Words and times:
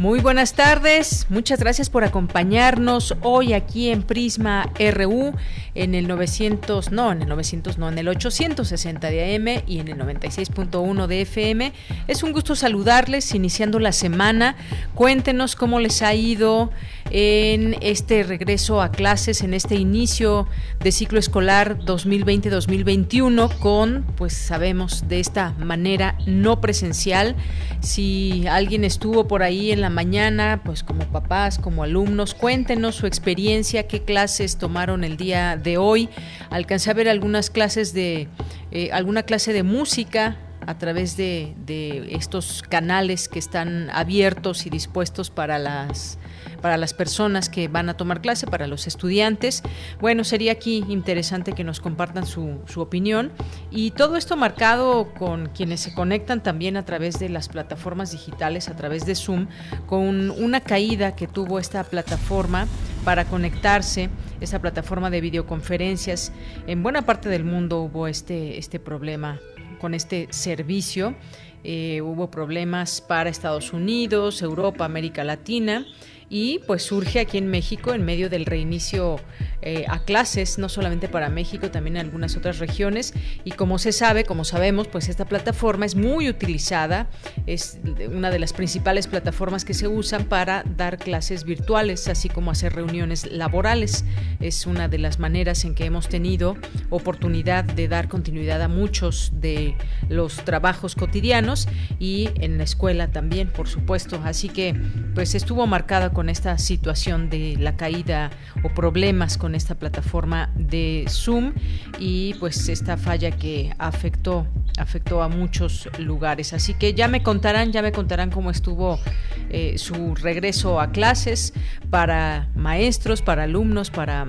Muy 0.00 0.20
buenas 0.20 0.54
tardes, 0.54 1.26
muchas 1.28 1.60
gracias 1.60 1.90
por 1.90 2.04
acompañarnos 2.04 3.14
hoy 3.20 3.52
aquí 3.52 3.90
en 3.90 4.02
Prisma 4.02 4.72
RU 4.94 5.34
en 5.74 5.94
el 5.94 6.08
900, 6.08 6.92
no, 6.92 7.12
en 7.12 7.22
el 7.22 7.28
900, 7.28 7.78
no, 7.78 7.88
en 7.88 7.98
el 7.98 8.08
860 8.08 9.10
de 9.10 9.34
AM 9.34 9.62
y 9.66 9.78
en 9.78 9.88
el 9.88 9.98
96.1 9.98 11.06
de 11.06 11.22
FM. 11.22 11.72
Es 12.08 12.22
un 12.22 12.32
gusto 12.32 12.54
saludarles 12.54 13.34
iniciando 13.34 13.78
la 13.78 13.92
semana. 13.92 14.56
Cuéntenos 14.94 15.56
cómo 15.56 15.80
les 15.80 16.02
ha 16.02 16.14
ido 16.14 16.70
en 17.10 17.76
este 17.80 18.22
regreso 18.22 18.80
a 18.80 18.90
clases, 18.90 19.42
en 19.42 19.54
este 19.54 19.74
inicio 19.74 20.46
de 20.80 20.92
ciclo 20.92 21.18
escolar 21.18 21.78
2020-2021 21.80 23.58
con, 23.58 24.04
pues 24.16 24.32
sabemos, 24.32 25.08
de 25.08 25.20
esta 25.20 25.52
manera 25.58 26.16
no 26.26 26.60
presencial. 26.60 27.36
Si 27.80 28.46
alguien 28.46 28.84
estuvo 28.84 29.26
por 29.26 29.42
ahí 29.42 29.72
en 29.72 29.80
la 29.80 29.90
mañana, 29.90 30.62
pues 30.64 30.82
como 30.82 31.04
papás, 31.06 31.58
como 31.58 31.82
alumnos, 31.82 32.34
cuéntenos 32.34 32.96
su 32.96 33.06
experiencia, 33.06 33.86
qué 33.88 34.02
clases 34.02 34.56
tomaron 34.56 35.04
el 35.04 35.16
día 35.16 35.56
de 35.62 35.78
hoy. 35.78 36.08
Alcancé 36.50 36.90
a 36.90 36.94
ver 36.94 37.08
algunas 37.08 37.50
clases 37.50 37.92
de, 37.92 38.28
eh, 38.70 38.90
alguna 38.92 39.22
clase 39.22 39.52
de 39.52 39.62
música 39.62 40.36
a 40.66 40.78
través 40.78 41.16
de, 41.16 41.54
de 41.66 42.14
estos 42.14 42.62
canales 42.62 43.28
que 43.28 43.38
están 43.38 43.90
abiertos 43.90 44.66
y 44.66 44.70
dispuestos 44.70 45.30
para 45.30 45.58
las 45.58 46.18
para 46.60 46.76
las 46.76 46.94
personas 46.94 47.48
que 47.48 47.68
van 47.68 47.88
a 47.88 47.94
tomar 47.94 48.20
clase, 48.20 48.46
para 48.46 48.66
los 48.66 48.86
estudiantes. 48.86 49.62
Bueno, 50.00 50.24
sería 50.24 50.52
aquí 50.52 50.84
interesante 50.88 51.52
que 51.52 51.64
nos 51.64 51.80
compartan 51.80 52.26
su, 52.26 52.58
su 52.66 52.80
opinión 52.80 53.32
y 53.70 53.92
todo 53.92 54.16
esto 54.16 54.36
marcado 54.36 55.12
con 55.14 55.48
quienes 55.48 55.80
se 55.80 55.94
conectan 55.94 56.42
también 56.42 56.76
a 56.76 56.84
través 56.84 57.18
de 57.18 57.28
las 57.28 57.48
plataformas 57.48 58.12
digitales, 58.12 58.68
a 58.68 58.76
través 58.76 59.06
de 59.06 59.14
Zoom, 59.14 59.48
con 59.86 60.30
una 60.30 60.60
caída 60.60 61.16
que 61.16 61.26
tuvo 61.26 61.58
esta 61.58 61.84
plataforma 61.84 62.66
para 63.04 63.24
conectarse, 63.24 64.10
esta 64.40 64.60
plataforma 64.60 65.10
de 65.10 65.20
videoconferencias. 65.20 66.32
En 66.66 66.82
buena 66.82 67.02
parte 67.02 67.28
del 67.28 67.44
mundo 67.44 67.80
hubo 67.82 68.06
este, 68.06 68.58
este 68.58 68.78
problema 68.78 69.40
con 69.80 69.94
este 69.94 70.28
servicio. 70.30 71.14
Eh, 71.62 72.00
hubo 72.00 72.30
problemas 72.30 73.00
para 73.00 73.28
Estados 73.28 73.72
Unidos, 73.72 74.40
Europa, 74.40 74.84
América 74.84 75.24
Latina 75.24 75.86
y 76.30 76.60
pues 76.60 76.84
surge 76.84 77.18
aquí 77.18 77.38
en 77.38 77.48
México 77.48 77.92
en 77.92 78.04
medio 78.04 78.30
del 78.30 78.46
reinicio 78.46 79.18
eh, 79.62 79.84
a 79.88 79.98
clases, 80.04 80.58
no 80.58 80.68
solamente 80.68 81.08
para 81.08 81.28
México, 81.28 81.70
también 81.70 81.96
en 81.96 82.06
algunas 82.06 82.36
otras 82.36 82.60
regiones. 82.60 83.12
Y 83.44 83.50
como 83.50 83.78
se 83.78 83.90
sabe, 83.90 84.24
como 84.24 84.44
sabemos, 84.44 84.86
pues 84.86 85.08
esta 85.08 85.24
plataforma 85.26 85.84
es 85.84 85.96
muy 85.96 86.28
utilizada, 86.28 87.08
es 87.46 87.78
una 88.08 88.30
de 88.30 88.38
las 88.38 88.52
principales 88.52 89.08
plataformas 89.08 89.64
que 89.64 89.74
se 89.74 89.88
usan 89.88 90.24
para 90.24 90.62
dar 90.76 90.98
clases 90.98 91.44
virtuales, 91.44 92.06
así 92.06 92.28
como 92.28 92.52
hacer 92.52 92.74
reuniones 92.74 93.26
laborales. 93.30 94.04
Es 94.38 94.66
una 94.66 94.86
de 94.86 94.98
las 94.98 95.18
maneras 95.18 95.64
en 95.64 95.74
que 95.74 95.84
hemos 95.84 96.08
tenido 96.08 96.56
oportunidad 96.90 97.64
de 97.64 97.88
dar 97.88 98.08
continuidad 98.08 98.62
a 98.62 98.68
muchos 98.68 99.32
de 99.34 99.74
los 100.08 100.36
trabajos 100.44 100.94
cotidianos 100.94 101.66
y 101.98 102.30
en 102.36 102.56
la 102.56 102.64
escuela 102.64 103.08
también, 103.08 103.48
por 103.48 103.68
supuesto. 103.68 104.20
Así 104.24 104.48
que 104.48 104.74
pues 105.14 105.34
estuvo 105.34 105.66
marcada 105.66 106.10
con 106.10 106.19
con 106.20 106.28
esta 106.28 106.58
situación 106.58 107.30
de 107.30 107.56
la 107.58 107.78
caída 107.78 108.28
o 108.62 108.68
problemas 108.74 109.38
con 109.38 109.54
esta 109.54 109.74
plataforma 109.74 110.50
de 110.54 111.06
Zoom 111.08 111.54
y 111.98 112.34
pues 112.34 112.68
esta 112.68 112.98
falla 112.98 113.30
que 113.30 113.72
afectó 113.78 114.46
afectó 114.76 115.22
a 115.22 115.28
muchos 115.28 115.88
lugares. 115.98 116.52
Así 116.52 116.74
que 116.74 116.92
ya 116.92 117.08
me 117.08 117.22
contarán, 117.22 117.72
ya 117.72 117.80
me 117.80 117.90
contarán 117.90 118.30
cómo 118.30 118.50
estuvo 118.50 119.00
eh, 119.48 119.78
su 119.78 120.14
regreso 120.14 120.78
a 120.78 120.90
clases 120.92 121.54
para 121.88 122.48
maestros, 122.54 123.22
para 123.22 123.44
alumnos, 123.44 123.90
para 123.90 124.28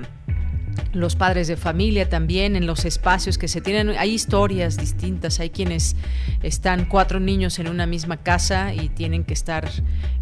los 0.92 1.16
padres 1.16 1.48
de 1.48 1.56
familia 1.56 2.08
también 2.08 2.56
en 2.56 2.66
los 2.66 2.84
espacios 2.84 3.38
que 3.38 3.48
se 3.48 3.60
tienen. 3.60 3.90
Hay 3.98 4.12
historias 4.12 4.76
distintas, 4.76 5.40
hay 5.40 5.50
quienes 5.50 5.96
están 6.42 6.84
cuatro 6.84 7.20
niños 7.20 7.58
en 7.58 7.68
una 7.68 7.86
misma 7.86 8.18
casa 8.18 8.74
y 8.74 8.88
tienen 8.88 9.24
que 9.24 9.34
estar 9.34 9.68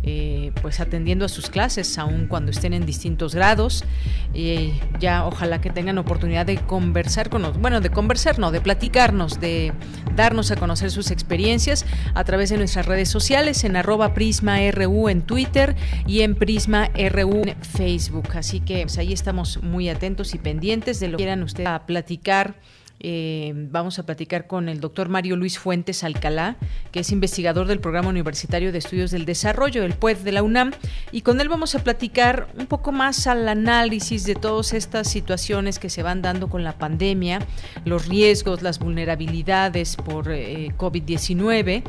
eh, 0.03 0.53
pues 0.62 0.81
atendiendo 0.81 1.25
a 1.25 1.28
sus 1.28 1.50
clases, 1.50 1.99
aun 1.99 2.27
cuando 2.27 2.50
estén 2.50 2.72
en 2.72 2.87
distintos 2.87 3.34
grados. 3.34 3.84
y 4.33 4.72
ya 4.99 5.27
ojalá 5.27 5.60
que 5.60 5.71
tengan 5.71 5.99
oportunidad 5.99 6.47
de 6.47 6.56
conversar 6.56 7.31
con 7.31 7.43
nosotros, 7.43 7.62
bueno, 7.62 7.81
de 7.81 7.91
conversar, 7.91 8.39
no, 8.39 8.50
de 8.50 8.60
platicarnos, 8.60 9.41
de 9.41 9.72
darnos 10.15 10.50
a 10.50 10.56
conocer 10.56 10.91
sus 10.91 11.10
experiencias 11.10 11.84
a 12.15 12.25
través 12.25 12.50
de 12.50 12.59
nuestras 12.59 12.87
redes 12.87 13.09
sociales 13.09 13.65
en 13.65 13.77
arroba 13.77 14.15
Prisma 14.15 14.59
RU 14.71 15.09
en 15.09 15.22
Twitter 15.22 15.77
y 16.06 16.21
en 16.21 16.34
Prisma 16.34 16.91
RU 16.94 17.43
en 17.47 17.56
Facebook. 17.62 18.28
Así 18.34 18.60
que 18.60 18.83
pues, 18.83 18.99
ahí 18.99 19.12
estamos 19.12 19.62
muy 19.62 19.89
atentos 19.89 20.34
y 20.34 20.39
pendientes 20.41 21.01
de 21.01 21.09
lo 21.09 21.17
que 21.17 21.25
quieran 21.25 21.43
ustedes 21.43 21.69
a 21.69 21.87
platicar. 21.87 22.55
Eh, 23.03 23.53
vamos 23.55 23.99
a 23.99 24.05
platicar 24.05 24.47
con 24.47 24.69
el 24.69 24.78
doctor 24.78 25.09
Mario 25.09 25.34
Luis 25.34 25.59
Fuentes 25.59 26.05
Alcalá, 26.05 26.56
que 26.93 27.01
es 27.01 27.11
investigador 27.12 27.67
del 27.67 27.81
Programa 27.81 28.11
Universitario 28.11 28.73
de 28.73 28.78
Estudios 28.78 29.11
del 29.11 29.25
Desarrollo, 29.25 29.84
el 29.84 29.95
PUED 29.95 30.19
de 30.19 30.33
la 30.33 30.43
UNAM, 30.43 30.73
y 31.11 31.23
con 31.23 31.41
él 31.41 31.49
vamos 31.49 31.75
a 31.75 31.83
platicar 31.83 32.49
un 32.59 32.67
poco 32.67 32.93
más 32.93 33.27
al 33.27 33.49
análisis 33.49 34.25
de 34.25 34.34
todas 34.34 34.75
estas 34.75 35.09
situaciones 35.09 35.78
que 35.78 35.89
se 35.89 36.03
van 36.03 36.21
dando 36.21 36.51
con 36.51 36.62
la 36.62 36.77
pandemia, 36.77 37.39
los 37.87 38.07
riesgos, 38.07 38.61
las 38.61 38.78
vulnerabilidades 38.78 39.97
por 39.97 40.31
eh, 40.31 40.71
COVID-19, 40.77 41.83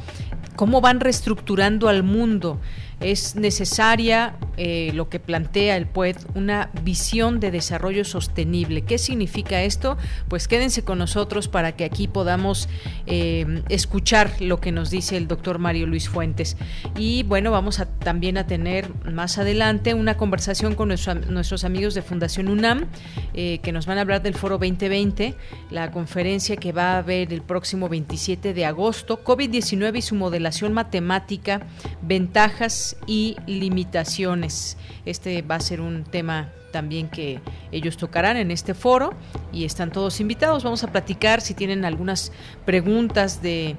cómo 0.62 0.80
van 0.80 1.00
reestructurando 1.00 1.90
al 1.90 2.04
mundo 2.04 2.60
es 3.02 3.36
necesaria 3.36 4.36
eh, 4.58 4.92
lo 4.94 5.10
que 5.10 5.20
plantea 5.20 5.76
el 5.76 5.88
PUED, 5.88 6.18
una 6.36 6.70
visión 6.84 7.40
de 7.40 7.50
desarrollo 7.52 8.06
sostenible. 8.06 8.84
¿Qué 8.84 8.98
significa 8.98 9.64
esto? 9.64 9.98
Pues 10.28 10.48
quédense 10.48 10.84
con 10.84 11.00
nosotros 11.00 11.48
para 11.48 11.72
que 11.76 11.84
aquí 11.84 12.08
podamos 12.08 12.70
eh, 13.08 13.64
escuchar 13.70 14.34
lo 14.40 14.62
que 14.62 14.72
nos 14.72 14.92
dice 14.92 15.18
el 15.18 15.28
doctor 15.28 15.58
Mario 15.58 15.88
Luis 15.88 16.10
Fuentes. 16.10 16.58
Y 16.96 17.24
bueno, 17.24 17.52
vamos 17.52 17.82
también 18.00 18.38
a 18.38 18.46
tener 18.46 18.90
más 19.06 19.40
adelante 19.40 19.94
una 19.96 20.16
conversación 20.16 20.76
con 20.76 20.90
nuestros 20.90 21.64
amigos 21.64 21.96
de 21.96 22.04
Fundación 22.04 22.48
UNAM, 22.48 22.86
eh, 23.34 23.60
que 23.64 23.72
nos 23.72 23.88
van 23.88 23.98
a 23.98 24.02
hablar 24.02 24.22
del 24.22 24.36
Foro 24.36 24.60
2020, 24.60 25.36
la 25.72 25.92
conferencia 25.92 26.56
que 26.56 26.72
va 26.72 26.94
a 26.94 26.98
haber 27.00 27.34
el 27.34 27.42
próximo 27.42 27.90
27 27.90 28.54
de 28.54 28.66
agosto, 28.66 29.24
COVID-19 29.24 29.98
y 29.98 30.02
su 30.04 30.14
modelación 30.14 30.51
matemática, 30.74 31.62
ventajas 32.02 32.96
y 33.08 33.38
limitaciones. 33.48 34.78
Este 35.06 35.42
va 35.42 35.56
a 35.56 35.60
ser 35.60 35.82
un 35.82 36.04
tema 36.04 36.50
también 36.72 37.10
que 37.10 37.42
ellos 37.72 37.98
tocarán 37.98 38.38
en 38.38 38.50
este 38.50 38.74
foro 38.74 39.14
y 39.52 39.66
están 39.66 39.92
todos 39.92 40.20
invitados. 40.20 40.64
Vamos 40.64 40.84
a 40.84 40.92
platicar 40.92 41.42
si 41.42 41.54
tienen 41.54 41.86
algunas 41.86 42.32
preguntas 42.66 43.42
de 43.42 43.76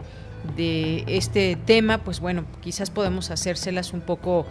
de 0.57 1.05
este 1.07 1.57
tema, 1.57 1.99
pues 1.99 2.21
bueno, 2.21 2.45
quizás 2.61 2.91
podemos 2.91 3.31
hacérselas 3.31 3.93
un 3.93 4.01
poco 4.01 4.47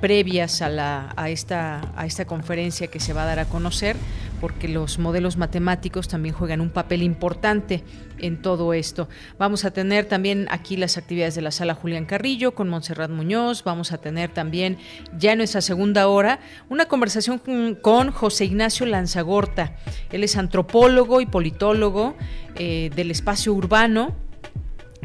previas 0.00 0.62
a, 0.62 0.68
la, 0.68 1.12
a, 1.16 1.28
esta, 1.28 1.92
a 1.96 2.06
esta 2.06 2.24
conferencia 2.24 2.86
que 2.88 2.98
se 2.98 3.12
va 3.12 3.22
a 3.22 3.26
dar 3.26 3.38
a 3.38 3.44
conocer, 3.44 3.96
porque 4.44 4.68
los 4.68 4.98
modelos 4.98 5.38
matemáticos 5.38 6.06
también 6.06 6.34
juegan 6.34 6.60
un 6.60 6.68
papel 6.68 7.02
importante 7.02 7.82
en 8.18 8.42
todo 8.42 8.74
esto. 8.74 9.08
Vamos 9.38 9.64
a 9.64 9.70
tener 9.70 10.04
también 10.04 10.48
aquí 10.50 10.76
las 10.76 10.98
actividades 10.98 11.34
de 11.34 11.40
la 11.40 11.50
sala 11.50 11.74
Julián 11.74 12.04
Carrillo 12.04 12.54
con 12.54 12.68
Montserrat 12.68 13.10
Muñoz, 13.10 13.64
vamos 13.64 13.90
a 13.92 14.02
tener 14.02 14.34
también 14.34 14.76
ya 15.16 15.32
en 15.32 15.38
nuestra 15.38 15.62
segunda 15.62 16.08
hora 16.08 16.40
una 16.68 16.84
conversación 16.88 17.38
con, 17.80 18.10
José 18.10 18.44
Ignacio 18.44 18.84
Lanzagorta. 18.84 19.76
Él 20.12 20.22
es 20.22 20.36
antropólogo 20.36 21.22
y 21.22 21.26
politólogo 21.26 22.14
eh, 22.56 22.90
del 22.94 23.12
espacio 23.12 23.54
urbano 23.54 24.14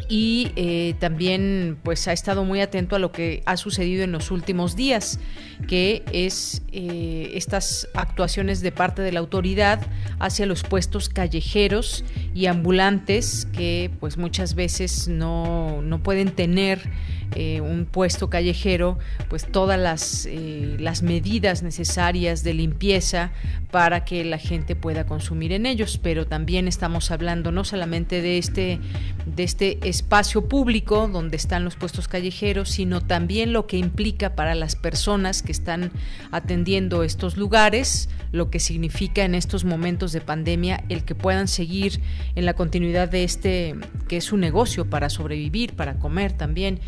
y 0.10 0.52
eh, 0.56 0.96
también 1.00 1.78
pues 1.84 2.08
ha 2.08 2.14
estado 2.14 2.44
muy 2.44 2.62
atento 2.62 2.96
a 2.96 3.00
lo 3.00 3.12
que 3.12 3.44
ha 3.46 3.56
sucedido 3.58 4.04
en 4.04 4.12
los 4.12 4.32
últimos 4.32 4.76
días, 4.76 5.20
que 5.68 6.04
es 6.12 6.64
eh, 6.72 7.32
estas 7.36 7.88
actuaciones 7.94 8.62
de 8.62 8.72
parte 8.72 9.04
de 9.04 9.12
la 9.12 9.20
autoridad 9.20 9.80
hacia 10.18 10.48
los 10.48 10.64
puestos 10.64 11.10
callejeros 11.10 12.04
y 12.34 12.48
ambulantes 12.48 13.48
que 13.54 13.92
pues 14.00 14.18
muchas 14.18 14.56
veces 14.56 15.08
no, 15.08 15.84
no 15.84 16.02
pueden 16.02 16.32
tener 16.32 16.90
eh, 17.36 17.62
un 17.62 17.86
puesto 17.86 18.30
callejero, 18.30 18.98
pues 19.30 19.46
todas 19.46 19.80
las, 19.80 20.26
eh, 20.26 20.78
las 20.80 21.04
medidas 21.04 21.62
necesarias 21.62 22.44
de 22.44 22.54
limpieza 22.54 23.32
para 23.72 24.04
que 24.04 24.24
la 24.24 24.40
gente 24.40 24.76
pueda 24.76 25.06
consumir 25.06 25.52
en 25.52 25.66
ellos. 25.66 26.00
Pero 26.02 26.26
también 26.26 26.68
estamos 26.68 27.12
hablando 27.12 27.52
no 27.52 27.64
solamente 27.64 28.22
de 28.22 28.38
este, 28.38 28.80
de 29.26 29.44
este 29.44 29.78
espacio 29.88 30.48
público 30.48 31.08
donde 31.08 31.38
están 31.38 31.64
los 31.64 31.76
puestos 31.76 32.08
callejeros, 32.08 32.70
sino 32.70 33.02
también 33.02 33.54
lo 33.54 33.68
que 33.68 33.78
implica 33.78 34.36
para 34.36 34.56
las 34.56 34.76
personas 34.76 35.44
que 35.44 35.52
están 35.52 35.92
atendiendo 36.32 37.04
estos 37.04 37.38
lugares, 37.38 38.10
lo 38.32 38.50
que 38.50 38.60
significa 38.60 39.24
en 39.24 39.36
estos 39.36 39.66
momentos 39.66 40.12
de 40.12 40.22
pandemia 40.22 40.84
el 40.90 41.04
que 41.04 41.16
puedan 41.16 41.48
seguir 41.48 42.02
en 42.36 42.46
la 42.46 42.54
continuidad 42.54 43.10
de 43.10 43.24
este, 43.24 43.76
que 44.08 44.18
es 44.18 44.32
un 44.32 44.40
negocio 44.40 44.90
para 44.90 45.10
sobrevivir, 45.10 45.74
para 45.74 46.00
comer 46.00 46.34
también, 46.34 46.80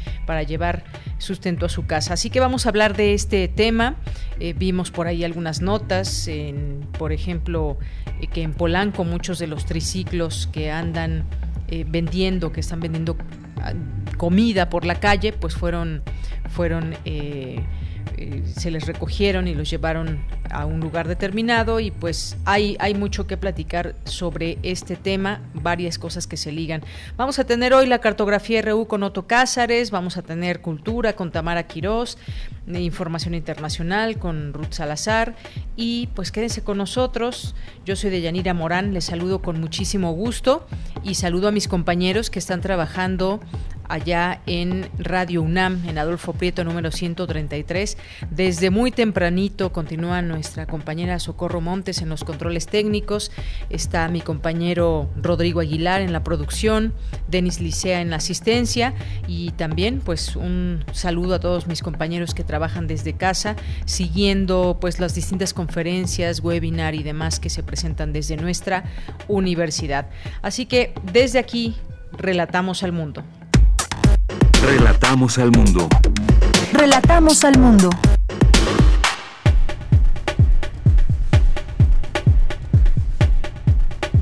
llevar 0.43 0.83
sustento 1.17 1.65
a 1.65 1.69
su 1.69 1.85
casa. 1.85 2.13
Así 2.13 2.29
que 2.29 2.39
vamos 2.39 2.65
a 2.65 2.69
hablar 2.69 2.95
de 2.95 3.13
este 3.13 3.47
tema. 3.47 3.95
Eh, 4.39 4.53
vimos 4.53 4.91
por 4.91 5.07
ahí 5.07 5.23
algunas 5.23 5.61
notas, 5.61 6.27
en, 6.27 6.87
por 6.97 7.11
ejemplo, 7.11 7.77
eh, 8.19 8.27
que 8.27 8.41
en 8.41 8.53
Polanco 8.53 9.03
muchos 9.03 9.39
de 9.39 9.47
los 9.47 9.65
triciclos 9.65 10.49
que 10.51 10.71
andan 10.71 11.25
eh, 11.67 11.85
vendiendo, 11.87 12.51
que 12.51 12.61
están 12.61 12.79
vendiendo 12.79 13.17
ah, 13.61 13.73
comida 14.17 14.69
por 14.69 14.85
la 14.85 14.99
calle, 14.99 15.33
pues 15.33 15.55
fueron, 15.55 16.03
fueron 16.49 16.95
se 18.55 18.71
les 18.71 18.85
recogieron 18.85 19.47
y 19.47 19.55
los 19.55 19.69
llevaron 19.69 20.23
a 20.49 20.65
un 20.65 20.79
lugar 20.79 21.07
determinado 21.07 21.79
y 21.79 21.91
pues 21.91 22.37
hay, 22.45 22.75
hay 22.79 22.93
mucho 22.93 23.27
que 23.27 23.37
platicar 23.37 23.95
sobre 24.03 24.57
este 24.63 24.95
tema, 24.95 25.41
varias 25.53 25.97
cosas 25.97 26.27
que 26.27 26.37
se 26.37 26.51
ligan. 26.51 26.83
Vamos 27.17 27.39
a 27.39 27.45
tener 27.45 27.73
hoy 27.73 27.87
la 27.87 27.99
cartografía 27.99 28.61
RU 28.61 28.87
con 28.87 29.03
Otto 29.03 29.27
Cázares, 29.27 29.91
vamos 29.91 30.17
a 30.17 30.21
tener 30.21 30.61
cultura 30.61 31.13
con 31.13 31.31
Tamara 31.31 31.67
Quirós, 31.67 32.17
eh, 32.67 32.79
información 32.81 33.33
internacional 33.33 34.17
con 34.17 34.53
Ruth 34.53 34.71
Salazar 34.73 35.35
y 35.75 36.07
pues 36.15 36.31
quédense 36.31 36.63
con 36.63 36.77
nosotros. 36.77 37.55
Yo 37.85 37.95
soy 37.95 38.09
de 38.09 38.21
Yanira 38.21 38.53
Morán, 38.53 38.93
les 38.93 39.05
saludo 39.05 39.41
con 39.41 39.59
muchísimo 39.59 40.11
gusto 40.13 40.67
y 41.03 41.15
saludo 41.15 41.47
a 41.47 41.51
mis 41.51 41.67
compañeros 41.67 42.29
que 42.29 42.39
están 42.39 42.61
trabajando 42.61 43.39
allá 43.91 44.41
en 44.45 44.89
Radio 44.97 45.41
UNAM, 45.41 45.87
en 45.87 45.97
Adolfo 45.97 46.31
Prieto 46.31 46.63
número 46.63 46.91
133. 46.91 47.97
Desde 48.29 48.69
muy 48.69 48.91
tempranito 48.91 49.73
continúa 49.73 50.21
nuestra 50.21 50.65
compañera 50.65 51.19
Socorro 51.19 51.59
Montes 51.59 52.01
en 52.01 52.07
los 52.07 52.23
controles 52.23 52.67
técnicos, 52.67 53.31
está 53.69 54.07
mi 54.07 54.21
compañero 54.21 55.09
Rodrigo 55.17 55.59
Aguilar 55.59 56.01
en 56.01 56.13
la 56.13 56.23
producción, 56.23 56.93
Denis 57.27 57.59
Licea 57.59 57.99
en 57.99 58.11
la 58.11 58.15
asistencia 58.15 58.93
y 59.27 59.51
también 59.51 59.99
pues 59.99 60.37
un 60.37 60.85
saludo 60.93 61.35
a 61.35 61.39
todos 61.39 61.67
mis 61.67 61.81
compañeros 61.81 62.33
que 62.33 62.45
trabajan 62.45 62.87
desde 62.87 63.13
casa, 63.13 63.57
siguiendo 63.85 64.77
pues 64.79 65.01
las 65.01 65.15
distintas 65.15 65.53
conferencias, 65.53 66.39
webinar 66.39 66.95
y 66.95 67.03
demás 67.03 67.41
que 67.41 67.49
se 67.49 67.61
presentan 67.61 68.13
desde 68.13 68.37
nuestra 68.37 68.85
universidad. 69.27 70.09
Así 70.41 70.65
que 70.65 70.93
desde 71.11 71.39
aquí 71.39 71.75
relatamos 72.13 72.83
al 72.83 72.93
mundo. 72.93 73.23
Relatamos 74.63 75.39
al 75.39 75.51
mundo. 75.51 75.89
Relatamos 76.71 77.43
al 77.43 77.57
mundo. 77.57 77.89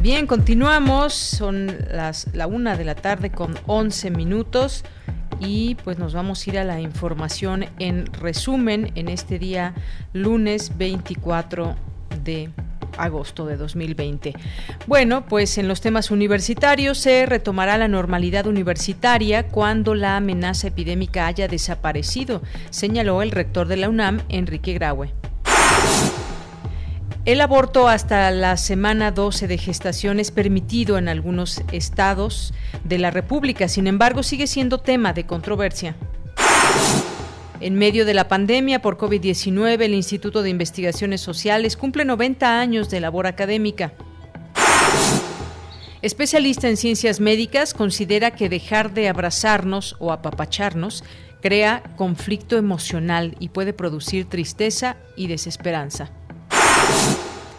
Bien, 0.02 0.28
continuamos. 0.28 1.14
Son 1.14 1.68
las 1.92 2.34
la 2.34 2.48
una 2.48 2.78
de 2.78 2.86
la 2.86 2.96
tarde 2.96 3.32
con 3.32 3.54
11 3.68 4.12
minutos 4.12 4.86
y 5.42 5.76
pues 5.84 6.00
nos 6.00 6.14
vamos 6.14 6.48
a 6.48 6.50
ir 6.50 6.60
a 6.60 6.64
la 6.64 6.80
información 6.80 7.66
en 7.78 8.06
resumen 8.06 8.94
en 8.96 9.10
este 9.10 9.40
día 9.40 9.74
lunes 10.14 10.78
24 10.78 11.76
de 12.24 12.50
agosto 13.04 13.46
de 13.46 13.58
2020. 13.58 14.34
Bueno, 14.88 15.26
pues 15.26 15.58
en 15.58 15.68
los 15.68 15.82
temas 15.82 16.12
universitarios 16.12 16.98
se 16.98 17.26
retomará 17.26 17.78
la 17.78 17.88
normalidad 17.88 18.48
universitaria 18.48 19.48
cuando 19.48 19.96
la 19.96 20.18
amenaza 20.18 20.68
epidémica 20.68 21.28
haya 21.28 21.48
desaparecido, 21.48 22.42
señaló 22.70 23.22
el 23.22 23.32
rector 23.32 23.68
de 23.68 23.78
la 23.78 23.90
UNAM, 23.90 24.22
Enrique 24.30 24.74
Graue. 24.74 25.14
El 27.26 27.42
aborto 27.42 27.88
hasta 27.88 28.32
la 28.32 28.58
semana 28.58 29.12
12 29.12 29.48
de 29.48 29.58
gestación 29.58 30.20
es 30.20 30.32
permitido 30.32 30.98
en 30.98 31.10
algunos 31.10 31.62
estados 31.72 32.54
de 32.84 32.98
la 32.98 33.12
República, 33.12 33.68
sin 33.68 33.88
embargo 33.88 34.24
sigue 34.24 34.48
siendo 34.48 34.80
tema 34.80 35.14
de 35.14 35.26
controversia. 35.26 35.96
En 37.62 37.76
medio 37.76 38.06
de 38.06 38.14
la 38.14 38.30
pandemia 38.30 38.82
por 38.82 38.98
COVID-19, 38.98 39.82
el 39.82 39.94
Instituto 39.94 40.44
de 40.44 40.50
Investigaciones 40.50 41.20
Sociales 41.20 41.76
cumple 41.76 42.06
90 42.06 42.58
años 42.58 42.90
de 42.90 43.02
labor 43.02 43.28
académica. 43.28 43.94
Especialista 46.02 46.70
en 46.70 46.78
ciencias 46.78 47.20
médicas 47.20 47.74
considera 47.74 48.32
que 48.32 48.48
dejar 48.48 48.94
de 48.94 49.10
abrazarnos 49.10 49.98
o 50.00 50.14
apapacharnos 50.14 51.04
crea 51.42 51.84
conflicto 51.98 52.56
emocional 52.56 53.36
y 53.42 53.50
puede 53.50 53.74
producir 53.74 54.30
tristeza 54.30 54.96
y 55.18 55.28
desesperanza. 55.28 56.12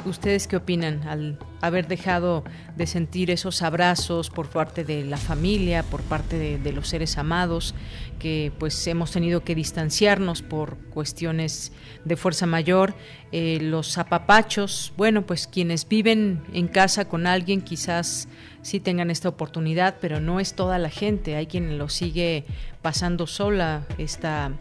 ¿Ustedes 0.06 0.46
qué 0.46 0.56
opinan 0.56 1.06
al 1.06 1.38
haber 1.60 1.86
dejado 1.86 2.42
de 2.74 2.86
sentir 2.86 3.30
esos 3.30 3.60
abrazos 3.60 4.30
por 4.30 4.48
parte 4.48 4.82
de 4.82 5.04
la 5.04 5.18
familia, 5.18 5.82
por 5.82 6.00
parte 6.00 6.58
de, 6.58 6.72
los 6.72 6.88
seres 6.88 7.18
amados, 7.18 7.74
que 8.18 8.50
pues 8.58 8.86
hemos 8.86 9.10
tenido 9.10 9.44
que 9.44 9.54
distanciarnos 9.54 10.40
por 10.40 10.78
cuestiones 10.90 11.72
de 12.04 12.16
fuerza 12.16 12.46
mayor? 12.46 12.94
Eh, 13.30 13.58
los 13.60 13.98
apapachos, 13.98 14.94
bueno, 14.96 15.26
pues 15.26 15.46
quienes 15.46 15.86
viven 15.86 16.42
en 16.54 16.68
casa 16.68 17.06
con 17.06 17.26
alguien 17.26 17.60
quizás 17.60 18.26
sí 18.62 18.80
tengan 18.80 19.10
esta 19.10 19.28
oportunidad, 19.28 19.96
pero 20.00 20.20
no 20.20 20.40
es 20.40 20.54
toda 20.54 20.78
la 20.78 20.90
gente. 20.90 21.36
Hay 21.36 21.46
quien 21.46 21.76
lo 21.76 21.90
sigue 21.90 22.44
pasando 22.82 23.26
sola 23.26 23.86
esta, 23.98 24.52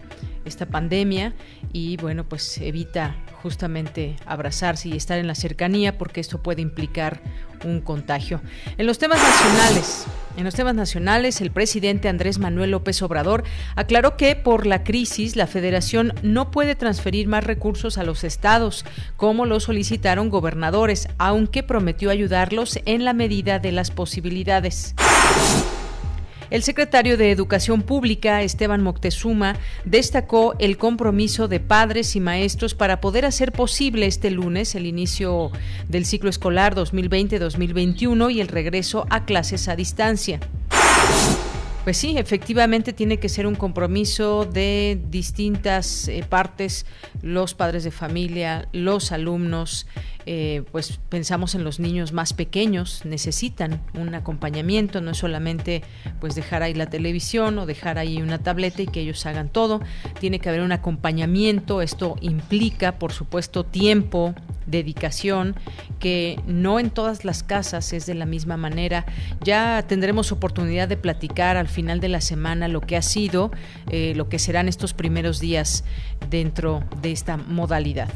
esta 0.49 0.65
pandemia 0.65 1.33
y 1.71 1.97
bueno, 1.97 2.27
pues 2.27 2.57
evita 2.57 3.15
justamente 3.41 4.17
abrazarse 4.25 4.89
y 4.89 4.97
estar 4.97 5.17
en 5.19 5.27
la 5.27 5.35
cercanía 5.35 5.97
porque 5.97 6.19
esto 6.19 6.41
puede 6.41 6.61
implicar 6.61 7.21
un 7.63 7.81
contagio. 7.81 8.41
En 8.77 8.85
los 8.85 8.99
temas 8.99 9.19
nacionales, 9.21 10.05
en 10.37 10.43
los 10.45 10.55
temas 10.55 10.75
nacionales, 10.75 11.41
el 11.41 11.51
presidente 11.51 12.07
Andrés 12.07 12.39
Manuel 12.39 12.71
López 12.71 13.01
Obrador 13.01 13.43
aclaró 13.75 14.15
que 14.15 14.35
por 14.35 14.65
la 14.65 14.83
crisis 14.83 15.35
la 15.35 15.47
federación 15.47 16.13
no 16.21 16.51
puede 16.51 16.75
transferir 16.75 17.27
más 17.27 17.43
recursos 17.43 17.97
a 17.97 18.03
los 18.03 18.23
estados, 18.23 18.85
como 19.17 19.45
lo 19.45 19.59
solicitaron 19.59 20.29
gobernadores, 20.29 21.07
aunque 21.17 21.63
prometió 21.63 22.09
ayudarlos 22.09 22.79
en 22.85 23.05
la 23.05 23.13
medida 23.13 23.59
de 23.59 23.71
las 23.71 23.91
posibilidades. 23.91 24.95
El 26.49 26.63
secretario 26.63 27.15
de 27.15 27.31
Educación 27.31 27.83
Pública, 27.83 28.41
Esteban 28.41 28.81
Moctezuma, 28.81 29.55
destacó 29.85 30.55
el 30.57 30.77
compromiso 30.77 31.47
de 31.47 31.59
padres 31.59 32.15
y 32.15 32.19
maestros 32.19 32.73
para 32.73 33.01
poder 33.01 33.25
hacer 33.25 33.51
posible 33.51 34.07
este 34.07 34.31
lunes 34.31 34.73
el 34.73 34.87
inicio 34.87 35.51
del 35.87 36.05
ciclo 36.05 36.29
escolar 36.29 36.75
2020-2021 36.75 38.33
y 38.33 38.41
el 38.41 38.47
regreso 38.47 39.05
a 39.11 39.25
clases 39.25 39.67
a 39.67 39.75
distancia. 39.75 40.39
Pues 41.83 41.97
sí, 41.97 42.17
efectivamente 42.17 42.93
tiene 42.93 43.17
que 43.17 43.29
ser 43.29 43.47
un 43.47 43.55
compromiso 43.55 44.45
de 44.45 44.99
distintas 45.09 46.07
eh, 46.07 46.25
partes, 46.27 46.85
los 47.21 47.53
padres 47.53 47.83
de 47.83 47.91
familia, 47.91 48.67
los 48.73 49.11
alumnos, 49.11 49.87
eh, 50.31 50.61
pues 50.71 50.99
pensamos 51.09 51.55
en 51.55 51.63
los 51.63 51.79
niños 51.79 52.13
más 52.13 52.33
pequeños, 52.33 53.03
necesitan 53.03 53.81
un 53.95 54.13
acompañamiento, 54.13 55.01
no 55.01 55.09
es 55.09 55.17
solamente 55.17 55.81
pues 56.19 56.35
dejar 56.35 56.61
ahí 56.61 56.75
la 56.75 56.85
televisión 56.85 57.57
o 57.57 57.65
dejar 57.65 57.97
ahí 57.97 58.21
una 58.21 58.37
tableta 58.37 58.83
y 58.83 58.85
que 58.85 58.99
ellos 58.99 59.25
hagan 59.25 59.49
todo, 59.49 59.81
tiene 60.19 60.37
que 60.37 60.49
haber 60.49 60.61
un 60.61 60.71
acompañamiento, 60.71 61.81
esto 61.81 62.15
implica 62.21 62.99
por 62.99 63.11
supuesto 63.11 63.65
tiempo, 63.65 64.35
dedicación, 64.67 65.55
que 65.99 66.39
no 66.45 66.79
en 66.79 66.91
todas 66.91 67.25
las 67.25 67.41
casas 67.41 67.91
es 67.91 68.05
de 68.05 68.13
la 68.13 68.27
misma 68.27 68.55
manera. 68.55 69.07
Ya 69.41 69.83
tendremos 69.87 70.31
oportunidad 70.31 70.87
de 70.87 70.95
platicar 70.95 71.57
al 71.57 71.67
final 71.67 72.01
de 72.01 72.09
la 72.09 72.21
semana 72.21 72.67
lo 72.67 72.81
que 72.81 72.97
ha 72.97 73.01
sido, 73.01 73.49
eh, 73.89 74.13
lo 74.15 74.29
que 74.29 74.37
serán 74.37 74.67
estos 74.67 74.93
primeros 74.93 75.39
días 75.39 75.85
dentro 76.29 76.83
de 77.01 77.13
esta 77.13 77.35
modalidad. 77.35 78.09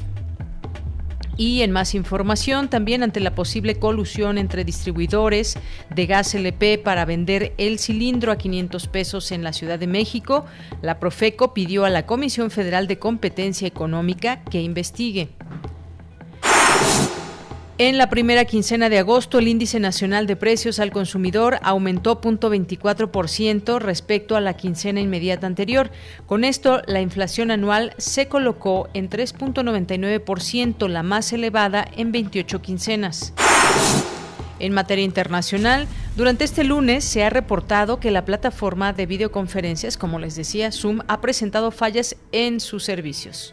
Y 1.35 1.61
en 1.61 1.71
más 1.71 1.95
información, 1.95 2.69
también 2.69 3.01
ante 3.01 3.19
la 3.19 3.33
posible 3.33 3.75
colusión 3.79 4.37
entre 4.37 4.63
distribuidores 4.63 5.57
de 5.89 6.05
gas 6.05 6.35
LP 6.35 6.77
para 6.77 7.05
vender 7.05 7.53
el 7.57 7.79
cilindro 7.79 8.31
a 8.31 8.37
500 8.37 8.87
pesos 8.87 9.31
en 9.31 9.43
la 9.43 9.53
Ciudad 9.53 9.79
de 9.79 9.87
México, 9.87 10.45
la 10.81 10.99
Profeco 10.99 11.53
pidió 11.53 11.85
a 11.85 11.89
la 11.89 12.05
Comisión 12.05 12.51
Federal 12.51 12.87
de 12.87 12.99
Competencia 12.99 13.67
Económica 13.67 14.43
que 14.43 14.61
investigue. 14.61 15.29
En 17.85 17.97
la 17.97 18.09
primera 18.09 18.45
quincena 18.45 18.87
de 18.87 18.97
agosto, 18.97 19.39
el 19.39 19.49
índice 19.49 19.77
nacional 19.77 20.25
de 20.25 20.37
precios 20.37 20.79
al 20.79 20.93
consumidor 20.93 21.59
aumentó 21.63 22.21
0.24% 22.21 23.77
respecto 23.79 24.37
a 24.37 24.39
la 24.39 24.53
quincena 24.53 25.01
inmediata 25.01 25.47
anterior. 25.47 25.91
Con 26.25 26.45
esto, 26.45 26.81
la 26.87 27.01
inflación 27.01 27.51
anual 27.51 27.93
se 27.97 28.29
colocó 28.29 28.87
en 28.93 29.09
3.99%, 29.09 30.87
la 30.87 31.03
más 31.03 31.33
elevada 31.33 31.85
en 31.97 32.13
28 32.13 32.61
quincenas. 32.61 33.33
En 34.59 34.71
materia 34.71 35.03
internacional, 35.03 35.85
durante 36.15 36.45
este 36.45 36.63
lunes 36.63 37.03
se 37.03 37.25
ha 37.25 37.29
reportado 37.29 37.99
que 37.99 38.11
la 38.11 38.23
plataforma 38.23 38.93
de 38.93 39.07
videoconferencias, 39.07 39.97
como 39.97 40.19
les 40.19 40.37
decía, 40.37 40.71
Zoom, 40.71 40.99
ha 41.09 41.19
presentado 41.19 41.69
fallas 41.69 42.15
en 42.31 42.61
sus 42.61 42.85
servicios 42.85 43.51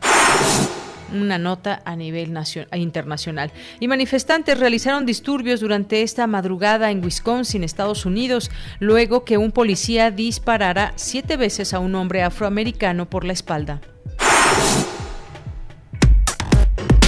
una 1.12 1.38
nota 1.38 1.82
a 1.84 1.96
nivel 1.96 2.34
internacional. 2.74 3.52
Y 3.80 3.88
manifestantes 3.88 4.58
realizaron 4.58 5.06
disturbios 5.06 5.60
durante 5.60 6.02
esta 6.02 6.26
madrugada 6.26 6.90
en 6.90 7.04
Wisconsin, 7.04 7.64
Estados 7.64 8.06
Unidos, 8.06 8.50
luego 8.78 9.24
que 9.24 9.38
un 9.38 9.52
policía 9.52 10.10
disparara 10.10 10.92
siete 10.96 11.36
veces 11.36 11.74
a 11.74 11.78
un 11.78 11.94
hombre 11.94 12.22
afroamericano 12.22 13.08
por 13.08 13.24
la 13.24 13.32
espalda. 13.32 13.80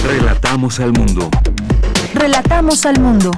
Relatamos 0.05 0.79
al 0.79 0.91
mundo. 0.91 1.29
Relatamos 2.13 2.85
al 2.85 2.99
mundo. 2.99 3.31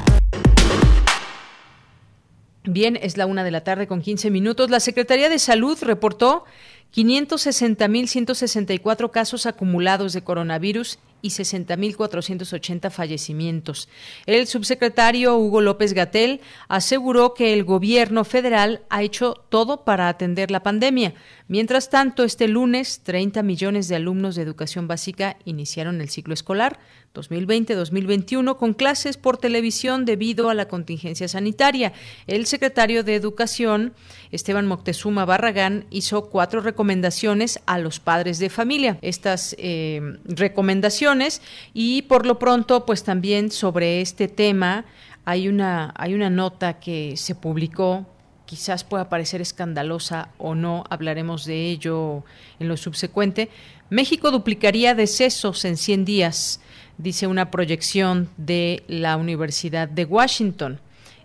Bien, 2.67 2.97
es 2.99 3.17
la 3.17 3.27
una 3.27 3.43
de 3.43 3.51
la 3.51 3.61
tarde 3.61 3.85
con 3.85 4.01
15 4.01 4.31
minutos. 4.31 4.71
La 4.71 4.79
Secretaría 4.79 5.29
de 5.29 5.37
Salud 5.37 5.77
reportó 5.81 6.45
560.164 6.93 9.11
casos 9.11 9.45
acumulados 9.45 10.13
de 10.13 10.23
coronavirus 10.23 10.99
y 11.21 11.29
60.480 11.29 12.91
fallecimientos. 12.91 13.89
El 14.27 14.45
subsecretario 14.45 15.37
Hugo 15.37 15.61
López 15.61 15.93
Gatel 15.93 16.41
aseguró 16.67 17.33
que 17.33 17.53
el 17.53 17.63
gobierno 17.63 18.25
federal 18.25 18.83
ha 18.89 19.01
hecho 19.01 19.33
todo 19.49 19.83
para 19.83 20.07
atender 20.07 20.51
la 20.51 20.61
pandemia. 20.61 21.15
Mientras 21.47 21.91
tanto, 21.91 22.23
este 22.23 22.47
lunes, 22.47 23.01
30 23.03 23.43
millones 23.43 23.87
de 23.87 23.95
alumnos 23.95 24.35
de 24.35 24.41
educación 24.41 24.87
básica 24.87 25.37
iniciaron 25.45 26.01
el 26.01 26.09
ciclo 26.09 26.33
escolar 26.33 26.79
2020-2021 27.13 28.57
con 28.57 28.73
clases 28.73 29.17
por 29.17 29.37
televisión 29.37 30.05
debido 30.05 30.49
a 30.49 30.55
la 30.55 30.67
contingencia 30.67 31.27
sanitaria. 31.27 31.93
El 32.25 32.47
secretario 32.47 33.03
de 33.03 33.13
Educación, 33.13 33.93
Esteban 34.31 34.65
Moctezuma 34.65 35.23
Barragán, 35.25 35.85
hizo 35.91 36.31
cuatro 36.31 36.61
recomendaciones 36.61 37.59
a 37.67 37.77
los 37.77 37.99
padres 37.99 38.39
de 38.39 38.49
familia. 38.49 38.97
Estas 39.03 39.55
eh, 39.59 40.17
recomendaciones 40.25 41.43
y 41.75 42.01
por 42.03 42.25
lo 42.25 42.39
pronto, 42.39 42.87
pues 42.87 43.03
también 43.03 43.51
sobre 43.51 44.01
este 44.01 44.27
tema 44.27 44.85
hay 45.25 45.47
una, 45.47 45.93
hay 45.95 46.15
una 46.15 46.31
nota 46.31 46.79
que 46.79 47.17
se 47.17 47.35
publicó 47.35 48.07
quizás 48.45 48.83
pueda 48.83 49.09
parecer 49.09 49.41
escandalosa 49.41 50.29
o 50.37 50.55
no, 50.55 50.83
hablaremos 50.89 51.45
de 51.45 51.69
ello 51.69 52.23
en 52.59 52.67
lo 52.67 52.77
subsecuente. 52.77 53.49
México 53.89 54.31
duplicaría 54.31 54.95
decesos 54.95 55.65
en 55.65 55.77
100 55.77 56.05
días, 56.05 56.61
dice 56.97 57.27
una 57.27 57.51
proyección 57.51 58.29
de 58.37 58.83
la 58.87 59.17
Universidad 59.17 59.87
de 59.87 60.05
Washington. 60.05 60.79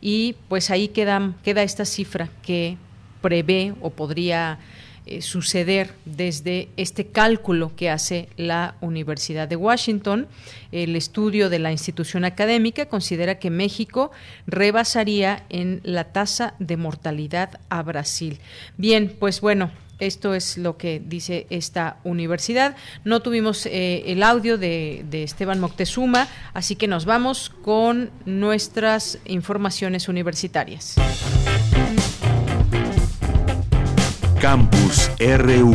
y 0.00 0.34
pues 0.48 0.70
ahí 0.70 0.88
queda, 0.88 1.36
queda 1.44 1.62
esta 1.62 1.84
cifra 1.84 2.28
que 2.42 2.76
prevé 3.20 3.74
o 3.80 3.90
podría 3.90 4.58
eh, 5.08 5.22
suceder 5.22 5.94
desde 6.04 6.68
este 6.76 7.06
cálculo 7.06 7.72
que 7.74 7.88
hace 7.88 8.28
la 8.36 8.74
Universidad 8.80 9.48
de 9.48 9.56
Washington. 9.56 10.26
El 10.70 10.96
estudio 10.96 11.48
de 11.48 11.58
la 11.58 11.72
institución 11.72 12.24
académica 12.24 12.86
considera 12.86 13.38
que 13.38 13.50
México 13.50 14.10
rebasaría 14.46 15.44
en 15.48 15.80
la 15.82 16.12
tasa 16.12 16.54
de 16.58 16.76
mortalidad 16.76 17.58
a 17.70 17.82
Brasil. 17.82 18.38
Bien, 18.76 19.16
pues 19.18 19.40
bueno, 19.40 19.70
esto 19.98 20.34
es 20.34 20.58
lo 20.58 20.76
que 20.76 21.02
dice 21.04 21.46
esta 21.50 21.96
universidad. 22.04 22.76
No 23.04 23.20
tuvimos 23.20 23.66
eh, 23.66 24.04
el 24.06 24.22
audio 24.22 24.58
de, 24.58 25.04
de, 25.10 25.22
Esteban 25.22 25.58
Moctezuma, 25.58 26.28
así 26.54 26.76
que 26.76 26.86
nos 26.86 27.04
vamos 27.04 27.50
con 27.62 28.10
nuestras 28.24 29.18
informaciones 29.24 30.08
universitarias. 30.08 30.96
Campus 34.40 35.10
RU. 35.18 35.74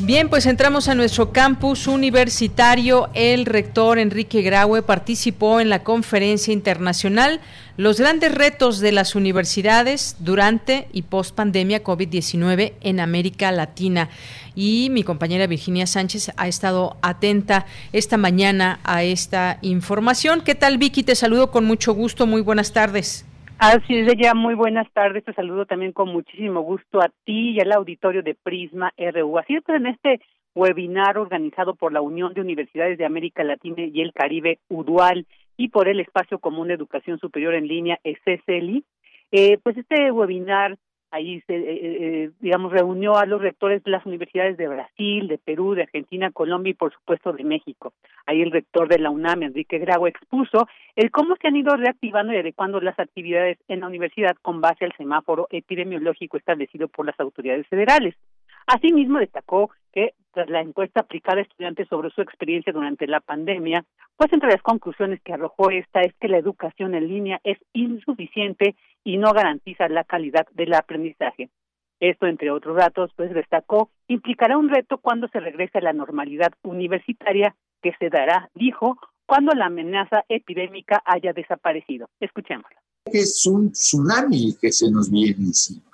Bien, 0.00 0.28
pues 0.28 0.46
entramos 0.46 0.88
a 0.88 0.96
nuestro 0.96 1.32
campus 1.32 1.86
universitario. 1.86 3.08
El 3.14 3.46
rector 3.46 4.00
Enrique 4.00 4.42
Graue 4.42 4.82
participó 4.82 5.60
en 5.60 5.68
la 5.68 5.84
conferencia 5.84 6.52
internacional 6.52 7.40
Los 7.76 8.00
grandes 8.00 8.34
retos 8.34 8.80
de 8.80 8.90
las 8.90 9.14
universidades 9.14 10.16
durante 10.18 10.88
y 10.92 11.02
post 11.02 11.34
pandemia 11.36 11.84
COVID-19 11.84 12.72
en 12.80 12.98
América 12.98 13.52
Latina. 13.52 14.08
Y 14.56 14.88
mi 14.90 15.04
compañera 15.04 15.46
Virginia 15.46 15.86
Sánchez 15.86 16.32
ha 16.36 16.48
estado 16.48 16.96
atenta 17.00 17.66
esta 17.92 18.16
mañana 18.16 18.80
a 18.82 19.04
esta 19.04 19.58
información. 19.62 20.40
¿Qué 20.40 20.56
tal, 20.56 20.78
Vicky? 20.78 21.04
Te 21.04 21.14
saludo 21.14 21.52
con 21.52 21.64
mucho 21.64 21.94
gusto. 21.94 22.26
Muy 22.26 22.40
buenas 22.40 22.72
tardes. 22.72 23.24
Así 23.58 23.96
es, 23.96 24.14
ya 24.18 24.34
muy 24.34 24.54
buenas 24.54 24.86
tardes. 24.92 25.24
Te 25.24 25.32
saludo 25.32 25.64
también 25.64 25.92
con 25.92 26.10
muchísimo 26.10 26.60
gusto 26.60 27.00
a 27.00 27.10
ti 27.24 27.52
y 27.52 27.60
al 27.60 27.72
auditorio 27.72 28.22
de 28.22 28.34
Prisma 28.34 28.92
RU. 28.98 29.38
Así 29.38 29.54
es, 29.54 29.62
pues 29.64 29.80
en 29.80 29.86
este 29.86 30.20
webinar 30.54 31.16
organizado 31.16 31.74
por 31.74 31.90
la 31.90 32.02
Unión 32.02 32.34
de 32.34 32.42
Universidades 32.42 32.98
de 32.98 33.06
América 33.06 33.44
Latina 33.44 33.82
y 33.82 34.02
el 34.02 34.12
Caribe, 34.12 34.58
UDUAL, 34.68 35.26
y 35.56 35.68
por 35.68 35.88
el 35.88 36.00
Espacio 36.00 36.38
Común 36.38 36.68
de 36.68 36.74
Educación 36.74 37.18
Superior 37.18 37.54
en 37.54 37.66
Línea, 37.66 37.98
SSLI, 38.04 38.84
eh, 39.32 39.58
pues 39.62 39.78
este 39.78 40.12
webinar 40.12 40.76
ahí 41.16 41.40
se, 41.46 41.56
eh, 41.56 41.64
eh, 42.24 42.30
digamos, 42.40 42.72
reunió 42.72 43.16
a 43.16 43.26
los 43.26 43.40
rectores 43.40 43.82
de 43.82 43.90
las 43.90 44.04
universidades 44.06 44.56
de 44.56 44.68
Brasil, 44.68 45.28
de 45.28 45.38
Perú, 45.38 45.74
de 45.74 45.82
Argentina, 45.82 46.30
Colombia 46.30 46.70
y 46.70 46.74
por 46.74 46.92
supuesto 46.92 47.32
de 47.32 47.44
México. 47.44 47.92
Ahí 48.26 48.42
el 48.42 48.50
rector 48.50 48.88
de 48.88 48.98
la 48.98 49.10
UNAM, 49.10 49.42
Enrique 49.42 49.78
Grau, 49.78 50.06
expuso 50.06 50.68
el 50.94 51.10
cómo 51.10 51.36
se 51.36 51.48
han 51.48 51.56
ido 51.56 51.74
reactivando 51.76 52.32
y 52.32 52.36
adecuando 52.36 52.80
las 52.80 52.98
actividades 52.98 53.58
en 53.68 53.80
la 53.80 53.86
universidad 53.86 54.36
con 54.42 54.60
base 54.60 54.84
al 54.84 54.94
semáforo 54.96 55.46
epidemiológico 55.50 56.36
establecido 56.36 56.88
por 56.88 57.06
las 57.06 57.18
autoridades 57.18 57.66
federales. 57.68 58.14
Asimismo, 58.66 59.18
destacó 59.18 59.70
que 59.92 60.12
la 60.44 60.60
encuesta 60.60 61.00
aplicada 61.00 61.38
a 61.38 61.42
estudiantes 61.42 61.88
sobre 61.88 62.10
su 62.10 62.20
experiencia 62.20 62.72
durante 62.72 63.06
la 63.06 63.20
pandemia, 63.20 63.84
pues 64.16 64.32
entre 64.32 64.50
las 64.50 64.62
conclusiones 64.62 65.20
que 65.22 65.32
arrojó 65.32 65.70
esta 65.70 66.00
es 66.00 66.14
que 66.20 66.28
la 66.28 66.38
educación 66.38 66.94
en 66.94 67.08
línea 67.08 67.40
es 67.44 67.58
insuficiente 67.72 68.76
y 69.04 69.16
no 69.16 69.32
garantiza 69.32 69.88
la 69.88 70.04
calidad 70.04 70.46
del 70.52 70.74
aprendizaje. 70.74 71.50
Esto, 72.00 72.26
entre 72.26 72.50
otros 72.50 72.76
datos, 72.76 73.10
pues 73.16 73.32
destacó, 73.32 73.90
implicará 74.08 74.58
un 74.58 74.68
reto 74.68 74.98
cuando 74.98 75.28
se 75.28 75.40
regrese 75.40 75.78
a 75.78 75.82
la 75.82 75.92
normalidad 75.92 76.52
universitaria 76.62 77.56
que 77.82 77.92
se 77.98 78.10
dará, 78.10 78.50
dijo, 78.54 78.98
cuando 79.24 79.52
la 79.54 79.66
amenaza 79.66 80.24
epidémica 80.28 81.02
haya 81.04 81.32
desaparecido. 81.32 82.08
Escuchémoslo. 82.20 82.76
Es 83.06 83.46
un 83.46 83.70
tsunami 83.72 84.56
que 84.60 84.72
se 84.72 84.90
nos 84.90 85.10
viene 85.10 85.36
encima 85.38 85.85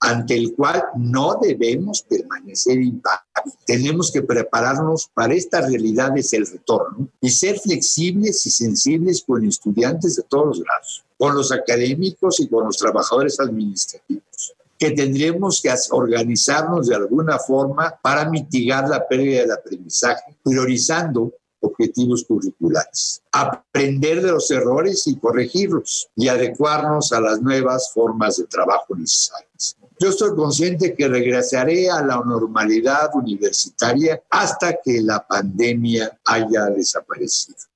ante 0.00 0.36
el 0.36 0.54
cual 0.54 0.82
no 0.96 1.38
debemos 1.40 2.02
permanecer 2.02 2.80
impávidos. 2.80 3.58
Tenemos 3.64 4.10
que 4.10 4.22
prepararnos 4.22 5.08
para 5.14 5.34
estas 5.34 5.70
realidades 5.70 6.32
el 6.32 6.46
retorno 6.46 7.08
y 7.20 7.30
ser 7.30 7.58
flexibles 7.58 8.44
y 8.46 8.50
sensibles 8.50 9.22
con 9.26 9.46
estudiantes 9.46 10.16
de 10.16 10.24
todos 10.24 10.46
los 10.46 10.64
grados, 10.64 11.04
con 11.16 11.34
los 11.34 11.52
académicos 11.52 12.40
y 12.40 12.48
con 12.48 12.64
los 12.64 12.76
trabajadores 12.76 13.38
administrativos 13.38 14.54
que 14.82 14.90
tendremos 14.90 15.62
que 15.62 15.72
organizarnos 15.92 16.88
de 16.88 16.96
alguna 16.96 17.38
forma 17.38 17.96
para 18.02 18.28
mitigar 18.28 18.88
la 18.88 19.06
pérdida 19.06 19.42
del 19.42 19.52
aprendizaje, 19.52 20.36
priorizando 20.42 21.32
objetivos 21.62 22.24
curriculares, 22.24 23.22
aprender 23.32 24.22
de 24.22 24.32
los 24.32 24.50
errores 24.50 25.06
y 25.06 25.16
corregirlos 25.16 26.08
y 26.14 26.28
adecuarnos 26.28 27.12
a 27.12 27.20
las 27.20 27.40
nuevas 27.40 27.90
formas 27.92 28.36
de 28.36 28.44
trabajo 28.44 28.94
necesarias. 28.94 29.76
Yo 29.98 30.08
estoy 30.08 30.34
consciente 30.34 30.94
que 30.94 31.08
regresaré 31.08 31.88
a 31.88 32.04
la 32.04 32.16
normalidad 32.16 33.10
universitaria 33.14 34.22
hasta 34.30 34.78
que 34.82 35.00
la 35.00 35.24
pandemia 35.26 36.18
haya 36.24 36.66
desaparecido. 36.66 37.71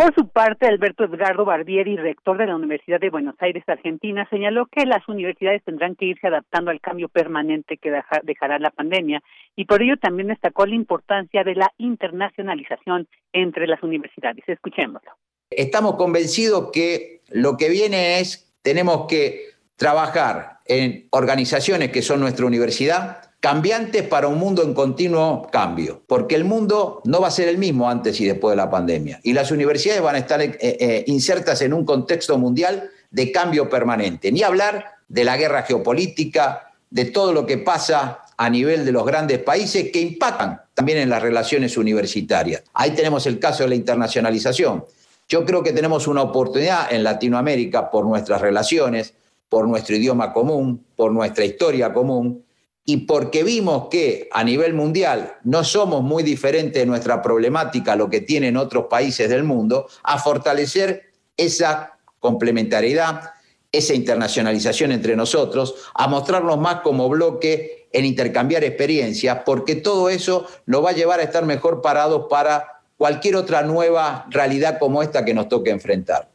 Por 0.00 0.14
su 0.14 0.28
parte, 0.28 0.66
Alberto 0.66 1.04
Edgardo 1.04 1.44
Barbieri, 1.44 1.98
rector 1.98 2.38
de 2.38 2.46
la 2.46 2.56
Universidad 2.56 2.98
de 2.98 3.10
Buenos 3.10 3.34
Aires, 3.38 3.62
Argentina, 3.66 4.26
señaló 4.30 4.64
que 4.64 4.86
las 4.86 5.06
universidades 5.08 5.62
tendrán 5.62 5.94
que 5.94 6.06
irse 6.06 6.26
adaptando 6.26 6.70
al 6.70 6.80
cambio 6.80 7.10
permanente 7.10 7.76
que 7.76 7.90
dejará 8.22 8.58
la 8.58 8.70
pandemia 8.70 9.22
y 9.56 9.66
por 9.66 9.82
ello 9.82 9.98
también 9.98 10.28
destacó 10.28 10.64
la 10.64 10.74
importancia 10.74 11.44
de 11.44 11.54
la 11.54 11.70
internacionalización 11.76 13.08
entre 13.34 13.66
las 13.66 13.82
universidades. 13.82 14.42
Escuchémoslo. 14.46 15.10
Estamos 15.50 15.96
convencidos 15.96 16.70
que 16.72 17.20
lo 17.28 17.58
que 17.58 17.68
viene 17.68 18.20
es, 18.20 18.54
tenemos 18.62 19.06
que 19.06 19.50
trabajar 19.76 20.60
en 20.64 21.08
organizaciones 21.10 21.90
que 21.90 22.00
son 22.00 22.20
nuestra 22.20 22.46
universidad, 22.46 23.29
cambiantes 23.40 24.02
para 24.02 24.28
un 24.28 24.38
mundo 24.38 24.62
en 24.62 24.74
continuo 24.74 25.48
cambio, 25.50 26.02
porque 26.06 26.34
el 26.34 26.44
mundo 26.44 27.00
no 27.04 27.20
va 27.20 27.28
a 27.28 27.30
ser 27.30 27.48
el 27.48 27.56
mismo 27.56 27.88
antes 27.88 28.20
y 28.20 28.26
después 28.26 28.52
de 28.52 28.56
la 28.56 28.70
pandemia. 28.70 29.18
Y 29.22 29.32
las 29.32 29.50
universidades 29.50 30.02
van 30.02 30.14
a 30.14 30.18
estar 30.18 30.42
eh, 30.42 30.58
eh, 30.60 31.04
insertas 31.06 31.62
en 31.62 31.72
un 31.72 31.84
contexto 31.84 32.36
mundial 32.38 32.90
de 33.10 33.32
cambio 33.32 33.68
permanente. 33.68 34.30
Ni 34.30 34.42
hablar 34.42 34.84
de 35.08 35.24
la 35.24 35.38
guerra 35.38 35.62
geopolítica, 35.62 36.70
de 36.90 37.06
todo 37.06 37.32
lo 37.32 37.46
que 37.46 37.56
pasa 37.58 38.20
a 38.36 38.50
nivel 38.50 38.84
de 38.84 38.92
los 38.92 39.06
grandes 39.06 39.38
países 39.38 39.90
que 39.90 40.00
impactan 40.00 40.60
también 40.74 40.98
en 40.98 41.08
las 41.08 41.22
relaciones 41.22 41.76
universitarias. 41.76 42.62
Ahí 42.74 42.90
tenemos 42.90 43.26
el 43.26 43.38
caso 43.38 43.62
de 43.62 43.70
la 43.70 43.74
internacionalización. 43.74 44.84
Yo 45.28 45.44
creo 45.44 45.62
que 45.62 45.72
tenemos 45.72 46.06
una 46.08 46.22
oportunidad 46.22 46.92
en 46.92 47.04
Latinoamérica 47.04 47.90
por 47.90 48.04
nuestras 48.04 48.40
relaciones, 48.40 49.14
por 49.48 49.68
nuestro 49.68 49.96
idioma 49.96 50.32
común, 50.32 50.84
por 50.96 51.12
nuestra 51.12 51.44
historia 51.44 51.92
común, 51.92 52.44
y 52.90 52.96
porque 52.96 53.44
vimos 53.44 53.86
que 53.88 54.28
a 54.32 54.42
nivel 54.42 54.74
mundial 54.74 55.36
no 55.44 55.62
somos 55.62 56.02
muy 56.02 56.24
diferentes 56.24 56.82
de 56.82 56.86
nuestra 56.86 57.22
problemática 57.22 57.92
a 57.92 57.96
lo 57.96 58.10
que 58.10 58.20
tienen 58.20 58.56
otros 58.56 58.86
países 58.86 59.30
del 59.30 59.44
mundo, 59.44 59.86
a 60.02 60.18
fortalecer 60.18 61.12
esa 61.36 62.00
complementariedad, 62.18 63.30
esa 63.70 63.94
internacionalización 63.94 64.90
entre 64.90 65.14
nosotros, 65.14 65.76
a 65.94 66.08
mostrarnos 66.08 66.58
más 66.58 66.80
como 66.80 67.08
bloque 67.08 67.86
en 67.92 68.06
intercambiar 68.06 68.64
experiencias, 68.64 69.42
porque 69.46 69.76
todo 69.76 70.08
eso 70.08 70.48
nos 70.66 70.84
va 70.84 70.90
a 70.90 70.94
llevar 70.94 71.20
a 71.20 71.22
estar 71.22 71.46
mejor 71.46 71.82
parados 71.82 72.26
para 72.28 72.82
cualquier 72.96 73.36
otra 73.36 73.62
nueva 73.62 74.26
realidad 74.30 74.80
como 74.80 75.00
esta 75.04 75.24
que 75.24 75.32
nos 75.32 75.48
toque 75.48 75.70
enfrentar. 75.70 76.28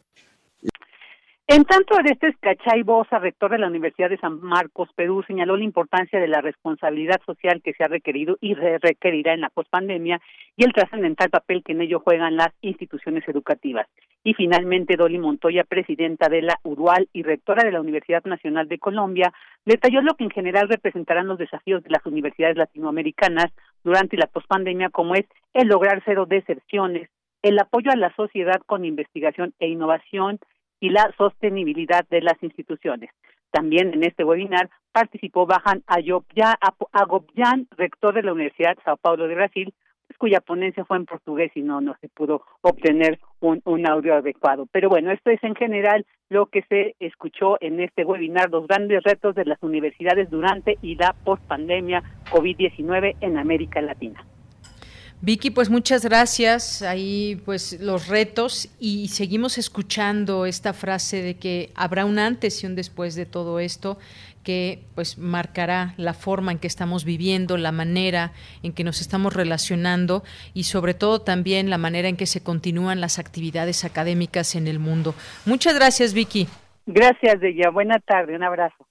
En 1.47 1.63
tanto, 1.63 1.93
Orestes 1.93 2.35
Cachay 2.39 2.81
Bosa, 2.81 3.19
rector 3.19 3.51
de 3.51 3.59
la 3.59 3.67
Universidad 3.67 4.09
de 4.09 4.17
San 4.17 4.41
Marcos, 4.41 4.89
Perú, 4.95 5.21
señaló 5.27 5.55
la 5.55 5.63
importancia 5.63 6.19
de 6.19 6.27
la 6.27 6.41
responsabilidad 6.41 7.21
social 7.23 7.61
que 7.61 7.73
se 7.73 7.83
ha 7.83 7.87
requerido 7.87 8.35
y 8.41 8.55
requerirá 8.55 9.35
en 9.35 9.41
la 9.41 9.51
pospandemia 9.51 10.19
y 10.57 10.65
el 10.65 10.73
trascendental 10.73 11.29
papel 11.29 11.61
que 11.63 11.73
en 11.73 11.81
ello 11.81 11.99
juegan 11.99 12.35
las 12.35 12.49
instituciones 12.61 13.27
educativas. 13.27 13.85
Y 14.23 14.33
finalmente, 14.33 14.95
Dolly 14.97 15.19
Montoya, 15.19 15.63
presidenta 15.65 16.29
de 16.29 16.41
la 16.41 16.59
URUAL 16.63 17.09
y 17.13 17.21
rectora 17.21 17.63
de 17.63 17.71
la 17.71 17.81
Universidad 17.81 18.23
Nacional 18.25 18.67
de 18.67 18.79
Colombia, 18.79 19.31
detalló 19.65 20.01
lo 20.01 20.15
que 20.15 20.23
en 20.23 20.31
general 20.31 20.67
representarán 20.67 21.27
los 21.27 21.37
desafíos 21.37 21.83
de 21.83 21.91
las 21.91 22.03
universidades 22.07 22.57
latinoamericanas 22.57 23.53
durante 23.83 24.17
la 24.17 24.25
pospandemia, 24.25 24.89
como 24.89 25.13
es 25.13 25.27
el 25.53 25.67
lograr 25.67 26.01
cero 26.05 26.25
deserciones, 26.27 27.07
el 27.43 27.59
apoyo 27.59 27.91
a 27.91 27.95
la 27.95 28.11
sociedad 28.15 28.59
con 28.65 28.83
investigación 28.83 29.53
e 29.59 29.67
innovación, 29.67 30.39
y 30.79 30.89
la 30.89 31.13
sostenibilidad 31.17 32.05
de 32.09 32.21
las 32.21 32.41
instituciones. 32.41 33.09
También 33.51 33.93
en 33.93 34.03
este 34.03 34.23
webinar 34.23 34.69
participó 34.91 35.45
Bajan 35.45 35.83
Agobyan, 35.87 37.67
rector 37.77 38.13
de 38.13 38.23
la 38.23 38.33
Universidad 38.33 38.77
Sao 38.83 38.97
Paulo 38.97 39.27
de 39.27 39.35
Brasil, 39.35 39.73
pues, 40.07 40.17
cuya 40.17 40.41
ponencia 40.41 40.85
fue 40.85 40.97
en 40.97 41.05
portugués 41.05 41.51
y 41.55 41.61
no, 41.61 41.81
no 41.81 41.95
se 42.01 42.09
pudo 42.09 42.43
obtener 42.61 43.19
un, 43.39 43.61
un 43.65 43.87
audio 43.87 44.15
adecuado. 44.15 44.67
Pero 44.71 44.89
bueno, 44.89 45.11
esto 45.11 45.29
es 45.31 45.43
en 45.43 45.55
general 45.55 46.05
lo 46.29 46.47
que 46.47 46.63
se 46.63 46.95
escuchó 46.99 47.57
en 47.61 47.79
este 47.79 48.03
webinar, 48.03 48.49
los 48.49 48.67
grandes 48.67 49.03
retos 49.03 49.35
de 49.35 49.45
las 49.45 49.61
universidades 49.63 50.29
durante 50.29 50.77
y 50.81 50.95
la 50.95 51.13
post-pandemia 51.23 52.03
COVID-19 52.31 53.15
en 53.21 53.37
América 53.37 53.81
Latina. 53.81 54.25
Vicky, 55.25 55.49
pues 55.49 55.71
muchas 55.71 56.05
gracias. 56.05 56.83
Ahí 56.83 57.41
pues 57.45 57.81
los 57.81 58.09
retos 58.09 58.69
y 58.79 59.07
seguimos 59.07 59.57
escuchando 59.57 60.45
esta 60.45 60.71
frase 60.71 61.23
de 61.23 61.33
que 61.37 61.71
habrá 61.73 62.05
un 62.05 62.19
antes 62.19 62.63
y 62.63 62.67
un 62.67 62.75
después 62.75 63.15
de 63.15 63.25
todo 63.25 63.59
esto 63.59 63.97
que 64.43 64.83
pues 64.93 65.17
marcará 65.17 65.95
la 65.97 66.13
forma 66.13 66.51
en 66.51 66.59
que 66.59 66.67
estamos 66.67 67.05
viviendo, 67.05 67.57
la 67.57 67.71
manera 67.71 68.33
en 68.61 68.71
que 68.71 68.83
nos 68.83 69.01
estamos 69.01 69.33
relacionando 69.33 70.23
y 70.53 70.65
sobre 70.65 70.93
todo 70.93 71.19
también 71.19 71.71
la 71.71 71.79
manera 71.79 72.07
en 72.07 72.17
que 72.17 72.27
se 72.27 72.43
continúan 72.43 73.01
las 73.01 73.17
actividades 73.17 73.83
académicas 73.83 74.53
en 74.53 74.67
el 74.67 74.77
mundo. 74.77 75.15
Muchas 75.47 75.73
gracias, 75.73 76.13
Vicky. 76.13 76.47
Gracias, 76.85 77.39
Deya. 77.39 77.71
Buena 77.71 77.97
tarde, 77.97 78.35
un 78.35 78.43
abrazo. 78.43 78.85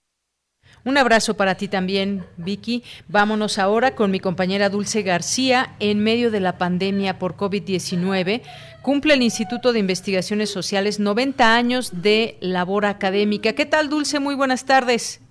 Un 0.84 0.98
abrazo 0.98 1.34
para 1.34 1.54
ti 1.54 1.66
también, 1.66 2.24
Vicky. 2.36 2.84
Vámonos 3.08 3.58
ahora 3.58 3.94
con 3.94 4.10
mi 4.10 4.20
compañera 4.20 4.68
Dulce 4.68 5.02
García. 5.02 5.68
En 5.80 6.04
medio 6.04 6.30
de 6.30 6.40
la 6.40 6.58
pandemia 6.58 7.18
por 7.18 7.36
COVID-19, 7.36 8.42
cumple 8.82 9.14
el 9.14 9.22
Instituto 9.22 9.72
de 9.72 9.78
Investigaciones 9.78 10.50
Sociales 10.50 11.00
90 11.00 11.54
años 11.54 12.02
de 12.02 12.36
labor 12.40 12.84
académica. 12.84 13.54
¿Qué 13.54 13.64
tal, 13.64 13.88
Dulce? 13.88 14.20
Muy 14.20 14.34
buenas 14.34 14.66
tardes. 14.66 15.22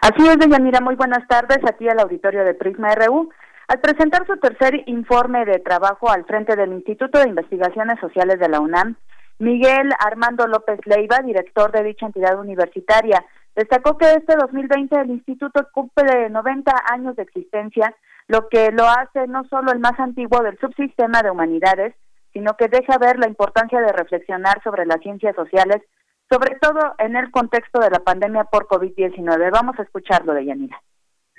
Así 0.00 0.26
es, 0.26 0.38
Deyanira. 0.38 0.80
Muy 0.80 0.94
buenas 0.94 1.26
tardes 1.28 1.58
aquí 1.68 1.86
al 1.86 2.00
auditorio 2.00 2.44
de 2.44 2.54
Prisma 2.54 2.94
RU. 2.94 3.28
Al 3.66 3.80
presentar 3.80 4.26
su 4.26 4.38
tercer 4.38 4.84
informe 4.86 5.44
de 5.44 5.58
trabajo 5.58 6.08
al 6.08 6.24
frente 6.24 6.56
del 6.56 6.72
Instituto 6.72 7.18
de 7.18 7.28
Investigaciones 7.28 8.00
Sociales 8.00 8.40
de 8.40 8.48
la 8.48 8.60
UNAM, 8.60 8.96
Miguel 9.38 9.90
Armando 9.98 10.46
López 10.46 10.80
Leiva, 10.86 11.18
director 11.18 11.70
de 11.72 11.84
dicha 11.84 12.06
entidad 12.06 12.40
universitaria, 12.40 13.22
Destacó 13.58 13.98
que 13.98 14.08
este 14.12 14.36
2020 14.36 15.00
el 15.00 15.10
instituto 15.10 15.66
cumple 15.72 16.30
90 16.30 16.72
años 16.92 17.16
de 17.16 17.24
existencia, 17.24 17.92
lo 18.28 18.48
que 18.48 18.70
lo 18.70 18.84
hace 18.88 19.26
no 19.26 19.42
solo 19.48 19.72
el 19.72 19.80
más 19.80 19.98
antiguo 19.98 20.44
del 20.44 20.56
subsistema 20.60 21.22
de 21.24 21.32
humanidades, 21.32 21.92
sino 22.32 22.56
que 22.56 22.68
deja 22.68 22.98
ver 22.98 23.18
la 23.18 23.26
importancia 23.26 23.80
de 23.80 23.90
reflexionar 23.90 24.62
sobre 24.62 24.86
las 24.86 25.00
ciencias 25.00 25.34
sociales, 25.34 25.82
sobre 26.30 26.54
todo 26.60 26.94
en 26.98 27.16
el 27.16 27.32
contexto 27.32 27.80
de 27.80 27.90
la 27.90 27.98
pandemia 27.98 28.44
por 28.44 28.68
COVID-19. 28.68 29.50
Vamos 29.50 29.76
a 29.80 29.82
escucharlo 29.82 30.34
de 30.34 30.44
Yanira. 30.44 30.80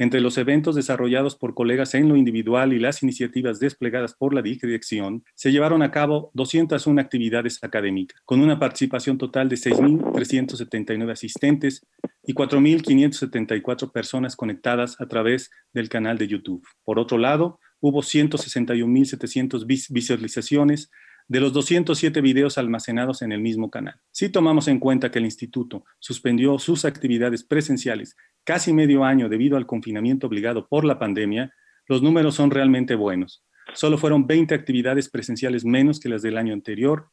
Entre 0.02 0.22
los 0.22 0.38
eventos 0.38 0.76
desarrollados 0.76 1.36
por 1.36 1.54
colegas 1.54 1.94
en 1.94 2.08
lo 2.08 2.16
individual 2.16 2.72
y 2.72 2.80
las 2.80 3.04
iniciativas 3.04 3.60
desplegadas 3.60 4.14
por 4.14 4.34
la 4.34 4.42
dirección, 4.42 5.26
se 5.36 5.52
llevaron 5.52 5.82
a 5.82 5.92
cabo 5.92 6.32
201 6.36 7.02
actividades 7.02 7.62
académicas, 7.62 8.22
con 8.24 8.40
una 8.40 8.58
participación 8.58 9.18
total 9.18 9.50
de 9.50 9.58
6.379 9.58 11.12
asistentes 11.12 11.86
y 12.24 12.34
4.574 12.34 13.92
personas 13.92 14.38
conectadas 14.38 15.02
a 15.02 15.08
través 15.08 15.52
del 15.74 15.90
canal 15.90 16.18
de 16.18 16.30
YouTube. 16.30 16.66
Por 16.86 16.98
otro 16.98 17.18
lado, 17.18 17.60
hubo 17.82 18.02
161.700 18.02 19.66
visualizaciones 19.90 20.90
de 21.30 21.40
los 21.40 21.54
207 21.54 22.22
videos 22.22 22.58
almacenados 22.58 23.22
en 23.22 23.32
el 23.32 23.40
mismo 23.40 23.70
canal. 23.70 24.02
Si 24.12 24.30
tomamos 24.30 24.68
en 24.68 24.80
cuenta 24.80 25.12
que 25.12 25.20
el 25.20 25.26
instituto 25.26 25.86
suspendió 26.00 26.58
sus 26.58 26.86
actividades 26.86 27.44
presenciales 27.44 28.18
casi 28.44 28.74
medio 28.74 29.04
año 29.04 29.30
debido 29.30 29.56
al 29.56 29.68
confinamiento 29.68 30.26
obligado 30.26 30.68
por 30.68 30.86
la 30.86 30.98
pandemia, 30.98 31.54
los 31.86 32.02
números 32.02 32.34
son 32.34 32.50
realmente 32.50 32.96
buenos. 32.96 33.46
Solo 33.74 34.00
fueron 34.00 34.26
20 34.26 34.56
actividades 34.56 35.08
presenciales 35.08 35.64
menos 35.64 36.00
que 36.00 36.10
las 36.10 36.24
del 36.24 36.38
año 36.38 36.54
anterior. 36.54 37.10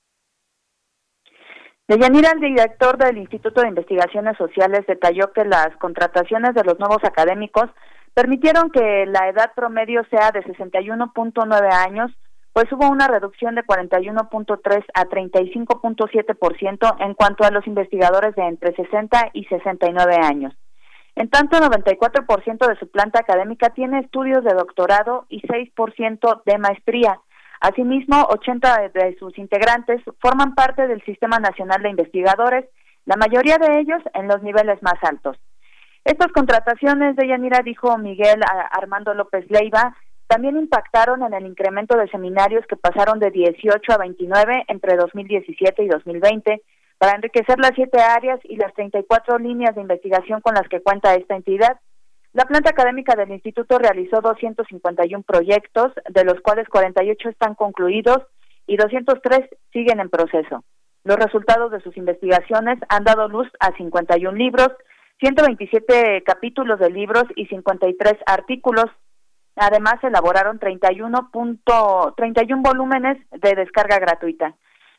Deyanira, 1.86 2.32
el 2.32 2.40
director 2.40 2.96
del 2.96 3.18
Instituto 3.18 3.60
de 3.60 3.68
Investigaciones 3.68 4.36
Sociales, 4.38 4.84
detalló 4.88 5.30
que 5.32 5.44
las 5.44 5.76
contrataciones 5.76 6.54
de 6.54 6.64
los 6.64 6.78
nuevos 6.78 7.04
académicos 7.04 7.70
permitieron 8.14 8.70
que 8.70 9.04
la 9.06 9.28
edad 9.28 9.52
promedio 9.54 10.02
sea 10.10 10.32
de 10.32 10.42
61.9 10.42 11.70
años, 11.70 12.10
pues 12.56 12.72
hubo 12.72 12.88
una 12.88 13.06
reducción 13.06 13.54
de 13.54 13.64
41.3 13.64 14.84
a 14.94 15.04
35.7% 15.04 16.96
en 17.00 17.12
cuanto 17.12 17.44
a 17.44 17.50
los 17.50 17.66
investigadores 17.66 18.34
de 18.34 18.44
entre 18.44 18.74
60 18.74 19.28
y 19.34 19.44
69 19.44 20.16
años. 20.22 20.54
En 21.16 21.28
tanto, 21.28 21.58
94% 21.58 22.66
de 22.66 22.78
su 22.78 22.90
planta 22.90 23.20
académica 23.20 23.68
tiene 23.74 23.98
estudios 23.98 24.42
de 24.42 24.54
doctorado 24.54 25.26
y 25.28 25.42
6% 25.42 26.42
de 26.46 26.56
maestría. 26.56 27.20
Asimismo, 27.60 28.26
80 28.30 28.88
de 28.88 29.14
sus 29.18 29.36
integrantes 29.36 30.00
forman 30.18 30.54
parte 30.54 30.86
del 30.86 31.04
Sistema 31.04 31.38
Nacional 31.38 31.82
de 31.82 31.90
Investigadores, 31.90 32.64
la 33.04 33.16
mayoría 33.16 33.58
de 33.58 33.80
ellos 33.80 34.02
en 34.14 34.28
los 34.28 34.42
niveles 34.42 34.82
más 34.82 34.96
altos. 35.02 35.36
Estas 36.06 36.32
contrataciones 36.32 37.16
de 37.16 37.28
Yanira, 37.28 37.60
dijo 37.62 37.98
Miguel 37.98 38.40
Armando 38.70 39.12
López 39.12 39.44
Leiva, 39.50 39.94
también 40.26 40.56
impactaron 40.56 41.22
en 41.22 41.34
el 41.34 41.46
incremento 41.46 41.96
de 41.96 42.08
seminarios 42.08 42.66
que 42.66 42.76
pasaron 42.76 43.18
de 43.18 43.30
18 43.30 43.92
a 43.92 43.98
29 43.98 44.64
entre 44.68 44.96
2017 44.96 45.84
y 45.84 45.88
2020 45.88 46.62
para 46.98 47.14
enriquecer 47.14 47.58
las 47.58 47.72
siete 47.74 48.00
áreas 48.00 48.40
y 48.44 48.56
las 48.56 48.72
34 48.74 49.38
líneas 49.38 49.74
de 49.74 49.82
investigación 49.82 50.40
con 50.40 50.54
las 50.54 50.68
que 50.68 50.80
cuenta 50.80 51.14
esta 51.14 51.36
entidad. 51.36 51.78
La 52.32 52.44
planta 52.44 52.70
académica 52.70 53.14
del 53.14 53.30
instituto 53.30 53.78
realizó 53.78 54.20
251 54.20 55.22
proyectos, 55.22 55.92
de 56.08 56.24
los 56.24 56.40
cuales 56.40 56.68
48 56.68 57.28
están 57.28 57.54
concluidos 57.54 58.18
y 58.66 58.76
203 58.76 59.48
siguen 59.72 60.00
en 60.00 60.10
proceso. 60.10 60.64
Los 61.04 61.16
resultados 61.16 61.70
de 61.70 61.80
sus 61.80 61.96
investigaciones 61.96 62.78
han 62.88 63.04
dado 63.04 63.28
luz 63.28 63.48
a 63.60 63.72
51 63.76 64.36
libros, 64.36 64.70
127 65.20 66.24
capítulos 66.24 66.80
de 66.80 66.90
libros 66.90 67.24
y 67.36 67.46
53 67.46 68.14
artículos 68.26 68.86
Además, 69.56 69.96
elaboraron 70.02 70.58
31, 70.58 71.30
31 72.16 72.62
volúmenes 72.62 73.18
de 73.30 73.54
descarga 73.54 73.98
gratuita. 73.98 74.54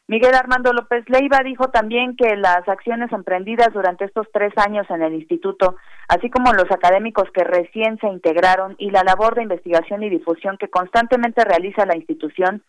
Miguel 0.10 0.36
Armando 0.36 0.72
López 0.72 1.04
Leiva 1.10 1.40
dijo 1.44 1.68
también 1.68 2.16
que 2.16 2.38
las 2.38 2.68
acciones 2.70 3.12
emprendidas 3.12 3.74
durante 3.74 4.06
estos 4.06 4.26
tres 4.32 4.54
años 4.56 4.90
en 4.90 5.02
el 5.02 5.14
instituto, 5.14 5.76
así 6.08 6.30
como 6.30 6.54
los 6.54 6.72
académicos 6.72 7.30
que 7.34 7.44
recién 7.44 8.00
se 8.00 8.08
integraron 8.08 8.76
y 8.78 8.90
la 8.90 9.04
labor 9.04 9.36
de 9.36 9.44
investigación 9.44 10.04
y 10.04 10.10
difusión 10.10 10.58
que 10.58 10.70
constantemente 10.70 11.44
realiza 11.44 11.86
la 11.86 11.98
institución, 11.98 12.64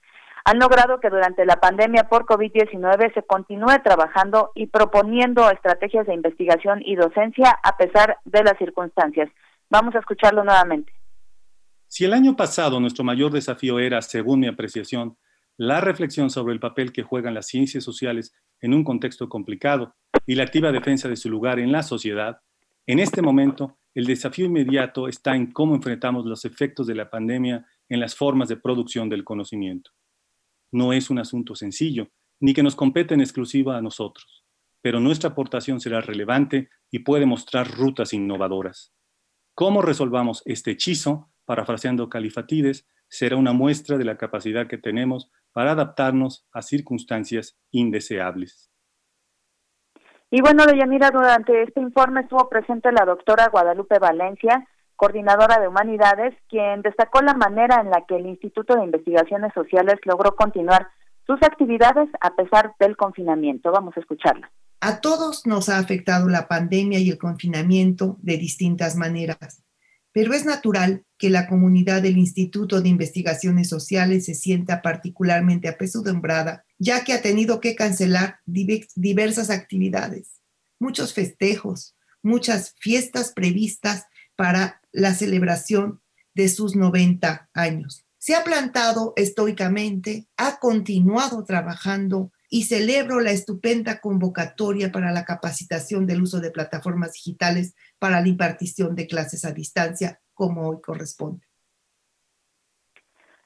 han 0.44 0.58
logrado 0.58 0.98
que 0.98 1.10
durante 1.10 1.46
la 1.46 1.60
pandemia 1.60 2.08
por 2.08 2.26
COVID-19 2.26 3.14
se 3.14 3.22
continúe 3.22 3.82
trabajando 3.84 4.50
y 4.56 4.66
proponiendo 4.66 5.48
estrategias 5.48 6.08
de 6.08 6.14
investigación 6.14 6.82
y 6.84 6.96
docencia 6.96 7.56
a 7.62 7.76
pesar 7.76 8.18
de 8.24 8.42
las 8.42 8.58
circunstancias. 8.58 9.30
Vamos 9.70 9.94
a 9.94 10.00
escucharlo 10.00 10.42
nuevamente. 10.42 10.97
Si 11.88 12.04
el 12.04 12.12
año 12.12 12.36
pasado 12.36 12.80
nuestro 12.80 13.02
mayor 13.02 13.32
desafío 13.32 13.78
era, 13.78 14.02
según 14.02 14.40
mi 14.40 14.46
apreciación, 14.46 15.16
la 15.56 15.80
reflexión 15.80 16.28
sobre 16.28 16.52
el 16.52 16.60
papel 16.60 16.92
que 16.92 17.02
juegan 17.02 17.32
las 17.32 17.46
ciencias 17.46 17.82
sociales 17.82 18.34
en 18.60 18.74
un 18.74 18.84
contexto 18.84 19.28
complicado 19.30 19.96
y 20.26 20.34
la 20.34 20.44
activa 20.44 20.70
defensa 20.70 21.08
de 21.08 21.16
su 21.16 21.30
lugar 21.30 21.58
en 21.58 21.72
la 21.72 21.82
sociedad, 21.82 22.40
en 22.86 22.98
este 22.98 23.22
momento 23.22 23.78
el 23.94 24.04
desafío 24.04 24.46
inmediato 24.46 25.08
está 25.08 25.34
en 25.34 25.50
cómo 25.50 25.74
enfrentamos 25.74 26.26
los 26.26 26.44
efectos 26.44 26.86
de 26.86 26.94
la 26.94 27.08
pandemia 27.08 27.66
en 27.88 28.00
las 28.00 28.14
formas 28.14 28.48
de 28.48 28.56
producción 28.56 29.08
del 29.08 29.24
conocimiento. 29.24 29.90
No 30.70 30.92
es 30.92 31.08
un 31.08 31.18
asunto 31.18 31.54
sencillo, 31.54 32.10
ni 32.38 32.52
que 32.52 32.62
nos 32.62 32.76
compete 32.76 33.14
en 33.14 33.22
exclusiva 33.22 33.78
a 33.78 33.82
nosotros, 33.82 34.44
pero 34.82 35.00
nuestra 35.00 35.30
aportación 35.30 35.80
será 35.80 36.02
relevante 36.02 36.68
y 36.90 37.00
puede 37.00 37.24
mostrar 37.24 37.70
rutas 37.70 38.12
innovadoras. 38.12 38.92
¿Cómo 39.54 39.80
resolvamos 39.80 40.42
este 40.44 40.72
hechizo 40.72 41.30
parafraseando 41.48 42.10
Califatides, 42.10 42.86
será 43.08 43.36
una 43.36 43.54
muestra 43.54 43.96
de 43.96 44.04
la 44.04 44.18
capacidad 44.18 44.66
que 44.66 44.76
tenemos 44.76 45.30
para 45.54 45.70
adaptarnos 45.72 46.46
a 46.52 46.60
circunstancias 46.60 47.56
indeseables. 47.70 48.70
Y 50.30 50.42
bueno, 50.42 50.66
Deyanira, 50.66 51.10
durante 51.10 51.62
este 51.62 51.80
informe 51.80 52.20
estuvo 52.20 52.50
presente 52.50 52.92
la 52.92 53.06
doctora 53.06 53.48
Guadalupe 53.48 53.98
Valencia, 53.98 54.68
coordinadora 54.94 55.58
de 55.58 55.68
humanidades, 55.68 56.34
quien 56.50 56.82
destacó 56.82 57.22
la 57.22 57.32
manera 57.32 57.80
en 57.80 57.88
la 57.88 58.04
que 58.06 58.16
el 58.16 58.26
Instituto 58.26 58.76
de 58.76 58.84
Investigaciones 58.84 59.54
Sociales 59.54 59.94
logró 60.04 60.36
continuar 60.36 60.88
sus 61.26 61.42
actividades 61.42 62.10
a 62.20 62.36
pesar 62.36 62.74
del 62.78 62.94
confinamiento. 62.94 63.72
Vamos 63.72 63.96
a 63.96 64.00
escucharla. 64.00 64.50
A 64.82 65.00
todos 65.00 65.46
nos 65.46 65.70
ha 65.70 65.78
afectado 65.78 66.28
la 66.28 66.46
pandemia 66.46 66.98
y 66.98 67.08
el 67.08 67.16
confinamiento 67.16 68.18
de 68.20 68.36
distintas 68.36 68.96
maneras 68.96 69.64
pero 70.18 70.34
es 70.34 70.44
natural 70.44 71.04
que 71.16 71.30
la 71.30 71.46
comunidad 71.46 72.02
del 72.02 72.18
Instituto 72.18 72.80
de 72.80 72.88
Investigaciones 72.88 73.68
Sociales 73.68 74.24
se 74.24 74.34
sienta 74.34 74.82
particularmente 74.82 75.68
apesadumbrada, 75.68 76.64
ya 76.76 77.04
que 77.04 77.12
ha 77.12 77.22
tenido 77.22 77.60
que 77.60 77.76
cancelar 77.76 78.40
diversas 78.44 79.48
actividades, 79.48 80.40
muchos 80.80 81.14
festejos, 81.14 81.94
muchas 82.20 82.74
fiestas 82.80 83.30
previstas 83.30 84.06
para 84.34 84.80
la 84.90 85.14
celebración 85.14 86.00
de 86.34 86.48
sus 86.48 86.74
90 86.74 87.48
años. 87.54 88.04
Se 88.18 88.34
ha 88.34 88.42
plantado 88.42 89.12
estoicamente, 89.14 90.26
ha 90.36 90.58
continuado 90.58 91.44
trabajando 91.44 92.32
y 92.50 92.64
celebro 92.64 93.20
la 93.20 93.30
estupenda 93.30 94.00
convocatoria 94.00 94.90
para 94.90 95.12
la 95.12 95.24
capacitación 95.24 96.06
del 96.06 96.22
uso 96.22 96.40
de 96.40 96.50
plataformas 96.50 97.12
digitales 97.12 97.74
para 97.98 98.20
la 98.20 98.28
impartición 98.28 98.94
de 98.94 99.06
clases 99.06 99.44
a 99.44 99.52
distancia, 99.52 100.20
como 100.34 100.68
hoy 100.68 100.80
corresponde. 100.82 101.46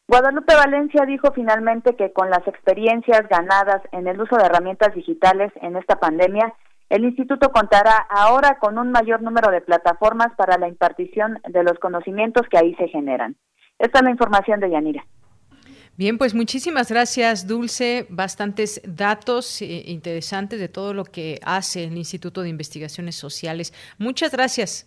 Guadalupe 0.06 0.54
Valencia 0.54 1.06
dijo 1.06 1.32
finalmente 1.32 1.96
que 1.96 2.12
con 2.12 2.28
las 2.28 2.46
experiencias 2.46 3.26
ganadas 3.28 3.82
en 3.92 4.06
el 4.06 4.20
uso 4.20 4.36
de 4.36 4.44
herramientas 4.44 4.94
digitales 4.94 5.52
en 5.62 5.76
esta 5.76 5.98
pandemia, 5.98 6.54
el 6.90 7.04
instituto 7.04 7.50
contará 7.50 7.96
ahora 8.10 8.58
con 8.58 8.76
un 8.76 8.90
mayor 8.90 9.22
número 9.22 9.50
de 9.50 9.62
plataformas 9.62 10.34
para 10.36 10.58
la 10.58 10.68
impartición 10.68 11.40
de 11.48 11.62
los 11.62 11.78
conocimientos 11.78 12.46
que 12.50 12.58
ahí 12.58 12.74
se 12.74 12.88
generan. 12.88 13.36
Esta 13.78 14.00
es 14.00 14.04
la 14.04 14.10
información 14.10 14.60
de 14.60 14.70
Yanira. 14.70 15.06
Bien, 15.96 16.16
pues 16.16 16.34
muchísimas 16.34 16.90
gracias, 16.90 17.46
Dulce. 17.46 18.06
Bastantes 18.08 18.80
datos 18.84 19.60
eh, 19.60 19.84
interesantes 19.86 20.58
de 20.58 20.68
todo 20.68 20.94
lo 20.94 21.04
que 21.04 21.38
hace 21.44 21.84
el 21.84 21.96
Instituto 21.96 22.42
de 22.42 22.48
Investigaciones 22.48 23.14
Sociales. 23.14 23.74
Muchas 23.98 24.32
gracias. 24.32 24.86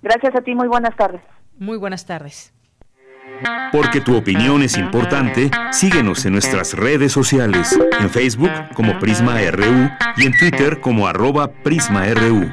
Gracias 0.00 0.34
a 0.36 0.40
ti, 0.42 0.54
muy 0.54 0.68
buenas 0.68 0.96
tardes. 0.96 1.22
Muy 1.58 1.76
buenas 1.76 2.06
tardes. 2.06 2.52
Porque 3.72 4.00
tu 4.00 4.16
opinión 4.16 4.62
es 4.62 4.78
importante, 4.78 5.50
síguenos 5.72 6.24
en 6.24 6.32
nuestras 6.32 6.74
redes 6.74 7.10
sociales, 7.10 7.76
en 7.98 8.08
Facebook 8.08 8.50
como 8.74 8.98
Prisma 9.00 9.38
RU 9.50 9.90
y 10.16 10.26
en 10.26 10.38
Twitter 10.38 10.80
como 10.80 11.08
arroba 11.08 11.48
PrismaRU. 11.48 12.52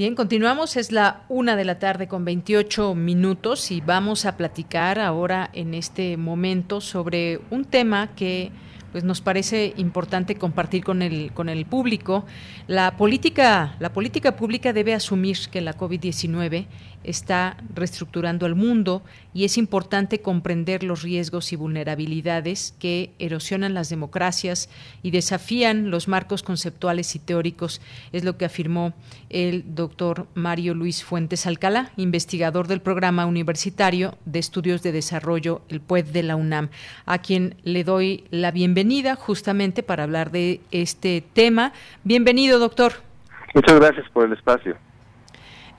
Bien, 0.00 0.14
continuamos, 0.14 0.78
es 0.78 0.92
la 0.92 1.24
una 1.28 1.56
de 1.56 1.66
la 1.66 1.78
tarde 1.78 2.08
con 2.08 2.24
28 2.24 2.94
minutos 2.94 3.70
y 3.70 3.82
vamos 3.82 4.24
a 4.24 4.38
platicar 4.38 4.98
ahora 4.98 5.50
en 5.52 5.74
este 5.74 6.16
momento 6.16 6.80
sobre 6.80 7.38
un 7.50 7.66
tema 7.66 8.14
que 8.16 8.50
pues 8.92 9.04
nos 9.04 9.20
parece 9.20 9.74
importante 9.76 10.36
compartir 10.36 10.84
con 10.84 11.02
el 11.02 11.32
con 11.34 11.50
el 11.50 11.66
público. 11.66 12.24
La 12.66 12.96
política 12.96 13.76
la 13.78 13.92
política 13.92 14.36
pública 14.36 14.72
debe 14.72 14.94
asumir 14.94 15.36
que 15.52 15.60
la 15.60 15.76
COVID-19 15.76 16.64
está 17.04 17.56
reestructurando 17.74 18.46
el 18.46 18.54
mundo 18.54 19.02
y 19.32 19.44
es 19.44 19.56
importante 19.58 20.20
comprender 20.20 20.82
los 20.82 21.02
riesgos 21.02 21.52
y 21.52 21.56
vulnerabilidades 21.56 22.74
que 22.78 23.12
erosionan 23.18 23.74
las 23.74 23.88
democracias 23.88 24.68
y 25.02 25.10
desafían 25.10 25.90
los 25.90 26.08
marcos 26.08 26.42
conceptuales 26.42 27.14
y 27.14 27.18
teóricos, 27.18 27.80
es 28.12 28.24
lo 28.24 28.36
que 28.36 28.44
afirmó 28.44 28.92
el 29.28 29.74
doctor 29.74 30.26
Mario 30.34 30.74
Luis 30.74 31.04
Fuentes 31.04 31.46
Alcalá, 31.46 31.90
investigador 31.96 32.66
del 32.66 32.80
Programa 32.80 33.26
Universitario 33.26 34.16
de 34.24 34.38
Estudios 34.38 34.82
de 34.82 34.92
Desarrollo, 34.92 35.62
el 35.68 35.80
PUED 35.80 36.06
de 36.06 36.22
la 36.22 36.36
UNAM, 36.36 36.70
a 37.06 37.18
quien 37.18 37.56
le 37.62 37.84
doy 37.84 38.24
la 38.30 38.50
bienvenida 38.50 39.16
justamente 39.16 39.82
para 39.82 40.04
hablar 40.04 40.30
de 40.30 40.60
este 40.70 41.22
tema. 41.32 41.72
Bienvenido, 42.04 42.58
doctor. 42.58 42.92
Muchas 43.54 43.80
gracias 43.80 44.08
por 44.10 44.26
el 44.26 44.32
espacio. 44.32 44.76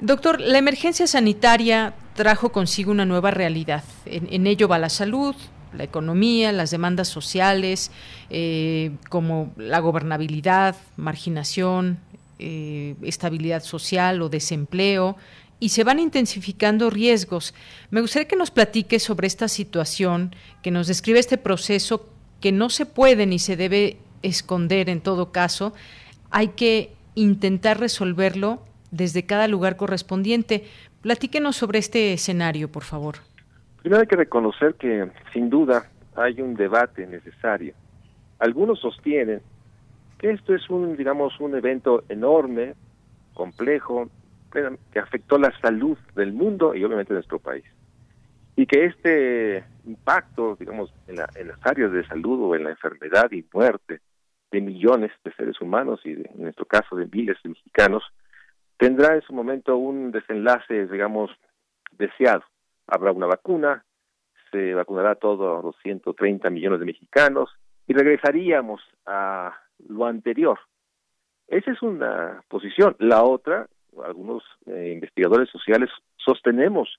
Doctor, 0.01 0.41
la 0.41 0.57
emergencia 0.57 1.05
sanitaria 1.05 1.93
trajo 2.15 2.51
consigo 2.51 2.89
una 2.89 3.05
nueva 3.05 3.29
realidad. 3.29 3.83
En, 4.05 4.47
ello 4.47 4.67
va 4.67 4.79
la 4.79 4.89
salud, 4.89 5.35
la 5.77 5.83
economía, 5.83 6.51
las 6.51 6.71
demandas 6.71 7.07
sociales, 7.07 7.91
eh, 8.31 8.93
como 9.09 9.53
la 9.57 9.79
gobernabilidad, 9.79 10.75
marginación, 10.97 11.99
eh, 12.39 12.95
estabilidad 13.03 13.61
social 13.61 14.23
o 14.23 14.29
desempleo, 14.29 15.17
y 15.59 15.69
se 15.69 15.83
van 15.83 15.99
intensificando 15.99 16.89
riesgos. 16.89 17.53
Me 17.91 18.01
gustaría 18.01 18.27
que 18.27 18.35
nos 18.35 18.49
platique 18.49 18.99
sobre 18.99 19.27
esta 19.27 19.47
situación, 19.47 20.35
que 20.63 20.71
nos 20.71 20.87
describe 20.87 21.19
este 21.19 21.37
proceso 21.37 22.09
que 22.39 22.51
no 22.51 22.71
se 22.71 22.87
puede 22.87 23.27
ni 23.27 23.37
se 23.37 23.55
debe 23.55 23.99
esconder 24.23 24.89
en 24.89 24.99
todo 24.99 25.31
caso. 25.31 25.73
Hay 26.31 26.47
que 26.49 26.95
intentar 27.13 27.79
resolverlo 27.79 28.63
desde 28.91 29.25
cada 29.25 29.47
lugar 29.47 29.77
correspondiente. 29.77 30.65
Platíquenos 31.01 31.56
sobre 31.56 31.80
este 31.80 32.13
escenario, 32.13 32.71
por 32.71 32.84
favor. 32.84 33.15
Primero 33.82 34.01
hay 34.01 34.08
que 34.08 34.15
reconocer 34.15 34.75
que, 34.75 35.10
sin 35.34 35.49
duda, 35.49 35.89
hay 36.15 36.41
un 36.41 36.54
debate 36.54 37.08
necesario. 37.08 37.73
Algunos 38.38 38.80
sostienen 38.80 39.41
que 40.19 40.32
esto 40.32 40.54
es 40.54 40.69
un, 40.69 40.95
digamos, 40.95 41.39
un 41.39 41.56
evento 41.56 42.04
enorme, 42.10 42.75
complejo, 43.34 44.10
que 44.51 44.99
afectó 44.99 45.38
la 45.38 45.58
salud 45.62 45.97
del 46.15 46.34
mundo 46.34 46.75
y 46.75 46.84
obviamente 46.84 47.13
de 47.13 47.19
nuestro 47.19 47.39
país. 47.39 47.63
Y 48.56 48.65
que 48.65 48.86
este 48.86 49.63
impacto, 49.86 50.58
digamos, 50.60 50.93
en, 51.08 51.17
en 51.36 51.47
las 51.47 51.65
áreas 51.65 51.91
de 51.91 52.06
salud 52.06 52.39
o 52.41 52.56
en 52.56 52.65
la 52.65 52.71
enfermedad 52.71 53.32
y 53.32 53.45
muerte 53.54 54.01
de 54.51 54.62
millones 54.62 55.12
de 55.23 55.34
seres 55.34 55.60
humanos 55.62 56.01
y 56.04 56.12
en 56.12 56.27
nuestro 56.36 56.65
caso 56.65 56.95
de 56.97 57.08
miles 57.08 57.38
de 57.43 57.49
mexicanos, 57.49 58.04
tendrá 58.81 59.13
en 59.13 59.21
su 59.21 59.31
momento 59.31 59.77
un 59.77 60.11
desenlace, 60.11 60.87
digamos, 60.87 61.29
deseado. 61.99 62.41
Habrá 62.87 63.11
una 63.11 63.27
vacuna, 63.27 63.85
se 64.49 64.73
vacunará 64.73 65.11
a 65.11 65.15
todos 65.15 65.63
los 65.63 65.75
130 65.83 66.49
millones 66.49 66.79
de 66.79 66.87
mexicanos 66.87 67.51
y 67.85 67.93
regresaríamos 67.93 68.81
a 69.05 69.55
lo 69.87 70.07
anterior. 70.07 70.57
Esa 71.47 71.69
es 71.69 71.81
una 71.83 72.43
posición. 72.47 72.95
La 72.97 73.21
otra, 73.21 73.67
algunos 74.03 74.41
eh, 74.65 74.93
investigadores 74.95 75.49
sociales 75.51 75.91
sostenemos, 76.17 76.89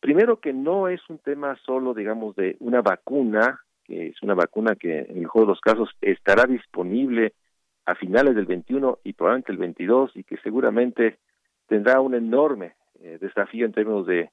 primero 0.00 0.40
que 0.40 0.52
no 0.52 0.88
es 0.88 1.00
un 1.08 1.18
tema 1.18 1.56
solo, 1.64 1.94
digamos, 1.94 2.34
de 2.34 2.56
una 2.58 2.82
vacuna 2.82 3.60
que 3.84 4.08
es 4.08 4.22
una 4.22 4.34
vacuna 4.34 4.74
que 4.74 5.00
en 5.00 5.10
el 5.10 5.22
mejor 5.22 5.42
de 5.42 5.48
los 5.48 5.60
casos 5.60 5.88
estará 6.00 6.46
disponible 6.46 7.34
a 7.84 7.94
finales 7.94 8.34
del 8.34 8.46
21 8.46 9.00
y 9.04 9.12
probablemente 9.12 9.52
el 9.52 9.58
22 9.58 10.12
y 10.16 10.24
que 10.24 10.36
seguramente 10.38 11.18
tendrá 11.66 12.00
un 12.00 12.14
enorme 12.14 12.74
eh, 13.00 13.18
desafío 13.20 13.66
en 13.66 13.72
términos 13.72 14.06
de 14.06 14.30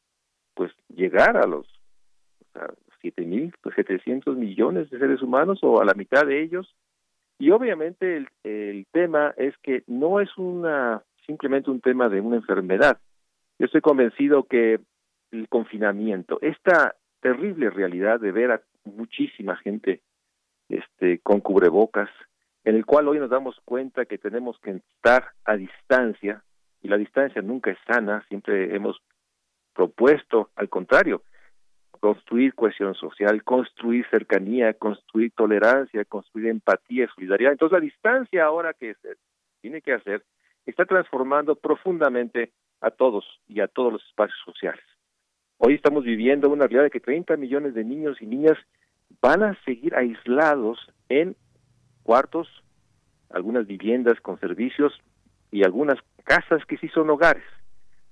pues 0.54 0.72
llegar 0.90 1.38
a 1.38 1.48
los 1.48 1.68
mil 3.18 3.54
pues, 3.62 3.76
setecientos 3.76 4.36
millones 4.36 4.90
de 4.90 5.00
seres 5.00 5.22
humanos 5.22 5.60
o 5.64 5.82
a 5.82 5.86
la 5.86 5.94
mitad 5.94 6.26
de 6.26 6.42
ellos. 6.42 6.76
Y 7.38 7.52
obviamente 7.52 8.18
el, 8.18 8.28
el 8.44 8.86
tema 8.92 9.34
es 9.38 9.56
que 9.64 9.84
no 9.88 10.20
es 10.20 10.30
una 10.38 11.02
simplemente 11.26 11.70
un 11.70 11.80
tema 11.80 12.10
de 12.10 12.20
una 12.20 12.38
enfermedad. 12.38 13.00
Yo 13.58 13.66
estoy 13.66 13.82
convencido 13.82 14.44
que 14.44 14.80
el 15.32 15.48
confinamiento 15.48 16.40
esta 16.42 16.96
terrible 17.22 17.70
realidad 17.70 18.20
de 18.20 18.32
ver 18.32 18.52
a 18.52 18.62
muchísima 18.84 19.56
gente 19.58 20.02
este 20.70 21.20
con 21.20 21.40
cubrebocas 21.40 22.10
en 22.64 22.76
el 22.76 22.86
cual 22.86 23.08
hoy 23.08 23.20
nos 23.20 23.30
damos 23.30 23.60
cuenta 23.66 24.06
que 24.06 24.18
tenemos 24.18 24.60
que 24.60 24.72
estar 24.72 25.32
a 25.46 25.56
distancia 25.56 26.44
y 26.82 26.88
la 26.88 26.98
distancia 26.98 27.42
nunca 27.42 27.72
es 27.72 27.78
sana, 27.88 28.24
siempre 28.28 28.76
hemos 28.76 29.02
propuesto 29.74 30.50
al 30.56 30.70
contrario, 30.70 31.24
construir 32.00 32.54
cohesión 32.56 32.96
social, 32.96 33.44
construir 33.44 34.06
cercanía, 34.10 34.74
construir 34.74 35.32
tolerancia, 35.36 36.06
construir 36.06 36.48
empatía 36.48 37.10
solidaridad. 37.14 37.52
Entonces 37.52 37.78
la 37.78 37.84
distancia 37.84 38.46
ahora 38.46 38.74
que 38.74 38.96
tiene 39.62 39.82
que 39.82 39.94
hacer 39.94 40.24
está 40.66 40.86
transformando 40.86 41.56
profundamente 41.56 42.52
a 42.82 42.92
todos 42.92 43.26
y 43.48 43.60
a 43.60 43.68
todos 43.68 43.94
los 43.94 44.06
espacios 44.06 44.40
sociales. 44.46 44.84
Hoy 45.58 45.74
estamos 45.74 46.06
viviendo 46.06 46.50
una 46.50 46.68
realidad 46.68 46.84
de 46.84 46.92
que 46.92 47.02
30 47.02 47.36
millones 47.36 47.74
de 47.74 47.84
niños 47.84 48.22
y 48.22 48.26
niñas 48.26 48.58
van 49.22 49.44
a 49.44 49.62
seguir 49.66 49.94
aislados 49.96 50.80
en 51.10 51.36
cuartos, 52.04 52.48
algunas 53.30 53.68
viviendas 53.68 54.20
con 54.22 54.40
servicios 54.40 55.00
y 55.52 55.64
algunas 55.64 56.00
casas 56.24 56.66
que 56.66 56.78
sí 56.78 56.88
son 56.90 57.10
hogares, 57.10 57.44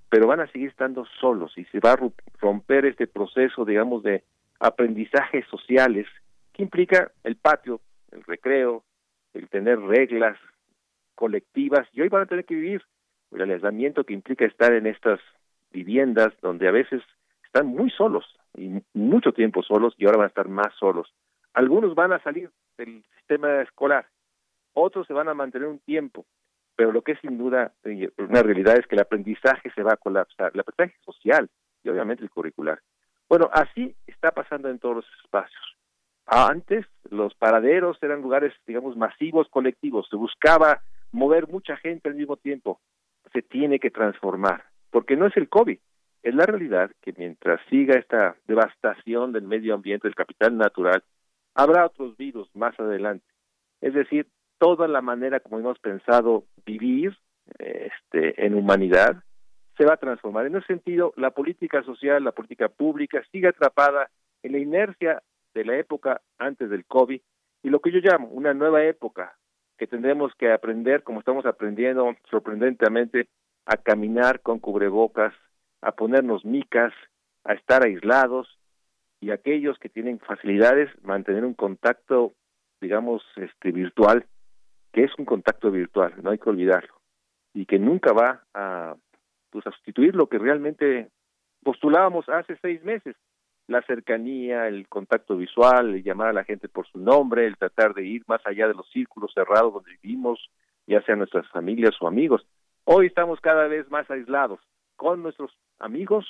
pero 0.09 0.27
van 0.27 0.39
a 0.39 0.47
seguir 0.47 0.69
estando 0.69 1.05
solos 1.19 1.53
y 1.57 1.65
se 1.65 1.79
va 1.79 1.93
a 1.93 1.99
romper 2.39 2.85
este 2.85 3.07
proceso, 3.07 3.65
digamos, 3.65 4.03
de 4.03 4.23
aprendizajes 4.59 5.45
sociales 5.47 6.07
que 6.53 6.63
implica 6.63 7.11
el 7.23 7.35
patio, 7.35 7.81
el 8.11 8.23
recreo, 8.23 8.83
el 9.33 9.49
tener 9.49 9.79
reglas 9.79 10.37
colectivas 11.15 11.87
y 11.93 12.01
hoy 12.01 12.09
van 12.09 12.23
a 12.23 12.25
tener 12.25 12.45
que 12.45 12.55
vivir 12.55 12.83
el 13.31 13.51
aislamiento 13.51 14.03
que 14.03 14.13
implica 14.13 14.45
estar 14.45 14.73
en 14.73 14.87
estas 14.87 15.19
viviendas 15.71 16.33
donde 16.41 16.67
a 16.67 16.71
veces 16.71 17.01
están 17.43 17.67
muy 17.67 17.89
solos 17.91 18.25
y 18.55 18.81
mucho 18.93 19.33
tiempo 19.33 19.61
solos 19.63 19.93
y 19.97 20.05
ahora 20.05 20.17
van 20.17 20.25
a 20.25 20.29
estar 20.29 20.47
más 20.47 20.73
solos. 20.79 21.13
Algunos 21.53 21.95
van 21.95 22.13
a 22.13 22.23
salir 22.23 22.49
del 22.77 23.03
sistema 23.17 23.61
escolar, 23.61 24.07
otros 24.73 25.07
se 25.07 25.13
van 25.13 25.27
a 25.27 25.33
mantener 25.33 25.67
un 25.67 25.79
tiempo, 25.79 26.25
pero 26.75 26.91
lo 26.91 27.01
que 27.01 27.13
es 27.13 27.19
sin 27.21 27.37
duda 27.37 27.73
una 28.17 28.43
realidad 28.43 28.77
es 28.77 28.85
que 28.87 28.95
el 28.95 29.01
aprendizaje 29.01 29.71
se 29.71 29.83
va 29.83 29.93
a 29.93 29.97
colapsar, 29.97 30.51
el 30.53 30.59
aprendizaje 30.59 31.03
social 31.03 31.49
y 31.83 31.89
obviamente 31.89 32.23
el 32.23 32.29
curricular. 32.29 32.79
Bueno, 33.27 33.49
así 33.51 33.95
está 34.05 34.31
pasando 34.31 34.69
en 34.69 34.79
todos 34.79 34.97
los 34.97 35.05
espacios. 35.23 35.77
Antes 36.25 36.85
los 37.09 37.33
paraderos 37.35 37.97
eran 38.01 38.21
lugares, 38.21 38.53
digamos, 38.65 38.95
masivos, 38.95 39.47
colectivos, 39.49 40.07
se 40.09 40.15
buscaba 40.15 40.81
mover 41.11 41.47
mucha 41.47 41.77
gente 41.77 42.09
al 42.09 42.15
mismo 42.15 42.37
tiempo. 42.37 42.79
Se 43.33 43.41
tiene 43.41 43.79
que 43.79 43.91
transformar, 43.91 44.65
porque 44.91 45.15
no 45.15 45.25
es 45.25 45.35
el 45.37 45.49
COVID, 45.49 45.79
es 46.23 46.35
la 46.35 46.45
realidad 46.45 46.91
que 47.01 47.13
mientras 47.17 47.61
siga 47.69 47.97
esta 47.97 48.35
devastación 48.47 49.31
del 49.31 49.43
medio 49.43 49.73
ambiente, 49.73 50.07
del 50.07 50.15
capital 50.15 50.57
natural, 50.57 51.01
habrá 51.57 51.87
otros 51.87 52.15
virus 52.15 52.47
más 52.55 52.79
adelante. 52.79 53.25
Es 53.81 53.93
decir, 53.93 54.27
toda 54.59 54.87
la 54.87 55.01
manera 55.01 55.39
como 55.39 55.59
hemos 55.59 55.79
pensado 55.79 56.45
vivir 56.65 57.17
este, 57.59 58.45
en 58.45 58.53
humanidad 58.53 59.23
se 59.75 59.85
va 59.85 59.95
a 59.95 59.97
transformar. 59.97 60.45
En 60.45 60.55
ese 60.55 60.67
sentido, 60.67 61.13
la 61.17 61.31
política 61.31 61.83
social, 61.83 62.23
la 62.23 62.31
política 62.31 62.69
pública 62.69 63.21
sigue 63.31 63.49
atrapada 63.49 64.09
en 64.43 64.53
la 64.53 64.59
inercia 64.59 65.21
de 65.53 65.65
la 65.65 65.77
época 65.77 66.21
antes 66.37 66.69
del 66.69 66.85
COVID 66.85 67.19
y 67.63 67.69
lo 67.69 67.79
que 67.79 67.91
yo 67.91 67.99
llamo 67.99 68.27
una 68.29 68.53
nueva 68.53 68.83
época 68.83 69.35
que 69.77 69.87
tendremos 69.87 70.33
que 70.35 70.51
aprender, 70.51 71.03
como 71.03 71.19
estamos 71.19 71.45
aprendiendo 71.45 72.15
sorprendentemente, 72.29 73.27
a 73.65 73.77
caminar 73.77 74.41
con 74.41 74.59
cubrebocas, 74.59 75.33
a 75.81 75.91
ponernos 75.91 76.45
micas, 76.45 76.93
a 77.43 77.53
estar 77.53 77.83
aislados 77.83 78.56
y 79.19 79.31
aquellos 79.31 79.77
que 79.79 79.89
tienen 79.89 80.19
facilidades 80.19 80.89
mantener 81.03 81.45
un 81.45 81.53
contacto, 81.53 82.33
digamos, 82.81 83.23
este 83.35 83.71
virtual, 83.71 84.25
que 84.91 85.03
es 85.03 85.11
un 85.17 85.25
contacto 85.25 85.71
virtual, 85.71 86.13
no 86.21 86.31
hay 86.31 86.37
que 86.37 86.49
olvidarlo, 86.49 86.93
y 87.53 87.65
que 87.65 87.79
nunca 87.79 88.13
va 88.13 88.43
a, 88.53 88.95
pues, 89.49 89.65
a 89.67 89.71
sustituir 89.71 90.15
lo 90.15 90.27
que 90.27 90.37
realmente 90.37 91.09
postulábamos 91.63 92.29
hace 92.29 92.57
seis 92.61 92.83
meses, 92.83 93.15
la 93.67 93.81
cercanía, 93.81 94.67
el 94.67 94.87
contacto 94.87 95.35
visual, 95.35 95.95
el 95.95 96.03
llamar 96.03 96.29
a 96.29 96.33
la 96.33 96.45
gente 96.45 96.69
por 96.69 96.87
su 96.87 96.99
nombre, 96.99 97.45
el 97.45 97.57
tratar 97.57 97.93
de 97.93 98.05
ir 98.05 98.23
más 98.27 98.41
allá 98.45 98.67
de 98.67 98.73
los 98.73 98.89
círculos 98.91 99.33
cerrados 99.33 99.73
donde 99.73 99.97
vivimos, 100.01 100.49
ya 100.85 101.01
sean 101.01 101.19
nuestras 101.19 101.47
familias 101.49 101.95
o 101.99 102.07
amigos. 102.07 102.47
Hoy 102.85 103.07
estamos 103.07 103.41
cada 103.41 103.67
vez 103.67 103.89
más 103.91 104.09
aislados 104.09 104.61
con 104.95 105.21
nuestros 105.21 105.51
amigos, 105.79 106.25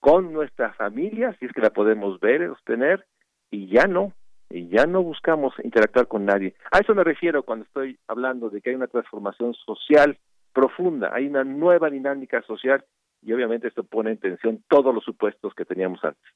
con 0.00 0.32
nuestra 0.32 0.72
familia, 0.72 1.36
si 1.38 1.46
es 1.46 1.52
que 1.52 1.60
la 1.60 1.70
podemos 1.70 2.18
ver, 2.20 2.46
sostener, 2.48 3.06
y 3.50 3.68
ya 3.68 3.86
no, 3.86 4.12
y 4.48 4.68
ya 4.68 4.86
no 4.86 5.02
buscamos 5.02 5.54
interactuar 5.62 6.08
con 6.08 6.24
nadie. 6.24 6.54
A 6.72 6.78
eso 6.78 6.94
me 6.94 7.04
refiero 7.04 7.42
cuando 7.42 7.66
estoy 7.66 7.98
hablando 8.08 8.50
de 8.50 8.60
que 8.60 8.70
hay 8.70 8.76
una 8.76 8.88
transformación 8.88 9.54
social 9.54 10.18
profunda, 10.52 11.10
hay 11.12 11.26
una 11.26 11.44
nueva 11.44 11.90
dinámica 11.90 12.42
social 12.42 12.84
y 13.22 13.32
obviamente 13.32 13.68
esto 13.68 13.84
pone 13.84 14.12
en 14.12 14.18
tensión 14.18 14.64
todos 14.68 14.94
los 14.94 15.04
supuestos 15.04 15.54
que 15.54 15.64
teníamos 15.64 16.02
antes. 16.02 16.32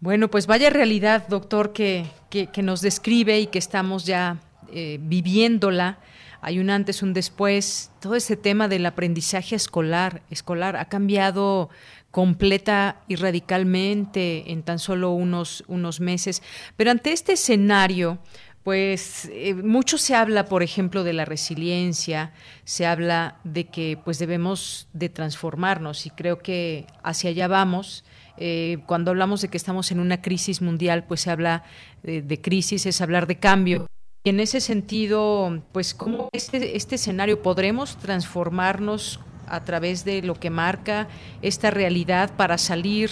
Bueno, 0.00 0.28
pues 0.28 0.46
vaya 0.46 0.70
realidad, 0.70 1.28
doctor, 1.28 1.72
que, 1.72 2.06
que, 2.30 2.62
nos 2.62 2.80
describe 2.82 3.38
y 3.38 3.46
que 3.46 3.58
estamos 3.58 4.04
ya 4.04 4.38
eh, 4.72 4.98
viviéndola 5.00 5.98
hay 6.42 6.58
un 6.58 6.70
antes, 6.70 7.02
un 7.02 7.14
después. 7.14 7.92
Todo 8.00 8.16
ese 8.16 8.36
tema 8.36 8.66
del 8.66 8.84
aprendizaje 8.84 9.54
escolar, 9.54 10.22
escolar 10.28 10.76
ha 10.76 10.86
cambiado 10.86 11.70
completa 12.10 13.00
y 13.06 13.14
radicalmente 13.14 14.50
en 14.50 14.64
tan 14.64 14.80
solo 14.80 15.12
unos, 15.12 15.62
unos 15.68 16.00
meses. 16.00 16.42
Pero 16.76 16.90
ante 16.90 17.12
este 17.12 17.34
escenario, 17.34 18.18
pues 18.64 19.30
eh, 19.32 19.54
mucho 19.54 19.98
se 19.98 20.16
habla, 20.16 20.46
por 20.46 20.64
ejemplo, 20.64 21.04
de 21.04 21.12
la 21.12 21.24
resiliencia, 21.24 22.32
se 22.64 22.86
habla 22.86 23.38
de 23.44 23.68
que 23.68 23.96
pues 24.04 24.18
debemos 24.18 24.88
de 24.92 25.08
transformarnos 25.08 26.06
y 26.06 26.10
creo 26.10 26.40
que 26.40 26.86
hacia 27.04 27.30
allá 27.30 27.46
vamos. 27.46 28.04
Eh, 28.36 28.78
cuando 28.86 29.12
hablamos 29.12 29.42
de 29.42 29.48
que 29.48 29.56
estamos 29.56 29.92
en 29.92 30.00
una 30.00 30.20
crisis 30.20 30.60
mundial, 30.60 31.04
pues 31.06 31.20
se 31.20 31.30
habla 31.30 31.62
de 32.02 32.40
crisis, 32.40 32.84
es 32.86 33.00
hablar 33.00 33.28
de 33.28 33.38
cambio. 33.38 33.86
Y 34.24 34.30
en 34.30 34.38
ese 34.38 34.60
sentido, 34.60 35.62
pues, 35.72 35.94
¿cómo 35.94 36.28
este, 36.32 36.76
este 36.76 36.94
escenario 36.94 37.42
podremos 37.42 37.98
transformarnos 37.98 39.20
a 39.48 39.64
través 39.64 40.04
de 40.04 40.22
lo 40.22 40.34
que 40.34 40.48
marca 40.48 41.08
esta 41.42 41.70
realidad 41.70 42.36
para 42.36 42.56
salir, 42.56 43.10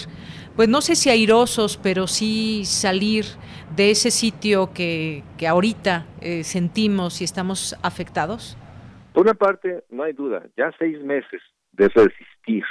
pues 0.55 0.69
no 0.69 0.79
sé 0.81 0.95
si 0.95 1.09
airosos, 1.09 1.77
pero 1.77 2.07
sí 2.07 2.63
salir 2.65 3.25
de 3.75 3.91
ese 3.91 4.09
sitio 4.09 4.71
que, 4.73 5.23
que 5.37 5.47
ahorita 5.47 6.05
eh, 6.21 6.43
sentimos 6.43 7.21
y 7.21 7.25
estamos 7.25 7.75
afectados? 7.83 8.57
Por 9.13 9.23
una 9.23 9.33
parte, 9.33 9.83
no 9.89 10.03
hay 10.03 10.13
duda, 10.13 10.43
ya 10.57 10.71
seis 10.79 11.03
meses 11.03 11.41
de 11.73 11.89
resistir, 11.89 12.63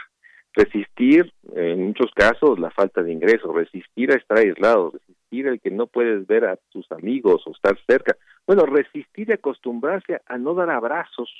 resistir 0.54 1.32
en 1.54 1.88
muchos 1.88 2.10
casos 2.14 2.58
la 2.58 2.70
falta 2.70 3.02
de 3.02 3.12
ingresos, 3.12 3.54
resistir 3.54 4.10
a 4.10 4.16
estar 4.16 4.38
aislado, 4.38 4.92
resistir 4.92 5.19
el 5.32 5.60
que 5.60 5.70
no 5.70 5.86
puedes 5.86 6.26
ver 6.26 6.44
a 6.44 6.56
tus 6.70 6.90
amigos 6.92 7.42
o 7.46 7.52
estar 7.52 7.78
cerca. 7.86 8.16
Bueno, 8.46 8.66
resistir 8.66 9.28
y 9.30 9.32
acostumbrarse 9.32 10.20
a 10.26 10.38
no 10.38 10.54
dar 10.54 10.70
abrazos, 10.70 11.30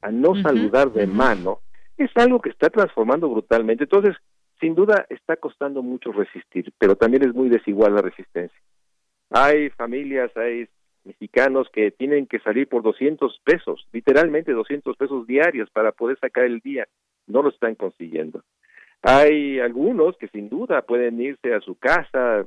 a 0.00 0.10
no 0.10 0.40
saludar 0.42 0.92
de 0.92 1.06
mano, 1.06 1.60
es 1.96 2.10
algo 2.16 2.40
que 2.40 2.50
está 2.50 2.70
transformando 2.70 3.28
brutalmente. 3.28 3.84
Entonces, 3.84 4.16
sin 4.60 4.74
duda 4.74 5.06
está 5.10 5.36
costando 5.36 5.82
mucho 5.82 6.12
resistir, 6.12 6.72
pero 6.78 6.96
también 6.96 7.24
es 7.24 7.34
muy 7.34 7.48
desigual 7.48 7.94
la 7.94 8.02
resistencia. 8.02 8.58
Hay 9.30 9.70
familias, 9.70 10.34
hay 10.36 10.68
mexicanos 11.04 11.68
que 11.72 11.90
tienen 11.90 12.26
que 12.26 12.38
salir 12.40 12.68
por 12.68 12.82
200 12.82 13.40
pesos, 13.44 13.86
literalmente 13.92 14.52
200 14.52 14.96
pesos 14.96 15.26
diarios 15.26 15.70
para 15.70 15.92
poder 15.92 16.18
sacar 16.18 16.44
el 16.44 16.60
día. 16.60 16.86
No 17.26 17.42
lo 17.42 17.50
están 17.50 17.74
consiguiendo. 17.74 18.42
Hay 19.02 19.60
algunos 19.60 20.16
que 20.16 20.28
sin 20.28 20.48
duda 20.48 20.82
pueden 20.82 21.20
irse 21.20 21.54
a 21.54 21.60
su 21.60 21.76
casa, 21.76 22.46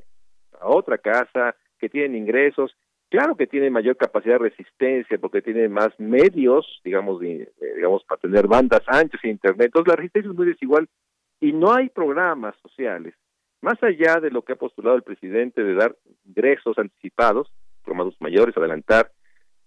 a 0.59 0.67
otra 0.67 0.97
casa, 0.97 1.55
que 1.79 1.89
tienen 1.89 2.15
ingresos. 2.15 2.75
Claro 3.09 3.35
que 3.35 3.47
tienen 3.47 3.73
mayor 3.73 3.97
capacidad 3.97 4.35
de 4.35 4.49
resistencia 4.49 5.17
porque 5.17 5.41
tienen 5.41 5.71
más 5.71 5.89
medios, 5.99 6.79
digamos, 6.83 7.19
digamos 7.19 8.03
para 8.03 8.21
tener 8.21 8.47
bandas 8.47 8.81
anchas 8.87 9.19
e 9.23 9.29
internet. 9.29 9.67
Entonces 9.67 9.87
la 9.87 9.95
resistencia 9.95 10.29
es 10.29 10.37
muy 10.37 10.45
desigual 10.45 10.87
y 11.39 11.53
no 11.53 11.73
hay 11.73 11.89
programas 11.89 12.55
sociales. 12.61 13.15
Más 13.61 13.81
allá 13.81 14.19
de 14.21 14.29
lo 14.29 14.43
que 14.43 14.53
ha 14.53 14.57
postulado 14.57 14.95
el 14.95 15.03
presidente 15.03 15.63
de 15.63 15.73
dar 15.73 15.95
ingresos 16.25 16.77
anticipados, 16.77 17.51
programas 17.83 18.13
mayores, 18.19 18.55
adelantar, 18.55 19.11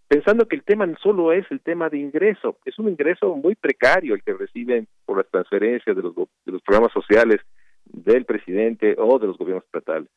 pensando 0.06 0.46
que 0.46 0.56
el 0.56 0.62
tema 0.62 0.86
solo 1.02 1.32
es 1.32 1.44
el 1.50 1.60
tema 1.60 1.88
de 1.88 1.98
ingreso, 1.98 2.58
es 2.64 2.78
un 2.78 2.88
ingreso 2.88 3.34
muy 3.34 3.54
precario 3.54 4.14
el 4.14 4.22
que 4.22 4.34
reciben 4.34 4.86
por 5.04 5.16
las 5.16 5.28
transferencias 5.30 5.96
de 5.96 6.02
los 6.02 6.62
programas 6.62 6.92
sociales 6.92 7.40
del 7.84 8.24
presidente 8.24 8.94
o 8.98 9.18
de 9.18 9.26
los 9.26 9.36
gobiernos 9.36 9.64
estatales. 9.64 10.08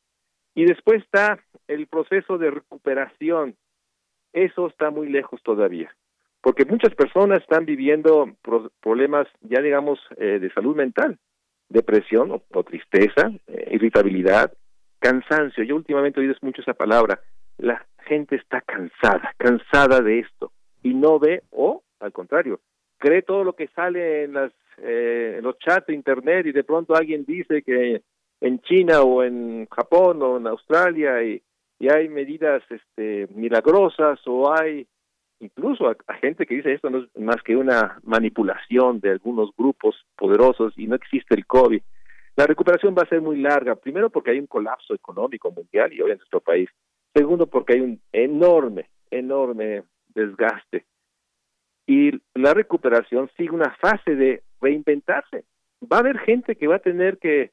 Y 0.56 0.66
después 0.66 1.04
está 1.04 1.40
el 1.68 1.88
proceso 1.88 2.38
de 2.38 2.50
recuperación. 2.50 3.56
Eso 4.34 4.68
está 4.68 4.90
muy 4.90 5.10
lejos 5.10 5.42
todavía, 5.44 5.96
porque 6.42 6.66
muchas 6.66 6.94
personas 6.96 7.40
están 7.40 7.66
viviendo 7.66 8.30
problemas 8.82 9.28
ya 9.42 9.62
digamos 9.62 10.00
eh, 10.18 10.40
de 10.40 10.52
salud 10.52 10.76
mental, 10.76 11.18
depresión 11.70 12.32
o, 12.32 12.64
tristeza, 12.64 13.32
eh, 13.48 13.70
irritabilidad, 13.72 14.52
cansancio. 15.00 15.64
Yo 15.64 15.76
últimamente 15.76 16.20
he 16.20 16.24
oído 16.24 16.36
mucho 16.42 16.62
esa 16.62 16.74
palabra. 16.74 17.20
La 17.58 17.86
gente 18.06 18.36
está 18.36 18.62
cansada, 18.62 19.34
cansada 19.38 20.02
de 20.02 20.20
esto 20.20 20.52
y 20.84 20.94
no 20.94 21.20
ve 21.20 21.44
o 21.52 21.84
al 22.00 22.12
contrario, 22.12 22.60
cree 22.98 23.22
todo 23.22 23.44
lo 23.44 23.54
que 23.54 23.68
sale 23.70 24.24
en 24.24 24.34
las 24.34 24.52
eh, 24.78 25.40
los 25.42 25.58
chats 25.60 25.90
internet 25.90 26.46
y 26.48 26.52
de 26.52 26.64
pronto 26.64 26.96
alguien 26.96 27.24
dice 27.26 27.62
que 27.62 28.02
en 28.42 28.60
China 28.62 29.02
o 29.02 29.24
en 29.24 29.68
Japón 29.68 30.22
o 30.22 30.38
en 30.38 30.48
Australia 30.48 31.24
y, 31.24 31.42
y 31.80 31.90
hay 31.90 32.10
medidas 32.10 32.64
este 32.70 33.28
milagrosas 33.34 34.20
o 34.26 34.52
hay 34.52 34.88
incluso 35.40 35.88
a, 35.90 36.14
gente 36.16 36.46
que 36.46 36.56
dice 36.56 36.74
esto 36.74 36.90
no 36.90 37.00
es 37.00 37.10
más 37.16 37.42
que 37.44 37.56
una 37.56 38.00
manipulación 38.04 39.00
de 39.00 39.12
algunos 39.12 39.50
grupos 39.58 39.96
poderosos 40.16 40.74
y 40.78 40.88
no 40.88 40.96
existe 40.96 41.36
el 41.36 41.46
COVID. 41.46 41.82
La 42.36 42.48
recuperación 42.48 42.96
va 42.98 43.04
a 43.04 43.10
ser 43.10 43.22
muy 43.22 43.38
larga, 43.38 43.76
primero 43.76 44.10
porque 44.10 44.32
hay 44.32 44.40
un 44.40 44.48
colapso 44.48 44.94
económico 44.94 45.52
mundial 45.52 45.94
y 45.94 46.02
hoy 46.02 46.12
en 46.12 46.18
nuestro 46.18 46.42
país. 46.42 46.70
Segundo 47.14 47.48
porque 47.48 47.74
hay 47.74 47.82
un 47.82 48.02
enorme, 48.12 48.90
enorme 49.10 49.84
desgaste. 50.14 50.86
Y 51.88 52.12
la 52.34 52.54
recuperación 52.54 53.30
sigue 53.38 53.52
una 53.52 53.74
fase 53.76 54.16
de 54.16 54.44
reinventarse. 54.60 55.46
Va 55.82 55.98
a 55.98 56.00
haber 56.00 56.18
gente 56.20 56.56
que 56.56 56.68
va 56.68 56.78
a 56.78 56.80
tener 56.80 57.20
que, 57.20 57.52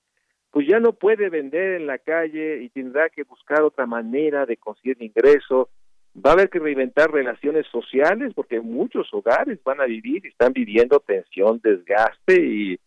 pues 0.53 0.69
ya 0.69 0.79
no 0.79 0.93
puede 0.93 1.31
vender 1.31 1.81
en 1.81 1.87
la 1.87 1.99
calle 1.99 2.63
y 2.63 2.69
tendrá 2.69 3.09
que 3.09 3.25
buscar 3.25 3.63
otra 3.63 3.87
manera 3.87 4.45
de 4.45 4.59
conseguir 4.59 4.99
ingreso, 5.01 5.71
va 6.15 6.31
a 6.31 6.33
haber 6.35 6.51
que 6.51 6.59
reinventar 6.59 7.11
relaciones 7.11 7.67
sociales 7.69 8.33
porque 8.35 8.61
muchos 8.61 9.09
hogares 9.15 9.59
van 9.65 9.81
a 9.81 9.87
vivir 9.87 10.25
y 10.25 10.29
están 10.29 10.53
viviendo 10.53 11.01
tensión, 11.01 11.59
desgaste 11.65 12.45
y 12.45 12.79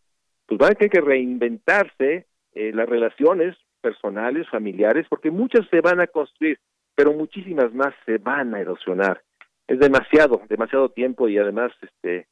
pues 0.46 0.60
van 0.60 0.72
a 0.72 0.76
tener 0.76 0.92
que 0.92 1.02
reinventarse 1.02 2.28
eh, 2.54 2.72
las 2.72 2.88
relaciones 2.88 3.58
personales, 3.82 4.48
familiares, 4.50 5.08
porque 5.10 5.32
muchas 5.32 5.68
se 5.70 5.82
van 5.82 6.00
a 6.00 6.08
construir, 6.08 6.60
pero 6.94 7.14
muchísimas 7.14 7.74
más 7.74 7.96
se 8.06 8.20
van 8.20 8.54
a 8.54 8.62
erosionar. 8.62 9.24
Es 9.68 9.80
demasiado, 9.80 10.40
demasiado 10.48 10.90
tiempo 10.90 11.28
y 11.28 11.40
además 11.40 11.72
este 11.82 12.28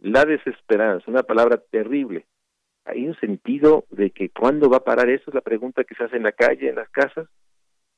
la 0.00 0.24
desesperanza, 0.24 1.08
una 1.08 1.22
palabra 1.22 1.62
terrible. 1.70 2.26
Hay 2.84 3.06
un 3.06 3.16
sentido 3.16 3.84
de 3.90 4.10
que 4.10 4.28
cuándo 4.28 4.68
va 4.68 4.78
a 4.78 4.84
parar 4.84 5.08
eso, 5.08 5.24
es 5.28 5.34
la 5.34 5.40
pregunta 5.40 5.84
que 5.84 5.94
se 5.94 6.04
hace 6.04 6.16
en 6.16 6.22
la 6.22 6.32
calle, 6.32 6.68
en 6.68 6.76
las 6.76 6.88
casas, 6.90 7.28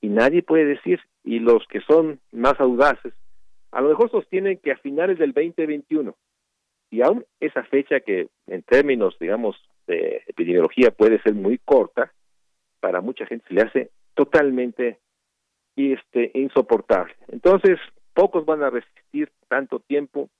y 0.00 0.08
nadie 0.08 0.42
puede 0.42 0.64
decir, 0.64 1.00
y 1.24 1.40
los 1.40 1.66
que 1.68 1.80
son 1.80 2.20
más 2.30 2.58
audaces, 2.60 3.12
a 3.72 3.80
lo 3.80 3.88
mejor 3.88 4.10
sostienen 4.10 4.58
que 4.58 4.72
a 4.72 4.76
finales 4.78 5.18
del 5.18 5.32
2021, 5.32 6.14
y 6.90 7.02
aún 7.02 7.24
esa 7.40 7.64
fecha 7.64 8.00
que 8.00 8.28
en 8.46 8.62
términos, 8.62 9.16
digamos, 9.18 9.56
de 9.86 10.22
epidemiología 10.26 10.90
puede 10.90 11.20
ser 11.22 11.34
muy 11.34 11.58
corta, 11.58 12.12
para 12.80 13.00
mucha 13.00 13.26
gente 13.26 13.44
se 13.48 13.54
le 13.54 13.62
hace 13.62 13.90
totalmente 14.14 14.98
este, 15.74 16.30
insoportable. 16.34 17.14
Entonces, 17.28 17.78
pocos 18.14 18.46
van 18.46 18.62
a 18.62 18.70
resistir 18.70 19.30
tanto 19.48 19.80
tiempo, 19.80 20.30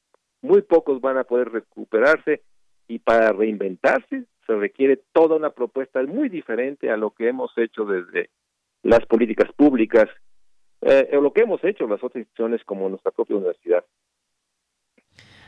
muy 0.41 0.63
pocos 0.63 1.01
van 1.01 1.19
a 1.19 1.25
poder 1.25 1.51
recuperarse 1.51 2.43
y 2.89 3.01
para 3.01 3.33
reinventarse 3.33 4.25
se 4.47 4.55
requiere 4.55 5.01
toda 5.13 5.37
una 5.37 5.51
propuesta 5.51 6.03
muy 6.03 6.29
diferente 6.29 6.91
a 6.91 6.97
lo 6.97 7.11
que 7.11 7.29
hemos 7.29 7.51
hecho 7.57 7.85
desde 7.85 8.31
las 8.83 9.05
políticas 9.07 9.51
públicas, 9.53 10.09
eh, 10.83 11.11
o 11.17 11.21
lo 11.21 11.33
que 11.33 11.43
hemos 11.43 11.63
hecho 11.65 11.87
las 11.87 12.03
otras 12.03 12.21
instituciones 12.21 12.63
como 12.65 12.89
nuestra 12.89 13.11
propia 13.11 13.37
universidad. 13.37 13.85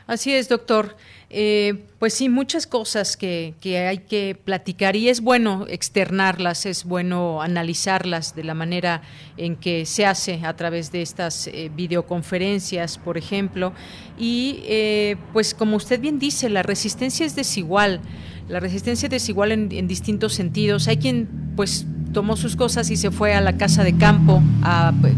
Así 0.09 0.33
es, 0.33 0.49
doctor. 0.49 0.95
Eh, 1.29 1.85
pues 1.99 2.15
sí, 2.15 2.29
muchas 2.29 2.65
cosas 2.65 3.15
que, 3.15 3.53
que, 3.61 3.77
hay 3.77 3.99
que 3.99 4.35
platicar 4.43 4.95
y 4.95 5.07
es 5.07 5.21
bueno 5.21 5.67
externarlas, 5.69 6.65
es 6.65 6.83
bueno 6.83 7.43
analizarlas 7.43 8.35
de 8.35 8.43
la 8.43 8.55
manera 8.55 9.03
en 9.37 9.55
que 9.55 9.85
se 9.85 10.07
hace 10.07 10.41
a 10.43 10.55
través 10.55 10.91
de 10.91 11.03
estas 11.03 11.45
eh, 11.45 11.69
videoconferencias, 11.75 12.97
por 12.97 13.19
ejemplo. 13.19 13.71
Y 14.17 14.61
eh, 14.63 15.15
pues 15.31 15.53
como 15.53 15.77
usted 15.77 15.99
bien 15.99 16.17
dice, 16.17 16.49
la 16.49 16.63
resistencia 16.63 17.23
es 17.23 17.35
desigual. 17.35 18.01
La 18.49 18.59
resistencia 18.59 19.07
es 19.07 19.11
desigual 19.11 19.51
en, 19.51 19.71
en 19.71 19.87
distintos 19.87 20.33
sentidos. 20.33 20.87
Hay 20.87 20.97
quien 20.97 21.27
pues 21.55 21.85
tomó 22.13 22.35
sus 22.35 22.55
cosas 22.55 22.89
y 22.89 22.97
se 22.97 23.11
fue 23.11 23.33
a 23.33 23.41
la 23.41 23.57
casa 23.57 23.83
de 23.83 23.95
campo 23.97 24.41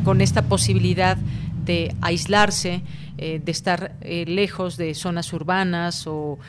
con 0.03 0.21
esta 0.21 0.43
posibilidad 0.43 1.17
de 1.65 1.95
aislarse, 2.01 2.81
eh, 3.17 3.39
de 3.43 3.51
estar 3.51 3.95
eh, 4.01 4.25
lejos 4.25 4.77
de 4.77 4.93
zonas 4.95 5.31
urbanas 5.31 6.05
o, 6.07 6.39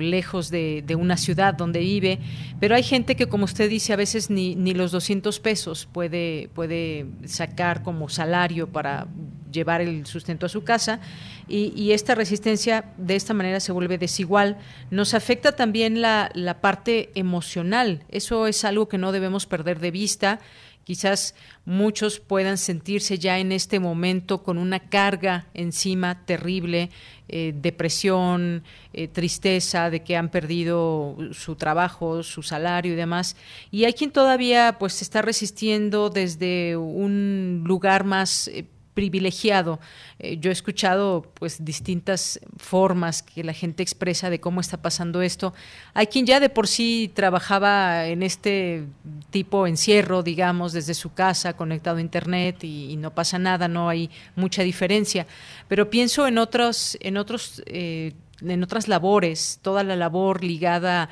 lejos 0.00 0.50
de, 0.50 0.84
una 0.98 1.16
ciudad 1.16 1.54
donde 1.54 1.80
vive. 1.80 2.18
Pero 2.58 2.74
hay 2.74 2.82
gente 2.82 3.14
que, 3.14 3.26
como 3.26 3.44
usted 3.44 3.68
dice, 3.68 3.92
a 3.92 3.96
veces 3.96 4.30
ni, 4.30 4.54
ni 4.56 4.72
los 4.72 4.90
200 4.90 5.38
pesos 5.40 5.86
puede, 5.92 6.48
puede 6.54 7.06
sacar 7.26 7.82
como 7.82 8.08
salario 8.08 8.68
para 8.68 9.06
llevar 9.52 9.80
el 9.80 10.06
sustento 10.06 10.46
a 10.46 10.48
su 10.48 10.64
casa 10.64 11.00
y, 11.48 11.92
esta 11.92 12.14
resistencia 12.14 12.86
de 12.96 13.14
esta 13.14 13.34
manera 13.34 13.60
se 13.60 13.72
vuelve 13.72 13.98
desigual. 13.98 14.56
Nos 14.90 15.14
afecta 15.14 15.52
también 15.52 16.00
la, 16.00 16.30
parte 16.60 17.10
emocional, 17.14 18.04
eso 18.08 18.46
es 18.46 18.64
algo 18.64 18.88
que 18.88 18.98
no 18.98 19.12
debemos 19.12 19.46
perder 19.46 19.78
de 19.78 19.90
vista. 19.90 20.40
Quizás 20.84 21.36
muchos 21.64 22.18
puedan 22.18 22.58
sentirse 22.58 23.16
ya 23.16 23.38
en 23.38 23.52
este 23.52 23.78
momento 23.78 24.42
con 24.42 24.58
una 24.58 24.80
carga 24.80 25.46
encima 25.54 26.24
terrible, 26.24 26.90
eh, 27.28 27.54
depresión, 27.54 28.64
eh, 28.92 29.06
tristeza 29.06 29.90
de 29.90 30.02
que 30.02 30.16
han 30.16 30.28
perdido 30.28 31.16
su 31.32 31.54
trabajo, 31.54 32.24
su 32.24 32.42
salario 32.42 32.94
y 32.94 32.96
demás. 32.96 33.36
Y 33.70 33.84
hay 33.84 33.92
quien 33.92 34.10
todavía 34.10 34.76
pues 34.80 35.02
está 35.02 35.22
resistiendo 35.22 36.10
desde 36.10 36.76
un 36.76 37.62
lugar 37.64 38.04
más 38.04 38.48
eh, 38.48 38.66
privilegiado. 38.94 39.80
Eh, 40.18 40.38
yo 40.38 40.50
he 40.50 40.52
escuchado 40.52 41.26
pues 41.34 41.64
distintas 41.64 42.40
formas 42.56 43.22
que 43.22 43.42
la 43.42 43.52
gente 43.52 43.82
expresa 43.82 44.30
de 44.30 44.40
cómo 44.40 44.60
está 44.60 44.80
pasando 44.82 45.22
esto. 45.22 45.54
Hay 45.94 46.06
quien 46.06 46.26
ya 46.26 46.40
de 46.40 46.48
por 46.48 46.68
sí 46.68 47.10
trabajaba 47.14 48.06
en 48.06 48.22
este 48.22 48.84
tipo 49.30 49.66
encierro, 49.66 50.22
digamos, 50.22 50.72
desde 50.72 50.94
su 50.94 51.12
casa, 51.12 51.54
conectado 51.54 51.98
a 51.98 52.00
internet 52.00 52.64
y, 52.64 52.96
no 52.96 53.14
pasa 53.14 53.38
nada, 53.38 53.68
no 53.68 53.88
hay 53.88 54.10
mucha 54.36 54.62
diferencia. 54.62 55.26
Pero 55.68 55.90
pienso 55.90 56.26
en 56.26 56.38
otros, 56.38 56.96
en 57.00 57.16
otros, 57.16 57.62
eh, 57.66 58.12
en 58.40 58.62
otras 58.62 58.88
labores, 58.88 59.58
toda 59.62 59.82
la 59.82 59.96
labor 59.96 60.44
ligada 60.44 61.08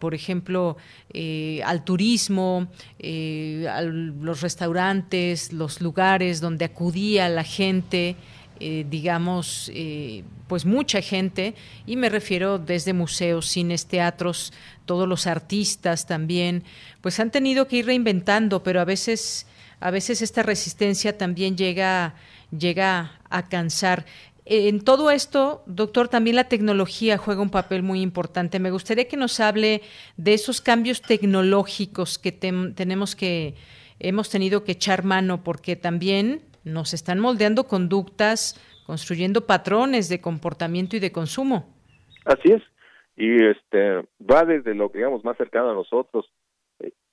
por 0.00 0.14
ejemplo, 0.14 0.76
eh, 1.12 1.60
al 1.64 1.84
turismo, 1.84 2.68
eh, 2.98 3.66
a 3.70 3.82
los 3.82 4.40
restaurantes, 4.40 5.52
los 5.52 5.80
lugares 5.80 6.40
donde 6.40 6.64
acudía 6.64 7.28
la 7.28 7.44
gente. 7.44 8.16
eh, 8.64 8.86
digamos, 8.88 9.72
pues 10.46 10.64
mucha 10.64 11.00
gente, 11.02 11.56
y 11.84 11.96
me 11.96 12.08
refiero 12.08 12.58
desde 12.58 12.92
museos, 12.92 13.48
cines, 13.48 13.86
teatros, 13.86 14.52
todos 14.86 15.08
los 15.08 15.26
artistas 15.26 16.06
también, 16.06 16.62
pues 17.00 17.18
han 17.18 17.32
tenido 17.32 17.66
que 17.66 17.78
ir 17.78 17.86
reinventando, 17.86 18.62
pero 18.62 18.80
a 18.80 18.84
veces, 18.84 19.46
a 19.80 19.90
veces 19.90 20.22
esta 20.22 20.44
resistencia 20.44 21.18
también 21.18 21.56
llega, 21.56 22.14
llega 22.56 23.18
a 23.30 23.48
cansar. 23.48 24.04
En 24.44 24.82
todo 24.82 25.10
esto, 25.10 25.62
doctor, 25.66 26.08
también 26.08 26.36
la 26.36 26.48
tecnología 26.48 27.16
juega 27.16 27.42
un 27.42 27.50
papel 27.50 27.82
muy 27.82 28.02
importante. 28.02 28.58
Me 28.58 28.72
gustaría 28.72 29.06
que 29.06 29.16
nos 29.16 29.38
hable 29.38 29.82
de 30.16 30.34
esos 30.34 30.60
cambios 30.60 31.00
tecnológicos 31.00 32.18
que 32.18 32.32
tenemos 32.32 33.14
que, 33.14 33.54
hemos 34.00 34.30
tenido 34.30 34.64
que 34.64 34.72
echar 34.72 35.04
mano, 35.04 35.44
porque 35.44 35.76
también 35.76 36.42
nos 36.64 36.92
están 36.92 37.20
moldeando 37.20 37.64
conductas, 37.64 38.60
construyendo 38.84 39.46
patrones 39.46 40.08
de 40.08 40.20
comportamiento 40.20 40.96
y 40.96 41.00
de 41.00 41.12
consumo. 41.12 41.72
Así 42.24 42.52
es. 42.52 42.62
Y 43.16 43.44
este 43.44 44.02
va 44.20 44.44
desde 44.44 44.74
lo 44.74 44.90
que 44.90 44.98
digamos 44.98 45.24
más 45.24 45.36
cercano 45.36 45.70
a 45.70 45.74
nosotros. 45.74 46.30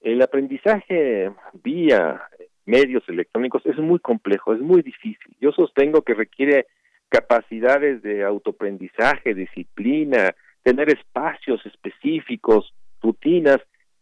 El 0.02 0.22
aprendizaje 0.22 1.32
vía 1.62 2.22
medios 2.66 3.04
electrónicos 3.08 3.64
es 3.66 3.78
muy 3.78 4.00
complejo, 4.00 4.54
es 4.54 4.62
muy 4.62 4.82
difícil. 4.82 5.36
Yo 5.40 5.52
sostengo 5.52 6.04
que 6.04 6.14
requiere 6.14 6.68
capacidades 7.10 8.02
de 8.02 8.24
autoaprendizaje, 8.24 9.34
disciplina, 9.34 10.36
tener 10.64 10.90
espacios 10.90 11.66
específicos, 11.66 12.74
rutinas. 13.02 13.58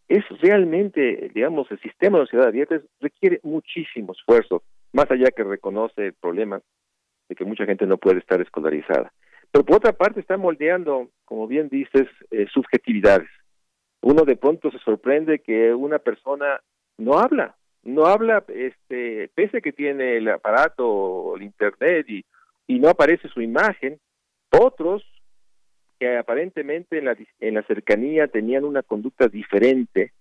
Es 0.07 0.23
realmente, 0.41 1.31
digamos, 1.33 1.69
el 1.71 1.79
sistema 1.81 2.17
de 2.17 2.23
la 2.25 2.29
ciudad 2.29 2.47
abierta 2.47 2.79
requiere 2.99 3.39
muchísimo 3.43 4.13
esfuerzo, 4.13 4.63
más 4.93 5.09
allá 5.11 5.31
que 5.31 5.43
reconoce 5.43 6.07
el 6.07 6.13
problema 6.13 6.61
de 7.27 7.35
que 7.35 7.45
mucha 7.45 7.65
gente 7.65 7.85
no 7.85 7.97
puede 7.97 8.19
estar 8.19 8.39
escolarizada. 8.41 9.11
Pero 9.51 9.65
por 9.65 9.77
otra 9.77 9.93
parte 9.93 10.19
está 10.19 10.37
moldeando, 10.37 11.09
como 11.25 11.47
bien 11.47 11.69
dices, 11.69 12.07
eh, 12.31 12.47
subjetividades. 12.53 13.29
Uno 14.01 14.23
de 14.23 14.37
pronto 14.37 14.71
se 14.71 14.79
sorprende 14.79 15.39
que 15.39 15.73
una 15.73 15.99
persona 15.99 16.61
no 16.97 17.17
habla, 17.17 17.55
no 17.83 18.05
habla, 18.05 18.43
este, 18.49 19.29
pese 19.33 19.61
que 19.61 19.71
tiene 19.71 20.17
el 20.17 20.27
aparato, 20.29 21.35
el 21.35 21.43
internet 21.43 22.05
y 22.09 22.25
y 22.67 22.79
no 22.79 22.89
aparece 22.89 23.27
su 23.29 23.41
imagen. 23.41 23.99
Otros 24.51 25.03
que 25.99 26.17
aparentemente 26.17 26.99
en 26.99 27.05
la, 27.05 27.17
en 27.39 27.55
la 27.55 27.63
cercanía 27.63 28.27
tenían 28.27 28.63
una 28.63 28.83
conducta 28.83 29.27
diferente, 29.27 30.13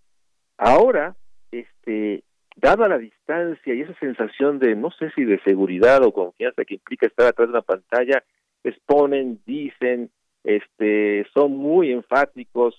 ahora, 0.57 1.15
este, 1.51 2.23
dada 2.57 2.89
la 2.89 2.99
distancia 2.99 3.75
y 3.75 3.83
esa 3.83 3.95
sensación 3.99 4.59
de, 4.59 4.75
no 4.75 4.91
sé 4.91 5.11
si 5.15 5.25
de 5.25 5.39
seguridad 5.41 6.03
o 6.03 6.13
confianza 6.13 6.65
que 6.65 6.75
implica 6.75 7.07
estar 7.07 7.27
atrás 7.27 7.49
de 7.49 7.53
una 7.53 7.63
pantalla, 7.63 8.23
exponen, 8.65 9.41
dicen, 9.45 10.11
este, 10.45 11.27
son 11.35 11.53
muy 11.57 11.93
enfáticos, 11.93 12.75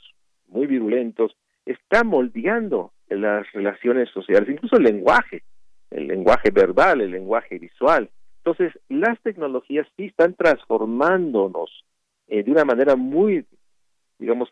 muy 0.48 0.66
virulentos, 0.66 1.38
está 1.66 2.04
moldeando 2.04 2.92
las 3.10 3.52
relaciones 3.54 4.10
sociales, 4.10 4.50
incluso 4.50 4.78
el 4.78 4.84
lenguaje, 4.84 5.44
el 5.92 6.08
lenguaje 6.08 6.50
verbal, 6.52 7.02
el 7.02 7.12
lenguaje 7.12 7.60
visual. 7.60 8.10
Entonces, 8.48 8.82
las 8.88 9.20
tecnologías 9.24 9.86
sí 9.98 10.06
están 10.06 10.34
transformándonos 10.34 11.84
eh, 12.30 12.44
de 12.44 12.52
una 12.52 12.64
manera 12.64 12.96
muy, 12.96 13.46
digamos, 14.20 14.48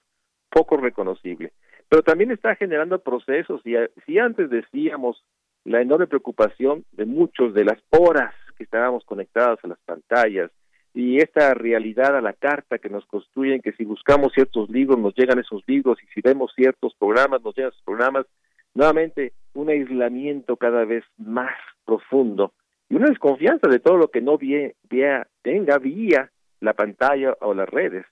poco 0.49 0.75
reconocible, 0.75 1.53
pero 1.87 2.03
también 2.03 2.29
está 2.31 2.57
generando 2.57 2.99
procesos 2.99 3.61
y 3.63 3.75
si 4.05 4.19
antes 4.19 4.49
decíamos 4.49 5.23
la 5.63 5.81
enorme 5.81 6.07
preocupación 6.07 6.83
de 6.91 7.05
muchos 7.05 7.53
de 7.53 7.63
las 7.63 7.77
horas 7.89 8.33
que 8.57 8.65
estábamos 8.65 9.05
conectados 9.05 9.59
a 9.63 9.69
las 9.69 9.79
pantallas 9.85 10.51
y 10.93 11.19
esta 11.19 11.53
realidad 11.53 12.17
a 12.17 12.21
la 12.21 12.33
carta 12.33 12.79
que 12.79 12.89
nos 12.89 13.05
construyen, 13.05 13.61
que 13.61 13.71
si 13.73 13.85
buscamos 13.85 14.33
ciertos 14.33 14.69
libros 14.69 14.99
nos 14.99 15.15
llegan 15.15 15.39
esos 15.39 15.63
libros 15.67 15.99
y 16.03 16.07
si 16.07 16.19
vemos 16.19 16.51
ciertos 16.53 16.93
programas 16.95 17.41
nos 17.41 17.55
llegan 17.55 17.71
esos 17.71 17.83
programas, 17.83 18.25
nuevamente 18.73 19.31
un 19.53 19.69
aislamiento 19.69 20.57
cada 20.57 20.83
vez 20.83 21.05
más 21.17 21.55
profundo 21.85 22.51
y 22.89 22.95
una 22.95 23.07
desconfianza 23.07 23.67
de 23.67 23.79
todo 23.79 23.97
lo 23.97 24.09
que 24.09 24.21
no 24.21 24.37
vea, 24.37 25.27
tenga 25.41 25.77
vía 25.77 26.31
la 26.59 26.73
pantalla 26.73 27.35
o 27.41 27.53
las 27.53 27.69
redes. 27.69 28.05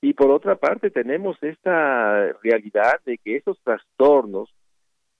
Y 0.00 0.12
por 0.14 0.30
otra 0.30 0.56
parte 0.56 0.90
tenemos 0.90 1.36
esta 1.42 2.32
realidad 2.42 3.00
de 3.04 3.18
que 3.18 3.36
esos 3.36 3.60
trastornos 3.62 4.52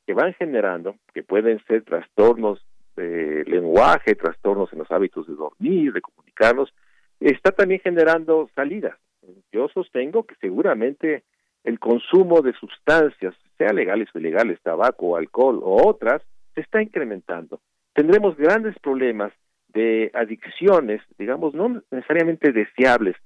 que 0.07 0.14
van 0.14 0.34
generando, 0.34 0.96
que 1.12 1.22
pueden 1.22 1.62
ser 1.66 1.82
trastornos 1.82 2.64
de 2.96 3.44
lenguaje, 3.46 4.14
trastornos 4.14 4.72
en 4.72 4.80
los 4.80 4.90
hábitos 4.90 5.26
de 5.26 5.34
dormir, 5.34 5.92
de 5.92 6.01
comunicarnos, 6.01 6.72
está 7.20 7.53
también 7.53 7.80
generando 7.80 8.49
salidas. 8.55 8.96
Yo 9.53 9.68
sostengo 9.68 10.24
que 10.24 10.34
seguramente 10.40 11.24
el 11.64 11.78
consumo 11.78 12.40
de 12.40 12.53
sustancias, 12.55 13.34
sea 13.59 13.72
legales 13.72 14.09
o 14.14 14.18
ilegales, 14.18 14.61
tabaco, 14.62 15.16
alcohol 15.16 15.61
o 15.62 15.88
otras, 15.88 16.22
se 16.55 16.61
está 16.61 16.80
incrementando 16.80 17.61
tendremos 17.95 18.36
grandes 18.36 18.78
problemas 18.78 19.32
de 19.68 20.11
adicciones, 20.14 21.03
digamos, 21.18 21.55
no 21.55 21.82
necesariamente 21.91 22.53
deseables. 22.53 23.16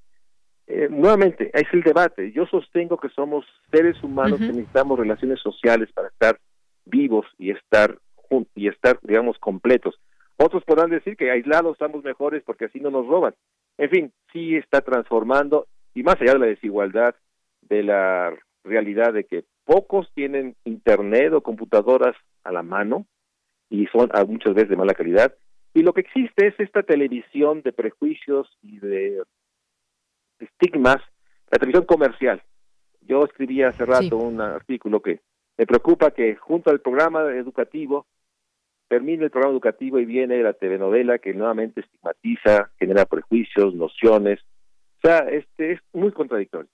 Eh, 0.67 0.89
nuevamente, 0.91 1.51
es 1.55 1.67
el 1.73 1.83
debate. 1.83 2.33
Yo 2.33 2.47
sostengo 2.47 2.97
que 2.97 3.09
somos 3.11 3.45
seres 3.71 4.03
humanos 4.03 4.39
que 4.39 4.47
necesitamos 4.47 4.99
relaciones 4.99 5.41
sociales 5.41 5.91
para 5.93 6.09
estar 6.09 6.39
vivos 6.85 7.27
y 7.39 7.51
estar 7.51 7.99
juntos 8.15 8.53
y 8.55 8.69
estar, 8.69 8.99
digamos, 9.03 9.39
completos. 9.39 9.99
Otros 10.37 10.65
podrán 10.65 10.91
decir 10.91 11.17
que 11.17 11.31
aislados 11.31 11.73
estamos 11.73 12.03
mejores 12.03 12.43
porque 12.45 12.67
así 12.67 12.81
no 12.81 12.91
nos 12.91 13.07
roban. 13.07 13.35
En 13.79 13.91
fin, 13.91 14.13
sí 14.33 14.57
está 14.57 14.81
transformando 14.81 15.67
y 15.95 16.03
más 16.03 16.21
allá 16.21 16.35
de 16.35 16.39
la 16.39 16.47
desigualdad, 16.47 17.15
de 17.63 17.83
la 17.83 18.35
realidad 18.65 19.13
de 19.13 19.25
que 19.25 19.45
pocos 19.65 20.11
tienen 20.15 20.57
internet 20.65 21.33
o 21.33 21.43
computadoras 21.43 22.17
a 22.45 22.53
la 22.53 22.63
mano, 22.63 23.07
y 23.73 23.87
son 23.87 24.11
muchas 24.29 24.55
veces 24.55 24.69
de 24.69 24.77
mala 24.77 24.93
calidad. 24.93 25.35
Y 25.73 25.83
lo 25.83 25.95
que 25.95 26.03
existe 26.03 26.47
es 26.47 26.55
esta 26.61 26.83
televisión 26.83 27.63
de 27.63 27.73
prejuicios 27.73 28.47
y 28.63 28.79
de 28.79 29.23
estigmas, 30.39 30.99
la 31.51 31.59
televisión 31.59 31.87
comercial. 31.87 32.43
Yo 33.01 33.25
escribí 33.25 33.63
hace 33.63 33.87
rato 33.87 34.19
un 34.19 34.43
artículo 34.43 35.01
que 35.01 35.21
me 35.57 35.67
preocupa 35.67 36.11
que 36.11 36.37
junto 36.37 36.71
al 36.71 36.81
programa 36.81 37.23
educativo 37.31 38.07
termine 38.89 39.25
el 39.25 39.31
programa 39.31 39.55
educativo 39.55 39.99
y 39.99 40.05
viene 40.05 40.43
la 40.43 40.53
telenovela 40.53 41.19
que 41.19 41.33
nuevamente 41.33 41.81
estigmatiza, 41.81 42.71
genera 42.79 43.07
prejuicios, 43.07 43.75
nociones. 43.75 44.41
O 44.99 45.09
sea, 45.09 45.21
este 45.31 45.73
es 45.73 45.81
muy 45.95 46.13
contradictorio. 46.13 46.69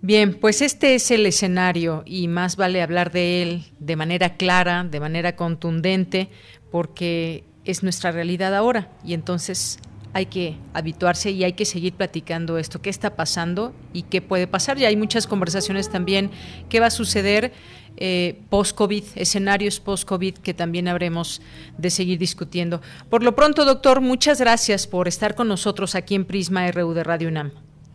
Bien, 0.00 0.34
pues 0.34 0.62
este 0.62 0.94
es 0.94 1.10
el 1.10 1.26
escenario 1.26 2.04
y 2.06 2.28
más 2.28 2.56
vale 2.56 2.82
hablar 2.82 3.10
de 3.10 3.42
él 3.42 3.62
de 3.80 3.96
manera 3.96 4.36
clara, 4.36 4.84
de 4.84 5.00
manera 5.00 5.34
contundente, 5.34 6.28
porque 6.70 7.42
es 7.64 7.82
nuestra 7.82 8.12
realidad 8.12 8.54
ahora 8.54 8.90
y 9.04 9.12
entonces 9.12 9.80
hay 10.12 10.26
que 10.26 10.56
habituarse 10.72 11.30
y 11.30 11.44
hay 11.44 11.52
que 11.52 11.64
seguir 11.64 11.94
platicando 11.94 12.58
esto, 12.58 12.80
qué 12.80 12.90
está 12.90 13.16
pasando 13.16 13.74
y 13.92 14.02
qué 14.02 14.22
puede 14.22 14.46
pasar. 14.46 14.78
Y 14.78 14.84
hay 14.84 14.96
muchas 14.96 15.26
conversaciones 15.26 15.90
también, 15.90 16.30
qué 16.68 16.80
va 16.80 16.86
a 16.86 16.90
suceder 16.90 17.52
eh, 17.96 18.38
post-COVID, 18.50 19.02
escenarios 19.16 19.80
post-COVID 19.80 20.34
que 20.34 20.54
también 20.54 20.88
habremos 20.88 21.42
de 21.76 21.90
seguir 21.90 22.18
discutiendo. 22.18 22.80
Por 23.10 23.22
lo 23.22 23.34
pronto, 23.34 23.64
doctor, 23.64 24.00
muchas 24.00 24.40
gracias 24.40 24.86
por 24.86 25.08
estar 25.08 25.34
con 25.34 25.48
nosotros 25.48 25.94
aquí 25.94 26.14
en 26.14 26.24
Prisma 26.24 26.70
RU 26.70 26.94
de 26.94 27.04
Radio 27.04 27.28
UNAM. 27.28 27.50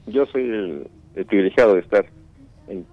Yo 0.08 0.26
soy 0.26 0.44
el 0.44 0.88
el 1.16 1.26
privilegiado 1.26 1.76
de 1.76 1.82
estar 1.82 2.06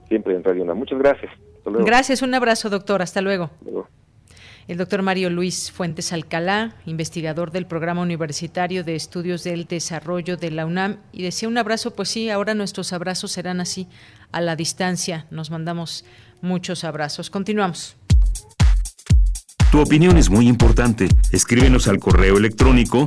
siempre 0.09 0.35
en 0.35 0.45
Radio 0.45 0.62
UNAM. 0.62 0.79
Muchas 0.79 0.99
gracias. 0.99 1.33
Gracias, 1.64 2.23
un 2.23 2.35
abrazo, 2.35 2.71
doctor. 2.71 3.03
Hasta 3.03 3.21
luego. 3.21 3.51
El 4.68 4.77
doctor 4.77 5.03
Mario 5.03 5.31
Luis 5.31 5.73
Fuentes 5.73 6.12
Alcalá, 6.12 6.77
investigador 6.87 7.51
del 7.51 7.66
Programa 7.66 8.03
Universitario 8.03 8.85
de 8.85 8.95
Estudios 8.95 9.43
del 9.43 9.64
Desarrollo 9.64 10.37
de 10.37 10.51
la 10.51 10.64
UNAM, 10.64 10.99
y 11.12 11.23
decía 11.23 11.49
un 11.49 11.59
abrazo, 11.59 11.93
pues 11.93 12.09
sí, 12.09 12.31
ahora 12.31 12.55
nuestros 12.55 12.93
abrazos 12.93 13.33
serán 13.33 13.61
así, 13.61 13.89
a 14.33 14.41
la 14.41 14.55
distancia. 14.55 15.27
Nos 15.31 15.51
mandamos 15.51 16.05
muchos 16.41 16.85
abrazos. 16.85 17.31
Continuamos. 17.31 17.97
Tu 19.73 19.81
opinión 19.81 20.16
es 20.18 20.31
muy 20.31 20.47
importante. 20.49 21.09
Escríbenos 21.33 21.89
al 21.89 21.99
correo 21.99 22.37
electrónico 22.37 23.07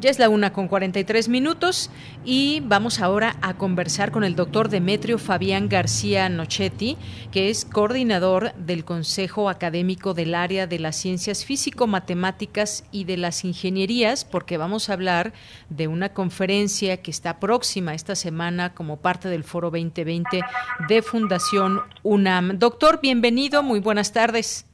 Ya 0.00 0.08
es 0.08 0.18
la 0.18 0.30
una 0.30 0.54
con 0.54 0.66
43 0.66 1.28
minutos 1.28 1.90
y 2.24 2.60
vamos 2.60 3.00
ahora 3.00 3.36
a 3.42 3.58
conversar 3.58 4.10
con 4.10 4.24
el 4.24 4.34
doctor 4.34 4.70
Demetrio 4.70 5.18
Fabián 5.18 5.68
García 5.68 6.26
Nochetti, 6.30 6.96
que 7.30 7.50
es 7.50 7.66
coordinador 7.66 8.54
del 8.54 8.86
Consejo 8.86 9.50
Académico 9.50 10.14
del 10.14 10.34
Área 10.34 10.66
de 10.66 10.78
las 10.78 10.96
Ciencias 10.96 11.44
Físico-Matemáticas 11.44 12.84
y 12.90 13.04
de 13.04 13.18
las 13.18 13.44
Ingenierías, 13.44 14.24
porque 14.24 14.56
vamos 14.56 14.88
a 14.88 14.94
hablar 14.94 15.34
de 15.68 15.86
una 15.86 16.14
conferencia 16.14 17.02
que 17.02 17.10
está 17.10 17.38
próxima 17.38 17.92
esta 17.92 18.14
semana 18.14 18.72
como 18.72 18.96
parte 18.96 19.28
del 19.28 19.44
Foro 19.44 19.70
2020 19.70 20.40
de 20.88 21.02
Fundación 21.02 21.80
UNAM. 22.02 22.58
Doctor, 22.58 23.00
bienvenido, 23.02 23.62
muy 23.62 23.80
buenas 23.80 24.14
tardes. 24.14 24.69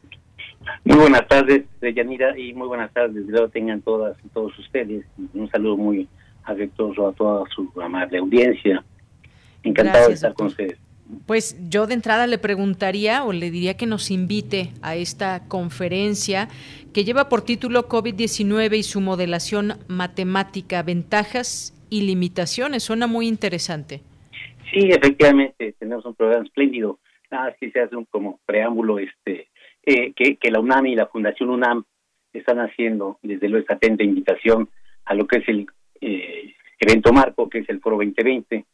Muy 0.84 0.98
buenas 0.98 1.26
tardes, 1.28 1.64
Yanira, 1.80 2.38
y 2.38 2.52
muy 2.52 2.68
buenas 2.68 2.92
tardes. 2.92 3.26
Lo 3.26 3.48
tengan 3.48 3.82
todas 3.82 4.16
y 4.24 4.28
todos 4.28 4.58
ustedes. 4.58 5.04
Un 5.34 5.50
saludo 5.50 5.76
muy 5.76 6.08
afectuoso 6.44 7.08
a 7.08 7.12
toda 7.12 7.44
su 7.54 7.70
amable 7.80 8.18
audiencia. 8.18 8.84
Encantado 9.62 10.08
de 10.08 10.14
estar 10.14 10.34
con 10.34 10.46
ustedes. 10.46 10.78
Pues 11.26 11.56
yo 11.68 11.86
de 11.86 11.94
entrada 11.94 12.26
le 12.26 12.38
preguntaría 12.38 13.24
o 13.24 13.32
le 13.32 13.50
diría 13.50 13.76
que 13.76 13.86
nos 13.86 14.10
invite 14.10 14.72
a 14.82 14.96
esta 14.96 15.46
conferencia 15.46 16.48
que 16.92 17.04
lleva 17.04 17.28
por 17.28 17.42
título 17.42 17.88
COVID-19 17.88 18.76
y 18.76 18.82
su 18.82 19.00
modelación 19.00 19.74
matemática, 19.86 20.82
ventajas 20.82 21.72
y 21.90 22.02
limitaciones. 22.02 22.82
Suena 22.82 23.06
muy 23.06 23.28
interesante. 23.28 24.02
Sí, 24.72 24.88
efectivamente, 24.90 25.74
tenemos 25.78 26.04
un 26.04 26.14
programa 26.14 26.44
espléndido. 26.44 26.98
Nada, 27.30 27.54
que 27.58 27.70
se 27.70 27.80
hace 27.80 27.94
un 27.96 28.04
como 28.06 28.40
preámbulo 28.46 28.98
este 28.98 29.48
eh, 29.86 30.12
que, 30.14 30.50
la 30.50 30.58
UNAM 30.58 30.86
y 30.86 30.96
la 30.96 31.06
Fundación 31.06 31.48
UNAM 31.48 31.84
están 32.32 32.58
haciendo, 32.58 33.18
desde 33.22 33.48
luego 33.48 33.62
esta 33.62 33.74
atenta 33.74 34.02
invitación 34.02 34.68
a 35.04 35.14
lo 35.14 35.28
que 35.28 35.38
es 35.38 35.48
el 35.48 35.66
eh, 36.00 36.54
evento 36.80 37.12
marco, 37.12 37.48
que 37.48 37.60
es 37.60 37.68
el 37.68 37.80
Foro 37.80 37.96
2020. 37.96 38.64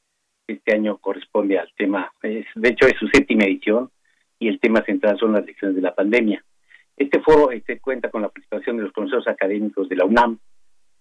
Este 0.47 0.75
año 0.75 0.97
corresponde 0.97 1.59
al 1.59 1.71
tema, 1.77 2.11
es, 2.23 2.47
de 2.55 2.69
hecho 2.71 2.87
es 2.87 2.99
su 2.99 3.07
séptima 3.09 3.45
edición 3.45 3.91
y 4.39 4.49
el 4.49 4.59
tema 4.59 4.83
central 4.85 5.19
son 5.19 5.33
las 5.33 5.45
lecciones 5.45 5.77
de 5.77 5.83
la 5.83 5.95
pandemia. 5.95 6.43
Este 6.97 7.21
foro 7.21 7.51
este, 7.51 7.79
cuenta 7.79 8.11
con 8.11 8.23
la 8.23 8.29
participación 8.29 8.79
de 8.79 8.85
los 8.85 8.93
consejos 8.93 9.29
académicos 9.29 9.89
de 9.91 9.97
la 9.97 10.07
UNAM, 10.07 10.39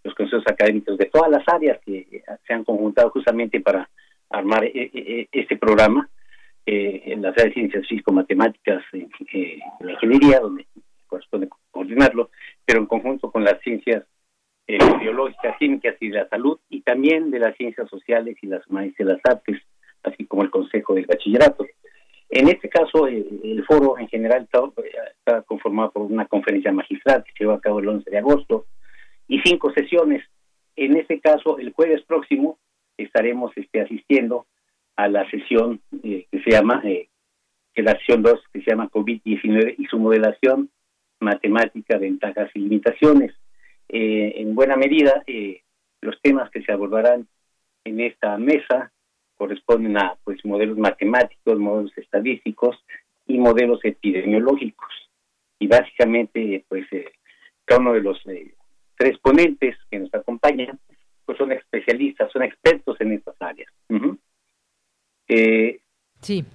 los 0.04 0.14
consejos 0.14 0.44
académicos 0.46 0.98
de 0.98 1.06
todas 1.06 1.32
las 1.32 1.48
áreas 1.48 1.80
que 1.86 2.22
se 2.46 2.54
han 2.54 2.66
conjuntado 2.66 3.10
justamente 3.12 3.62
para 3.62 3.90
armar 4.30 4.66
eh, 4.66 5.28
este 5.32 5.58
programa 5.58 6.10
eh, 6.66 7.02
en 7.06 7.22
las 7.22 7.34
áreas 7.34 7.48
de 7.48 7.54
ciencias 7.54 7.88
físico-matemáticas, 7.88 8.84
eh, 8.94 9.08
en 9.80 9.86
la 9.86 9.94
ingeniería, 9.94 10.40
donde 10.40 10.68
corresponde 11.08 11.50
coordinarlo, 11.72 12.30
pero 12.66 12.80
en 12.80 12.86
conjunto 12.86 13.32
con 13.32 13.44
las 13.44 13.60
ciencias 13.62 14.06
eh, 14.68 14.78
biológicas, 15.00 15.58
químicas 15.58 15.96
y 16.00 16.10
de 16.10 16.20
la 16.20 16.30
salud, 16.30 16.60
y 16.70 16.82
también 16.82 17.32
de 17.32 17.40
las 17.40 17.56
ciencias 17.58 17.90
sociales 17.90 18.38
y 18.42 18.48
las 18.48 18.66
humanidades 18.68 19.00
y 19.00 19.04
las 19.04 19.20
artes, 19.24 19.62
así 20.04 20.26
como 20.26 20.44
el 20.44 20.52
Consejo 20.52 20.94
del 20.94 21.06
Bachillerato. 21.06 21.66
En 22.30 22.48
este 22.48 22.70
caso, 22.70 23.08
el 23.08 23.64
foro 23.68 24.00
en 24.00 24.08
general 24.08 24.44
está, 24.44 25.42
conformado 25.42 25.92
por 25.92 26.04
una 26.04 26.26
conferencia 26.28 26.72
magistral 26.72 27.24
que 27.26 27.32
se 27.34 27.44
llevó 27.44 27.54
a 27.54 27.62
cabo 27.62 27.80
el 27.80 27.90
11 27.90 28.10
de 28.10 28.18
agosto 28.18 28.68
y 29.28 29.42
cinco 29.42 29.74
sesiones. 29.74 30.24
En 30.78 30.96
este 30.96 31.20
caso, 31.20 31.58
el 31.58 31.74
jueves 31.74 32.04
próximo 32.04 32.58
estaremos 32.98 33.52
este, 33.58 33.82
asistiendo 33.82 34.46
a 34.96 35.08
la 35.08 35.30
sesión 35.30 35.82
eh, 36.04 36.26
que 36.32 36.42
se 36.44 36.52
llama, 36.52 36.82
eh, 36.86 37.10
la 37.76 37.94
sesión 37.98 38.22
2, 38.22 38.40
que 38.54 38.62
se 38.62 38.72
llama 38.72 38.90
COVID-19 38.90 39.76
y 39.78 39.86
su 39.86 39.98
modelación 40.00 40.70
matemática, 41.20 41.98
ventajas 41.98 42.50
y 42.54 42.60
limitaciones. 42.60 43.34
Eh, 43.90 44.34
en 44.38 44.56
buena 44.56 44.76
medida, 44.76 45.24
los 46.02 46.20
temas 46.22 46.50
que 46.50 46.62
se 46.64 46.72
abordarán 46.72 47.28
en 47.84 48.00
esta 48.00 48.38
mesa 48.38 48.92
corresponden 49.36 49.98
a 49.98 50.16
pues 50.24 50.44
modelos 50.46 50.78
matemáticos, 50.78 51.60
modelos 51.60 51.98
estadísticos 51.98 52.84
y 53.28 53.38
modelos 53.38 53.80
epidemiológicos. 53.84 54.92
Y 55.60 55.68
básicamente, 55.68 56.64
pues 56.68 56.88
cada 57.66 57.82
uno 57.82 57.94
de 57.94 58.02
los 58.02 58.22
tres 58.98 59.18
ponentes 59.20 59.78
que 59.90 60.00
nos 60.00 60.14
acompañan, 60.14 60.80
pues 61.26 61.38
son 61.38 61.52
especialistas, 61.52 62.32
son 62.32 62.44
expertos 62.44 63.00
en 63.00 63.14
estas 63.14 63.36
áreas. 63.40 63.72
Eh, 65.28 65.82
sí. 66.22 66.46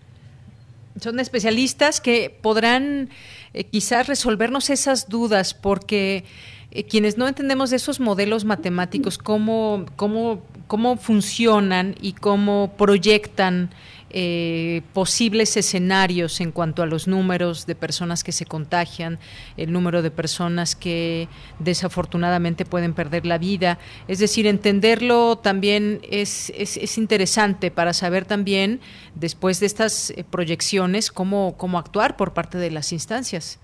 Son 1.01 1.21
especialistas 1.21 2.01
que 2.01 2.31
podrán 2.31 3.11
eh, 3.53 3.65
quizás 3.65 4.07
resolvernos 4.07 4.71
esas 4.71 5.09
dudas 5.09 5.53
porque 5.53 6.25
eh, 6.71 6.85
quienes 6.85 7.19
no 7.19 7.29
entendemos 7.29 7.71
de 7.71 7.77
esos 7.77 8.01
modelos 8.01 8.45
matemáticos, 8.45 9.19
cómo, 9.19 9.87
cómo, 9.97 10.43
cómo 10.67 10.97
funcionan 10.97 11.95
y 12.01 12.13
cómo 12.13 12.73
proyectan 12.77 13.71
eh, 14.11 14.83
posibles 14.95 15.57
escenarios 15.57 16.41
en 16.41 16.53
cuanto 16.53 16.83
a 16.83 16.87
los 16.87 17.09
números 17.09 17.67
de 17.67 17.75
personas 17.75 18.23
que 18.23 18.33
se 18.33 18.47
contagian, 18.47 19.19
el 19.57 19.73
número 19.73 20.01
de 20.01 20.11
personas 20.11 20.77
que 20.77 21.29
desafortunadamente 21.59 22.65
pueden 22.65 22.95
perder 22.95 23.27
la 23.27 23.39
vida. 23.39 23.79
Es 24.07 24.19
decir, 24.19 24.47
entenderlo 24.47 25.37
también 25.37 26.01
es, 26.09 26.51
es, 26.51 26.99
interesante 26.99 27.71
para 27.71 27.93
saber 27.93 28.25
también, 28.25 28.81
después 29.15 29.59
de 29.59 29.67
estas 29.67 30.11
eh, 30.11 30.25
proyecciones, 30.31 31.11
cómo, 31.11 31.57
cómo 31.57 31.79
actuar 31.79 32.17
por 32.17 32.33
parte 32.33 32.59
de 32.59 32.71
las 32.71 32.93
instancias. 32.93 33.61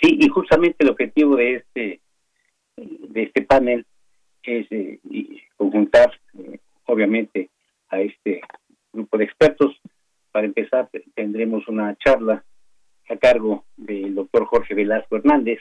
Sí, 0.00 0.18
y 0.20 0.28
justamente 0.28 0.76
el 0.80 0.90
objetivo 0.90 1.36
de 1.36 1.54
este, 1.54 2.00
de 2.76 3.22
este 3.22 3.42
panel 3.42 3.86
es 4.42 4.66
eh, 4.70 4.98
conjuntar, 5.56 6.12
obviamente, 6.84 7.48
a 7.88 8.00
este 8.00 8.42
grupo 8.94 9.18
de 9.18 9.24
expertos. 9.24 9.76
Para 10.32 10.46
empezar, 10.46 10.88
tendremos 11.14 11.66
una 11.68 11.94
charla 11.96 12.44
a 13.08 13.16
cargo 13.16 13.64
del 13.76 14.14
doctor 14.14 14.46
Jorge 14.46 14.74
Velasco 14.74 15.16
Hernández, 15.16 15.60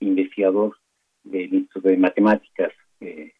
investigador 0.00 0.76
del 1.22 1.52
Instituto 1.54 1.88
de 1.88 1.96
Matemáticas 1.96 2.72
eh, 3.00 3.32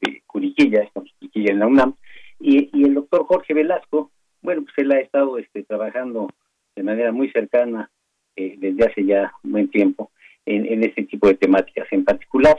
de 0.00 0.22
Curiquilla, 0.26 0.88
Curiquilla 0.92 1.52
en 1.52 1.58
la 1.58 1.66
UNAM, 1.66 1.94
y, 2.40 2.70
el 2.84 2.94
doctor 2.94 3.24
Jorge 3.26 3.54
Velasco, 3.54 4.10
bueno, 4.42 4.62
pues 4.62 4.74
él 4.78 4.92
ha 4.92 5.00
estado 5.00 5.38
este, 5.38 5.64
trabajando 5.64 6.28
de 6.76 6.82
manera 6.82 7.12
muy 7.12 7.30
cercana 7.30 7.90
eh, 8.36 8.54
desde 8.58 8.84
hace 8.84 9.04
ya 9.04 9.32
buen 9.42 9.68
tiempo 9.68 10.12
en, 10.46 10.66
en 10.66 10.84
este 10.84 11.04
tipo 11.04 11.26
de 11.26 11.34
temáticas 11.34 11.88
en 11.90 12.04
particular. 12.04 12.56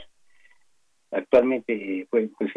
Actualmente 1.12 1.74
eh, 1.74 2.08
fue, 2.10 2.30
pues 2.38 2.52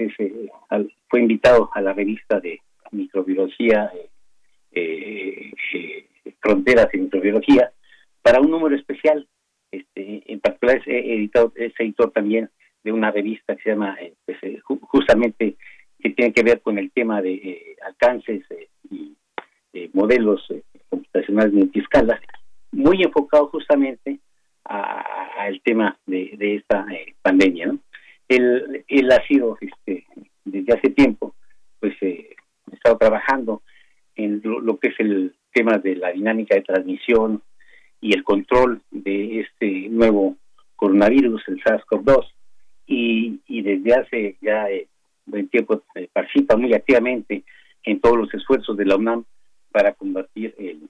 fue 1.08 1.20
invitado 1.20 1.70
a 1.72 1.80
la 1.80 1.92
revista 1.92 2.40
de 2.40 2.60
microbiología, 2.93 3.90
eh, 4.72 5.53
eh, 5.74 6.07
fronteras 6.40 6.88
en 6.93 7.05
microbiología, 7.05 7.72
para 8.22 8.40
un 8.40 8.51
número 8.51 8.76
especial. 8.76 9.26
Este, 9.70 10.22
en 10.30 10.38
particular 10.40 10.82
editado, 10.86 11.53
es 11.57 11.72
editor 11.78 12.11
también 12.11 12.51
de 12.84 12.93
una 12.93 13.11
revista 13.11 13.57
que 13.57 13.62
se 13.62 13.70
llama, 13.70 13.97
eh, 14.01 14.14
pues, 14.26 14.38
justamente, 14.82 15.57
que 15.99 16.11
tiene 16.11 16.32
que 16.32 16.43
ver 16.43 16.61
con 16.61 16.78
el 16.78 16.90
tema 16.90 17.22
de 17.22 17.76
alcances 17.86 18.45
y 18.90 19.16
modelos 19.95 20.47
computacionales 20.88 21.55
multiescala, 21.55 22.20
muy 22.72 23.03
enfocado 23.03 23.49
justamente 23.49 24.18
al 24.64 25.61
tema 25.62 25.99
de, 26.07 26.57
esta 26.57 26.86
pandemia. 27.22 27.74
Él, 28.28 28.84
él 28.88 29.12
ha 29.12 29.26
sido 29.26 29.57
este, 29.61 30.05
desde 30.45 30.72
hace 30.74 30.90
tiempo 30.90 31.34
pues 31.82 32.01
eh, 32.01 32.36
estado 32.72 32.98
trabajando 32.98 33.62
en 34.14 34.40
lo, 34.44 34.78
que 34.78 34.88
es 34.88 35.00
el 35.00 35.34
tema 35.52 35.78
de 35.78 35.96
la 35.96 36.12
dinámica 36.12 36.54
de 36.54 36.62
transmisión 36.62 37.42
y 38.00 38.14
el 38.14 38.24
control 38.24 38.82
de 38.90 39.40
este 39.40 39.88
nuevo 39.88 40.36
coronavirus, 40.76 41.42
el 41.48 41.62
SARS-CoV-2, 41.62 42.26
y, 42.86 43.40
y, 43.46 43.62
desde 43.62 43.94
hace 43.94 44.36
ya 44.40 44.68
eh, 44.68 44.88
buen 45.24 45.48
tiempo 45.48 45.82
eh, 45.94 46.08
participa 46.12 46.56
muy 46.56 46.74
activamente 46.74 47.44
en 47.84 48.00
todos 48.00 48.18
los 48.18 48.34
esfuerzos 48.34 48.76
de 48.76 48.84
la 48.84 48.96
UNAM 48.96 49.24
para 49.70 49.92
combatir 49.94 50.54
el, 50.58 50.88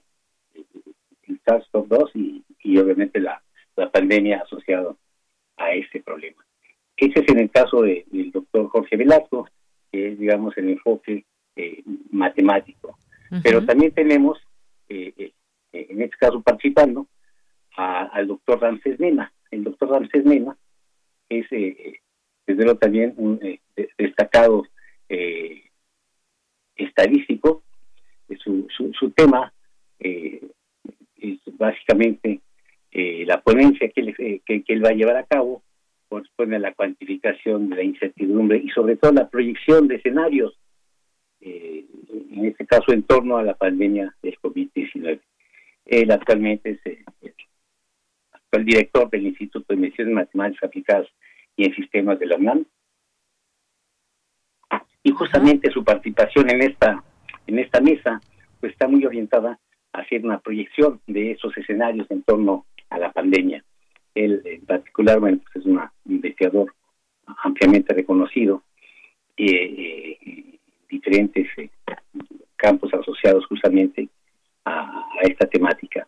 SARS-CoV-2 1.45 2.11
y, 2.15 2.43
y, 2.63 2.77
obviamente 2.77 3.19
la, 3.19 3.41
la 3.75 3.91
pandemia 3.91 4.39
asociada 4.39 4.95
a 5.57 5.71
este 5.73 6.01
problema. 6.01 6.43
Ese 6.97 7.19
es 7.19 7.29
en 7.29 7.39
el 7.39 7.49
caso 7.49 7.81
del 7.81 8.31
doctor 8.31 8.69
Jorge 8.69 8.97
Velasco, 8.97 9.49
que 9.91 10.09
es, 10.09 10.19
digamos, 10.19 10.57
el 10.57 10.69
enfoque 10.69 11.25
eh, 11.55 11.83
matemático. 12.11 12.97
Pero 13.43 13.65
también 13.65 13.91
tenemos, 13.91 14.39
eh, 14.89 15.13
eh, 15.17 15.31
en 15.71 16.01
este 16.03 16.17
caso 16.17 16.41
participando, 16.41 17.07
al 17.75 18.27
doctor 18.27 18.61
Ramsés 18.61 18.99
Mena. 18.99 19.33
El 19.49 19.63
doctor 19.63 19.89
Ramsés 19.89 20.23
Mena 20.23 20.55
es, 21.29 21.49
desde 21.49 22.63
luego, 22.63 22.77
también 22.77 23.15
un 23.17 23.39
destacado 23.97 24.67
estadístico. 26.75 27.63
Su, 28.37 28.67
su, 28.69 29.11
tema 29.11 29.51
es 29.99 31.39
básicamente 31.57 32.41
la 32.91 33.41
ponencia 33.41 33.89
que 33.89 34.01
él, 34.01 34.41
que, 34.45 34.63
él 34.67 34.85
va 34.85 34.89
a 34.89 34.93
llevar 34.93 35.17
a 35.17 35.25
cabo 35.25 35.63
corresponde 36.13 36.57
a 36.57 36.59
la 36.59 36.73
cuantificación 36.75 37.69
de 37.69 37.77
la 37.77 37.83
incertidumbre 37.83 38.57
y 38.57 38.69
sobre 38.69 38.97
todo 38.97 39.11
la 39.13 39.29
proyección 39.29 39.87
de 39.87 39.95
escenarios, 39.95 40.55
eh, 41.45 41.85
en 42.31 42.45
este 42.45 42.65
caso 42.65 42.93
en 42.93 43.03
torno 43.03 43.37
a 43.37 43.43
la 43.43 43.53
pandemia 43.53 44.15
del 44.21 44.37
COVID-19. 44.39 45.19
Él 45.85 46.11
actualmente 46.11 46.71
es 46.71 46.79
el, 46.85 47.03
actual 48.31 48.65
director 48.65 49.09
del 49.09 49.27
Instituto 49.27 49.65
de 49.73 49.79
Mediciones 49.79 50.13
Matemáticas 50.13 50.63
Aplicadas 50.63 51.07
y 51.57 51.65
en 51.65 51.75
Sistemas 51.75 52.17
de 52.19 52.27
la 52.27 52.37
UNAM. 52.37 52.65
Y 55.03 55.11
justamente 55.11 55.69
su 55.69 55.83
participación 55.83 56.49
en 56.49 56.61
esta, 56.61 57.03
en 57.45 57.59
esta 57.59 57.81
mesa 57.81 58.21
pues 58.61 58.71
está 58.71 58.87
muy 58.87 59.05
orientada 59.05 59.59
a 59.91 59.99
hacer 59.99 60.23
una 60.23 60.39
proyección 60.39 61.01
de 61.07 61.31
esos 61.31 61.55
escenarios 61.57 62.09
en 62.09 62.23
torno 62.23 62.65
a 62.89 62.97
la 62.97 63.11
pandemia. 63.11 63.65
Él 64.15 64.41
en 64.45 64.65
particular, 64.65 65.19
bueno, 65.19 65.39
pues 65.39 65.57
es 65.57 65.65
un 65.65 65.81
investigador 66.05 66.73
ampliamente 67.43 67.93
reconocido, 67.93 68.63
eh, 69.35 70.15
eh 70.25 70.52
diferentes 70.93 71.47
eh, 71.57 71.69
campos 72.55 72.93
asociados 72.93 73.45
justamente 73.47 74.09
a, 74.65 75.05
esta 75.23 75.47
temática. 75.47 76.07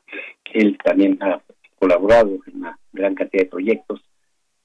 Él 0.53 0.77
también 0.83 1.17
ha 1.21 1.41
colaborado 1.77 2.39
en 2.47 2.57
una 2.57 2.79
gran 2.93 3.15
cantidad 3.15 3.43
de 3.43 3.49
proyectos 3.49 4.01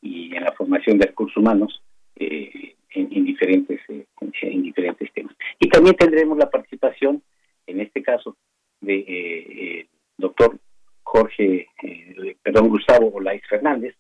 y 0.01 0.35
en 0.35 0.45
la 0.45 0.53
formación 0.53 0.99
de 0.99 1.07
recursos 1.07 1.37
humanos 1.37 1.83
eh, 2.17 2.75
en, 2.95 3.25
diferentes 3.25 3.81
en 3.89 4.63
diferentes 4.63 5.13
temas. 5.13 5.35
Y 5.59 5.69
también 5.69 5.97
tendremos 5.97 6.39
la 6.39 6.49
participación, 6.49 7.23
en 7.67 7.81
este 7.81 8.03
caso, 8.03 8.37
de 8.81 9.87
doctor 10.17 10.59
Jorge, 11.03 11.67
eh, 11.83 12.37
perdón, 12.43 12.69
Gustavo 12.69 13.11
Olaiz 13.13 13.43
Fernández. 13.49 13.97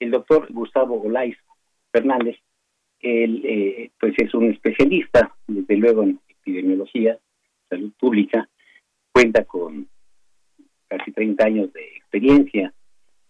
El 0.00 0.10
doctor 0.10 0.46
Gustavo 0.50 1.00
Olaiz 1.02 1.36
Fernández, 1.92 2.36
él 3.04 3.42
eh, 3.44 3.90
pues 4.00 4.14
es 4.16 4.32
un 4.34 4.50
especialista, 4.50 5.34
desde 5.46 5.76
luego, 5.76 6.02
en 6.02 6.18
epidemiología, 6.28 7.18
salud 7.68 7.92
pública, 7.98 8.48
cuenta 9.12 9.44
con 9.44 9.86
casi 10.88 11.12
30 11.12 11.44
años 11.44 11.72
de 11.72 11.84
experiencia, 11.96 12.72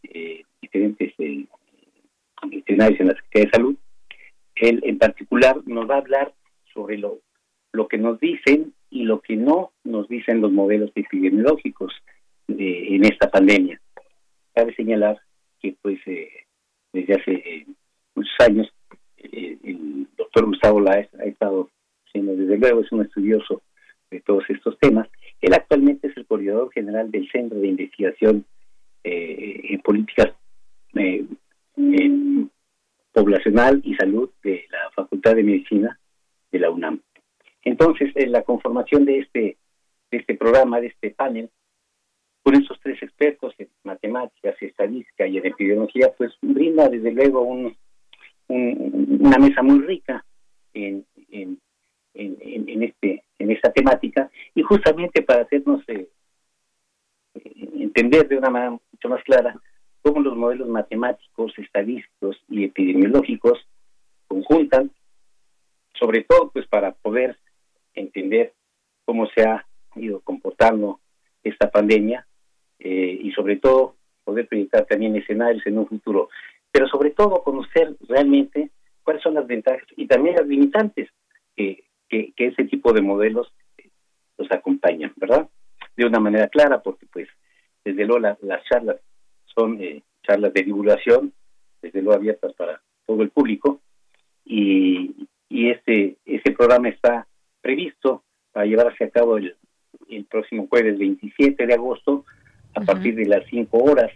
eh, 0.03 0.43
diferentes 0.63 1.13
eh, 1.19 1.47
en 2.43 2.79
la 2.79 2.87
Secretaría 2.87 3.17
de 3.33 3.51
Salud. 3.51 3.77
Él 4.55 4.81
en 4.85 4.99
particular 4.99 5.57
nos 5.67 5.89
va 5.91 5.97
a 5.97 5.99
hablar 5.99 6.33
sobre 6.73 6.99
lo, 6.99 7.19
lo 7.73 7.89
que 7.89 7.99
nos 7.99 8.21
dicen 8.21 8.73
y 8.91 9.05
lo 9.05 9.21
que 9.21 9.37
no 9.37 9.73
nos 9.83 10.09
dicen 10.09 10.41
los 10.41 10.53
modelos 10.53 10.93
epidemiológicos 10.95 11.93
en 12.47 13.05
esta 13.05 13.31
pandemia. 13.31 13.81
Cabe 14.55 14.75
señalar 14.75 15.19
que 15.61 15.75
pues 15.83 15.99
eh, 16.07 16.31
desde 16.93 17.15
hace 17.15 17.33
eh, 17.33 17.67
muchos 18.15 18.35
años 18.41 18.73
eh, 19.33 19.59
el 19.65 20.07
doctor 20.17 20.47
Gustavo 20.47 20.81
Laes 20.81 21.09
ha 21.19 21.25
estado 21.25 21.71
siendo 22.11 22.37
desde 22.37 22.57
luego 22.59 22.81
es 22.81 22.93
un 22.93 23.03
estudioso 23.03 23.63
de 24.11 24.21
todos 24.21 24.45
estos 24.49 24.79
temas. 24.79 25.09
Él 25.41 25.53
actualmente 25.55 26.09
es 26.09 26.17
el 26.17 26.27
coordinador 26.27 26.73
general 26.73 27.11
del 27.11 27.31
Centro 27.31 27.59
de 27.59 27.69
Investigación 27.69 28.45
en 29.07 29.81
Políticas 29.81 30.33
Poblacional 33.13 33.81
y 33.85 33.95
Salud 33.95 34.31
de 34.43 34.67
la 34.71 34.91
Facultad 34.91 35.37
de 35.37 35.45
Medicina 35.45 35.99
de 36.51 36.59
la 36.59 36.71
UNAM. 36.71 37.01
Entonces, 37.63 38.11
en 38.17 38.33
la 38.33 38.43
conformación 38.43 39.05
de 39.05 39.21
este, 39.21 39.57
de 40.11 40.19
este 40.19 40.35
programa, 40.35 40.81
de 40.81 40.89
este 40.89 41.11
panel, 41.11 41.49
con 42.43 42.55
estos 42.57 42.79
tres 42.81 43.03
expertos 43.03 43.55
en 43.59 43.69
matemáticas, 43.85 44.57
estadística 44.61 45.27
y 45.27 45.39
en 45.39 45.47
epidemiología, 45.47 46.13
pues 46.19 46.33
brinda 46.43 46.89
desde 46.89 47.13
luego 47.13 47.43
un, 47.43 47.77
una 48.49 49.39
mesa 49.39 49.63
muy 49.63 49.81
rica 49.81 50.25
en, 50.73 51.05
en, 51.31 51.59
en, 52.15 52.83
este 52.83 53.25
en 53.39 53.51
esta 53.51 53.73
temática 53.73 54.31
y 54.55 54.63
justamente 54.63 55.23
para 55.23 55.43
hacernos 55.43 55.83
eh, 55.89 56.09
entender 57.75 58.29
de 58.29 58.39
una 58.39 58.51
manera 58.51 58.71
mucho 58.71 59.09
más 59.09 59.23
clara 59.25 59.61
cómo 60.03 60.21
los 60.21 60.37
modelos 60.37 60.69
matemáticos, 60.69 61.53
estadísticos 61.59 62.37
y 62.49 62.65
epidemiológicos 62.65 63.67
conjuntan, 64.29 64.91
sobre 65.95 66.25
todo 66.25 66.51
pues 66.51 66.67
para 66.69 66.93
poder 66.93 67.39
entender 67.95 68.53
cómo 69.05 69.27
se 69.35 69.43
ha 69.43 69.65
ido 69.97 70.21
comportando 70.21 71.01
esta 71.43 71.71
pandemia 71.71 72.27
eh, 72.79 73.19
y 73.23 73.33
sobre 73.33 73.57
todo 73.57 73.97
poder 74.25 74.47
proyectar 74.47 74.85
también 74.87 75.17
escenarios 75.17 75.67
en 75.67 75.79
un 75.79 75.87
futuro, 75.87 76.29
pero 76.75 76.89
sobre 76.89 77.11
todo 77.11 77.45
conocer 77.45 77.95
realmente 78.09 78.73
cuáles 79.05 79.23
son 79.23 79.35
las 79.35 79.47
ventajas 79.47 79.87
y 79.97 80.09
también 80.09 80.35
las 80.35 80.49
limitantes 80.49 81.09
que, 81.55 81.85
que, 82.09 82.33
ese 82.37 82.65
tipo 82.65 82.93
de 82.93 83.01
modelos 83.01 83.55
nos 84.37 84.51
acompañan, 84.51 85.13
¿verdad? 85.15 85.49
De 85.97 86.05
una 86.05 86.19
manera 86.19 86.49
clara, 86.49 86.83
porque 86.83 87.07
pues 87.13 87.29
desde 87.85 88.05
luego 88.05 88.19
las 88.19 88.65
charlas 88.69 88.97
son 89.55 89.81
eh, 89.81 90.03
charlas 90.25 90.53
de 90.53 90.63
divulgación, 90.65 91.33
desde 91.81 92.03
luego 92.03 92.19
abiertas 92.19 92.53
para 92.55 92.83
todo 93.07 93.23
el 93.23 93.31
público, 93.31 93.81
y, 94.45 95.29
y 95.49 95.71
este, 95.71 96.17
este 96.25 96.51
programa 96.51 96.89
está 96.89 97.29
previsto 97.61 98.25
para 98.51 98.67
llevarse 98.67 99.05
a 99.05 99.11
cabo 99.11 99.37
el, 99.37 99.55
el 100.09 100.25
próximo 100.25 100.67
jueves 100.69 100.99
27 100.99 101.69
de 101.69 101.75
agosto 101.75 102.25
a 102.75 102.81
partir 102.81 103.15
de 103.15 103.27
las 103.27 103.47
5 103.49 103.79
horas. 103.79 104.11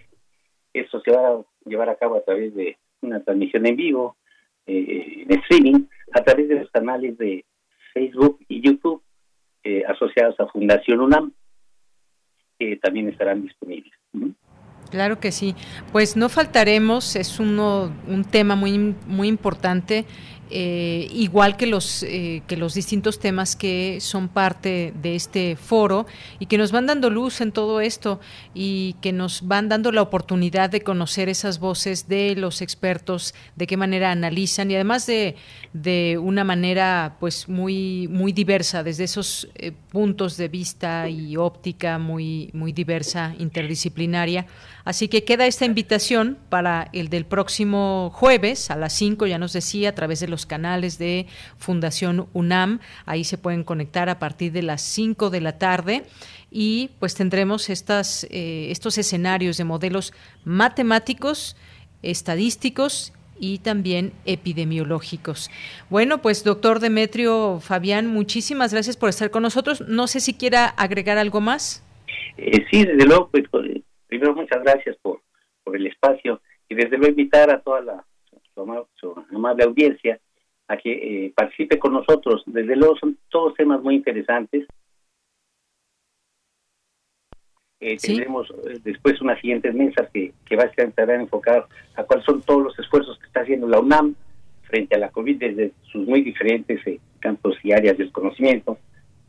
Esto 0.72 1.00
se 1.00 1.10
va 1.10 1.28
a 1.28 1.42
llevar 1.64 1.88
a 1.88 1.96
cabo 1.96 2.16
a 2.16 2.24
través 2.24 2.54
de 2.54 2.78
una 3.00 3.22
transmisión 3.22 3.66
en 3.66 3.76
vivo, 3.76 4.16
eh, 4.66 5.24
en 5.28 5.38
streaming, 5.40 5.86
a 6.12 6.22
través 6.22 6.48
de 6.48 6.56
los 6.56 6.70
canales 6.70 7.16
de 7.18 7.44
Facebook 7.92 8.38
y 8.48 8.60
YouTube 8.60 9.02
eh, 9.64 9.84
asociados 9.86 10.38
a 10.40 10.46
Fundación 10.46 11.00
UNAM, 11.00 11.32
que 12.58 12.76
también 12.76 13.08
estarán 13.08 13.42
disponibles. 13.42 13.92
Claro 14.90 15.20
que 15.20 15.32
sí. 15.32 15.54
Pues 15.92 16.16
no 16.16 16.28
faltaremos, 16.28 17.16
es 17.16 17.38
uno, 17.40 17.92
un 18.06 18.24
tema 18.24 18.56
muy, 18.56 18.94
muy 19.06 19.28
importante 19.28 20.06
eh, 20.51 21.09
igual 21.12 21.57
que 21.57 21.66
los, 21.66 22.03
eh, 22.03 22.42
que 22.46 22.57
los 22.57 22.74
distintos 22.74 23.18
temas 23.18 23.57
que 23.57 23.99
son 24.01 24.28
parte 24.28 24.92
de 25.03 25.14
este 25.14 25.57
foro 25.57 26.07
y 26.38 26.46
que 26.46 26.59
nos 26.59 26.72
van 26.72 26.86
dando 26.86 27.11
luz 27.11 27.40
en 27.40 27.53
todo 27.53 27.80
esto 27.80 28.20
y 28.55 28.96
que 29.01 29.12
nos 29.12 29.46
van 29.46 29.68
dando 29.68 29.92
la 29.92 30.03
oportunidad 30.03 30.70
de 30.70 30.80
conocer 30.80 31.28
esas 31.28 31.59
voces 31.59 32.09
de 32.09 32.34
los 32.36 32.62
expertos, 32.62 33.34
de 33.57 33.66
qué 33.66 33.76
manera 33.76 34.11
analizan 34.11 34.70
y 34.70 34.74
además 34.74 35.07
de, 35.07 35.36
de 35.72 36.18
una 36.18 36.44
manera 36.44 37.16
pues 37.20 37.49
muy, 37.49 38.09
muy 38.09 38.32
diversa, 38.32 38.82
desde 38.82 39.05
esos 39.05 39.49
eh, 39.55 39.72
puntos 39.90 40.36
de 40.36 40.49
vista 40.49 41.09
y 41.09 41.36
óptica 41.36 41.99
muy, 41.99 42.51
muy 42.53 42.72
diversa, 42.72 43.34
interdisciplinaria. 43.38 44.46
Así 44.84 45.09
que 45.09 45.24
queda 45.24 45.46
esta 45.46 45.66
invitación 45.66 46.38
para 46.49 46.88
el 46.92 47.09
del 47.09 47.26
próximo 47.26 48.11
jueves 48.14 48.70
a 48.70 48.76
las 48.76 48.94
5, 48.94 49.26
ya 49.26 49.38
nos 49.38 49.53
decía, 49.53 49.90
a 49.90 49.94
través 49.94 50.20
de 50.20 50.28
los 50.28 50.38
canales 50.47 50.99
de 50.99 51.26
Fundación 51.57 52.28
UNAM. 52.32 52.80
Ahí 53.07 53.24
se 53.24 53.39
pueden 53.39 53.64
conectar 53.64 54.09
a 54.09 54.18
partir 54.18 54.53
de 54.53 54.62
las 54.62 54.82
5 54.82 55.30
de 55.30 55.41
la 55.41 55.59
tarde 55.59 56.05
y 56.51 56.91
pues 56.99 57.14
tendremos 57.14 57.70
estas, 57.70 58.24
eh, 58.30 58.70
estos 58.70 58.99
escenarios 58.99 59.57
de 59.57 59.64
modelos 59.64 60.12
matemáticos, 60.45 61.57
estadísticos 62.03 63.12
y 63.41 63.59
también 63.59 64.12
epidemiológicos. 64.24 65.51
Bueno, 65.91 66.18
pues 66.18 66.45
doctor 66.45 66.80
Demetrio 66.80 67.61
Fabián, 67.61 68.07
muchísimas 68.07 68.72
gracias 68.72 68.97
por 68.97 69.09
estar 69.09 69.30
con 69.30 69.43
nosotros. 69.43 69.86
No 69.86 70.07
sé 70.07 70.20
si 70.20 70.34
quiera 70.34 70.66
agregar 70.66 71.18
algo 71.18 71.41
más. 71.41 71.84
Eh, 72.36 72.64
sí, 72.70 72.84
desde 72.84 73.07
luego, 73.07 73.30
pues, 73.30 73.45
primero 74.07 74.34
muchas 74.34 74.62
gracias 74.62 74.97
por, 75.03 75.22
por 75.64 75.76
el 75.76 75.86
espacio 75.86 76.41
y 76.68 76.74
desde 76.74 76.97
luego 76.97 77.11
invitar 77.11 77.51
a 77.51 77.61
toda 77.61 77.80
la 77.82 78.05
su 78.97 79.14
amable 79.30 79.62
audiencia 79.62 80.20
a 80.68 80.76
que 80.76 80.92
eh, 80.92 81.32
participe 81.34 81.78
con 81.78 81.94
nosotros. 81.94 82.42
Desde 82.46 82.76
luego 82.76 82.96
son 82.96 83.18
todos 83.28 83.54
temas 83.54 83.82
muy 83.82 83.96
interesantes. 83.96 84.66
Eh, 87.80 87.96
Tendremos 87.96 88.50
eh, 88.50 88.80
después 88.82 89.20
unas 89.20 89.40
siguientes 89.40 89.72
mesas 89.72 90.08
que, 90.12 90.32
que 90.44 90.56
va 90.56 90.64
a 90.64 90.66
estar 90.66 91.10
enfocar 91.10 91.66
a 91.94 92.02
cuáles 92.02 92.24
son 92.24 92.42
todos 92.42 92.62
los 92.62 92.78
esfuerzos 92.78 93.18
que 93.18 93.26
está 93.26 93.40
haciendo 93.40 93.68
la 93.68 93.78
UNAM 93.78 94.14
frente 94.64 94.96
a 94.96 94.98
la 94.98 95.10
COVID 95.10 95.38
desde 95.38 95.72
sus 95.90 96.06
muy 96.06 96.22
diferentes 96.22 96.84
eh, 96.86 96.98
campos 97.20 97.56
y 97.62 97.72
áreas 97.72 97.96
del 97.96 98.10
conocimiento 98.10 98.78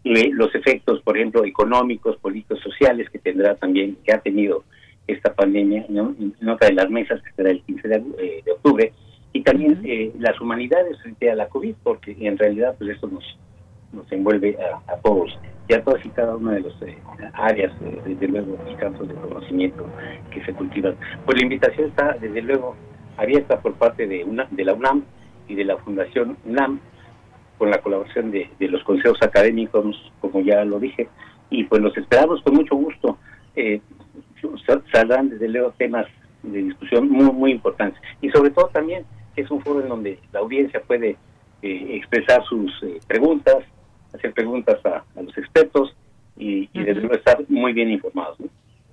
y 0.03 0.31
los 0.31 0.53
efectos, 0.55 1.01
por 1.01 1.17
ejemplo, 1.17 1.45
económicos, 1.45 2.17
políticos, 2.17 2.59
sociales 2.61 3.09
que 3.09 3.19
tendrá 3.19 3.55
también, 3.55 3.97
que 4.03 4.13
ha 4.13 4.19
tenido 4.19 4.63
esta 5.05 5.33
pandemia 5.33 5.85
en 5.87 6.49
otra 6.49 6.69
de 6.69 6.73
las 6.73 6.89
mesas 6.89 7.21
que 7.21 7.31
será 7.33 7.51
el 7.51 7.61
15 7.61 7.87
de, 7.87 7.99
de 8.45 8.51
octubre 8.51 8.93
y 9.33 9.43
también 9.43 9.81
eh, 9.83 10.11
las 10.17 10.39
humanidades 10.41 10.99
frente 11.01 11.29
a 11.29 11.35
la 11.35 11.47
COVID, 11.47 11.75
porque 11.83 12.15
en 12.19 12.37
realidad 12.37 12.75
pues 12.77 12.91
esto 12.91 13.07
nos, 13.07 13.23
nos 13.93 14.11
envuelve 14.11 14.57
a, 14.87 14.95
todos 14.97 15.37
y 15.67 15.73
a 15.73 15.83
todas 15.83 16.03
y 16.05 16.09
cada 16.09 16.35
una 16.35 16.53
de 16.53 16.61
las 16.61 16.81
eh, 16.81 16.97
áreas, 17.33 17.71
desde 18.05 18.27
luego, 18.27 18.57
los 18.65 18.77
campos 18.77 19.07
de 19.07 19.13
conocimiento 19.15 19.85
que 20.31 20.43
se 20.45 20.53
cultivan. 20.53 20.95
Pues 21.25 21.37
la 21.37 21.43
invitación 21.43 21.89
está, 21.89 22.13
desde 22.19 22.41
luego, 22.41 22.75
abierta 23.17 23.59
por 23.59 23.73
parte 23.73 24.07
de, 24.07 24.23
una, 24.23 24.47
de 24.49 24.65
la 24.65 24.73
UNAM 24.73 25.03
y 25.47 25.55
de 25.55 25.65
la 25.65 25.77
Fundación 25.77 26.37
UNAM, 26.45 26.79
con 27.57 27.69
la 27.69 27.81
colaboración 27.81 28.31
de, 28.31 28.49
los 28.59 28.83
consejos 28.83 29.19
académicos, 29.21 30.11
como 30.21 30.41
ya 30.41 30.63
lo 30.63 30.79
dije, 30.79 31.07
y 31.49 31.65
pues 31.65 31.81
los 31.81 31.95
esperamos 31.97 32.41
con 32.41 32.55
mucho 32.55 32.75
gusto. 32.75 33.17
Eh, 33.55 33.81
saldrán 34.93 35.29
desde 35.29 35.49
luego 35.49 35.73
temas 35.77 36.07
de 36.43 36.63
discusión 36.63 37.09
muy, 37.09 37.31
muy 37.31 37.51
importantes. 37.51 38.01
Y 38.21 38.29
sobre 38.29 38.51
todo 38.51 38.67
también 38.67 39.03
es 39.39 39.51
un 39.51 39.61
foro 39.61 39.81
en 39.81 39.89
donde 39.89 40.19
la 40.31 40.39
audiencia 40.39 40.81
puede 40.81 41.17
eh, 41.61 41.87
expresar 41.91 42.43
sus 42.45 42.71
eh, 42.83 42.99
preguntas, 43.07 43.57
hacer 44.13 44.33
preguntas 44.33 44.79
a, 44.85 45.03
los 45.21 45.37
expertos 45.37 45.95
y, 46.37 46.69
y 46.73 46.83
desde 46.83 47.01
luego 47.01 47.15
estar 47.15 47.37
muy 47.49 47.73
bien 47.73 47.91
informados. 47.91 48.37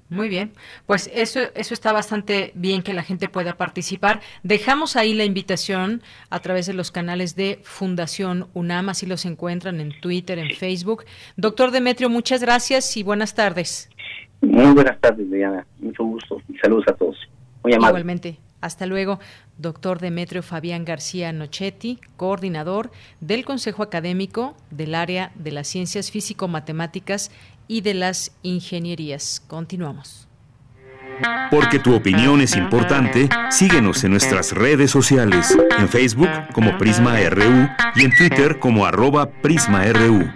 Muy 0.08 0.28
bien, 0.28 0.52
pues 0.86 1.10
eso, 1.12 1.40
eso 1.54 1.74
está 1.74 1.92
bastante 1.92 2.52
bien 2.54 2.82
que 2.82 2.94
la 2.94 3.02
gente 3.02 3.28
pueda 3.28 3.56
participar. 3.56 4.20
Dejamos 4.44 4.94
ahí 4.94 5.14
la 5.14 5.24
invitación 5.24 6.00
a 6.30 6.38
través 6.38 6.66
de 6.66 6.74
los 6.74 6.92
canales 6.92 7.34
de 7.34 7.58
Fundación 7.64 8.46
UNAM, 8.54 8.88
así 8.88 9.04
los 9.06 9.24
encuentran 9.24 9.80
en 9.80 9.92
Twitter, 10.00 10.38
en 10.38 10.50
Facebook. 10.50 11.04
Doctor 11.36 11.72
Demetrio, 11.72 12.08
muchas 12.08 12.40
gracias 12.40 12.96
y 12.96 13.02
buenas 13.02 13.34
tardes. 13.34 13.90
Muy 14.40 14.74
buenas 14.74 15.00
tardes, 15.00 15.28
Diana. 15.28 15.66
Mucho 15.80 16.04
gusto 16.04 16.40
y 16.48 16.56
saludos 16.58 16.84
a 16.86 16.92
todos. 16.92 17.16
Muy 17.64 17.72
amable. 17.72 17.90
Igualmente. 17.90 18.45
Hasta 18.66 18.84
luego, 18.84 19.20
doctor 19.58 20.00
Demetrio 20.00 20.42
Fabián 20.42 20.84
García 20.84 21.32
Nochetti, 21.32 22.00
coordinador 22.16 22.90
del 23.20 23.44
Consejo 23.44 23.84
Académico 23.84 24.56
del 24.72 24.96
Área 24.96 25.30
de 25.36 25.52
las 25.52 25.68
Ciencias 25.68 26.10
Físico-Matemáticas 26.10 27.30
y 27.68 27.82
de 27.82 27.94
las 27.94 28.32
Ingenierías. 28.42 29.40
Continuamos. 29.46 30.26
Porque 31.48 31.78
tu 31.78 31.94
opinión 31.94 32.40
es 32.40 32.56
importante, 32.56 33.28
síguenos 33.50 34.02
en 34.02 34.10
nuestras 34.10 34.50
redes 34.50 34.90
sociales, 34.90 35.56
en 35.78 35.88
Facebook 35.88 36.28
como 36.52 36.76
Prisma 36.76 37.20
RU 37.30 37.68
y 37.94 38.04
en 38.04 38.16
Twitter 38.16 38.58
como 38.58 38.84
arroba 38.84 39.30
PrismaRU. 39.30 40.28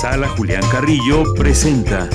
Sala 0.00 0.28
Julián 0.28 0.62
Carrillo 0.70 1.24
presenta 1.34 2.08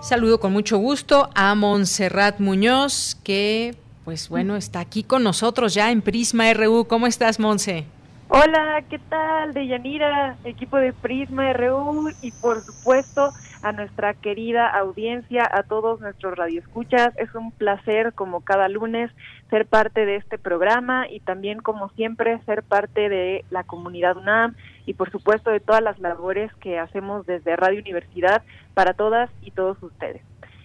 Saludo 0.00 0.38
con 0.38 0.52
mucho 0.52 0.78
gusto 0.78 1.28
a 1.34 1.56
Montserrat 1.56 2.38
Muñoz, 2.38 3.16
que 3.24 3.74
pues 4.04 4.28
bueno, 4.28 4.54
está 4.54 4.78
aquí 4.78 5.02
con 5.02 5.24
nosotros 5.24 5.74
ya 5.74 5.90
en 5.90 6.02
Prisma 6.02 6.54
RU. 6.54 6.86
¿Cómo 6.86 7.08
estás, 7.08 7.40
Monse? 7.40 7.84
Hola, 8.28 8.84
¿qué 8.88 9.00
tal? 9.00 9.54
Deyanira, 9.54 10.36
equipo 10.44 10.76
de 10.76 10.92
Prisma 10.92 11.52
RU 11.54 12.10
y 12.22 12.30
por 12.30 12.62
supuesto 12.62 13.32
a 13.62 13.72
nuestra 13.72 14.14
querida 14.14 14.68
audiencia, 14.68 15.48
a 15.50 15.62
todos 15.62 16.00
nuestros 16.00 16.36
radioescuchas. 16.36 17.16
Es 17.16 17.34
un 17.34 17.50
placer, 17.50 18.12
como 18.14 18.40
cada 18.42 18.68
lunes, 18.68 19.10
ser 19.50 19.66
parte 19.66 20.06
de 20.06 20.16
este 20.16 20.38
programa 20.38 21.08
y 21.08 21.20
también, 21.20 21.60
como 21.60 21.88
siempre, 21.90 22.40
ser 22.46 22.62
parte 22.62 23.08
de 23.08 23.44
la 23.50 23.64
comunidad 23.64 24.16
UNAM 24.16 24.54
y, 24.86 24.94
por 24.94 25.10
supuesto, 25.10 25.50
de 25.50 25.60
todas 25.60 25.82
las 25.82 25.98
labores 25.98 26.52
que 26.54 26.78
hacemos 26.78 27.26
desde 27.26 27.56
Radio 27.56 27.80
Universidad 27.80 28.42
para 28.74 28.94
todas 28.94 29.30
y 29.42 29.50
todos 29.50 29.82
ustedes. 29.82 30.22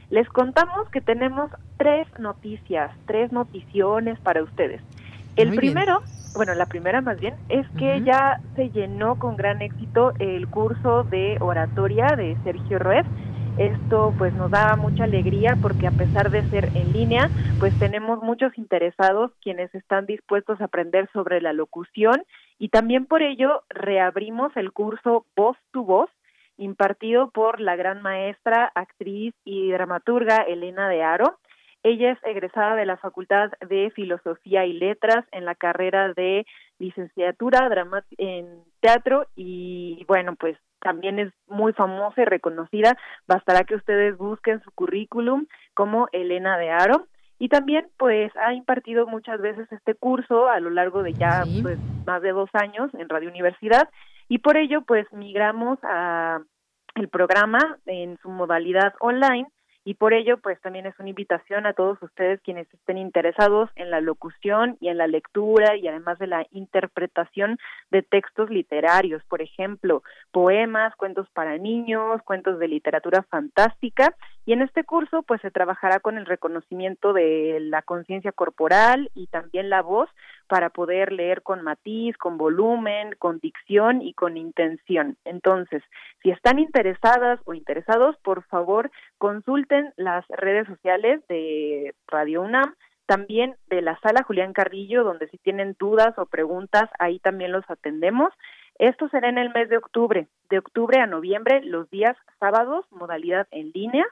Les 0.10 0.28
contamos 0.30 0.90
que 0.90 1.02
tenemos 1.02 1.50
tres 1.78 2.08
noticias, 2.20 2.92
tres 3.08 3.32
noticiones 3.32 4.20
para 4.20 4.44
ustedes. 4.44 4.82
El 5.36 5.56
primero, 5.56 6.04
bueno, 6.36 6.54
la 6.56 6.66
primera 6.66 7.02
más 7.02 7.20
bien, 7.20 7.36
es 7.50 7.68
que 7.78 8.02
ya 8.02 8.40
se 8.56 8.70
llenó 8.70 9.20
con 9.20 9.36
gran 9.36 9.62
éxito 9.62 10.14
el 10.20 10.48
curso 10.48 11.04
de 11.04 11.38
oratoria 11.40 12.08
de 12.16 12.36
Sergio 12.44 12.80
Ruiz. 12.80 13.06
Esto 13.58 14.14
pues 14.18 14.34
nos 14.34 14.50
da 14.50 14.76
mucha 14.76 15.04
alegría 15.04 15.56
porque 15.62 15.86
a 15.86 15.92
pesar 15.92 16.32
de 16.32 16.42
ser 16.50 16.70
en 16.76 16.92
línea, 16.92 17.30
pues 17.60 17.78
tenemos 17.78 18.24
muchos 18.24 18.58
interesados 18.58 19.32
quienes 19.42 19.74
están 19.76 20.08
dispuestos 20.08 20.60
a 20.60 20.66
aprender 20.66 21.08
sobre 21.14 21.40
la 21.40 21.54
locución 21.54 22.24
y 22.58 22.70
también 22.70 23.06
por 23.06 23.22
ello 23.22 23.62
reabrimos 23.70 24.56
el 24.58 24.72
curso 24.72 25.28
Voz 25.36 25.58
tu 25.72 25.86
Voz 25.86 26.10
impartido 26.58 27.30
por 27.30 27.60
la 27.60 27.76
gran 27.76 28.02
maestra, 28.02 28.72
actriz 28.74 29.34
y 29.44 29.72
dramaturga 29.72 30.38
Elena 30.38 30.90
de 30.90 31.04
Aro. 31.04 31.38
Ella 31.84 32.12
es 32.12 32.20
egresada 32.24 32.76
de 32.76 32.86
la 32.86 32.96
Facultad 32.98 33.52
de 33.68 33.92
Filosofía 33.94 34.66
y 34.66 34.74
Letras 34.74 35.26
en 35.34 35.44
la 35.44 35.54
carrera 35.54 36.14
de 36.14 36.46
licenciatura 36.80 37.70
en 38.18 38.64
teatro 38.80 39.28
y 39.36 40.06
bueno, 40.08 40.36
pues 40.36 40.58
también 40.80 41.20
es 41.20 41.34
muy 41.48 41.74
famosa 41.74 42.22
y 42.22 42.26
reconocida. 42.26 42.98
Bastará 43.28 43.66
que 43.66 43.76
ustedes 43.76 44.18
busquen 44.18 44.62
su 44.64 44.72
currículum 44.72 45.46
como 45.74 46.08
Elena 46.12 46.58
de 46.58 46.72
Aro. 46.72 47.08
Y 47.40 47.50
también 47.50 47.88
pues 47.98 48.32
ha 48.38 48.54
impartido 48.54 49.06
muchas 49.06 49.42
veces 49.42 49.70
este 49.72 49.96
curso 49.96 50.48
a 50.48 50.62
lo 50.62 50.70
largo 50.70 51.04
de 51.04 51.14
ya 51.14 51.44
pues 51.62 51.78
más 52.06 52.22
de 52.22 52.32
dos 52.32 52.50
años 52.54 52.94
en 52.94 53.10
Radio 53.10 53.30
Universidad 53.30 53.90
y 54.30 54.38
por 54.38 54.56
ello 54.56 54.84
pues 54.84 55.12
migramos 55.12 55.78
a 55.84 56.40
el 56.96 57.10
programa 57.10 57.60
en 57.86 58.18
su 58.22 58.30
modalidad 58.30 58.94
online 59.02 59.48
y 59.86 59.96
por 59.96 60.14
ello 60.14 60.38
pues 60.38 60.60
también 60.62 60.86
es 60.86 60.98
una 61.00 61.10
invitación 61.10 61.66
a 61.66 61.74
todos 61.74 62.02
ustedes 62.02 62.42
quienes 62.42 62.72
estén 62.74 62.98
interesados 62.98 63.70
en 63.76 63.92
la 63.92 64.02
locución 64.02 64.78
y 64.80 64.88
en 64.88 64.98
la 64.98 65.08
lectura 65.08 65.76
y 65.76 65.88
además 65.88 66.20
de 66.20 66.28
la 66.28 66.46
interpretación 66.52 67.58
de 67.92 68.02
textos 68.02 68.50
literarios, 68.50 69.24
por 69.26 69.42
ejemplo, 69.42 70.04
poemas, 70.32 70.96
cuentos 70.96 71.28
para 71.32 71.58
niños, 71.58 72.22
cuentos 72.24 72.60
de 72.60 72.68
literatura 72.68 73.24
fantástica 73.24 74.16
y 74.46 74.54
en 74.54 74.62
este 74.62 74.84
curso 74.84 75.24
pues 75.24 75.42
se 75.42 75.52
trabajará 75.52 76.00
con 76.00 76.18
el 76.18 76.26
reconocimiento 76.26 77.14
de 77.14 77.60
la 77.62 77.82
conciencia 77.82 78.32
corporal 78.32 79.10
y 79.16 79.28
también 79.28 79.70
la 79.70 79.82
voz 79.82 80.10
para 80.48 80.70
poder 80.70 81.12
leer 81.12 81.42
con 81.42 81.62
matiz, 81.62 82.18
con 82.18 82.38
volumen, 82.38 83.16
con 83.20 83.40
dicción 83.40 84.02
y 84.02 84.14
con 84.14 84.38
intención. 84.38 85.18
Entonces, 85.24 85.82
si 86.22 86.32
están 86.32 86.60
interesadas 86.60 87.40
o 87.46 87.54
interesados, 87.54 88.18
por 88.18 88.44
favor, 88.44 88.92
consulten 89.18 89.94
las 89.96 90.26
redes 90.28 90.68
sociales 90.68 91.22
de 91.28 91.96
Radio 92.08 92.42
UNAM, 92.42 92.76
también 93.06 93.56
de 93.68 93.82
la 93.82 94.00
sala 94.00 94.24
Julián 94.24 94.54
Carrillo, 94.54 95.04
donde 95.04 95.28
si 95.28 95.38
tienen 95.38 95.76
dudas 95.80 96.18
o 96.18 96.26
preguntas, 96.26 96.90
ahí 97.00 97.20
también 97.20 97.52
los 97.52 97.70
atendemos. 97.70 98.34
Esto 98.80 99.08
será 99.10 99.30
en 99.30 99.38
el 99.38 99.52
mes 99.54 99.70
de 99.70 99.78
octubre, 99.78 100.28
de 100.50 100.58
octubre 100.58 101.00
a 101.00 101.06
noviembre, 101.06 101.62
los 101.64 101.90
días 101.90 102.18
sábados, 102.40 102.86
modalidad 102.92 103.48
en 103.52 103.72
línea, 103.74 104.06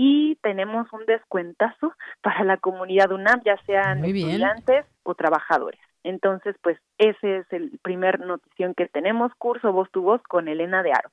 y 0.00 0.36
tenemos 0.42 0.86
un 0.92 1.04
descuentazo 1.06 1.92
para 2.22 2.44
la 2.44 2.56
comunidad 2.58 3.10
UNAM, 3.10 3.42
ya 3.44 3.56
sean 3.66 4.04
estudiantes 4.04 4.86
o 5.02 5.16
trabajadores. 5.16 5.80
Entonces, 6.04 6.54
pues 6.62 6.78
ese 6.98 7.38
es 7.38 7.52
el 7.52 7.80
primer 7.82 8.20
notición 8.20 8.74
que 8.74 8.86
tenemos, 8.86 9.32
curso 9.38 9.72
voz 9.72 9.90
tu 9.90 10.02
voz 10.02 10.22
con 10.22 10.46
Elena 10.46 10.84
de 10.84 10.92
Aro. 10.92 11.10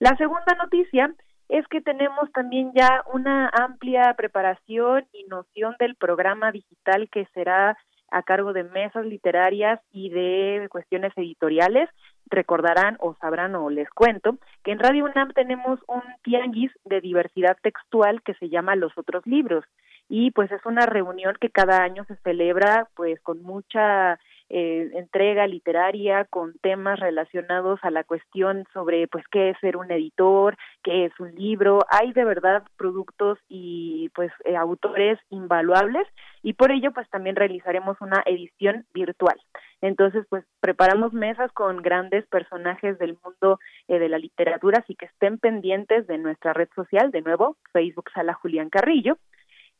La 0.00 0.14
segunda 0.18 0.54
noticia 0.62 1.14
es 1.48 1.66
que 1.68 1.80
tenemos 1.80 2.30
también 2.32 2.72
ya 2.74 3.02
una 3.10 3.48
amplia 3.48 4.12
preparación 4.18 5.06
y 5.14 5.24
noción 5.24 5.74
del 5.78 5.96
programa 5.96 6.52
digital 6.52 7.08
que 7.10 7.24
será 7.32 7.78
a 8.10 8.22
cargo 8.22 8.52
de 8.52 8.64
mesas 8.64 9.06
literarias 9.06 9.80
y 9.92 10.10
de 10.10 10.68
cuestiones 10.70 11.12
editoriales. 11.16 11.88
Recordarán 12.30 12.96
o 13.00 13.14
sabrán 13.20 13.54
o 13.56 13.70
les 13.70 13.90
cuento 13.90 14.38
que 14.62 14.72
en 14.72 14.78
Radio 14.78 15.04
UNAM 15.04 15.32
tenemos 15.32 15.80
un 15.88 16.02
tianguis 16.22 16.70
de 16.84 17.00
diversidad 17.00 17.56
textual 17.62 18.22
que 18.22 18.34
se 18.34 18.48
llama 18.48 18.76
Los 18.76 18.96
Otros 18.96 19.26
Libros. 19.26 19.64
Y 20.08 20.30
pues 20.30 20.50
es 20.52 20.64
una 20.64 20.86
reunión 20.86 21.36
que 21.40 21.50
cada 21.50 21.82
año 21.82 22.04
se 22.04 22.16
celebra 22.16 22.88
pues 22.94 23.20
con 23.20 23.42
mucha 23.42 24.18
eh, 24.50 24.90
entrega 24.94 25.46
literaria 25.46 26.24
con 26.24 26.58
temas 26.58 26.98
relacionados 26.98 27.78
a 27.82 27.90
la 27.90 28.02
cuestión 28.02 28.64
sobre 28.72 29.06
pues 29.06 29.24
qué 29.30 29.50
es 29.50 29.58
ser 29.60 29.76
un 29.76 29.90
editor, 29.92 30.56
qué 30.82 31.04
es 31.04 31.12
un 31.20 31.32
libro, 31.36 31.78
hay 31.88 32.12
de 32.12 32.24
verdad 32.24 32.64
productos 32.76 33.38
y 33.48 34.10
pues 34.14 34.32
eh, 34.44 34.56
autores 34.56 35.20
invaluables 35.30 36.06
y 36.42 36.54
por 36.54 36.72
ello 36.72 36.90
pues 36.92 37.08
también 37.10 37.36
realizaremos 37.36 37.96
una 38.00 38.22
edición 38.26 38.86
virtual. 38.92 39.40
Entonces 39.82 40.26
pues 40.28 40.44
preparamos 40.60 41.12
mesas 41.12 41.52
con 41.52 41.80
grandes 41.80 42.26
personajes 42.26 42.98
del 42.98 43.16
mundo 43.24 43.60
eh, 43.86 44.00
de 44.00 44.08
la 44.08 44.18
literatura, 44.18 44.80
así 44.82 44.96
que 44.96 45.06
estén 45.06 45.38
pendientes 45.38 46.08
de 46.08 46.18
nuestra 46.18 46.52
red 46.54 46.68
social, 46.74 47.12
de 47.12 47.22
nuevo, 47.22 47.56
Facebook 47.72 48.10
Sala 48.12 48.34
Julián 48.34 48.68
Carrillo 48.68 49.16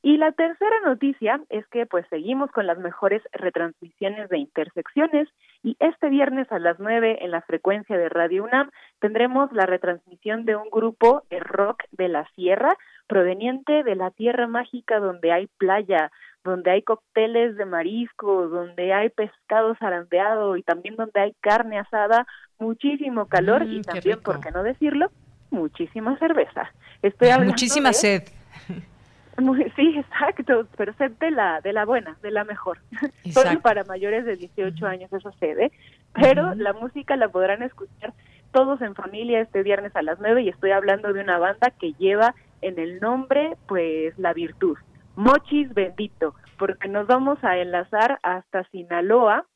Y 0.02 0.16
la 0.16 0.32
tercera 0.32 0.76
noticia 0.86 1.40
es 1.50 1.66
que 1.66 1.84
pues 1.84 2.06
seguimos 2.08 2.50
con 2.52 2.66
las 2.66 2.78
mejores 2.78 3.22
retransmisiones 3.32 4.30
de 4.30 4.38
intersecciones 4.38 5.28
y 5.62 5.76
este 5.78 6.08
viernes 6.08 6.50
a 6.50 6.58
las 6.58 6.78
9 6.78 7.18
en 7.20 7.30
la 7.30 7.42
frecuencia 7.42 7.98
de 7.98 8.08
Radio 8.08 8.44
UNAM 8.44 8.70
tendremos 8.98 9.52
la 9.52 9.66
retransmisión 9.66 10.46
de 10.46 10.56
un 10.56 10.70
grupo 10.70 11.22
de 11.28 11.40
rock 11.40 11.82
de 11.92 12.08
la 12.08 12.26
sierra 12.34 12.78
proveniente 13.08 13.82
de 13.82 13.94
la 13.94 14.10
tierra 14.10 14.46
mágica 14.46 15.00
donde 15.00 15.32
hay 15.32 15.48
playa, 15.58 16.10
donde 16.44 16.70
hay 16.70 16.82
cócteles 16.82 17.58
de 17.58 17.66
mariscos, 17.66 18.50
donde 18.50 18.94
hay 18.94 19.10
pescado 19.10 19.74
zarandeado 19.74 20.56
y 20.56 20.62
también 20.62 20.96
donde 20.96 21.20
hay 21.20 21.34
carne 21.42 21.78
asada, 21.78 22.26
muchísimo 22.58 23.26
calor 23.26 23.64
y 23.64 23.80
mm, 23.80 23.82
también, 23.82 24.20
por 24.22 24.40
qué 24.40 24.50
no 24.50 24.62
decirlo, 24.62 25.10
muchísima 25.50 26.18
cerveza. 26.18 26.72
Estoy 27.02 27.28
muchísima 27.44 27.92
sed. 27.92 28.22
sí, 29.76 29.98
exacto, 29.98 30.66
pero 30.76 30.92
sed 30.94 31.12
de 31.12 31.30
la, 31.30 31.60
de 31.60 31.72
la 31.72 31.84
buena, 31.84 32.16
de 32.22 32.30
la 32.30 32.44
mejor. 32.44 32.78
Solo 33.32 33.60
para 33.60 33.84
mayores 33.84 34.24
de 34.24 34.36
18 34.36 34.86
años 34.86 35.12
eso 35.12 35.32
sede, 35.32 35.72
pero 36.12 36.54
la 36.54 36.72
música 36.72 37.16
la 37.16 37.28
podrán 37.28 37.62
escuchar 37.62 38.12
todos 38.52 38.82
en 38.82 38.94
familia 38.94 39.40
este 39.40 39.62
viernes 39.62 39.94
a 39.94 40.02
las 40.02 40.18
9 40.20 40.42
y 40.42 40.48
estoy 40.48 40.72
hablando 40.72 41.12
de 41.12 41.20
una 41.20 41.38
banda 41.38 41.70
que 41.78 41.92
lleva 41.94 42.34
en 42.62 42.78
el 42.78 43.00
nombre 43.00 43.56
pues 43.66 44.18
la 44.18 44.32
virtud. 44.32 44.76
Mochis 45.16 45.72
Bendito, 45.74 46.34
porque 46.58 46.88
nos 46.88 47.06
vamos 47.06 47.42
a 47.42 47.58
enlazar 47.58 48.18
hasta 48.22 48.64
Sinaloa, 48.70 49.46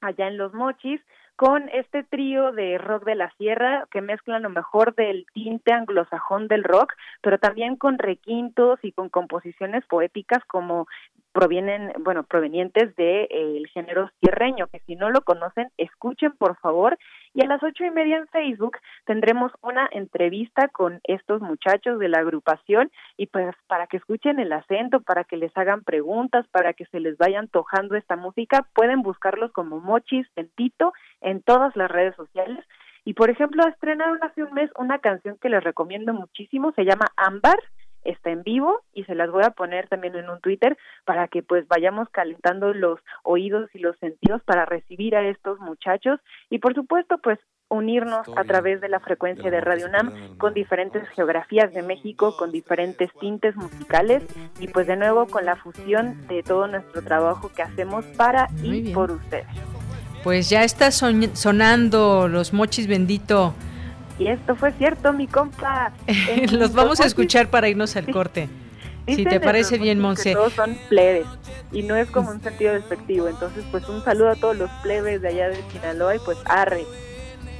allá 0.00 0.28
en 0.28 0.36
los 0.36 0.52
Mochis, 0.52 1.00
con 1.42 1.68
este 1.70 2.04
trío 2.04 2.52
de 2.52 2.78
rock 2.78 3.04
de 3.04 3.16
la 3.16 3.28
sierra 3.36 3.88
que 3.90 4.00
mezclan 4.00 4.44
lo 4.44 4.48
mejor 4.48 4.94
del 4.94 5.26
tinte 5.34 5.72
anglosajón 5.72 6.46
del 6.46 6.62
rock, 6.62 6.92
pero 7.20 7.36
también 7.38 7.74
con 7.74 7.98
requintos 7.98 8.78
y 8.84 8.92
con 8.92 9.08
composiciones 9.08 9.84
poéticas 9.86 10.44
como 10.44 10.86
provienen, 11.32 11.92
bueno, 12.00 12.24
provenientes 12.24 12.94
del 12.96 13.28
de, 13.28 13.28
eh, 13.30 13.62
género 13.72 14.10
sierreño, 14.20 14.66
que 14.68 14.80
si 14.80 14.96
no 14.96 15.10
lo 15.10 15.22
conocen, 15.22 15.68
escuchen 15.76 16.32
por 16.32 16.56
favor. 16.58 16.98
Y 17.34 17.42
a 17.42 17.48
las 17.48 17.62
ocho 17.62 17.84
y 17.84 17.90
media 17.90 18.18
en 18.18 18.28
Facebook 18.28 18.76
tendremos 19.06 19.52
una 19.62 19.88
entrevista 19.90 20.68
con 20.68 21.00
estos 21.04 21.40
muchachos 21.40 21.98
de 21.98 22.08
la 22.08 22.18
agrupación 22.18 22.90
y 23.16 23.26
pues 23.26 23.54
para 23.66 23.86
que 23.86 23.96
escuchen 23.96 24.38
el 24.38 24.52
acento, 24.52 25.00
para 25.00 25.24
que 25.24 25.38
les 25.38 25.56
hagan 25.56 25.82
preguntas, 25.82 26.46
para 26.48 26.74
que 26.74 26.84
se 26.86 27.00
les 27.00 27.16
vaya 27.16 27.38
antojando 27.38 27.96
esta 27.96 28.16
música, 28.16 28.66
pueden 28.74 29.02
buscarlos 29.02 29.50
como 29.52 29.80
Mochis 29.80 30.26
Tito 30.54 30.92
en 31.22 31.42
todas 31.42 31.74
las 31.76 31.90
redes 31.90 32.14
sociales. 32.16 32.64
Y 33.04 33.14
por 33.14 33.30
ejemplo, 33.30 33.66
estrenaron 33.66 34.22
hace 34.22 34.44
un 34.44 34.52
mes 34.52 34.70
una 34.76 34.98
canción 34.98 35.38
que 35.40 35.48
les 35.48 35.64
recomiendo 35.64 36.12
muchísimo, 36.12 36.72
se 36.72 36.84
llama 36.84 37.06
Ámbar 37.16 37.58
está 38.04 38.30
en 38.30 38.42
vivo 38.42 38.82
y 38.92 39.04
se 39.04 39.14
las 39.14 39.30
voy 39.30 39.44
a 39.44 39.50
poner 39.50 39.88
también 39.88 40.14
en 40.16 40.28
un 40.28 40.40
Twitter 40.40 40.76
para 41.04 41.28
que 41.28 41.42
pues 41.42 41.66
vayamos 41.68 42.08
calentando 42.10 42.74
los 42.74 43.00
oídos 43.22 43.70
y 43.74 43.78
los 43.78 43.96
sentidos 43.98 44.42
para 44.44 44.64
recibir 44.64 45.16
a 45.16 45.26
estos 45.28 45.58
muchachos 45.60 46.20
y 46.50 46.58
por 46.58 46.74
supuesto 46.74 47.18
pues 47.18 47.38
unirnos 47.68 48.26
a 48.36 48.44
través 48.44 48.80
de 48.80 48.88
la 48.88 49.00
frecuencia 49.00 49.50
de 49.50 49.60
Radio 49.60 49.86
UNAM 49.86 50.36
con 50.36 50.52
diferentes 50.52 51.08
geografías 51.10 51.72
de 51.72 51.82
México, 51.82 52.36
con 52.36 52.52
diferentes 52.52 53.10
tintes 53.18 53.56
musicales 53.56 54.22
y 54.60 54.68
pues 54.68 54.86
de 54.86 54.96
nuevo 54.96 55.26
con 55.26 55.46
la 55.46 55.56
fusión 55.56 56.26
de 56.26 56.42
todo 56.42 56.66
nuestro 56.66 57.02
trabajo 57.02 57.50
que 57.54 57.62
hacemos 57.62 58.04
para 58.16 58.48
y 58.62 58.92
por 58.92 59.10
ustedes. 59.10 59.46
Pues 60.22 60.50
ya 60.50 60.64
está 60.64 60.90
sonando 60.90 62.28
los 62.28 62.52
mochis 62.52 62.86
bendito 62.86 63.54
y 64.18 64.28
esto 64.28 64.56
fue 64.56 64.72
cierto, 64.72 65.12
mi 65.12 65.26
compa. 65.26 65.92
Los 66.50 66.72
vamos 66.72 67.00
a 67.00 67.06
escuchar 67.06 67.48
para 67.48 67.68
irnos 67.68 67.96
al 67.96 68.06
corte. 68.06 68.48
si 69.06 69.24
te 69.24 69.40
parece 69.40 69.78
bien, 69.78 69.98
Monse. 69.98 70.32
Todos 70.32 70.52
son 70.52 70.76
plebes 70.88 71.26
y 71.72 71.82
no 71.82 71.96
es 71.96 72.10
como 72.10 72.30
un 72.30 72.42
sentido 72.42 72.74
despectivo. 72.74 73.28
Entonces, 73.28 73.64
pues 73.70 73.88
un 73.88 74.04
saludo 74.04 74.30
a 74.30 74.36
todos 74.36 74.56
los 74.56 74.70
plebes 74.82 75.22
de 75.22 75.28
allá 75.28 75.48
de 75.48 75.58
Sinaloa 75.72 76.16
y 76.16 76.18
pues 76.20 76.38
arre. 76.44 76.84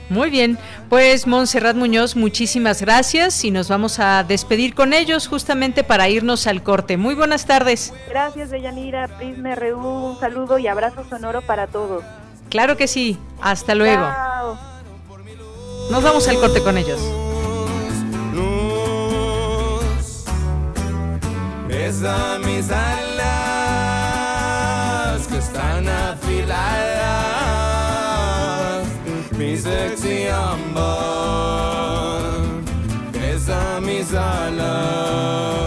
Muy 0.09 0.29
bien, 0.29 0.59
pues 0.91 1.27
Montserrat 1.27 1.75
Muñoz, 1.75 2.17
muchísimas 2.17 2.83
gracias 2.83 3.45
y 3.47 3.51
nos 3.51 3.69
vamos 3.69 3.99
a 3.99 4.25
despedir 4.25 4.75
con 4.75 4.93
ellos 4.93 5.27
justamente 5.27 5.85
para 5.85 6.07
irnos 6.09 6.47
al 6.47 6.63
corte. 6.63 6.99
Muy 6.99 7.15
buenas 7.15 7.47
tardes. 7.47 7.95
Gracias, 8.11 8.51
Deyanira, 8.51 9.09
Prisma 9.17 9.55
RU, 9.55 9.79
un 9.79 10.21
saludo 10.21 10.59
y 10.59 10.67
abrazo 10.67 11.05
sonoro 11.09 11.41
para 11.41 11.67
todos. 11.67 12.05
Claro 12.51 12.77
que 12.77 12.89
sí, 12.89 13.19
hasta 13.41 13.75
luego. 13.75 14.03
Chao. 14.03 14.72
Nos 15.93 16.03
vamos 16.03 16.27
al 16.27 16.39
corte 16.41 16.63
con 16.63 16.79
ellos. 16.79 16.99
Luz, 18.35 19.85
besa 21.69 22.39
mis 22.43 22.71
alas 22.71 23.19
que 25.27 25.37
están 25.37 25.87
afiladas, 25.87 26.87
mi 29.37 29.55
sexy 29.55 30.29
amor, 30.29 30.63
besa 33.13 33.79
mis 33.83 34.15
alas 34.15 35.62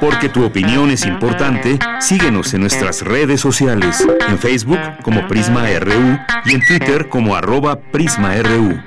Porque 0.00 0.28
tu 0.28 0.44
opinión 0.44 0.90
es 0.90 1.04
importante, 1.06 1.78
síguenos 2.00 2.54
en 2.54 2.60
nuestras 2.60 3.02
redes 3.02 3.40
sociales, 3.40 4.06
en 4.28 4.38
Facebook 4.38 4.78
como 5.02 5.26
Prisma 5.26 5.66
RU 5.80 6.18
y 6.44 6.54
en 6.54 6.60
Twitter 6.66 7.08
como 7.08 7.34
arroba 7.34 7.80
PrismaRU. 7.80 8.80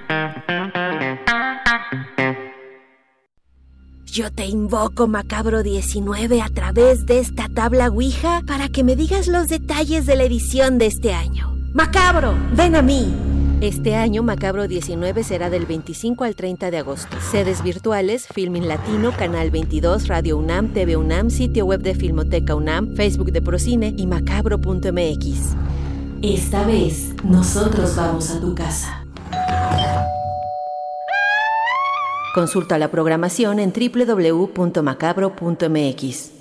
Yo 4.06 4.30
te 4.30 4.46
invoco, 4.46 5.08
Macabro 5.08 5.64
19, 5.64 6.42
a 6.42 6.50
través 6.50 7.06
de 7.06 7.20
esta 7.20 7.48
tabla 7.48 7.88
Ouija 7.88 8.42
para 8.46 8.68
que 8.68 8.84
me 8.84 8.98
digas 8.98 9.28
los 9.28 9.48
detalles 9.48 10.06
de 10.06 10.18
la 10.18 10.24
edición 10.24 10.78
de 10.78 10.88
este 10.88 11.14
año. 11.14 11.56
Macabro, 11.74 12.36
ven 12.54 12.76
a 12.76 12.82
mí. 12.82 13.31
Este 13.62 13.96
año 13.96 14.24
Macabro 14.24 14.68
19 14.68 15.24
será 15.24 15.52
del 15.52 15.68
25 15.68 16.24
al 16.24 16.36
30 16.36 16.72
de 16.72 16.80
agosto. 16.80 17.16
Sedes 17.22 17.62
virtuales, 17.62 18.26
Filmin 18.26 18.68
Latino, 18.68 19.16
Canal 19.16 19.52
22, 19.52 20.08
Radio 20.08 20.40
UNAM, 20.40 20.74
TV 20.74 20.98
UNAM, 20.98 21.30
sitio 21.30 21.68
web 21.68 21.82
de 21.82 21.94
Filmoteca 21.94 22.56
UNAM, 22.56 22.96
Facebook 22.96 23.32
de 23.32 23.44
Procine 23.44 23.94
y 23.96 24.08
macabro.mx. 24.08 25.56
Esta 26.24 26.66
vez, 26.66 27.14
nosotros 27.24 27.96
vamos 27.96 28.32
a 28.32 28.42
tu 28.42 28.56
casa. 28.56 29.06
Consulta 32.34 32.80
la 32.80 32.90
programación 32.90 33.60
en 33.60 33.72
www.macabro.mx. 33.72 36.41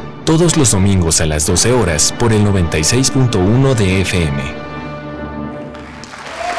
todos 0.25 0.57
los 0.57 0.71
domingos 0.71 1.21
a 1.21 1.25
las 1.25 1.45
12 1.45 1.71
horas 1.73 2.13
por 2.17 2.33
el 2.33 2.45
96.1 2.45 3.75
de 3.75 4.01
FM. 4.01 4.41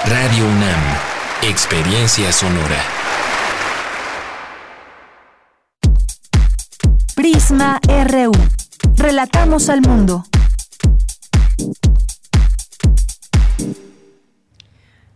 Radio 0.06 0.44
UNAM, 0.44 0.80
Experiencia 1.42 2.32
Sonora. 2.32 2.82
Prisma 7.14 7.80
RU. 8.08 8.32
Relatamos 8.96 9.68
al 9.68 9.82
mundo. 9.82 10.24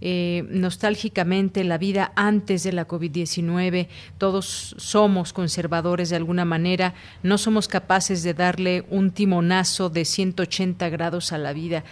eh, 0.00 0.44
nostálgicamente 0.50 1.64
la 1.64 1.78
vida 1.78 2.12
antes 2.16 2.62
de 2.62 2.72
la 2.72 2.86
COVID-19. 2.86 3.88
Todos 4.18 4.74
somos 4.78 5.32
conservadores 5.32 6.10
de 6.10 6.16
alguna 6.16 6.44
manera, 6.44 6.94
no 7.22 7.38
somos 7.38 7.66
capaces 7.66 8.22
de 8.22 8.34
darle 8.34 8.84
un 8.90 9.10
timonazo 9.10 9.88
de 9.88 10.04
180 10.04 10.88
grados 10.90 11.32
a 11.32 11.38
la 11.38 11.52
vida. 11.52 11.84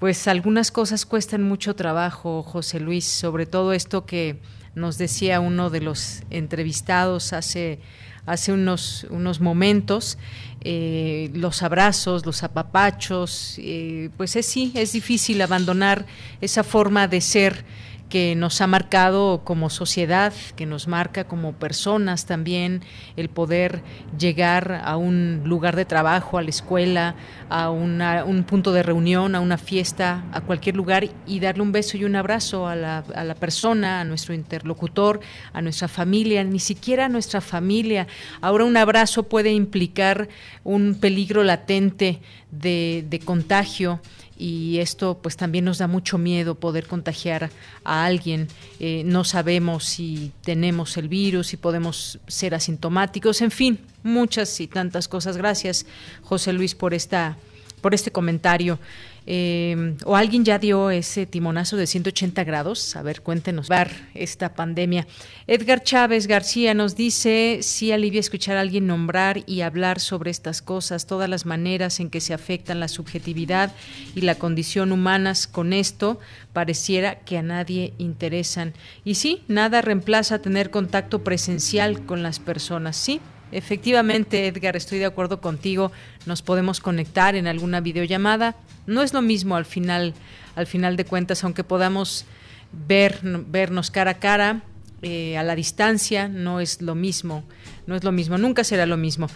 Pues 0.00 0.26
algunas 0.26 0.72
cosas 0.72 1.06
cuestan 1.06 1.42
mucho 1.42 1.76
trabajo, 1.76 2.42
José 2.42 2.80
Luis, 2.80 3.04
sobre 3.06 3.46
todo 3.46 3.72
esto 3.72 4.04
que 4.04 4.40
nos 4.74 4.98
decía 4.98 5.38
uno 5.38 5.70
de 5.70 5.80
los 5.80 6.22
entrevistados 6.30 7.32
hace 7.32 7.78
hace 8.26 8.52
unos, 8.52 9.06
unos 9.10 9.40
momentos, 9.40 10.18
eh, 10.62 11.30
los 11.34 11.62
abrazos, 11.62 12.24
los 12.24 12.42
apapachos, 12.42 13.56
eh, 13.58 14.10
pues 14.16 14.34
es 14.36 14.46
sí, 14.46 14.72
es 14.74 14.92
difícil 14.92 15.42
abandonar 15.42 16.06
esa 16.40 16.64
forma 16.64 17.06
de 17.06 17.20
ser 17.20 17.64
que 18.08 18.34
nos 18.36 18.60
ha 18.60 18.66
marcado 18.66 19.42
como 19.44 19.70
sociedad, 19.70 20.32
que 20.56 20.66
nos 20.66 20.86
marca 20.86 21.24
como 21.24 21.52
personas 21.54 22.26
también, 22.26 22.82
el 23.16 23.28
poder 23.28 23.82
llegar 24.18 24.82
a 24.84 24.96
un 24.96 25.42
lugar 25.44 25.74
de 25.74 25.84
trabajo, 25.84 26.38
a 26.38 26.42
la 26.42 26.50
escuela, 26.50 27.16
a 27.48 27.70
un 27.70 28.44
punto 28.46 28.72
de 28.72 28.82
reunión, 28.82 29.34
a 29.34 29.40
una 29.40 29.58
fiesta, 29.58 30.24
a 30.32 30.42
cualquier 30.42 30.76
lugar 30.76 31.08
y 31.26 31.40
darle 31.40 31.62
un 31.62 31.72
beso 31.72 31.96
y 31.96 32.04
un 32.04 32.16
abrazo 32.16 32.68
a 32.68 32.76
la, 32.76 33.36
persona, 33.40 34.00
a 34.00 34.04
nuestro 34.04 34.34
interlocutor, 34.34 35.20
a 35.52 35.60
nuestra 35.60 35.88
familia, 35.88 36.44
ni 36.44 36.60
siquiera 36.60 37.06
a 37.06 37.08
nuestra 37.08 37.40
familia. 37.40 38.06
Ahora 38.40 38.64
un 38.64 38.76
abrazo 38.76 39.24
puede 39.24 39.52
implicar 39.52 40.28
un 40.62 40.98
peligro 41.00 41.42
latente 41.42 42.20
de 42.50 43.20
contagio 43.24 44.00
y 44.36 44.78
esto 44.78 45.18
pues 45.22 45.36
también 45.36 45.64
nos 45.64 45.78
da 45.78 45.86
mucho 45.86 46.18
miedo 46.18 46.54
poder 46.54 46.86
contagiar 46.86 47.50
a 47.84 48.04
alguien. 48.04 48.48
Eh, 48.80 49.02
no 49.04 49.24
sabemos 49.24 49.84
si 49.84 50.32
tenemos 50.42 50.96
el 50.96 51.08
virus, 51.08 51.48
si 51.48 51.56
podemos 51.56 52.18
ser 52.26 52.54
asintomáticos, 52.54 53.40
en 53.42 53.50
fin, 53.50 53.78
muchas 54.02 54.60
y 54.60 54.66
tantas 54.66 55.08
cosas. 55.08 55.36
Gracias, 55.36 55.86
José 56.22 56.52
Luis, 56.52 56.74
por 56.74 56.94
esta 56.94 57.36
por 57.80 57.92
este 57.92 58.10
comentario. 58.10 58.78
Eh, 59.26 59.96
o 60.04 60.16
alguien 60.16 60.44
ya 60.44 60.58
dio 60.58 60.90
ese 60.90 61.24
timonazo 61.26 61.76
de 61.76 61.86
180 61.86 62.44
grados. 62.44 62.94
A 62.96 63.02
ver, 63.02 63.22
cuéntenos, 63.22 63.68
ver 63.68 63.90
esta 64.14 64.54
pandemia. 64.54 65.06
Edgar 65.46 65.82
Chávez 65.82 66.26
García 66.26 66.74
nos 66.74 66.96
dice, 66.96 67.58
sí 67.62 67.92
alivia 67.92 68.20
escuchar 68.20 68.56
a 68.56 68.60
alguien 68.60 68.86
nombrar 68.86 69.42
y 69.46 69.62
hablar 69.62 70.00
sobre 70.00 70.30
estas 70.30 70.62
cosas, 70.62 71.06
todas 71.06 71.28
las 71.28 71.46
maneras 71.46 72.00
en 72.00 72.10
que 72.10 72.20
se 72.20 72.34
afectan 72.34 72.80
la 72.80 72.88
subjetividad 72.88 73.72
y 74.14 74.22
la 74.22 74.34
condición 74.34 74.92
humanas 74.92 75.46
con 75.46 75.72
esto, 75.72 76.18
pareciera 76.52 77.20
que 77.20 77.38
a 77.38 77.42
nadie 77.42 77.94
interesan. 77.98 78.74
Y 79.04 79.14
sí, 79.14 79.42
nada 79.48 79.80
reemplaza 79.80 80.40
tener 80.40 80.70
contacto 80.70 81.24
presencial 81.24 82.04
con 82.04 82.22
las 82.22 82.38
personas, 82.40 82.96
sí, 82.96 83.20
Efectivamente, 83.54 84.48
Edgar, 84.48 84.74
estoy 84.74 84.98
de 84.98 85.04
acuerdo 85.04 85.40
contigo. 85.40 85.92
Nos 86.26 86.42
podemos 86.42 86.80
conectar 86.80 87.36
en 87.36 87.46
alguna 87.46 87.80
videollamada. 87.80 88.56
No 88.86 89.02
es 89.02 89.12
lo 89.12 89.22
mismo 89.22 89.54
al 89.54 89.64
final, 89.64 90.12
al 90.56 90.66
final 90.66 90.96
de 90.96 91.04
cuentas, 91.04 91.44
aunque 91.44 91.62
podamos 91.62 92.26
ver, 92.72 93.20
vernos 93.22 93.92
cara 93.92 94.12
a 94.12 94.18
cara, 94.18 94.62
eh, 95.02 95.38
a 95.38 95.44
la 95.44 95.54
distancia, 95.54 96.26
no 96.28 96.58
es 96.58 96.82
lo 96.82 96.96
mismo. 96.96 97.44
No 97.86 97.94
es 97.94 98.02
lo 98.02 98.10
mismo, 98.10 98.38
nunca 98.38 98.64
será 98.64 98.86
lo 98.86 98.96
mismo. 98.96 99.28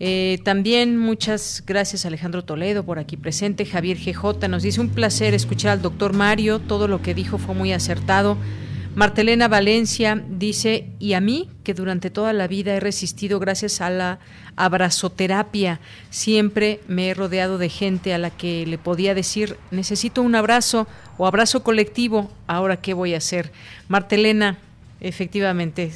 Eh, 0.00 0.40
también 0.44 0.96
muchas 0.96 1.62
gracias 1.64 2.06
Alejandro 2.06 2.42
Toledo 2.42 2.84
por 2.84 2.98
aquí 2.98 3.16
presente. 3.16 3.66
Javier 3.66 3.98
GJ 3.98 4.48
nos 4.48 4.64
dice 4.64 4.80
un 4.80 4.88
placer 4.88 5.32
escuchar 5.32 5.70
al 5.70 5.82
doctor 5.82 6.12
Mario. 6.12 6.58
Todo 6.58 6.88
lo 6.88 7.02
que 7.02 7.14
dijo 7.14 7.38
fue 7.38 7.54
muy 7.54 7.72
acertado. 7.72 8.36
Martelena 8.94 9.46
Valencia 9.46 10.20
dice, 10.28 10.88
y 10.98 11.12
a 11.12 11.20
mí, 11.20 11.48
que 11.62 11.74
durante 11.74 12.10
toda 12.10 12.32
la 12.32 12.48
vida 12.48 12.74
he 12.74 12.80
resistido 12.80 13.38
gracias 13.38 13.80
a 13.80 13.88
la 13.88 14.18
abrazoterapia, 14.56 15.78
siempre 16.10 16.80
me 16.88 17.08
he 17.08 17.14
rodeado 17.14 17.56
de 17.56 17.68
gente 17.68 18.12
a 18.12 18.18
la 18.18 18.30
que 18.30 18.66
le 18.66 18.78
podía 18.78 19.14
decir, 19.14 19.56
necesito 19.70 20.22
un 20.22 20.34
abrazo 20.34 20.88
o 21.18 21.26
abrazo 21.26 21.62
colectivo, 21.62 22.32
ahora 22.48 22.78
qué 22.78 22.92
voy 22.92 23.14
a 23.14 23.18
hacer. 23.18 23.52
Martelena, 23.86 24.58
efectivamente, 25.00 25.92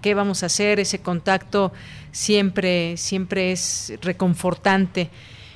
¿qué 0.00 0.14
vamos 0.14 0.42
a 0.42 0.46
hacer? 0.46 0.80
Ese 0.80 0.98
contacto 0.98 1.72
siempre, 2.10 2.96
siempre 2.96 3.52
es 3.52 3.92
reconfortante 4.02 5.10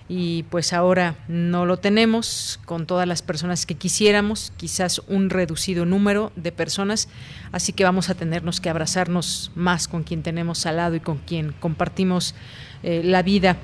y 0.09 0.45
pues 0.45 0.73
ahora 0.73 1.17
no 1.29 1.67
lo 1.67 1.79
tenemos 1.79 2.61
con 2.65 2.87
todas 2.87 3.09
las 3.09 3.23
personas 3.23 3.67
que 3.67 3.75
quisiéramos, 3.75 4.53
quizás 4.57 5.03
un 5.09 5.31
reducido 5.31 5.85
número 5.85 6.33
de 6.37 6.53
personas, 6.53 7.09
así 7.53 7.73
que 7.73 7.85
vamos 7.85 8.09
a 8.09 8.15
tenernos 8.15 8.61
que 8.61 8.71
abrazarnos 8.71 9.51
más 9.55 9.89
con 9.89 10.05
quien 10.05 10.23
tenemos 10.23 10.67
al 10.67 10.77
lado 10.77 10.95
y 10.95 11.01
con 11.01 11.19
quien 11.19 11.53
compartimos 11.53 12.35
eh, 12.83 13.03
la 13.05 13.23
vida. 13.23 13.57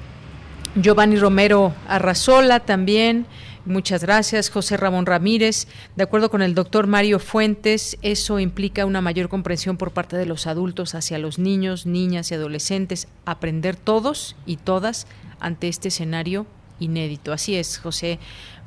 Giovanni 0.74 1.16
Romero 1.16 1.74
Arrazola 1.86 2.61
también. 2.61 3.26
Muchas 3.64 4.02
gracias, 4.02 4.50
José 4.50 4.76
Ramón 4.76 5.06
Ramírez. 5.06 5.68
De 5.94 6.02
acuerdo 6.02 6.30
con 6.30 6.42
el 6.42 6.54
doctor 6.54 6.88
Mario 6.88 7.20
Fuentes, 7.20 7.96
eso 8.02 8.40
implica 8.40 8.86
una 8.86 9.00
mayor 9.00 9.28
comprensión 9.28 9.76
por 9.76 9.92
parte 9.92 10.16
de 10.16 10.26
los 10.26 10.48
adultos 10.48 10.96
hacia 10.96 11.18
los 11.18 11.38
niños, 11.38 11.86
niñas 11.86 12.32
y 12.32 12.34
adolescentes, 12.34 13.06
aprender 13.24 13.76
todos 13.76 14.34
y 14.46 14.56
todas 14.56 15.06
ante 15.38 15.68
este 15.68 15.88
escenario 15.88 16.44
inédito. 16.80 17.32
Así 17.32 17.54
es, 17.54 17.78
José 17.78 18.18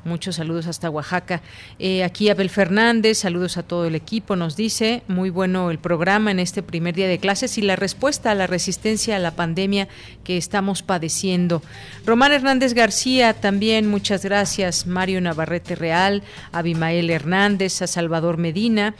Muchos 0.06 0.36
saludos 0.36 0.68
hasta 0.68 0.88
Oaxaca. 0.88 1.42
Eh, 1.80 2.04
aquí 2.04 2.30
Abel 2.30 2.48
Fernández, 2.48 3.18
saludos 3.18 3.56
a 3.56 3.64
todo 3.64 3.86
el 3.86 3.96
equipo, 3.96 4.36
nos 4.36 4.54
dice, 4.54 5.02
muy 5.08 5.30
bueno 5.30 5.68
el 5.72 5.80
programa 5.80 6.30
en 6.30 6.38
este 6.38 6.62
primer 6.62 6.94
día 6.94 7.08
de 7.08 7.18
clases 7.18 7.58
y 7.58 7.62
la 7.62 7.74
respuesta 7.74 8.30
a 8.30 8.36
la 8.36 8.46
resistencia 8.46 9.16
a 9.16 9.18
la 9.18 9.32
pandemia 9.32 9.88
que 10.22 10.36
estamos 10.36 10.84
padeciendo. 10.84 11.60
Román 12.04 12.32
Hernández 12.32 12.72
García, 12.72 13.34
también 13.34 13.88
muchas 13.88 14.24
gracias. 14.24 14.86
Mario 14.86 15.20
Navarrete 15.20 15.74
Real, 15.74 16.22
Abimael 16.52 17.10
Hernández, 17.10 17.82
a 17.82 17.88
Salvador 17.88 18.36
Medina, 18.36 18.94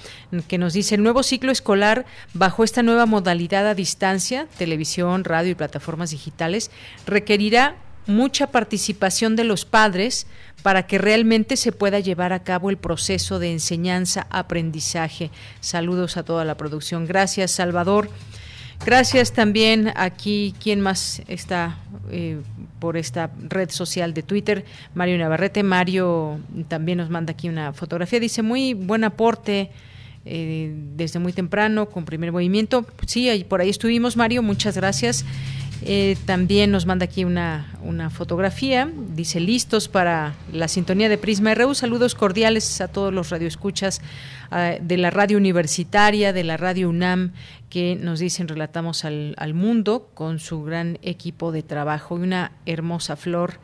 que 0.49 0.59
nos 0.59 0.73
dice, 0.73 0.97
el 0.97 1.05
nuevo 1.05 1.23
ciclo 1.23 1.53
escolar 1.53 2.05
bajo 2.35 2.65
esta 2.65 2.83
nueva 2.83 3.07
modalidad 3.07 3.69
a 3.69 3.75
distancia, 3.77 4.49
televisión, 4.59 5.23
radio 5.23 5.53
y 5.53 5.55
plataformas 5.55 6.11
digitales, 6.11 6.73
requerirá 7.07 7.77
mucha 8.07 8.49
participación 8.49 9.37
de 9.37 9.45
los 9.45 9.65
padres 9.65 10.27
para 10.67 10.89
que 10.89 10.99
realmente 10.99 11.57
se 11.57 11.71
pueda 11.71 12.01
llevar 12.01 12.33
a 12.33 12.43
cabo 12.43 12.71
el 12.71 12.77
proceso 12.77 13.39
de 13.39 13.53
enseñanza-aprendizaje. 13.53 15.31
Saludos 15.61 16.17
a 16.17 16.25
toda 16.25 16.45
la 16.45 16.57
producción. 16.57 17.07
Gracias, 17.07 17.53
Salvador. 17.53 18.11
Gracias 18.85 19.33
también 19.33 19.93
aquí, 19.95 20.57
¿quién 20.61 20.81
más 20.81 21.23
está 21.29 21.79
eh, 22.11 22.41
por 22.81 22.97
esta 22.97 23.31
red 23.49 23.71
social 23.71 24.13
de 24.13 24.25
Twitter? 24.25 24.65
Mario 24.93 25.19
Navarrete. 25.19 25.63
Mario 25.63 26.41
también 26.67 26.99
nos 26.99 27.11
manda 27.11 27.35
aquí 27.35 27.49
una 27.49 27.73
fotografía. 27.73 28.19
Dice, 28.19 28.43
muy 28.43 28.75
buen 28.75 29.05
aporte. 29.05 29.71
Eh, 30.29 30.75
desde 30.97 31.21
muy 31.21 31.33
temprano 31.33 31.87
con 31.87 32.05
primer 32.05 32.33
movimiento. 32.33 32.85
Sí, 33.07 33.47
por 33.49 33.61
ahí 33.61 33.71
estuvimos, 33.71 34.17
Mario, 34.17 34.43
muchas 34.43 34.75
gracias. 34.75 35.25
Eh, 35.83 36.17
también 36.25 36.71
nos 36.71 36.87
manda 36.87 37.05
aquí 37.05 37.25
una, 37.25 37.73
una, 37.83 38.11
fotografía. 38.11 38.91
Dice, 39.15 39.41
listos 39.41 39.89
para 39.89 40.35
la 40.53 40.69
sintonía 40.69 41.09
de 41.09 41.19
Prisma 41.19 41.55
RU. 41.55 41.75
Saludos 41.75 42.15
cordiales 42.15 42.81
a 42.81 42.89
todos 42.89 43.13
los 43.13 43.31
radioescuchas 43.31 44.01
ah, 44.51 44.75
de 44.81 44.97
la 44.97 45.11
radio 45.11 45.37
universitaria, 45.37 46.33
de 46.33 46.45
la 46.45 46.57
radio 46.57 46.89
UNAM, 46.89 47.33
que 47.69 47.97
nos 47.97 48.19
dicen, 48.21 48.49
relatamos 48.49 49.05
al, 49.05 49.35
al 49.39 49.55
mundo 49.55 50.11
con 50.15 50.39
su 50.39 50.63
gran 50.63 50.99
equipo 51.03 51.53
de 51.53 51.63
trabajo 51.63 52.19
y 52.19 52.23
una 52.23 52.53
hermosa 52.65 53.17
flor 53.17 53.61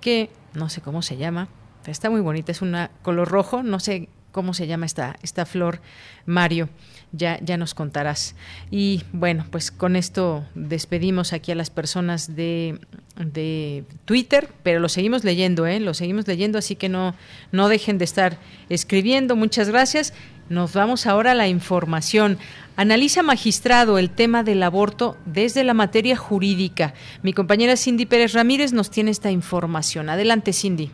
que 0.00 0.30
no 0.54 0.68
sé 0.68 0.82
cómo 0.82 1.02
se 1.02 1.16
llama. 1.16 1.48
Está 1.86 2.10
muy 2.10 2.20
bonita, 2.20 2.52
es 2.52 2.62
una 2.62 2.90
color 3.02 3.28
rojo, 3.28 3.62
no 3.62 3.80
sé 3.80 4.08
cómo 4.30 4.54
se 4.54 4.66
llama 4.66 4.86
esta, 4.86 5.16
esta 5.22 5.46
flor, 5.46 5.80
Mario 6.26 6.68
ya, 7.12 7.38
ya 7.40 7.56
nos 7.56 7.74
contarás. 7.74 8.36
Y 8.70 9.02
bueno, 9.12 9.46
pues 9.50 9.70
con 9.70 9.96
esto 9.96 10.44
despedimos 10.54 11.32
aquí 11.32 11.52
a 11.52 11.54
las 11.54 11.70
personas 11.70 12.36
de, 12.36 12.78
de 13.16 13.84
Twitter, 14.04 14.48
pero 14.62 14.80
lo 14.80 14.88
seguimos 14.88 15.24
leyendo, 15.24 15.66
¿eh? 15.66 15.80
lo 15.80 15.94
seguimos 15.94 16.26
leyendo, 16.28 16.58
así 16.58 16.76
que 16.76 16.88
no, 16.88 17.14
no 17.52 17.68
dejen 17.68 17.98
de 17.98 18.04
estar 18.04 18.38
escribiendo. 18.68 19.36
Muchas 19.36 19.68
gracias. 19.70 20.12
Nos 20.48 20.74
vamos 20.74 21.06
ahora 21.06 21.32
a 21.32 21.34
la 21.34 21.48
información. 21.48 22.38
Analiza 22.76 23.22
magistrado 23.22 23.98
el 23.98 24.10
tema 24.10 24.44
del 24.44 24.62
aborto 24.62 25.16
desde 25.24 25.64
la 25.64 25.74
materia 25.74 26.16
jurídica. 26.16 26.94
Mi 27.22 27.32
compañera 27.32 27.76
Cindy 27.76 28.06
Pérez 28.06 28.32
Ramírez 28.32 28.72
nos 28.72 28.90
tiene 28.90 29.10
esta 29.10 29.30
información. 29.30 30.08
Adelante, 30.08 30.52
Cindy. 30.52 30.90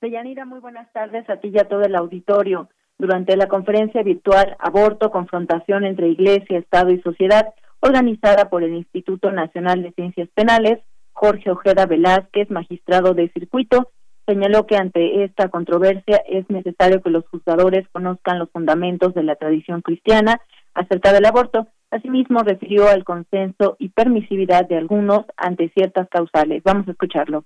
Deyanira, 0.00 0.44
muy 0.44 0.60
buenas 0.60 0.92
tardes 0.92 1.28
a 1.30 1.40
ti 1.40 1.50
y 1.52 1.58
a 1.58 1.66
todo 1.66 1.82
el 1.82 1.94
auditorio. 1.94 2.68
Durante 3.04 3.36
la 3.36 3.48
conferencia 3.48 4.02
virtual 4.02 4.56
Aborto, 4.58 5.10
confrontación 5.10 5.84
entre 5.84 6.08
Iglesia, 6.08 6.56
Estado 6.56 6.90
y 6.90 7.02
Sociedad, 7.02 7.52
organizada 7.80 8.48
por 8.48 8.62
el 8.62 8.72
Instituto 8.72 9.30
Nacional 9.30 9.82
de 9.82 9.92
Ciencias 9.92 10.30
Penales, 10.34 10.78
Jorge 11.12 11.50
Ojeda 11.50 11.84
Velázquez, 11.84 12.48
magistrado 12.48 13.12
de 13.12 13.28
circuito, 13.34 13.90
señaló 14.26 14.66
que 14.66 14.76
ante 14.76 15.22
esta 15.22 15.50
controversia 15.50 16.22
es 16.26 16.48
necesario 16.48 17.02
que 17.02 17.10
los 17.10 17.26
juzgadores 17.26 17.86
conozcan 17.92 18.38
los 18.38 18.50
fundamentos 18.50 19.12
de 19.12 19.22
la 19.22 19.36
tradición 19.36 19.82
cristiana 19.82 20.40
acerca 20.72 21.12
del 21.12 21.26
aborto. 21.26 21.68
Asimismo, 21.90 22.42
refirió 22.42 22.88
al 22.88 23.04
consenso 23.04 23.76
y 23.78 23.90
permisividad 23.90 24.66
de 24.66 24.78
algunos 24.78 25.26
ante 25.36 25.68
ciertas 25.74 26.08
causales. 26.08 26.62
Vamos 26.64 26.88
a 26.88 26.92
escucharlo. 26.92 27.44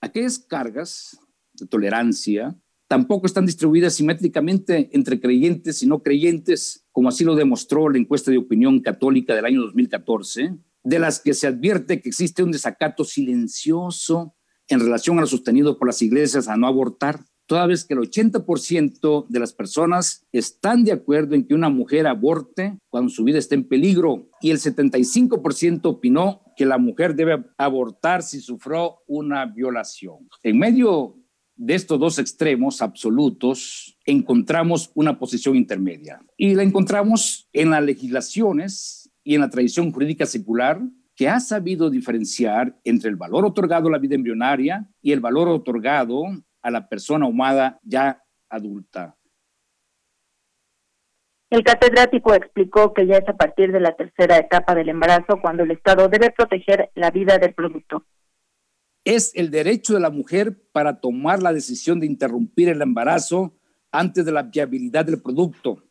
Aquellas 0.00 0.38
cargas 0.38 1.18
de 1.54 1.66
tolerancia 1.66 2.54
tampoco 2.92 3.24
están 3.24 3.46
distribuidas 3.46 3.94
simétricamente 3.94 4.90
entre 4.92 5.18
creyentes 5.18 5.82
y 5.82 5.86
no 5.86 6.02
creyentes, 6.02 6.84
como 6.92 7.08
así 7.08 7.24
lo 7.24 7.34
demostró 7.34 7.88
la 7.88 7.96
encuesta 7.96 8.30
de 8.30 8.36
opinión 8.36 8.80
católica 8.80 9.34
del 9.34 9.46
año 9.46 9.62
2014, 9.62 10.58
de 10.84 10.98
las 10.98 11.18
que 11.18 11.32
se 11.32 11.46
advierte 11.46 12.02
que 12.02 12.10
existe 12.10 12.42
un 12.42 12.52
desacato 12.52 13.04
silencioso 13.04 14.34
en 14.68 14.80
relación 14.80 15.16
a 15.16 15.22
lo 15.22 15.26
sostenido 15.26 15.78
por 15.78 15.88
las 15.88 16.02
iglesias 16.02 16.48
a 16.48 16.58
no 16.58 16.66
abortar, 16.66 17.20
toda 17.46 17.66
vez 17.66 17.86
que 17.86 17.94
el 17.94 18.00
80% 18.00 19.26
de 19.26 19.40
las 19.40 19.54
personas 19.54 20.26
están 20.30 20.84
de 20.84 20.92
acuerdo 20.92 21.34
en 21.34 21.46
que 21.46 21.54
una 21.54 21.70
mujer 21.70 22.06
aborte 22.06 22.78
cuando 22.90 23.08
su 23.08 23.24
vida 23.24 23.38
está 23.38 23.54
en 23.54 23.68
peligro 23.68 24.28
y 24.42 24.50
el 24.50 24.58
75% 24.58 25.80
opinó 25.86 26.42
que 26.58 26.66
la 26.66 26.76
mujer 26.76 27.14
debe 27.14 27.42
abortar 27.56 28.22
si 28.22 28.40
sufrió 28.40 28.98
una 29.06 29.46
violación. 29.46 30.28
En 30.42 30.58
medio 30.58 31.21
de 31.56 31.74
estos 31.74 31.98
dos 31.98 32.18
extremos 32.18 32.82
absolutos 32.82 33.98
encontramos 34.04 34.90
una 34.94 35.18
posición 35.18 35.56
intermedia. 35.56 36.20
Y 36.36 36.54
la 36.54 36.62
encontramos 36.62 37.48
en 37.52 37.70
las 37.70 37.82
legislaciones 37.82 39.10
y 39.22 39.34
en 39.34 39.42
la 39.42 39.50
tradición 39.50 39.92
jurídica 39.92 40.26
secular 40.26 40.80
que 41.14 41.28
ha 41.28 41.40
sabido 41.40 41.90
diferenciar 41.90 42.76
entre 42.84 43.10
el 43.10 43.16
valor 43.16 43.44
otorgado 43.44 43.88
a 43.88 43.92
la 43.92 43.98
vida 43.98 44.14
embrionaria 44.14 44.88
y 45.00 45.12
el 45.12 45.20
valor 45.20 45.48
otorgado 45.48 46.24
a 46.62 46.70
la 46.70 46.88
persona 46.88 47.26
humana 47.26 47.78
ya 47.82 48.22
adulta. 48.48 49.16
El 51.50 51.62
catedrático 51.64 52.32
explicó 52.34 52.94
que 52.94 53.06
ya 53.06 53.18
es 53.18 53.28
a 53.28 53.36
partir 53.36 53.72
de 53.72 53.80
la 53.80 53.94
tercera 53.94 54.38
etapa 54.38 54.74
del 54.74 54.88
embarazo 54.88 55.38
cuando 55.42 55.64
el 55.64 55.70
Estado 55.70 56.08
debe 56.08 56.30
proteger 56.30 56.90
la 56.94 57.10
vida 57.10 57.36
del 57.36 57.52
producto 57.52 58.06
es 59.04 59.32
el 59.34 59.50
derecho 59.50 59.94
de 59.94 60.00
la 60.00 60.10
mujer 60.10 60.62
para 60.72 61.00
tomar 61.00 61.42
la 61.42 61.52
decisión 61.52 62.00
de 62.00 62.06
interrumpir 62.06 62.68
el 62.68 62.82
embarazo 62.82 63.56
antes 63.90 64.24
de 64.24 64.32
la 64.32 64.44
viabilidad 64.44 65.04
del 65.04 65.20
producto. 65.20 65.84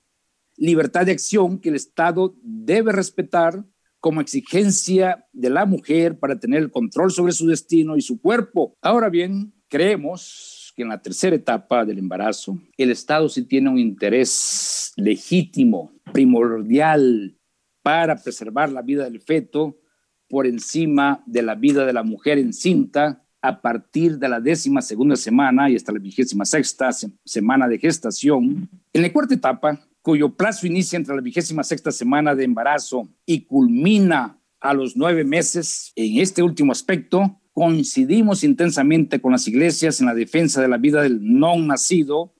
Libertad 0.57 1.05
de 1.05 1.11
acción 1.11 1.59
que 1.59 1.69
el 1.69 1.75
Estado 1.75 2.35
debe 2.41 2.91
respetar 2.91 3.65
como 3.99 4.21
exigencia 4.21 5.27
de 5.31 5.49
la 5.49 5.65
mujer 5.65 6.19
para 6.19 6.39
tener 6.39 6.61
el 6.61 6.71
control 6.71 7.11
sobre 7.11 7.33
su 7.33 7.47
destino 7.47 7.95
y 7.95 8.01
su 8.01 8.19
cuerpo. 8.19 8.75
Ahora 8.81 9.09
bien, 9.09 9.53
creemos 9.67 10.73
que 10.75 10.81
en 10.81 10.89
la 10.89 11.01
tercera 11.01 11.35
etapa 11.35 11.85
del 11.85 11.99
embarazo, 11.99 12.57
el 12.77 12.91
Estado 12.91 13.29
sí 13.29 13.43
tiene 13.43 13.69
un 13.69 13.77
interés 13.77 14.93
legítimo, 14.95 15.93
primordial, 16.11 17.37
para 17.83 18.15
preservar 18.15 18.71
la 18.71 18.81
vida 18.81 19.03
del 19.03 19.21
feto 19.21 19.77
por 20.31 20.47
encima 20.47 21.21
de 21.27 21.41
la 21.41 21.55
vida 21.55 21.85
de 21.85 21.91
la 21.91 22.03
mujer 22.03 22.39
encinta 22.39 23.21
a 23.41 23.61
partir 23.61 24.17
de 24.17 24.29
la 24.29 24.39
décima 24.39 24.81
segunda 24.81 25.17
semana 25.17 25.69
y 25.69 25.75
hasta 25.75 25.91
la 25.91 25.99
vigésima 25.99 26.45
sexta 26.45 26.89
semana 27.25 27.67
de 27.67 27.77
gestación. 27.77 28.69
En 28.93 29.01
la 29.01 29.11
cuarta 29.11 29.33
etapa, 29.33 29.79
cuyo 30.01 30.29
plazo 30.29 30.67
inicia 30.67 30.95
entre 30.95 31.15
la 31.15 31.21
vigésima 31.21 31.63
sexta 31.63 31.91
semana 31.91 32.33
de 32.33 32.45
embarazo 32.45 33.09
y 33.25 33.41
culmina 33.41 34.39
a 34.61 34.73
los 34.73 34.95
nueve 34.95 35.25
meses, 35.25 35.91
en 35.95 36.19
este 36.19 36.41
último 36.41 36.71
aspecto, 36.71 37.41
coincidimos 37.51 38.45
intensamente 38.45 39.19
con 39.19 39.33
las 39.33 39.47
iglesias 39.49 39.99
en 39.99 40.05
la 40.05 40.13
defensa 40.13 40.61
de 40.61 40.69
la 40.69 40.77
vida 40.77 41.01
del 41.01 41.19
no 41.21 41.57
nacido 41.57 42.33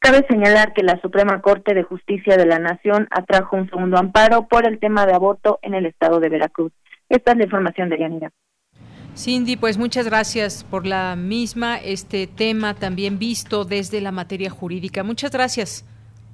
Cabe 0.00 0.26
señalar 0.28 0.72
que 0.72 0.82
la 0.82 0.98
Suprema 1.02 1.42
Corte 1.42 1.74
de 1.74 1.82
Justicia 1.82 2.38
de 2.38 2.46
la 2.46 2.58
Nación 2.58 3.06
atrajo 3.10 3.56
un 3.56 3.68
segundo 3.68 3.98
amparo 3.98 4.48
por 4.48 4.66
el 4.66 4.78
tema 4.78 5.04
de 5.04 5.12
aborto 5.12 5.58
en 5.60 5.74
el 5.74 5.84
estado 5.84 6.20
de 6.20 6.30
Veracruz. 6.30 6.72
Esta 7.10 7.32
es 7.32 7.36
la 7.36 7.44
información 7.44 7.90
de 7.90 7.98
Yanira. 7.98 8.32
Cindy, 9.14 9.58
pues 9.58 9.76
muchas 9.76 10.06
gracias 10.06 10.64
por 10.64 10.86
la 10.86 11.16
misma, 11.16 11.76
este 11.76 12.26
tema 12.26 12.72
también 12.72 13.18
visto 13.18 13.66
desde 13.66 14.00
la 14.00 14.10
materia 14.10 14.48
jurídica. 14.48 15.02
Muchas 15.02 15.32
gracias. 15.32 15.84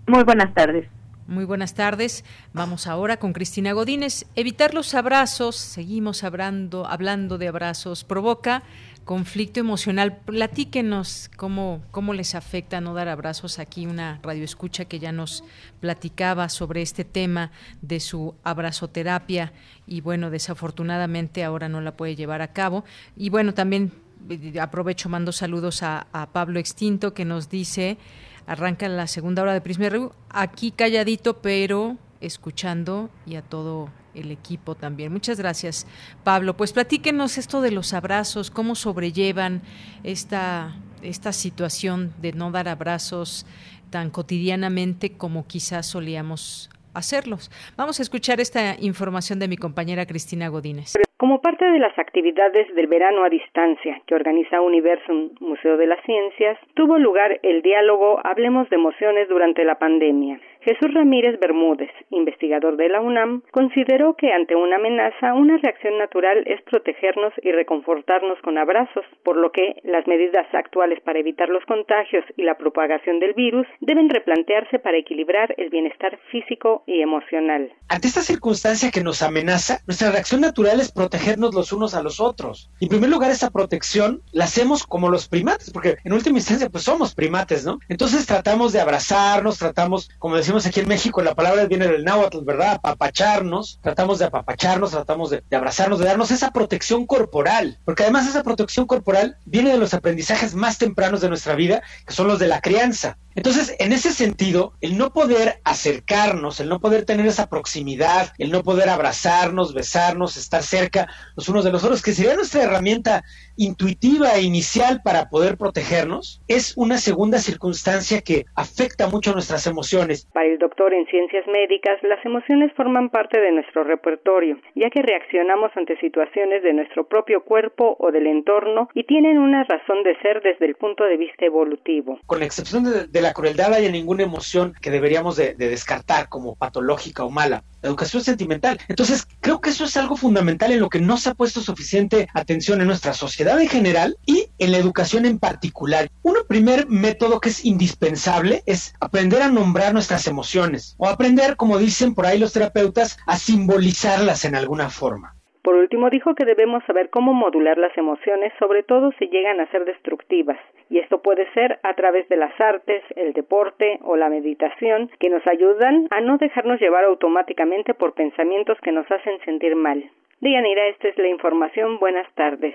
Muy 0.07 0.23
buenas 0.23 0.55
tardes. 0.55 0.89
Muy 1.27 1.45
buenas 1.45 1.75
tardes. 1.75 2.25
Vamos 2.53 2.87
ahora 2.87 3.17
con 3.17 3.33
Cristina 3.33 3.73
Godínez. 3.73 4.27
Evitar 4.37 4.75
los 4.75 4.95
abrazos, 4.95 5.57
seguimos 5.57 6.23
hablando, 6.23 6.87
hablando 6.87 7.37
de 7.37 7.49
abrazos, 7.49 8.05
provoca 8.05 8.63
conflicto 9.07 9.61
emocional. 9.61 10.19
Platíquenos 10.19 11.31
cómo, 11.37 11.81
cómo 11.93 12.13
les 12.13 12.35
afecta 12.35 12.83
no 12.83 12.93
dar 12.93 13.09
abrazos. 13.09 13.61
Aquí 13.61 13.87
una 13.87 14.19
radioescucha 14.23 14.85
que 14.85 14.99
ya 14.99 15.13
nos 15.13 15.45
platicaba 15.81 16.49
sobre 16.49 16.83
este 16.83 17.05
tema 17.05 17.53
de 17.81 18.01
su 18.01 18.35
abrazoterapia 18.43 19.53
y 19.87 20.01
bueno, 20.01 20.29
desafortunadamente 20.29 21.45
ahora 21.45 21.69
no 21.69 21.81
la 21.81 21.97
puede 21.97 22.17
llevar 22.17 22.43
a 22.43 22.53
cabo. 22.53 22.85
Y 23.17 23.31
bueno, 23.31 23.55
también 23.55 23.93
eh, 24.29 24.59
aprovecho, 24.61 25.09
mando 25.09 25.31
saludos 25.31 25.85
a, 25.85 26.07
Pablo 26.33 26.59
Extinto 26.59 27.15
que 27.15 27.25
nos 27.25 27.49
dice, 27.49 27.99
arranca 28.47 28.89
la 28.89 29.07
segunda 29.07 29.43
hora 29.43 29.55
de 29.55 29.61
Prisma 29.61 29.87
Aquí 30.31 30.73
calladito, 30.73 31.41
pero 31.41 31.97
escuchando 32.21 33.11
y 33.27 33.37
a 33.37 33.43
todo 33.43 33.91
el 34.15 34.31
equipo 34.31 34.75
también. 34.75 35.13
Muchas 35.13 35.39
gracias, 35.39 35.87
Pablo. 36.25 36.57
Pues 36.57 36.73
platíquenos 36.73 37.39
esto 37.39 37.61
de 37.61 37.71
los 37.71 37.93
abrazos, 37.93 38.51
cómo 38.51 38.75
sobrellevan 38.75 39.63
esta, 40.05 40.77
esta 41.03 41.33
situación 41.33 42.13
de 42.21 42.33
no 42.33 42.51
dar 42.51 42.69
abrazos 42.69 43.47
tan 43.91 44.11
cotidianamente 44.11 45.13
como 45.13 45.47
quizás 45.47 45.87
solíamos 45.87 46.71
hacerlos. 46.95 47.51
Vamos 47.77 48.01
a 48.01 48.03
escuchar 48.03 48.41
esta 48.41 48.77
información 48.81 49.39
de 49.39 49.49
mi 49.49 49.57
compañera 49.57 50.07
Cristina 50.07 50.49
Godínez. 50.49 50.95
Como 51.19 51.41
parte 51.41 51.65
de 51.65 51.79
las 51.79 51.99
actividades 51.99 52.67
del 52.75 52.89
verano 52.89 53.25
a 53.25 53.31
distancia 53.31 54.03
que 54.07 54.15
organiza 54.15 54.61
Universum 54.61 55.31
Museo 55.41 55.79
de 55.79 55.87
las 55.87 56.05
Ciencias, 56.05 56.59
tuvo 56.75 56.99
lugar 56.99 57.41
el 57.43 57.63
diálogo 57.63 58.21
Hablemos 58.23 58.69
de 58.69 58.77
Emociones 58.77 59.27
durante 59.27 59.65
la 59.65 59.79
pandemia. 59.79 60.39
Jesús 60.61 60.93
Ramírez 60.93 61.41
Bermúdez, 61.41 61.91
investigador 62.11 62.77
de 62.77 62.91
la 62.91 63.01
UNAM, 63.01 63.43
consideró 63.53 64.15
que 64.15 64.33
ante 64.33 64.57
una 64.57 64.77
amenaza 64.77 65.33
una 65.33 65.57
reacción 65.57 65.97
natural 65.97 66.43
es 66.45 66.61
protegernos 66.63 67.33
y 67.43 67.53
reconfortarnos 67.53 68.39
con 68.43 68.59
abrazos, 68.59 69.07
por 69.23 69.39
lo 69.39 69.53
que 69.53 69.77
las 69.85 70.07
medidas 70.07 70.47
actuales 70.53 71.01
para 71.01 71.21
evitar 71.21 71.49
los 71.49 71.65
contagios 71.65 72.25
y 72.37 72.43
la 72.43 72.59
propagación 72.59 73.21
del 73.21 73.33
virus 73.33 73.67
deben 73.81 74.11
replantearse 74.11 74.81
para 74.81 74.99
equilibrar 74.99 75.55
el 75.57 75.71
bienestar 75.71 76.19
físico 76.31 76.83
y 76.87 77.01
emocional. 77.01 77.73
Ante 77.89 78.09
esta 78.09 78.21
circunstancia 78.21 78.91
que 78.91 79.05
nos 79.05 79.23
amenaza, 79.23 79.79
nuestra 79.87 80.11
reacción 80.11 80.41
natural 80.41 80.81
es 80.81 80.91
protegernos 80.91 81.06
los 81.53 81.73
unos 81.73 81.95
a 81.95 82.03
los 82.03 82.21
otros. 82.21 82.71
En 82.81 82.89
primer 82.89 83.11
lugar, 83.11 83.31
esa 83.31 83.51
protección 83.51 84.23
la 84.33 84.45
hacemos 84.45 84.85
como 84.85 85.09
los 85.09 85.29
primates, 85.29 85.71
porque 85.71 85.97
en 86.05 86.13
última 86.13 86.39
instancia 86.39 86.69
pues 86.69 86.85
somos 86.85 87.15
primates, 87.15 87.65
¿no? 87.65 87.79
Entonces 87.89 88.27
tratamos 88.27 88.73
de 88.73 88.81
abrazarnos, 88.81 89.59
tratamos, 89.59 90.11
como 90.19 90.37
decimos 90.37 90.67
aquí 90.67 90.81
en 90.81 90.89
México, 90.89 91.23
la 91.23 91.35
palabra 91.35 91.67
viene 91.67 91.89
del 91.89 92.05
náhuatl, 92.05 92.45
¿verdad? 92.45 92.75
Apapacharnos, 92.75 93.79
tratamos 93.83 94.19
de 94.19 94.27
apapacharnos, 94.27 94.91
tratamos 94.91 95.31
de, 95.31 95.43
de, 95.49 95.57
abrazarnos, 95.57 95.99
de 95.99 96.07
darnos 96.07 96.31
esa 96.31 96.53
protección 96.53 97.07
corporal, 97.07 97.79
porque 97.85 98.03
además 98.03 98.29
esa 98.29 98.43
protección 98.43 98.87
corporal 98.87 99.37
viene 99.45 99.73
de 99.73 99.79
los 99.79 99.95
aprendizajes 99.95 100.55
más 100.55 100.79
tempranos 100.79 101.21
de 101.21 101.29
nuestra 101.29 101.55
vida, 101.55 101.83
que 102.07 102.13
son 102.15 102.29
los 102.29 102.39
de 102.39 102.49
la 102.49 102.61
crianza. 102.61 103.19
Entonces, 103.37 103.77
en 103.79 103.93
ese 103.93 104.15
sentido, 104.15 104.73
el 104.81 104.97
no 104.97 105.13
poder 105.13 105.61
acercarnos, 105.63 106.59
el 106.59 106.71
no 106.71 106.81
poder 106.81 107.05
tener 107.05 107.27
esa 107.27 107.49
proximidad, 107.49 108.33
el 108.39 108.51
no 108.51 108.63
poder 108.63 108.89
abrazarnos, 108.89 109.75
besarnos, 109.75 110.39
estar 110.39 110.63
cerca 110.63 110.96
los 111.37 111.49
unos 111.49 111.65
de 111.65 111.73
los 111.73 111.85
otros, 111.85 112.03
que 112.03 112.13
sería 112.13 112.35
nuestra 112.35 112.63
herramienta 112.63 113.23
intuitiva 113.57 114.35
e 114.35 114.43
inicial 114.43 115.01
para 115.05 115.29
poder 115.29 115.57
protegernos, 115.57 116.43
es 116.49 116.77
una 116.77 116.99
segunda 116.99 117.39
circunstancia 117.39 118.21
que 118.21 118.45
afecta 118.55 119.09
mucho 119.09 119.33
nuestras 119.33 119.67
emociones. 119.67 120.27
Para 120.33 120.47
el 120.47 120.59
doctor 120.59 120.95
en 120.95 121.07
ciencias 121.07 121.47
médicas, 121.47 121.99
las 122.03 122.25
emociones 122.25 122.73
forman 122.77 123.11
parte 123.11 123.41
de 123.41 123.53
nuestro 123.53 123.85
repertorio, 123.85 124.59
ya 124.75 124.91
que 124.91 125.03
reaccionamos 125.03 125.71
ante 125.77 125.99
situaciones 126.01 126.63
de 126.63 126.73
nuestro 126.73 127.07
propio 127.07 127.45
cuerpo 127.45 127.97
o 127.99 128.11
del 128.11 128.27
entorno 128.27 128.89
y 128.95 129.05
tienen 129.05 129.39
una 129.39 129.65
razón 129.65 130.03
de 130.03 130.17
ser 130.21 130.43
desde 130.43 130.67
el 130.67 130.75
punto 130.77 131.05
de 131.05 131.17
vista 131.17 131.45
evolutivo. 131.45 132.19
Con 132.27 132.41
la 132.41 132.47
excepción 132.47 132.85
de, 132.85 133.07
de 133.07 133.21
la 133.21 133.33
crueldad 133.33 133.75
haya 133.75 133.91
ninguna 133.91 134.23
emoción 134.23 134.75
que 134.81 134.91
deberíamos 134.91 135.37
de, 135.37 135.55
de, 135.55 135.69
descartar 135.69 136.29
como 136.29 136.57
patológica 136.57 137.25
o 137.25 137.31
mala. 137.31 137.63
La 137.83 137.89
educación 137.89 138.23
sentimental. 138.23 138.79
Entonces, 138.89 139.27
creo 139.41 139.61
que 139.61 139.71
eso 139.71 139.85
es 139.85 139.97
algo 139.97 140.17
fundamental 140.17 140.73
en 140.73 140.81
lo 140.81 140.86
que 140.89 141.01
no 141.01 141.17
se 141.17 141.31
ha 141.31 141.35
puesto 141.35 141.61
suficiente 141.61 142.29
atención 142.35 142.81
en 142.81 142.87
nuestra 142.87 143.13
sociedad 143.13 143.61
en 143.61 143.69
general 143.69 144.17
y 144.27 144.47
en 144.59 144.73
la 144.73 144.79
educación 144.79 145.27
en 145.27 145.39
particular. 145.39 146.09
Un 146.23 146.37
primer 146.49 146.89
método 146.89 147.41
que 147.41 147.51
es 147.51 147.65
indispensable 147.65 148.63
es 148.67 148.95
aprender 149.01 149.43
a 149.43 149.51
nombrar 149.51 149.93
nuestras 149.93 150.27
emociones 150.27 150.97
o 150.99 151.09
aprender, 151.09 151.57
como 151.57 151.79
dicen 151.79 152.15
por 152.15 152.27
ahí 152.27 152.39
los 152.39 152.53
terapeutas, 152.53 153.19
a 153.27 153.37
simbolizarlas 153.37 154.45
en 154.45 154.55
alguna 154.55 154.91
forma. 154.91 155.37
Por 155.67 155.75
último, 155.75 156.11
dijo 156.11 156.37
que 156.37 156.45
debemos 156.45 156.85
saber 156.85 157.11
cómo 157.11 157.35
modular 157.35 157.77
las 157.77 157.99
emociones, 157.99 158.53
sobre 158.57 158.85
todo 158.85 159.11
si 159.19 159.27
llegan 159.27 159.59
a 159.59 159.69
ser 159.73 159.85
destructivas, 159.85 160.59
y 160.89 160.99
esto 160.99 161.21
puede 161.23 161.53
ser 161.55 161.81
a 161.83 161.95
través 161.95 162.29
de 162.29 162.37
las 162.37 162.53
artes, 162.61 163.03
el 163.17 163.33
deporte 163.33 163.99
o 164.05 164.15
la 164.15 164.29
meditación, 164.29 165.11
que 165.19 165.29
nos 165.29 165.45
ayudan 165.45 166.07
a 166.13 166.21
no 166.21 166.39
dejarnos 166.39 166.81
llevar 166.81 167.03
automáticamente 167.03 167.95
por 167.95 168.15
pensamientos 168.15 168.79
que 168.81 168.93
nos 168.93 169.11
hacen 169.11 169.41
sentir 169.45 169.75
mal. 169.75 170.09
Dianira, 170.41 170.89
esta 170.89 171.09
es 171.09 171.19
la 171.19 171.29
información. 171.29 171.99
Buenas 171.99 172.33
tardes. 172.35 172.75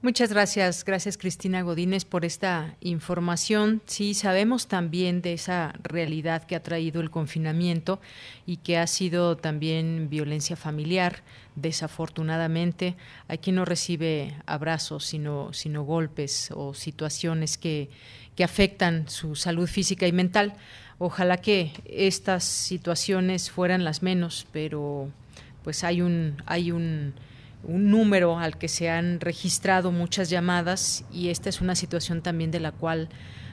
Muchas 0.00 0.32
gracias, 0.32 0.84
gracias 0.84 1.18
Cristina 1.18 1.62
Godínez 1.62 2.04
por 2.04 2.24
esta 2.24 2.76
información. 2.78 3.82
Sí, 3.86 4.14
sabemos 4.14 4.68
también 4.68 5.22
de 5.22 5.32
esa 5.32 5.74
realidad 5.82 6.44
que 6.44 6.54
ha 6.54 6.62
traído 6.62 7.00
el 7.00 7.10
confinamiento 7.10 7.98
y 8.46 8.58
que 8.58 8.78
ha 8.78 8.86
sido 8.86 9.36
también 9.36 10.08
violencia 10.08 10.54
familiar, 10.54 11.16
desafortunadamente. 11.56 12.94
Hay 13.26 13.38
quien 13.38 13.56
no 13.56 13.64
recibe 13.64 14.34
abrazos, 14.46 15.04
sino, 15.04 15.52
sino 15.52 15.82
golpes 15.82 16.52
o 16.54 16.74
situaciones 16.74 17.58
que, 17.58 17.88
que 18.36 18.44
afectan 18.44 19.08
su 19.08 19.34
salud 19.34 19.66
física 19.66 20.06
y 20.06 20.12
mental. 20.12 20.52
Ojalá 20.98 21.38
que 21.38 21.72
estas 21.84 22.44
situaciones 22.44 23.50
fueran 23.50 23.82
las 23.82 24.04
menos, 24.04 24.46
pero 24.52 25.08
pues 25.62 25.84
hay 25.84 26.00
un, 26.02 26.36
hay 26.46 26.70
un 26.70 27.14
un 27.64 27.90
número 27.90 28.38
al 28.38 28.56
que 28.56 28.68
se 28.68 28.88
han 28.88 29.20
registrado 29.20 29.90
muchas 29.90 30.30
llamadas 30.30 31.04
y 31.12 31.28
esta 31.28 31.48
es 31.48 31.60
una 31.60 31.74
situación 31.74 32.22
también 32.22 32.50
de 32.50 32.60
la 32.60 32.72
cual 32.72 33.08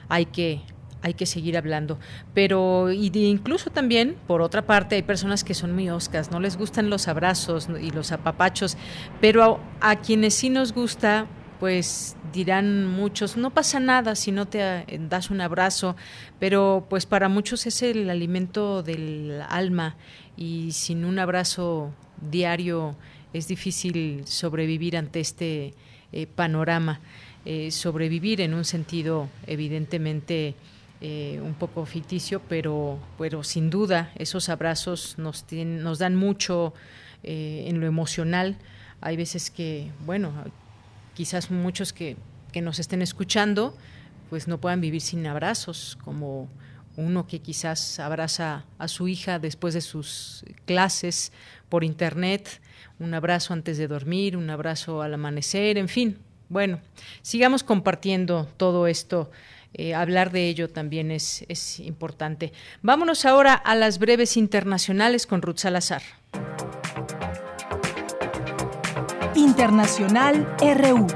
hay 0.08 0.26
que 0.26 0.62
hay 1.02 1.14
que 1.14 1.26
seguir 1.26 1.56
hablando. 1.56 2.00
Pero 2.34 2.90
incluso 2.90 3.70
también, 3.70 4.16
por 4.26 4.42
otra 4.42 4.66
parte, 4.66 4.96
hay 4.96 5.02
personas 5.02 5.44
que 5.44 5.54
son 5.54 5.72
muy 5.72 5.88
oscas, 5.88 6.32
no 6.32 6.40
les 6.40 6.56
gustan 6.56 6.90
los 6.90 7.06
abrazos 7.06 7.68
y 7.80 7.90
los 7.90 8.10
apapachos, 8.10 8.76
pero 9.20 9.60
a, 9.80 9.90
a 9.90 9.96
quienes 10.00 10.34
sí 10.34 10.50
nos 10.50 10.72
gusta, 10.72 11.26
pues 11.60 12.16
dirán 12.32 12.86
muchos, 12.86 13.36
no 13.36 13.50
pasa 13.50 13.78
nada 13.78 14.16
si 14.16 14.32
no 14.32 14.46
te 14.46 14.60
eh, 14.60 14.84
das 15.08 15.30
un 15.30 15.40
abrazo, 15.40 15.96
pero 16.40 16.86
pues 16.90 17.06
para 17.06 17.28
muchos 17.28 17.66
es 17.66 17.82
el 17.82 18.10
alimento 18.10 18.82
del 18.82 19.42
alma 19.48 19.96
y 20.36 20.72
sin 20.72 21.04
un 21.04 21.18
abrazo 21.18 21.92
diario 22.30 22.96
es 23.32 23.48
difícil 23.48 24.22
sobrevivir 24.26 24.96
ante 24.96 25.20
este 25.20 25.74
eh, 26.12 26.26
panorama, 26.26 27.00
eh, 27.44 27.70
sobrevivir 27.70 28.40
en 28.40 28.54
un 28.54 28.64
sentido 28.64 29.28
evidentemente 29.46 30.54
eh, 31.00 31.40
un 31.42 31.54
poco 31.54 31.84
ficticio, 31.84 32.40
pero, 32.48 32.98
pero 33.18 33.42
sin 33.42 33.70
duda 33.70 34.12
esos 34.16 34.48
abrazos 34.48 35.18
nos, 35.18 35.44
nos 35.52 35.98
dan 35.98 36.16
mucho 36.16 36.74
en 37.22 37.80
lo 37.80 37.86
emocional. 37.86 38.56
Hay 39.00 39.16
veces 39.16 39.50
que, 39.50 39.90
bueno, 40.04 40.32
quizás 41.14 41.50
muchos 41.50 41.92
que, 41.92 42.16
que 42.52 42.62
nos 42.62 42.78
estén 42.78 43.02
escuchando, 43.02 43.76
pues 44.30 44.46
no 44.46 44.58
puedan 44.58 44.80
vivir 44.80 45.00
sin 45.00 45.26
abrazos, 45.26 45.98
como 46.04 46.48
uno 46.96 47.26
que 47.26 47.40
quizás 47.40 48.00
abraza 48.00 48.64
a 48.78 48.88
su 48.88 49.08
hija 49.08 49.38
después 49.38 49.74
de 49.74 49.80
sus 49.80 50.44
clases 50.64 51.32
por 51.68 51.84
internet, 51.84 52.60
un 52.98 53.14
abrazo 53.14 53.52
antes 53.52 53.78
de 53.78 53.86
dormir, 53.86 54.36
un 54.36 54.48
abrazo 54.50 55.02
al 55.02 55.14
amanecer, 55.14 55.76
en 55.78 55.88
fin. 55.88 56.18
Bueno, 56.48 56.80
sigamos 57.22 57.62
compartiendo 57.62 58.48
todo 58.56 58.86
esto. 58.86 59.30
Eh, 59.74 59.94
hablar 59.94 60.32
de 60.32 60.48
ello 60.48 60.70
también 60.70 61.10
es, 61.10 61.44
es 61.48 61.80
importante. 61.80 62.52
Vámonos 62.82 63.26
ahora 63.26 63.52
a 63.52 63.74
las 63.74 63.98
breves 63.98 64.36
internacionales 64.36 65.26
con 65.26 65.42
Ruth 65.42 65.58
Salazar. 65.58 66.02
Internacional 69.34 70.56
RU. 70.60 71.06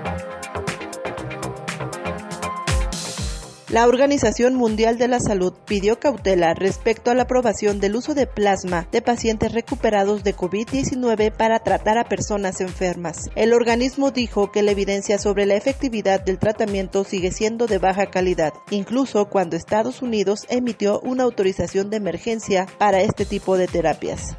La 3.70 3.86
Organización 3.86 4.56
Mundial 4.56 4.98
de 4.98 5.06
la 5.06 5.20
Salud 5.20 5.52
pidió 5.64 6.00
cautela 6.00 6.54
respecto 6.54 7.12
a 7.12 7.14
la 7.14 7.22
aprobación 7.22 7.78
del 7.78 7.94
uso 7.94 8.14
de 8.14 8.26
plasma 8.26 8.88
de 8.90 9.00
pacientes 9.00 9.52
recuperados 9.52 10.24
de 10.24 10.34
COVID-19 10.34 11.30
para 11.30 11.60
tratar 11.60 11.96
a 11.96 12.08
personas 12.08 12.60
enfermas. 12.60 13.30
El 13.36 13.52
organismo 13.52 14.10
dijo 14.10 14.50
que 14.50 14.62
la 14.62 14.72
evidencia 14.72 15.18
sobre 15.18 15.46
la 15.46 15.54
efectividad 15.54 16.20
del 16.20 16.40
tratamiento 16.40 17.04
sigue 17.04 17.30
siendo 17.30 17.68
de 17.68 17.78
baja 17.78 18.06
calidad, 18.06 18.54
incluso 18.70 19.26
cuando 19.26 19.56
Estados 19.56 20.02
Unidos 20.02 20.46
emitió 20.48 20.98
una 21.04 21.22
autorización 21.22 21.90
de 21.90 21.98
emergencia 21.98 22.66
para 22.76 23.02
este 23.02 23.24
tipo 23.24 23.56
de 23.56 23.68
terapias. 23.68 24.36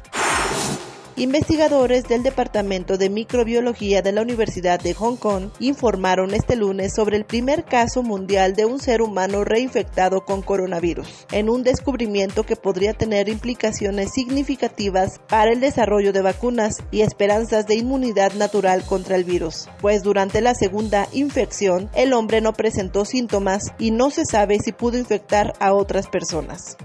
Investigadores 1.16 2.04
del 2.04 2.22
Departamento 2.22 2.96
de 2.96 3.10
Microbiología 3.10 4.00
de 4.00 4.12
la 4.12 4.22
Universidad 4.22 4.80
de 4.80 4.94
Hong 4.94 5.16
Kong 5.16 5.50
informaron 5.60 6.32
este 6.32 6.56
lunes 6.56 6.94
sobre 6.94 7.18
el 7.18 7.26
primer 7.26 7.64
caso 7.64 8.02
mundial 8.02 8.54
de 8.54 8.64
un 8.64 8.80
ser 8.80 9.02
humano 9.02 9.44
reinfectado 9.44 10.24
con 10.24 10.40
coronavirus, 10.40 11.26
en 11.30 11.50
un 11.50 11.64
descubrimiento 11.64 12.44
que 12.44 12.56
podría 12.56 12.94
tener 12.94 13.28
implicaciones 13.28 14.12
significativas 14.12 15.20
para 15.28 15.52
el 15.52 15.60
desarrollo 15.60 16.14
de 16.14 16.22
vacunas 16.22 16.78
y 16.90 17.02
esperanzas 17.02 17.66
de 17.66 17.74
inmunidad 17.74 18.32
natural 18.32 18.82
contra 18.84 19.16
el 19.16 19.24
virus, 19.24 19.68
pues 19.82 20.02
durante 20.02 20.40
la 20.40 20.54
segunda 20.54 21.08
infección 21.12 21.90
el 21.94 22.14
hombre 22.14 22.40
no 22.40 22.54
presentó 22.54 23.04
síntomas 23.04 23.74
y 23.78 23.90
no 23.90 24.10
se 24.10 24.24
sabe 24.24 24.58
si 24.60 24.72
pudo 24.72 24.96
infectar 24.96 25.52
a 25.60 25.74
otras 25.74 26.08
personas. 26.08 26.78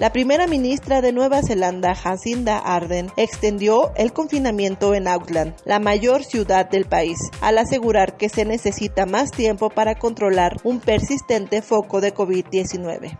La 0.00 0.12
primera 0.12 0.46
ministra 0.46 1.02
de 1.02 1.12
Nueva 1.12 1.42
Zelanda, 1.42 1.94
Jacinda 1.94 2.56
Arden, 2.56 3.12
extendió 3.18 3.92
el 3.96 4.14
confinamiento 4.14 4.94
en 4.94 5.06
Auckland, 5.06 5.54
la 5.66 5.78
mayor 5.78 6.24
ciudad 6.24 6.70
del 6.70 6.86
país, 6.86 7.18
al 7.42 7.58
asegurar 7.58 8.16
que 8.16 8.30
se 8.30 8.46
necesita 8.46 9.04
más 9.04 9.30
tiempo 9.30 9.68
para 9.68 9.96
controlar 9.96 10.56
un 10.64 10.80
persistente 10.80 11.60
foco 11.60 12.00
de 12.00 12.14
COVID-19. 12.14 13.18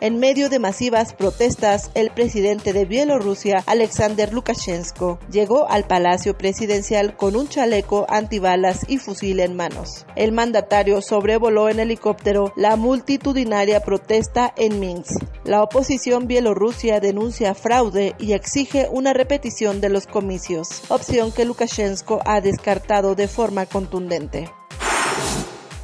En 0.00 0.20
medio 0.20 0.48
de 0.48 0.60
masivas 0.60 1.12
protestas, 1.12 1.90
el 1.94 2.10
presidente 2.10 2.72
de 2.72 2.84
Bielorrusia, 2.84 3.64
Alexander 3.66 4.32
Lukashenko, 4.32 5.18
llegó 5.28 5.68
al 5.68 5.88
Palacio 5.88 6.38
Presidencial 6.38 7.16
con 7.16 7.34
un 7.34 7.48
chaleco 7.48 8.06
antibalas 8.08 8.88
y 8.88 8.98
fusil 8.98 9.40
en 9.40 9.56
manos. 9.56 10.06
El 10.14 10.30
mandatario 10.30 11.02
sobrevoló 11.02 11.68
en 11.68 11.80
helicóptero 11.80 12.52
la 12.54 12.76
multitudinaria 12.76 13.80
protesta 13.80 14.54
en 14.56 14.78
Minsk. 14.78 15.20
La 15.42 15.64
oposición 15.64 16.28
bielorrusia 16.28 17.00
denuncia 17.00 17.56
fraude 17.56 18.14
y 18.20 18.34
exige 18.34 18.86
una 18.92 19.12
repetición 19.12 19.80
de 19.80 19.88
los 19.88 20.06
comicios, 20.06 20.82
opción 20.90 21.32
que 21.32 21.44
Lukashenko 21.44 22.20
ha 22.24 22.40
descartado 22.40 23.16
de 23.16 23.26
forma 23.26 23.66
contundente. 23.66 24.48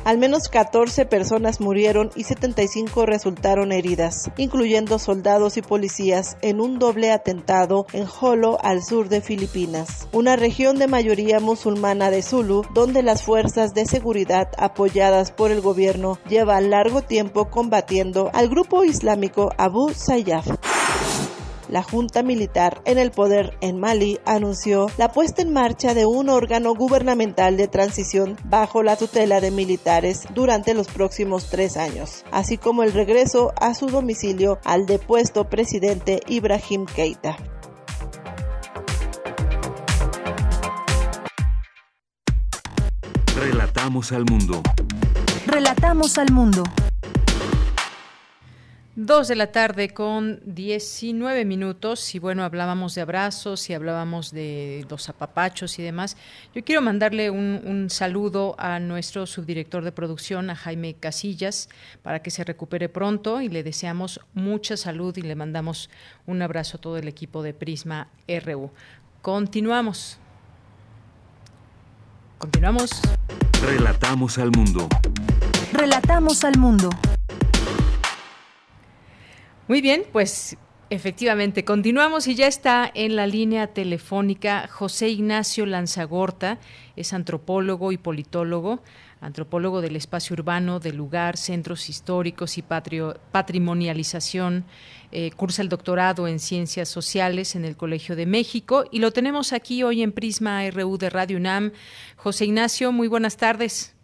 Al 0.05 0.19
menos 0.19 0.49
14 0.51 1.07
personas 1.07 1.63
murieron 1.63 2.11
y 2.15 2.25
75 2.25 3.07
resultaron 3.07 3.73
heridas, 3.73 4.31
incluyendo 4.37 4.99
soldados 4.99 5.57
y 5.57 5.63
policías, 5.63 6.37
en 6.43 6.61
un 6.61 6.79
doble 6.79 7.11
atentado 7.11 7.87
en 7.95 8.05
Jolo, 8.05 8.59
al 8.63 8.83
sur 8.83 9.09
de 9.09 9.23
Filipinas, 9.23 10.07
una 10.13 10.37
región 10.37 10.79
de 10.79 10.89
mayoría 10.89 11.41
musulmana 11.41 12.11
de 12.11 12.23
Zulu, 12.23 12.67
donde 12.75 13.03
las 13.03 13.23
fuerzas 13.23 13.73
de 13.73 13.87
seguridad 13.87 14.49
apoyadas 14.59 15.31
por 15.33 15.51
el 15.51 15.63
gobierno 15.63 16.19
llevan 16.29 16.69
largo 16.69 17.01
tiempo 17.01 17.49
combatiendo 17.49 18.31
al 18.35 18.51
grupo 18.51 18.85
islámico 18.85 19.53
Abu 19.57 19.95
Sayyaf. 19.95 20.47
La 21.75 21.83
Junta 21.83 22.23
Militar 22.23 22.83
en 22.85 22.99
el 22.99 23.11
poder 23.11 23.59
en 23.61 23.81
Mali 23.81 24.21
anunció 24.27 24.87
la 24.97 25.11
puesta 25.11 25.43
en 25.43 25.53
marcha 25.53 25.93
de 25.93 26.07
un 26.07 26.29
órgano 26.29 26.73
gubernamental 26.73 27.57
de 27.57 27.67
transición 27.67 28.37
bajo 28.45 28.85
la 28.85 28.95
tutela 28.95 29.41
de 29.41 29.51
militares 29.51 30.23
durante 30.37 30.73
los 30.73 30.87
próximos 30.87 31.51
tres 31.51 31.77
años, 31.77 32.25
así 32.31 32.59
como 32.59 32.85
el 32.85 32.93
regreso 32.93 33.53
a 33.61 33.75
su 33.75 33.89
domicilio 33.89 34.61
al 34.65 34.87
depuesto 34.87 35.49
presidente 35.51 36.21
Ibrahim 36.29 36.87
Keita. 36.87 37.37
Relatamos 43.35 44.13
al 44.13 44.25
mundo. 44.27 44.63
Relatamos 45.49 46.19
al 46.19 46.31
mundo. 46.31 46.63
Dos 48.97 49.27
de 49.27 49.35
la 49.35 49.49
tarde 49.49 49.89
con 49.89 50.39
19 50.45 51.45
minutos 51.45 52.15
y 52.15 52.21
bueno, 52.21 52.45
hablábamos 52.45 52.95
de 52.95 53.01
abrazos 53.01 53.69
y 53.69 53.75
hablábamos 53.75 54.31
de 54.31 54.87
los 54.89 55.09
apapachos 55.09 55.81
y 55.81 55.83
demás. 55.83 56.17
Yo 56.55 56.63
quiero 56.63 56.81
mandarle 56.81 57.29
un, 57.29 57.89
saludo 57.91 58.55
a 58.57 58.79
nuestro 58.79 59.27
subdirector 59.27 59.83
de 59.83 59.91
producción, 59.91 60.49
a 60.49 60.55
Jaime 60.55 60.95
Casillas, 60.95 61.69
para 62.05 62.23
que 62.23 62.31
se 62.31 62.45
recupere 62.45 62.89
pronto 62.89 63.41
y 63.41 63.49
le 63.49 63.65
deseamos 63.65 64.21
mucha 64.33 64.77
salud 64.77 65.17
y 65.17 65.23
le 65.23 65.35
mandamos 65.35 65.91
un 66.27 66.41
abrazo 66.43 66.77
a 66.77 66.81
todo 66.81 66.97
el 66.97 67.09
equipo 67.09 67.43
de 67.43 67.53
Prisma 67.53 68.07
RU. 68.29 68.71
Continuamos. 69.23 70.19
Continuamos. 72.39 72.93
Relatamos 73.61 74.39
al 74.39 74.53
mundo. 74.53 74.89
Relatamos 75.73 76.45
al 76.45 76.59
mundo. 76.59 76.91
Muy 79.67 79.81
bien, 79.81 80.03
pues 80.13 80.59
efectivamente, 80.91 81.65
continuamos 81.65 82.29
y 82.29 82.35
ya 82.35 82.47
está 82.47 82.91
en 82.93 83.17
la 83.17 83.27
línea 83.27 83.69
telefónica 83.69 84.69
José 84.69 85.09
Ignacio 85.09 85.65
Lanzagorta, 85.65 86.59
es 86.97 87.15
antropólogo 87.15 87.91
y 87.91 87.97
politólogo, 87.97 88.83
antropólogo 89.23 89.81
del 89.81 89.97
espacio 89.97 90.35
urbano, 90.35 90.81
del 90.81 90.97
lugar, 90.97 91.39
centros 91.39 91.89
históricos 91.89 92.59
y 92.59 92.63
patrimonialización. 92.63 94.67
Eh, 95.13 95.31
cursa 95.35 95.63
el 95.63 95.71
doctorado 95.71 96.29
en 96.29 96.41
Ciencias 96.41 96.91
Sociales 96.91 97.57
en 97.57 97.65
el 97.65 97.79
Colegio 97.79 98.17
de 98.17 98.27
México 98.27 98.85
y 98.91 98.99
lo 98.99 99.13
tenemos 99.13 99.55
aquí 99.55 99.83
hoy 99.83 100.03
en 100.03 100.13
Prisma 100.13 100.69
RU 100.71 100.99
de 100.99 101.09
Radio 101.09 101.39
UNAM. 101.39 101.73
José 102.17 102.45
Ignacio, 102.45 102.93
muy 102.93 103.09
buenas 103.09 103.39
tardes. 103.39 103.95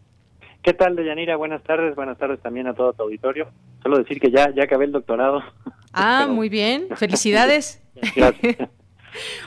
¿Qué 0.63 0.75
tal, 0.75 0.95
Deyanira? 0.95 1.37
Buenas 1.37 1.63
tardes, 1.63 1.95
buenas 1.95 2.19
tardes 2.19 2.41
también 2.41 2.67
a 2.67 2.75
todo 2.75 2.93
tu 2.93 3.05
auditorio. 3.05 3.49
Solo 3.83 3.99
decir 3.99 4.21
que 4.21 4.31
ya, 4.31 4.53
ya 4.55 4.65
acabé 4.65 4.87
el 4.87 4.93
doctorado. 4.93 5.43
Ah, 5.93 6.29
muy 6.31 6.49
bien, 6.49 6.87
felicidades. 6.95 7.83
Gracias. 8.17 8.57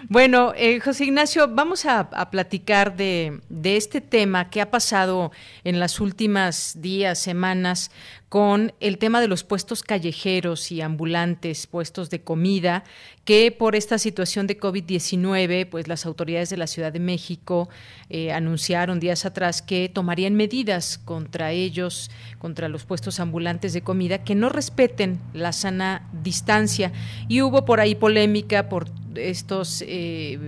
Bueno, 0.09 0.51
eh, 0.57 0.81
José 0.81 1.05
Ignacio, 1.05 1.47
vamos 1.49 1.85
a, 1.85 2.09
platicar 2.29 2.97
de, 2.97 3.39
de, 3.47 3.77
este 3.77 4.01
tema 4.01 4.49
que 4.49 4.59
ha 4.59 4.69
pasado 4.69 5.31
en 5.63 5.79
las 5.79 6.01
últimas 6.01 6.81
días, 6.81 7.17
semanas, 7.17 7.89
con 8.33 8.73
el 8.79 8.97
tema 8.97 9.21
de 9.21 9.27
los 9.27 9.43
puestos 9.43 9.83
callejeros 9.83 10.71
y 10.71 10.81
ambulantes, 10.81 11.67
puestos 11.67 12.09
de 12.09 12.21
comida, 12.21 12.83
que 13.25 13.51
por 13.51 13.75
esta 13.75 13.99
situación 13.99 14.47
de 14.47 14.59
COVID-19, 14.59 15.69
pues 15.69 15.87
las 15.87 16.07
autoridades 16.07 16.49
de 16.49 16.57
la 16.57 16.65
Ciudad 16.65 16.91
de 16.91 16.99
México 16.99 17.69
eh, 18.09 18.31
anunciaron 18.31 18.99
días 18.99 19.27
atrás 19.27 19.61
que 19.61 19.87
tomarían 19.87 20.33
medidas 20.33 20.97
contra 20.97 21.51
ellos, 21.51 22.09
contra 22.39 22.69
los 22.69 22.85
puestos 22.85 23.19
ambulantes 23.19 23.71
de 23.71 23.83
comida, 23.83 24.23
que 24.23 24.33
no 24.33 24.49
respeten 24.49 25.19
la 25.35 25.51
sana 25.51 26.09
distancia. 26.23 26.91
Y 27.27 27.43
hubo 27.43 27.65
por 27.65 27.81
ahí 27.81 27.93
polémica 27.93 28.67
por 28.67 28.87
estos 29.13 29.83
eh, 29.85 30.39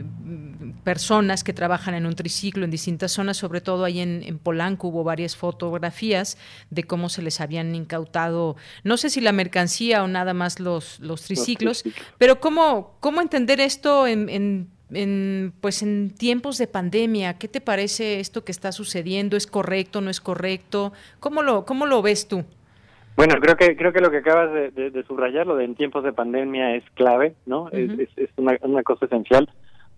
personas 0.85 1.43
que 1.43 1.51
trabajan 1.51 1.95
en 1.95 2.05
un 2.05 2.15
triciclo 2.15 2.63
en 2.63 2.71
distintas 2.71 3.11
zonas, 3.11 3.35
sobre 3.35 3.59
todo 3.59 3.83
ahí 3.83 3.99
en, 3.99 4.39
Polanco 4.39 4.87
hubo 4.87 5.03
varias 5.03 5.35
fotografías 5.35 6.37
de 6.69 6.83
cómo 6.83 7.09
se 7.09 7.23
les 7.23 7.41
habían 7.41 7.73
incautado, 7.73 8.55
no 8.83 8.95
sé 8.95 9.09
si 9.09 9.19
la 9.19 9.33
mercancía 9.33 10.03
o 10.03 10.07
nada 10.07 10.33
más 10.33 10.59
los, 10.59 10.99
los 10.99 11.23
triciclos, 11.23 11.83
pero 12.17 12.39
cómo, 12.39 12.95
cómo 12.99 13.21
entender 13.21 13.59
esto 13.59 14.05
en, 14.05 14.29
en, 14.91 15.53
pues 15.59 15.81
en 15.81 16.11
tiempos 16.11 16.59
de 16.59 16.67
pandemia, 16.67 17.33
¿qué 17.39 17.47
te 17.47 17.59
parece 17.59 18.19
esto 18.19 18.45
que 18.45 18.51
está 18.51 18.71
sucediendo? 18.71 19.35
¿Es 19.35 19.47
correcto, 19.47 20.01
no 20.01 20.11
es 20.11 20.21
correcto? 20.21 20.93
¿Cómo 21.19 21.41
lo, 21.41 21.65
cómo 21.65 21.87
lo 21.87 22.03
ves 22.03 22.27
tú? 22.27 22.45
Bueno, 23.17 23.35
creo 23.41 23.55
que 23.55 23.75
creo 23.75 23.91
que 23.91 24.01
lo 24.01 24.11
que 24.11 24.17
acabas 24.17 24.53
de, 24.53 25.03
subrayar, 25.07 25.47
lo 25.47 25.55
de 25.55 25.65
en 25.65 25.73
tiempos 25.75 26.03
de 26.03 26.13
pandemia 26.13 26.75
es 26.75 26.83
clave, 26.91 27.33
¿no? 27.47 27.69
es, 27.71 28.09
es, 28.17 28.29
una, 28.37 28.57
una 28.61 28.83
cosa 28.83 29.05
esencial. 29.05 29.49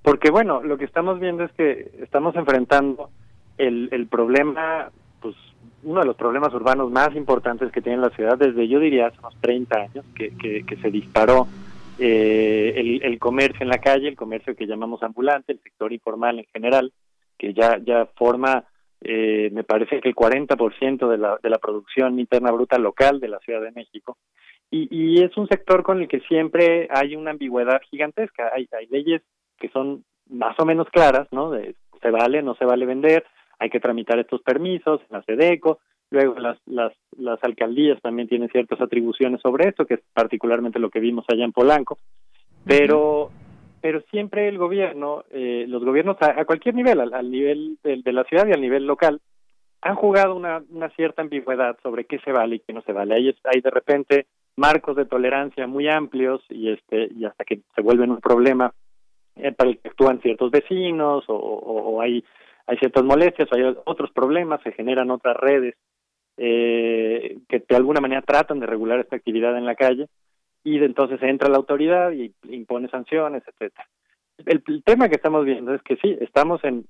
Porque 0.08 0.32
bueno, 0.32 0.64
lo 0.64 0.78
que 0.78 0.86
estamos 0.86 1.20
viendo 1.20 1.44
es 1.44 1.52
que 1.52 1.92
estamos 2.02 2.34
enfrentando 2.38 3.10
el, 3.58 3.90
el 3.92 4.08
problema, 4.08 4.90
pues 5.20 5.36
uno 5.84 6.00
de 6.00 6.06
los 6.06 6.16
problemas 6.16 6.54
urbanos 6.54 6.90
más 6.90 7.14
importantes 7.14 7.74
que 7.74 7.82
tiene 7.82 7.98
la 7.98 8.12
ciudad 8.12 8.38
desde 8.38 8.70
yo 8.70 8.80
diría 8.80 9.08
hace 9.08 9.20
unos 9.20 9.36
30 9.42 9.78
años 9.78 10.06
que, 10.16 10.32
que, 10.38 10.78
se 10.78 10.92
disparó 10.92 11.50
eh, 12.00 13.00
el, 13.04 13.20
comercio 13.20 13.64
en 13.64 13.68
la 13.68 13.80
calle, 13.80 14.08
el 14.08 14.16
comercio 14.16 14.56
que 14.56 14.66
llamamos 14.66 15.04
ambulante, 15.04 15.52
el 15.52 15.60
sector 15.60 15.92
informal 15.92 16.40
en 16.40 16.46
general, 16.54 16.94
que 17.38 17.54
ya, 17.54 17.78
ya 17.78 18.06
forma, 18.16 18.64
eh, 19.02 19.50
me 19.52 19.66
parece 19.66 20.00
que 20.00 20.08
el 20.08 20.16
40% 20.16 21.06
de 21.10 21.18
la, 21.18 21.38
de 21.44 21.50
la 21.50 21.58
producción 21.58 22.18
interna 22.18 22.52
bruta 22.52 22.78
local 22.78 23.20
de 23.20 23.28
la 23.28 23.40
Ciudad 23.40 23.60
de 23.60 23.74
México. 23.74 24.18
Y, 24.72 24.88
y 24.90 25.22
es 25.22 25.36
un 25.36 25.50
sector 25.50 25.84
con 25.84 26.00
el 26.00 26.08
que 26.08 26.22
siempre 26.22 26.88
hay 26.92 27.14
una 27.18 27.32
ambigüedad 27.32 27.82
gigantesca. 27.90 28.52
Hay, 28.56 28.70
hay 28.72 28.88
leyes 28.88 29.22
que 29.60 29.70
son 29.70 30.04
más 30.30 30.60
o 30.60 30.66
menos 30.66 30.88
claras, 30.90 31.28
¿no? 31.32 31.52
De 31.52 31.76
se 32.02 32.12
vale, 32.12 32.42
no 32.44 32.56
se 32.56 32.66
vale 32.66 32.86
vender, 32.86 33.26
hay 33.60 33.70
que 33.70 33.80
tramitar 33.80 34.20
estos 34.20 34.42
permisos 34.42 35.02
en 35.02 35.18
la 35.18 35.24
SEDECO, 35.24 35.80
luego 36.12 36.36
las, 36.40 36.58
las, 36.66 36.94
las 37.18 37.44
alcaldías 37.44 38.02
también 38.02 38.28
tienen 38.28 38.50
ciertas 38.50 38.80
atribuciones 38.80 39.42
sobre 39.42 39.70
esto, 39.70 39.86
que 39.86 39.96
es 39.96 40.02
particularmente 40.14 40.80
lo 40.80 40.90
que 40.90 41.00
vimos 41.00 41.26
allá 41.28 41.44
en 41.44 41.52
Polanco, 41.52 41.98
pero 42.66 43.32
pero 43.80 44.02
siempre 44.12 44.48
el 44.48 44.58
gobierno, 44.58 45.24
eh, 45.30 45.66
los 45.68 45.84
gobiernos 45.86 46.18
a, 46.20 46.44
cualquier 46.46 46.76
nivel, 46.76 47.00
al, 47.00 47.32
nivel 47.32 47.78
de, 47.84 48.02
de, 48.04 48.12
la 48.12 48.24
ciudad 48.24 48.48
y 48.48 48.52
al 48.52 48.60
nivel 48.60 48.86
local, 48.86 49.22
han 49.82 49.96
jugado 49.96 50.36
una, 50.36 50.62
una 50.70 50.90
cierta 50.90 51.22
ambigüedad 51.22 51.78
sobre 51.84 52.06
qué 52.06 52.20
se 52.20 52.32
vale 52.32 52.56
y 52.56 52.60
qué 52.60 52.74
no 52.74 52.82
se 52.82 52.92
vale. 52.92 53.16
Hay, 53.16 53.36
hay 53.44 53.62
de 53.62 53.70
repente 53.70 54.26
marcos 54.56 54.96
de 54.96 55.06
tolerancia 55.06 55.68
muy 55.68 55.88
amplios 55.88 56.42
y 56.50 56.72
este 56.72 57.10
y 57.16 57.26
hasta 57.26 57.46
que 57.46 57.62
se 57.76 57.82
vuelven 57.82 58.12
un 58.12 58.20
problema 58.20 58.74
para 59.58 59.70
el 59.70 59.80
que 59.80 59.90
actúan 59.90 60.22
ciertos 60.22 60.52
vecinos 60.52 61.24
o, 61.28 62.02
hay, 62.02 62.24
hay 62.66 62.78
ciertas 62.78 63.04
molestias, 63.04 63.50
o 63.52 63.56
hay 63.56 63.76
otros 63.86 64.12
problemas, 64.12 64.62
se 64.64 64.72
generan 64.72 65.12
otras 65.12 65.38
redes 65.38 65.76
eh, 66.38 67.40
que 67.50 67.64
de 67.68 67.76
alguna 67.76 68.02
manera 68.02 68.22
tratan 68.22 68.60
de 68.60 68.68
regular 68.68 69.00
esta 69.00 69.16
actividad 69.16 69.58
en 69.58 69.66
la 69.66 69.76
calle 69.76 70.08
y 70.64 70.78
entonces 70.84 71.22
entra 71.24 71.50
la 71.50 71.58
autoridad 71.58 72.12
y 72.12 72.34
impone 72.50 72.90
sanciones, 72.90 73.44
etcétera. 73.48 73.88
El, 74.46 74.62
tema 74.84 75.10
que 75.10 75.16
estamos 75.16 75.46
viendo 75.46 75.74
es 75.74 75.82
que 75.82 75.96
sí, 75.98 76.16
estamos 76.22 76.64
en, 76.64 76.86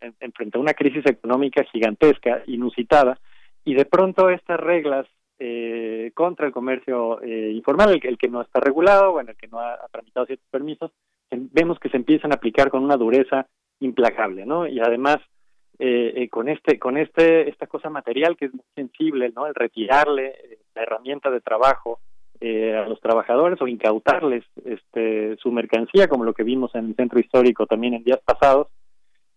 en, 0.00 0.32
frente 0.32 0.56
a 0.56 0.60
una 0.60 0.74
crisis 0.74 1.04
económica 1.06 1.64
gigantesca, 1.64 2.42
inusitada, 2.46 3.18
y 3.64 3.74
de 3.74 3.84
pronto 3.84 4.30
estas 4.30 4.60
reglas 4.60 5.06
eh, 5.38 6.12
contra 6.14 6.46
el 6.46 6.52
comercio 6.52 7.20
eh, 7.22 7.50
informal, 7.52 7.98
el, 8.00 8.18
que 8.18 8.28
no 8.28 8.42
está 8.42 8.60
regulado, 8.60 9.12
bueno, 9.12 9.30
el 9.30 9.36
que 9.36 9.48
no 9.48 9.58
ha, 9.58 9.78
tramitado 9.90 10.26
ciertos 10.26 10.48
permisos, 10.50 10.92
vemos 11.52 11.78
que 11.78 11.88
se 11.88 11.96
empiezan 11.96 12.32
a 12.32 12.36
aplicar 12.36 12.70
con 12.70 12.84
una 12.84 12.96
dureza 12.96 13.46
implacable, 13.80 14.46
¿no? 14.46 14.66
Y 14.66 14.80
además 14.80 15.18
eh, 15.78 16.28
con 16.30 16.48
este, 16.48 16.78
con 16.78 16.96
este, 16.96 17.48
esta 17.48 17.66
cosa 17.66 17.90
material 17.90 18.36
que 18.36 18.46
es 18.46 18.54
muy 18.54 18.64
sensible, 18.74 19.32
¿no? 19.34 19.46
El 19.46 19.54
retirarle 19.54 20.58
la 20.74 20.82
herramienta 20.82 21.30
de 21.30 21.40
trabajo 21.40 22.00
a 22.42 22.88
los 22.88 23.00
trabajadores 23.00 23.62
o 23.62 23.68
incautarles 23.68 24.42
este, 24.64 25.36
su 25.36 25.52
mercancía, 25.52 26.08
como 26.08 26.24
lo 26.24 26.34
que 26.34 26.42
vimos 26.42 26.74
en 26.74 26.86
el 26.86 26.96
centro 26.96 27.20
histórico 27.20 27.66
también 27.66 27.94
en 27.94 28.02
días 28.02 28.18
pasados, 28.24 28.66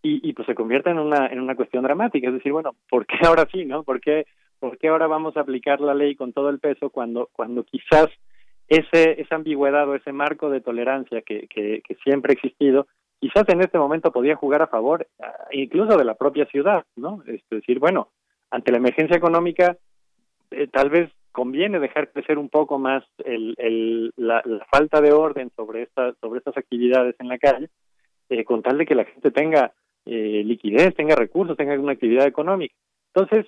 y, 0.07 0.33
pues 0.33 0.45
se 0.45 0.53
convierte 0.53 0.91
en 0.91 0.99
una, 0.99 1.27
en 1.27 1.39
una 1.39 1.55
cuestión 1.55 1.83
dramática, 1.83 2.27
es 2.27 2.33
decir, 2.35 2.51
bueno, 2.51 2.75
¿por 2.89 3.07
qué 3.07 3.15
ahora 3.25 3.47
sí, 3.51 3.65
no? 3.65 3.83
¿Por 3.83 3.99
qué, 3.99 4.27
¿Por 4.59 4.77
qué 4.77 4.89
ahora 4.89 5.07
vamos 5.07 5.35
a 5.35 5.41
aplicar 5.41 5.81
la 5.81 5.95
ley 5.95 6.15
con 6.15 6.31
todo 6.31 6.49
el 6.49 6.59
peso 6.59 6.91
cuando, 6.91 7.29
cuando 7.33 7.63
quizás 7.63 8.09
ese, 8.67 9.21
esa 9.21 9.35
ambigüedad 9.35 9.87
o 9.87 9.95
ese 9.95 10.11
marco 10.11 10.49
de 10.49 10.61
tolerancia 10.61 11.21
que, 11.21 11.47
que, 11.47 11.81
siempre 12.03 12.31
ha 12.31 12.35
existido, 12.35 12.87
quizás 13.19 13.47
en 13.49 13.61
este 13.61 13.77
momento 13.77 14.11
podía 14.11 14.35
jugar 14.35 14.61
a 14.61 14.67
favor 14.67 15.07
ah, 15.21 15.33
incluso 15.51 15.97
de 15.97 16.05
la 16.05 16.15
propia 16.15 16.45
ciudad, 16.47 16.83
¿no? 16.95 17.23
Es 17.27 17.41
decir, 17.49 17.79
bueno, 17.79 18.09
ante 18.49 18.71
la 18.71 18.77
emergencia 18.77 19.17
económica, 19.17 19.77
eh, 20.51 20.67
tal 20.67 20.89
vez 20.89 21.11
conviene 21.31 21.79
dejar 21.79 22.11
crecer 22.11 22.37
un 22.37 22.49
poco 22.49 22.79
más 22.79 23.03
el, 23.23 23.55
el, 23.57 24.13
la, 24.15 24.41
falta 24.71 25.01
de 25.01 25.11
orden 25.11 25.51
sobre, 25.55 25.83
esta, 25.83 26.13
sobre 26.21 26.39
estas 26.39 26.57
actividades 26.57 27.15
en 27.19 27.27
la 27.27 27.37
calle, 27.37 27.69
eh, 28.29 28.43
con 28.45 28.63
tal 28.63 28.77
de 28.77 28.85
que 28.85 28.95
la 28.95 29.05
gente 29.05 29.31
tenga 29.31 29.73
eh, 30.05 30.43
liquidez, 30.45 30.95
tenga 30.95 31.15
recursos, 31.15 31.57
tenga 31.57 31.73
alguna 31.73 31.93
actividad 31.93 32.25
económica. 32.25 32.73
Entonces, 33.13 33.47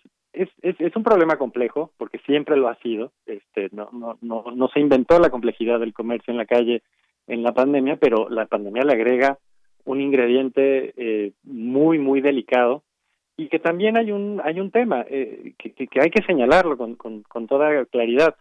es, 0.62 0.76
es, 0.80 0.96
un 0.96 1.04
problema 1.04 1.38
complejo, 1.38 1.92
porque 1.98 2.20
siempre 2.20 2.58
lo 2.58 2.68
ha 2.68 2.76
sido. 2.76 3.12
Este, 3.26 3.70
no, 3.72 3.90
no, 3.92 4.18
no, 4.22 4.46
no 4.56 4.68
se 4.70 4.80
inventó 4.80 5.20
la 5.20 5.30
complejidad 5.30 5.80
del 5.80 5.94
comercio 5.94 6.32
en 6.32 6.38
la 6.38 6.46
calle 6.46 6.84
en 7.28 7.44
la 7.44 7.54
pandemia, 7.54 7.98
pero 7.98 8.30
la 8.30 8.46
pandemia 8.46 8.84
le 8.84 8.94
agrega 8.94 9.38
un 9.86 10.02
ingrediente 10.02 10.94
eh, 10.98 11.34
muy, 11.44 12.00
muy 12.00 12.22
delicado 12.22 12.84
y 13.36 13.50
que 13.50 13.60
también 13.60 13.98
hay 13.98 14.12
un, 14.12 14.42
hay 14.44 14.60
un 14.60 14.72
tema 14.72 15.06
eh, 15.10 15.54
que, 15.58 15.74
que, 15.74 16.02
hay 16.02 16.10
que 16.10 16.24
señalarlo 16.24 16.78
con, 16.78 16.96
con, 16.96 17.24
con 17.24 17.48
toda 17.48 17.86
claridad. 17.86 18.36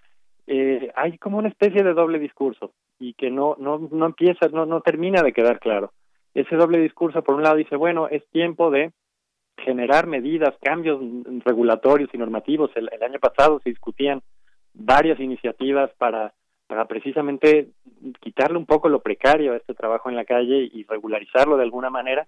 Eh, 0.46 0.90
hay 0.94 1.18
como 1.18 1.38
una 1.38 1.48
especie 1.48 1.82
de 1.82 1.94
doble 1.94 2.18
discurso 2.18 2.72
y 2.98 3.14
que 3.14 3.30
no, 3.30 3.56
no, 3.58 3.78
no 3.90 4.06
empieza, 4.06 4.48
no, 4.48 4.66
no 4.66 4.80
termina 4.80 5.22
de 5.22 5.32
quedar 5.32 5.58
claro 5.58 5.92
ese 6.36 6.54
doble 6.56 6.78
discurso, 6.78 7.22
por 7.22 7.34
un 7.34 7.42
lado, 7.42 7.56
dice, 7.56 7.76
bueno, 7.76 8.08
es 8.08 8.26
tiempo 8.28 8.70
de 8.70 8.92
generar 9.58 10.06
medidas, 10.06 10.54
cambios 10.62 11.00
regulatorios 11.44 12.10
y 12.12 12.18
normativos. 12.18 12.70
El, 12.74 12.88
año 13.02 13.18
pasado 13.18 13.60
se 13.62 13.70
discutían 13.70 14.22
varias 14.74 15.18
iniciativas 15.20 15.90
para, 15.98 16.34
para 16.66 16.86
precisamente 16.86 17.68
quitarle 18.20 18.58
un 18.58 18.66
poco 18.66 18.88
lo 18.88 19.00
precario 19.00 19.52
a 19.52 19.56
este 19.56 19.74
trabajo 19.74 20.10
en 20.10 20.16
la 20.16 20.24
calle 20.24 20.68
y 20.72 20.84
regularizarlo 20.84 21.56
de 21.56 21.64
alguna 21.64 21.90
manera. 21.90 22.26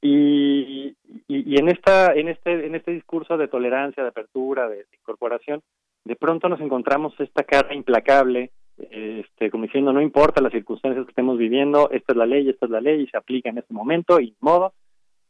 Y, 0.00 0.94
en 1.28 1.68
esta 1.68 2.14
en 2.14 2.28
este 2.28 2.66
en 2.66 2.76
este 2.76 2.92
discurso 2.92 3.36
de 3.36 3.48
tolerancia, 3.48 4.02
de 4.02 4.10
apertura, 4.10 4.68
de 4.68 4.86
incorporación, 5.00 5.60
de 6.04 6.14
pronto 6.14 6.48
nos 6.48 6.60
encontramos 6.60 7.18
esta 7.18 7.42
cara 7.42 7.74
implacable 7.74 8.52
este, 8.78 9.50
como 9.50 9.64
diciendo, 9.64 9.92
no 9.92 10.00
importa 10.00 10.40
las 10.40 10.52
circunstancias 10.52 11.04
que 11.04 11.10
estemos 11.10 11.36
viviendo, 11.36 11.90
esta 11.90 12.12
es 12.12 12.16
la 12.16 12.26
ley, 12.26 12.48
esta 12.48 12.66
es 12.66 12.70
la 12.70 12.80
ley 12.80 13.02
y 13.02 13.06
se 13.08 13.16
aplica 13.16 13.48
en 13.48 13.58
este 13.58 13.74
momento 13.74 14.20
y 14.20 14.36
modo 14.40 14.72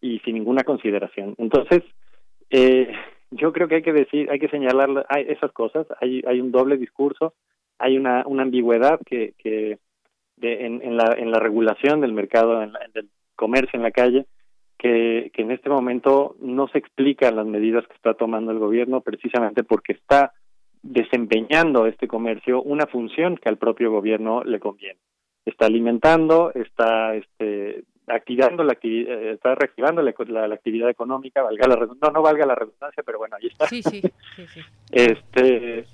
y 0.00 0.18
sin 0.20 0.34
ninguna 0.34 0.64
consideración. 0.64 1.34
Entonces, 1.38 1.82
eh, 2.50 2.92
yo 3.30 3.52
creo 3.52 3.68
que 3.68 3.76
hay 3.76 3.82
que 3.82 3.92
decir, 3.92 4.30
hay 4.30 4.38
que 4.38 4.48
señalar 4.48 5.06
esas 5.26 5.52
cosas, 5.52 5.86
hay, 6.00 6.22
hay 6.26 6.40
un 6.40 6.50
doble 6.50 6.76
discurso, 6.76 7.34
hay 7.78 7.96
una, 7.96 8.24
una 8.26 8.42
ambigüedad 8.42 9.00
que, 9.04 9.34
que 9.38 9.78
de, 10.36 10.66
en, 10.66 10.96
la, 10.96 11.14
en 11.16 11.30
la 11.30 11.38
regulación 11.38 12.00
del 12.00 12.12
mercado, 12.12 12.62
en 12.62 12.72
del 12.92 13.08
comercio 13.36 13.76
en 13.76 13.82
la 13.82 13.90
calle, 13.90 14.26
que, 14.78 15.30
que 15.34 15.42
en 15.42 15.50
este 15.50 15.68
momento 15.68 16.36
no 16.40 16.68
se 16.68 16.78
explican 16.78 17.36
las 17.36 17.46
medidas 17.46 17.86
que 17.86 17.94
está 17.94 18.14
tomando 18.14 18.52
el 18.52 18.58
gobierno 18.58 19.00
precisamente 19.00 19.64
porque 19.64 19.92
está 19.92 20.32
desempeñando 20.82 21.86
este 21.86 22.06
comercio 22.06 22.62
una 22.62 22.86
función 22.86 23.36
que 23.36 23.48
al 23.48 23.58
propio 23.58 23.90
gobierno 23.90 24.44
le 24.44 24.60
conviene. 24.60 25.00
Está 25.44 25.66
alimentando, 25.66 26.52
está 26.54 27.14
este, 27.16 27.84
activando 28.10 28.64
la 28.64 28.72
actividad, 28.72 29.12
eh, 29.12 29.32
está 29.32 29.54
reactivando 29.54 30.02
la, 30.02 30.10
actividad 30.54 30.90
económica, 30.90 31.42
valga 31.42 31.66
la 31.66 31.76
no, 31.76 32.10
no 32.10 32.22
valga 32.22 32.46
la 32.46 32.54
redundancia, 32.54 33.02
pero 33.04 33.18
bueno, 33.18 33.36
ahí 33.40 33.48
está. 33.48 33.66
Sí, 33.66 33.82
sí, 33.82 34.02
sí, 34.36 34.60
este, 34.92 35.84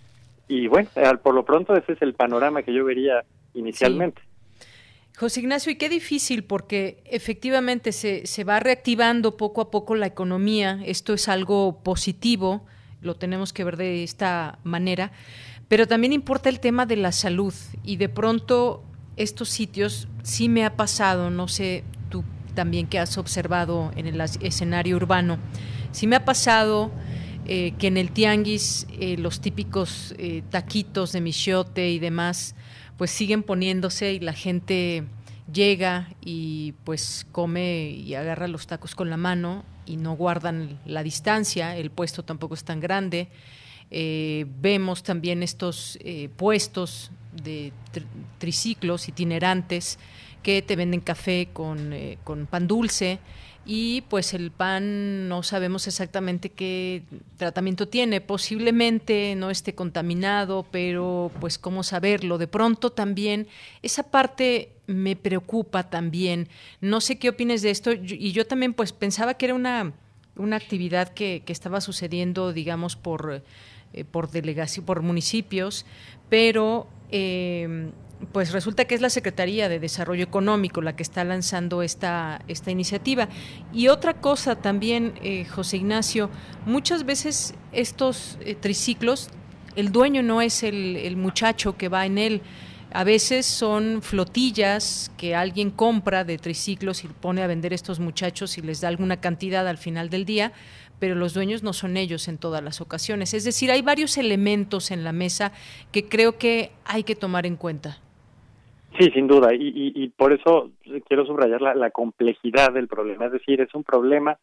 y 0.48 0.66
bueno, 0.66 0.88
por 1.22 1.34
lo 1.34 1.44
pronto 1.44 1.74
ese 1.74 1.92
es 1.92 2.02
el 2.02 2.14
panorama 2.14 2.62
que 2.62 2.72
yo 2.72 2.84
vería 2.84 3.24
inicialmente. 3.54 4.22
José 5.16 5.40
Ignacio, 5.40 5.70
y 5.70 5.76
qué 5.76 5.88
difícil 5.88 6.44
porque 6.44 7.02
efectivamente 7.04 7.92
se, 7.92 8.26
se 8.26 8.42
va 8.42 8.58
reactivando 8.58 9.36
poco 9.36 9.60
a 9.60 9.70
poco 9.70 9.94
la 9.94 10.06
economía, 10.06 10.80
esto 10.84 11.14
es 11.14 11.28
algo 11.28 11.82
positivo, 11.84 12.66
lo 13.00 13.14
tenemos 13.14 13.52
que 13.52 13.62
ver 13.62 13.76
de 13.76 14.02
esta 14.02 14.58
manera, 14.64 15.12
pero 15.68 15.86
también 15.86 16.12
importa 16.12 16.48
el 16.48 16.58
tema 16.58 16.84
de 16.84 16.96
la 16.96 17.12
salud 17.12 17.54
y 17.84 17.96
de 17.96 18.08
pronto 18.08 18.82
estos 19.16 19.48
sitios 19.48 20.08
sí 20.22 20.48
me 20.48 20.64
ha 20.64 20.76
pasado, 20.76 21.30
no 21.30 21.46
sé 21.46 21.84
también 22.54 22.86
que 22.86 22.98
has 22.98 23.18
observado 23.18 23.90
en 23.96 24.06
el 24.06 24.20
escenario 24.20 24.96
urbano, 24.96 25.38
sí 25.92 26.06
me 26.06 26.16
ha 26.16 26.24
pasado 26.24 26.90
eh, 27.46 27.74
que 27.78 27.88
en 27.88 27.98
el 27.98 28.10
tianguis 28.10 28.86
eh, 28.98 29.18
los 29.18 29.40
típicos 29.40 30.14
eh, 30.16 30.42
taquitos 30.48 31.12
de 31.12 31.20
michote 31.20 31.90
y 31.90 31.98
demás 31.98 32.54
pues 32.96 33.10
siguen 33.10 33.42
poniéndose 33.42 34.14
y 34.14 34.20
la 34.20 34.32
gente 34.32 35.04
llega 35.52 36.08
y 36.22 36.72
pues 36.84 37.26
come 37.32 37.90
y 37.90 38.14
agarra 38.14 38.48
los 38.48 38.66
tacos 38.66 38.94
con 38.94 39.10
la 39.10 39.18
mano 39.18 39.62
y 39.84 39.98
no 39.98 40.16
guardan 40.16 40.80
la 40.86 41.02
distancia, 41.02 41.76
el 41.76 41.90
puesto 41.90 42.22
tampoco 42.22 42.54
es 42.54 42.64
tan 42.64 42.80
grande. 42.80 43.28
Eh, 43.90 44.46
vemos 44.62 45.02
también 45.02 45.42
estos 45.42 45.98
puestos 46.36 47.10
de 47.42 47.72
triciclos 48.38 49.06
itinerantes 49.08 49.98
que 50.44 50.62
te 50.62 50.76
venden 50.76 51.00
café 51.00 51.48
con, 51.52 51.92
eh, 51.92 52.18
con 52.22 52.46
pan 52.46 52.68
dulce 52.68 53.18
y 53.66 54.02
pues 54.02 54.34
el 54.34 54.50
pan 54.50 55.26
no 55.28 55.42
sabemos 55.42 55.86
exactamente 55.86 56.50
qué 56.50 57.02
tratamiento 57.38 57.88
tiene, 57.88 58.20
posiblemente 58.20 59.34
no 59.36 59.50
esté 59.50 59.74
contaminado, 59.74 60.66
pero 60.70 61.30
pues 61.40 61.58
cómo 61.58 61.82
saberlo. 61.82 62.36
De 62.36 62.46
pronto 62.46 62.92
también 62.92 63.48
esa 63.82 64.02
parte 64.02 64.72
me 64.86 65.16
preocupa 65.16 65.88
también. 65.88 66.48
No 66.82 67.00
sé 67.00 67.18
qué 67.18 67.30
opines 67.30 67.62
de 67.62 67.70
esto 67.70 67.92
y 67.92 68.32
yo 68.32 68.46
también 68.46 68.74
pues 68.74 68.92
pensaba 68.92 69.34
que 69.34 69.46
era 69.46 69.54
una, 69.54 69.94
una 70.36 70.56
actividad 70.56 71.08
que, 71.08 71.42
que 71.46 71.52
estaba 71.54 71.80
sucediendo, 71.80 72.52
digamos, 72.52 72.96
por, 72.96 73.42
eh, 73.94 74.04
por 74.04 74.30
delegación, 74.30 74.84
por 74.84 75.00
municipios, 75.00 75.86
pero 76.28 76.86
eh, 77.10 77.90
pues 78.32 78.52
resulta 78.52 78.84
que 78.84 78.94
es 78.94 79.00
la 79.00 79.10
Secretaría 79.10 79.68
de 79.68 79.78
Desarrollo 79.78 80.24
Económico 80.24 80.80
la 80.80 80.96
que 80.96 81.02
está 81.02 81.24
lanzando 81.24 81.82
esta, 81.82 82.42
esta 82.48 82.70
iniciativa. 82.70 83.28
Y 83.72 83.88
otra 83.88 84.14
cosa 84.14 84.56
también, 84.56 85.14
eh, 85.22 85.44
José 85.44 85.78
Ignacio, 85.78 86.30
muchas 86.66 87.04
veces 87.04 87.54
estos 87.72 88.38
eh, 88.40 88.54
triciclos, 88.54 89.30
el 89.76 89.92
dueño 89.92 90.22
no 90.22 90.40
es 90.40 90.62
el, 90.62 90.96
el 90.96 91.16
muchacho 91.16 91.76
que 91.76 91.88
va 91.88 92.06
en 92.06 92.18
él, 92.18 92.42
a 92.94 93.02
veces 93.02 93.44
son 93.44 94.02
flotillas 94.02 95.10
que 95.16 95.34
alguien 95.34 95.72
compra 95.72 96.22
de 96.22 96.38
triciclos 96.38 97.02
y 97.02 97.08
pone 97.08 97.42
a 97.42 97.48
vender 97.48 97.72
estos 97.72 97.98
muchachos 97.98 98.56
y 98.56 98.62
les 98.62 98.80
da 98.80 98.86
alguna 98.86 99.20
cantidad 99.20 99.66
al 99.66 99.78
final 99.78 100.10
del 100.10 100.24
día, 100.24 100.52
pero 101.00 101.16
los 101.16 101.34
dueños 101.34 101.64
no 101.64 101.72
son 101.72 101.96
ellos 101.96 102.28
en 102.28 102.38
todas 102.38 102.62
las 102.62 102.80
ocasiones. 102.80 103.34
Es 103.34 103.42
decir, 103.42 103.72
hay 103.72 103.82
varios 103.82 104.16
elementos 104.16 104.92
en 104.92 105.02
la 105.02 105.10
mesa 105.10 105.50
que 105.90 106.08
creo 106.08 106.38
que 106.38 106.70
hay 106.84 107.02
que 107.02 107.16
tomar 107.16 107.46
en 107.46 107.56
cuenta. 107.56 107.98
Sí, 108.98 109.10
sin 109.12 109.26
duda, 109.26 109.52
y, 109.52 109.92
y, 109.94 110.08
por 110.10 110.32
eso 110.32 110.70
quiero 111.08 111.26
subrayar 111.26 111.60
la, 111.60 111.90
complejidad 111.90 112.72
del 112.72 112.86
problema, 112.86 113.26
es 113.26 113.32
decir, 113.32 113.60
es 113.60 113.74
un 113.74 113.82
problema 113.82 114.38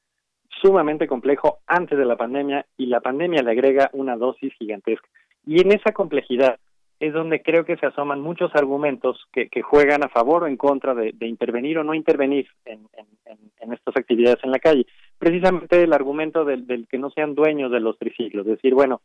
sumamente 0.61 1.07
complejo 1.07 1.59
antes 1.67 1.97
de 1.97 2.03
la 2.03 2.17
pandemia 2.17 2.65
y 2.75 2.87
la 2.87 2.99
pandemia 2.99 3.43
le 3.43 3.51
agrega 3.51 3.89
una 3.93 4.17
dosis 4.17 4.53
gigantesca. 4.55 5.07
Y 5.45 5.61
en 5.61 5.71
esa 5.71 5.93
complejidad 5.93 6.57
es 6.99 7.13
donde 7.13 7.41
creo 7.41 7.63
que 7.63 7.77
se 7.77 7.85
asoman 7.85 8.19
muchos 8.19 8.53
argumentos 8.53 9.25
que, 9.31 9.49
juegan 9.61 10.03
a 10.03 10.09
favor 10.09 10.43
o 10.43 10.47
en 10.47 10.57
contra 10.57 10.93
de, 10.93 11.13
intervenir 11.21 11.77
o 11.77 11.83
no 11.85 11.93
intervenir 11.93 12.47
en, 12.65 12.81
en, 12.93 13.37
en, 13.61 13.73
estas 13.73 13.95
actividades 13.95 14.43
en 14.43 14.51
la 14.51 14.59
calle. 14.59 14.85
Precisamente 15.17 15.81
el 15.81 15.93
argumento 15.93 16.43
del, 16.43 16.67
del 16.67 16.87
que 16.89 16.97
no 16.97 17.09
sean 17.09 17.35
dueños 17.35 17.71
de 17.71 17.79
los 17.79 17.97
triciclos, 17.97 18.45
es 18.45 18.57
decir, 18.57 18.73
bueno, 18.73 19.01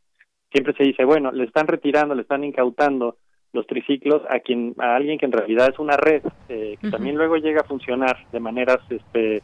siempre 0.51 0.75
se 0.75 0.83
dice, 0.83 1.05
bueno, 1.05 1.31
le 1.31 1.45
están 1.45 1.69
retirando, 1.69 2.15
le 2.15 2.23
están 2.23 2.43
incautando 2.43 3.17
los 3.57 3.67
triciclos 3.67 4.23
a 4.31 4.39
quien 4.39 4.75
a 4.79 4.95
alguien 4.95 5.19
que 5.19 5.27
en 5.27 5.33
realidad 5.33 5.71
es 5.73 5.79
una 5.79 5.97
red 5.97 6.23
eh, 6.49 6.77
que 6.81 6.91
también 6.91 7.17
luego 7.17 7.37
llega 7.37 7.63
a 7.63 7.65
funcionar 7.65 8.17
de 8.31 8.39
maneras 8.39 8.79
este 8.91 9.43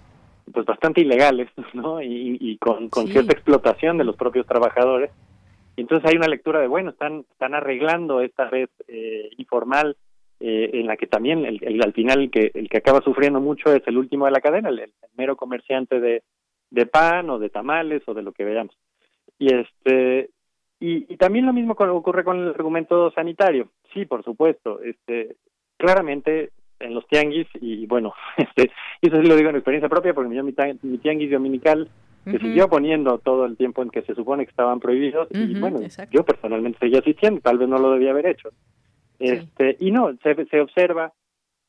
pues 0.53 0.67
bastante 0.67 1.01
ilegales 1.01 1.49
no 1.73 2.01
y, 2.03 2.57
con, 2.59 2.89
con 2.89 3.09
cierta 3.09 3.33
explotación 3.33 3.99
de 3.99 4.05
los 4.05 4.17
propios 4.17 4.47
trabajadores. 4.47 5.11
Y 5.77 5.81
entonces 5.81 6.09
hay 6.11 6.17
una 6.17 6.29
lectura 6.29 6.61
de, 6.61 6.67
bueno, 6.67 6.91
están, 6.91 7.25
están 7.31 7.55
arreglando 7.55 8.21
esta 8.21 8.45
red 8.49 8.69
eh, 8.89 9.31
informal 9.39 9.97
eh, 10.41 10.71
en 10.75 10.87
la 10.87 10.97
que 10.97 11.07
también 11.07 11.47
el, 11.47 11.81
al 11.83 11.93
final 11.95 12.21
el 12.23 12.31
que, 12.31 12.51
el 12.53 12.69
que 12.69 12.79
acaba 12.79 13.01
sufriendo 13.01 13.41
mucho 13.41 13.73
es 13.73 13.83
el 13.87 13.97
último 13.97 14.27
de 14.27 14.33
la 14.33 14.41
cadena, 14.41 14.69
el, 14.69 14.93
mero 15.17 15.37
comerciante 15.37 16.01
de, 16.01 16.23
de 16.71 16.87
pan 16.87 17.31
o 17.31 17.39
de 17.39 17.49
tamales 17.49 18.03
o 18.07 18.13
de 18.13 18.23
lo 18.23 18.33
que 18.33 18.45
veamos. 18.45 18.77
Y 19.39 19.55
este 19.55 20.31
y, 20.85 21.17
también 21.17 21.47
lo 21.47 21.53
mismo 21.53 21.75
ocurre 21.79 22.25
con 22.25 22.41
el 22.41 22.49
argumento 22.49 23.13
sanitario. 23.13 23.69
Sí, 23.95 24.05
por 24.05 24.25
supuesto, 24.25 24.81
este 24.83 25.37
claramente 25.77 26.51
en 26.81 26.95
los 26.95 27.07
tianguis 27.07 27.47
y 27.61 27.87
bueno, 27.87 28.13
este 28.37 28.73
y 29.01 29.09
eso 29.09 29.21
sí 29.21 29.29
lo 29.29 29.37
digo 29.37 29.51
en 29.51 29.57
experiencia 29.57 29.89
propia 29.89 30.13
porque 30.13 30.31
mi, 30.31 30.43
mi 30.43 30.99
tianguis 30.99 31.31
dominical 31.31 31.89
se 32.25 32.39
siguió 32.39 32.69
poniendo 32.69 33.19
todo 33.19 33.47
el 33.47 33.57
tiempo 33.57 33.83
en 33.83 33.91
que 33.91 34.03
se 34.03 34.15
supone 34.15 34.45
que 34.45 34.51
estaban 34.51 34.79
prohibidos 34.79 35.29
y 35.31 35.59
bueno, 35.59 35.81
yo 36.11 36.25
personalmente 36.25 36.79
seguía 36.79 37.01
asistiendo, 37.01 37.41
tal 37.41 37.59
vez 37.59 37.69
no 37.69 37.79
lo 37.79 37.93
debía 37.93 38.11
haber 38.11 38.27
hecho. 38.27 38.51
Este, 39.19 39.77
y 39.81 39.91
no, 39.91 40.17
se, 40.23 40.47
se 40.47 40.61
observa 40.61 41.13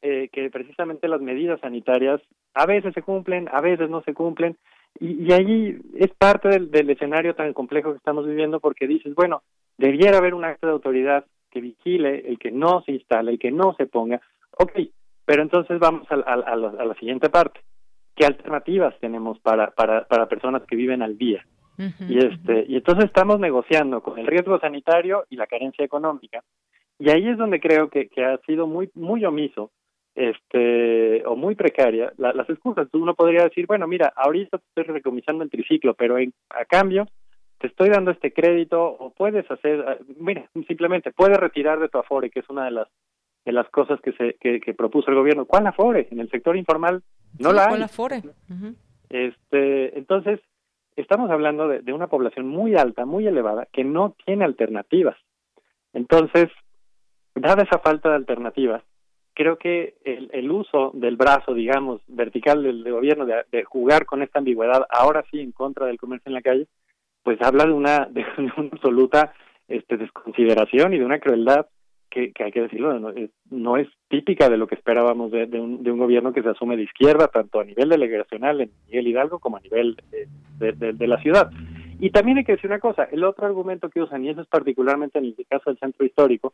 eh, 0.02 0.30
que 0.31 0.49
precisamente 0.49 1.07
las 1.07 1.22
medidas 1.22 1.60
sanitarias 1.60 2.22
a 2.53 2.65
veces 2.65 2.94
se 2.94 3.02
cumplen, 3.02 3.48
a 3.52 3.61
veces 3.61 3.90
no 3.90 4.02
se 4.03 4.14
cumplen, 4.14 4.57
y, 4.99 5.24
y 5.28 5.34
ahí 5.34 5.78
es 5.95 6.11
parte 6.11 6.49
del, 6.49 6.72
del, 6.72 6.90
escenario 6.90 7.36
tan 7.36 7.53
complejo 7.53 7.91
que 7.91 7.98
estamos 7.98 8.26
viviendo 8.26 8.60
porque 8.60 8.88
dices, 8.88 9.14
bueno, 9.15 9.44
debiera 9.78 10.18
haber 10.18 10.34
un 10.34 10.45
acto 10.45 10.68
de 10.68 10.74
autoridad 10.74 11.26
que 11.49 11.61
vigile 11.61 12.28
el 12.28 12.40
que 12.40 12.52
no 12.52 12.82
se 12.82 12.94
instale, 12.94 13.32
el 13.32 13.40
que 13.40 13.52
no 13.52 13.76
se 13.76 13.86
ponga. 13.86 14.22
Ok, 14.57 14.72
pero 15.26 15.41
entonces 15.41 15.80
vamos 15.80 16.07
a, 16.11 16.15
a, 16.15 16.34
a, 16.34 16.56
la, 16.56 16.95
siguiente 16.95 17.30
parte. 17.30 17.60
¿Qué 18.15 18.26
alternativas 18.26 18.94
tenemos 18.99 19.40
para, 19.40 19.72
para, 19.72 20.06
para 20.06 20.28
personas 20.28 20.64
que 20.64 20.76
viven 20.76 21.02
al 21.02 21.18
día? 21.18 21.45
y 21.78 22.20
este 22.20 22.65
y 22.68 22.76
entonces 22.76 23.06
estamos 23.06 23.40
negociando 23.40 24.02
con 24.02 24.20
el 24.20 24.28
riesgo 24.28 24.60
sanitario 24.60 25.26
y 25.32 25.38
la 25.38 25.48
carencia 25.48 25.84
económica 25.84 26.44
y 26.99 27.10
ahí 27.10 27.28
es 27.28 27.36
donde 27.36 27.60
creo 27.60 27.90
que, 27.90 28.10
que 28.10 28.24
ha 28.24 28.38
sido 28.45 28.68
muy 28.68 28.91
muy 28.94 29.26
omiso 29.26 29.72
este 30.15 31.26
o 31.26 31.35
muy 31.35 31.56
precaria 31.56 32.14
las 32.18 32.49
excusas. 32.49 32.88
Uno 32.94 33.15
podría 33.15 33.44
decir 33.44 33.65
bueno 33.65 33.88
mira 33.88 34.14
ahorita 34.15 34.57
te 34.60 34.65
estoy 34.68 34.94
recomisando 34.95 35.44
el 35.44 35.49
triciclo 35.49 35.95
pero 35.95 36.18
en, 36.18 36.34
a 36.49 36.65
cambio 36.65 37.07
te 37.57 37.68
estoy 37.68 37.90
dando 37.90 38.11
este 38.11 38.31
crédito 38.31 38.84
o 38.84 39.11
puedes 39.11 39.49
hacer 39.49 39.84
ah, 39.88 39.98
mira 40.18 40.48
simplemente 40.68 41.11
puedes 41.11 41.38
retirar 41.38 41.80
de 41.80 41.90
tu 41.90 41.98
afore 41.98 42.30
que 42.30 42.41
es 42.41 42.49
una 42.49 42.65
de 42.65 42.72
las 42.72 42.88
de 43.45 43.52
las 43.52 43.68
cosas 43.69 43.99
que 44.02 44.14
se 44.14 44.35
que, 44.40 44.61
que 44.61 44.73
propuso 44.73 45.10
el 45.10 45.18
gobierno. 45.18 45.45
Cuál 45.45 45.68
afore 45.68 46.07
en 46.11 46.19
el 46.19 46.30
sector 46.30 46.56
informal 46.56 47.02
no 47.40 47.52
la 47.52 47.64
hay. 47.64 47.69
¿cuál 47.69 47.84
afore? 47.84 48.22
este 49.10 49.98
entonces 49.98 50.40
estamos 50.95 51.31
hablando 51.31 51.68
de, 51.68 51.81
de 51.81 51.91
una 51.91 52.07
población 52.07 52.48
muy 52.48 52.76
alta 52.76 53.06
muy 53.06 53.26
elevada 53.26 53.68
que 53.72 53.84
no 53.84 54.15
tiene 54.26 54.45
alternativas. 54.45 55.18
Entonces 55.91 56.49
dada 57.34 57.64
esa 57.64 57.80
falta 57.80 58.10
de 58.10 58.15
alternativas 58.18 58.84
creo 59.34 59.58
que 59.58 59.96
el, 60.04 60.30
el, 60.34 60.52
uso 60.52 60.92
del 60.94 61.16
brazo, 61.16 61.54
digamos, 61.54 62.02
vertical 62.08 62.64
del, 62.64 62.90
gobierno 62.90 63.26
de, 63.26 63.64
jugar 63.64 64.06
con 64.06 64.22
esta 64.22 64.40
ambigüedad, 64.40 64.86
ahora 64.90 65.24
sí 65.32 65.40
en 65.40 65.52
contra 65.52 65.88
del 65.88 65.98
comercio 65.98 66.30
en 66.30 66.36
la 66.36 66.42
calle, 66.42 66.68
pues 67.24 67.42
habla 67.42 67.66
de 67.66 67.74
una, 67.74 68.08
de 68.10 68.26
una 68.38 68.70
absoluta 68.72 69.34
este, 69.68 69.98
desconsideración 69.98 70.94
y 70.94 71.00
de 71.00 71.06
una 71.06 71.20
crueldad 71.20 71.68
que, 72.10 72.32
hay 72.40 72.52
que 72.52 72.62
decirlo, 72.62 73.00
no 73.00 73.10
es, 73.10 73.32
no 73.50 73.78
es, 73.78 73.88
típica 74.08 74.48
de 74.48 74.58
lo 74.58 74.68
que 74.68 74.76
esperábamos 74.76 75.32
de, 75.32 75.46
un, 75.60 75.82
de 75.82 75.92
un 75.92 75.98
gobierno 75.98 76.32
que 76.32 76.44
se 76.44 76.50
asume 76.50 76.78
de 76.78 76.84
izquierda, 76.84 77.28
tanto 77.28 77.60
a 77.60 77.64
nivel 77.64 77.90
delegacional 77.90 78.62
en 78.62 78.72
Miguel 78.86 79.08
Hidalgo 79.08 79.40
como 79.40 79.58
a 79.58 79.62
nivel 79.62 79.98
de 80.60 81.08
la 81.08 81.18
ciudad. 81.18 81.50
Y 82.00 82.12
también 82.12 82.38
hay 82.38 82.44
que 82.44 82.52
decir 82.52 82.70
una 82.70 82.80
cosa, 82.80 83.06
el 83.06 83.24
otro 83.24 83.48
argumento 83.48 83.90
que 83.90 84.02
usan, 84.02 84.24
y 84.24 84.30
eso 84.30 84.42
es 84.42 84.48
particularmente 84.48 85.18
en 85.18 85.26
el 85.26 85.36
caso 85.50 85.72
del 85.72 85.80
centro 85.80 86.06
histórico, 86.06 86.54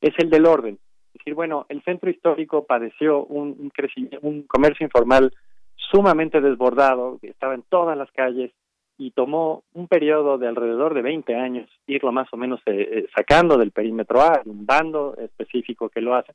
es 0.00 0.12
el 0.18 0.28
del 0.28 0.46
orden 0.46 0.78
decir, 1.18 1.34
bueno, 1.34 1.66
el 1.68 1.82
centro 1.82 2.10
histórico 2.10 2.64
padeció 2.64 3.24
un, 3.24 3.70
crecimiento, 3.70 4.18
un 4.22 4.42
comercio 4.42 4.84
informal 4.84 5.32
sumamente 5.76 6.40
desbordado, 6.40 7.18
estaba 7.22 7.54
en 7.54 7.62
todas 7.62 7.96
las 7.96 8.10
calles 8.12 8.52
y 8.98 9.10
tomó 9.10 9.62
un 9.74 9.88
periodo 9.88 10.38
de 10.38 10.48
alrededor 10.48 10.94
de 10.94 11.02
20 11.02 11.34
años 11.34 11.68
irlo 11.86 12.12
más 12.12 12.28
o 12.32 12.36
menos 12.36 12.60
eh, 12.66 12.88
eh, 12.90 13.06
sacando 13.14 13.58
del 13.58 13.72
perímetro 13.72 14.20
A, 14.20 14.40
un 14.46 14.64
bando 14.64 15.14
específico 15.18 15.88
que 15.88 16.00
lo 16.00 16.14
hace. 16.14 16.32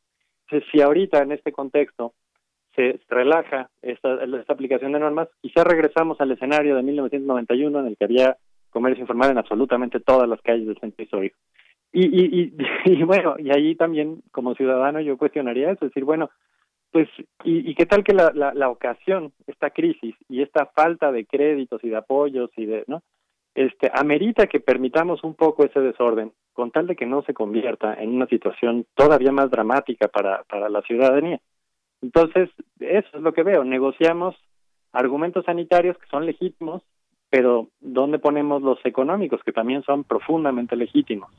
Entonces, 0.48 0.70
si 0.72 0.82
ahorita 0.82 1.22
en 1.24 1.32
este 1.32 1.52
contexto 1.52 2.14
se 2.76 3.00
relaja 3.10 3.70
esta, 3.82 4.24
esta 4.24 4.54
aplicación 4.54 4.92
de 4.94 5.00
normas, 5.00 5.28
quizá 5.42 5.64
regresamos 5.64 6.22
al 6.22 6.32
escenario 6.32 6.76
de 6.76 6.84
1991 6.84 7.80
en 7.80 7.88
el 7.88 7.98
que 7.98 8.06
había 8.06 8.38
comercio 8.70 9.02
informal 9.02 9.32
en 9.32 9.38
absolutamente 9.38 10.00
todas 10.00 10.28
las 10.28 10.42
calles 10.42 10.68
del 10.68 10.80
centro 10.80 11.04
histórico. 11.04 11.38
Y, 11.94 12.06
y, 12.06 12.54
y, 12.86 13.04
bueno, 13.04 13.36
y 13.38 13.52
ahí 13.52 13.76
también 13.76 14.22
como 14.32 14.56
ciudadano 14.56 15.00
yo 15.02 15.18
cuestionaría 15.18 15.72
eso, 15.72 15.86
decir, 15.86 16.04
bueno, 16.04 16.30
pues, 16.92 17.08
¿y, 17.44 17.70
y 17.70 17.76
qué 17.76 17.86
tal 17.86 18.04
que 18.04 18.14
la, 18.14 18.32
la, 18.34 18.54
la 18.54 18.70
ocasión, 18.70 19.32
esta 19.48 19.70
crisis 19.70 20.16
y 20.28 20.42
esta 20.42 20.66
falta 20.68 21.12
de 21.12 21.26
créditos 21.26 21.84
y 21.84 21.90
de 21.90 21.98
apoyos 21.98 22.50
y 22.58 22.66
de, 22.66 22.84
¿no? 22.88 23.02
Este, 23.54 23.92
amerita 23.94 24.48
que 24.48 24.62
permitamos 24.62 25.24
un 25.24 25.36
poco 25.36 25.66
ese 25.66 25.80
desorden, 25.82 26.32
con 26.54 26.72
tal 26.72 26.88
de 26.88 26.96
que 26.96 27.06
no 27.06 27.22
se 27.24 27.34
convierta 27.34 27.94
en 27.96 28.10
una 28.16 28.28
situación 28.28 28.86
todavía 28.96 29.32
más 29.32 29.52
dramática 29.52 30.08
para, 30.08 30.44
para 30.44 30.70
la 30.70 30.82
ciudadanía. 30.84 31.40
Entonces, 32.02 32.50
eso 32.80 33.10
es 33.14 33.22
lo 33.22 33.34
que 33.34 33.44
veo, 33.44 33.64
negociamos 33.64 34.36
argumentos 34.94 35.46
sanitarios 35.46 35.98
que 35.98 36.08
son 36.08 36.26
legítimos, 36.26 36.82
pero 37.32 37.70
¿dónde 37.80 38.20
ponemos 38.20 38.62
los 38.62 38.78
económicos, 38.86 39.40
que 39.44 39.54
también 39.54 39.82
son 39.84 40.04
profundamente 40.04 40.76
legítimos? 40.76 41.32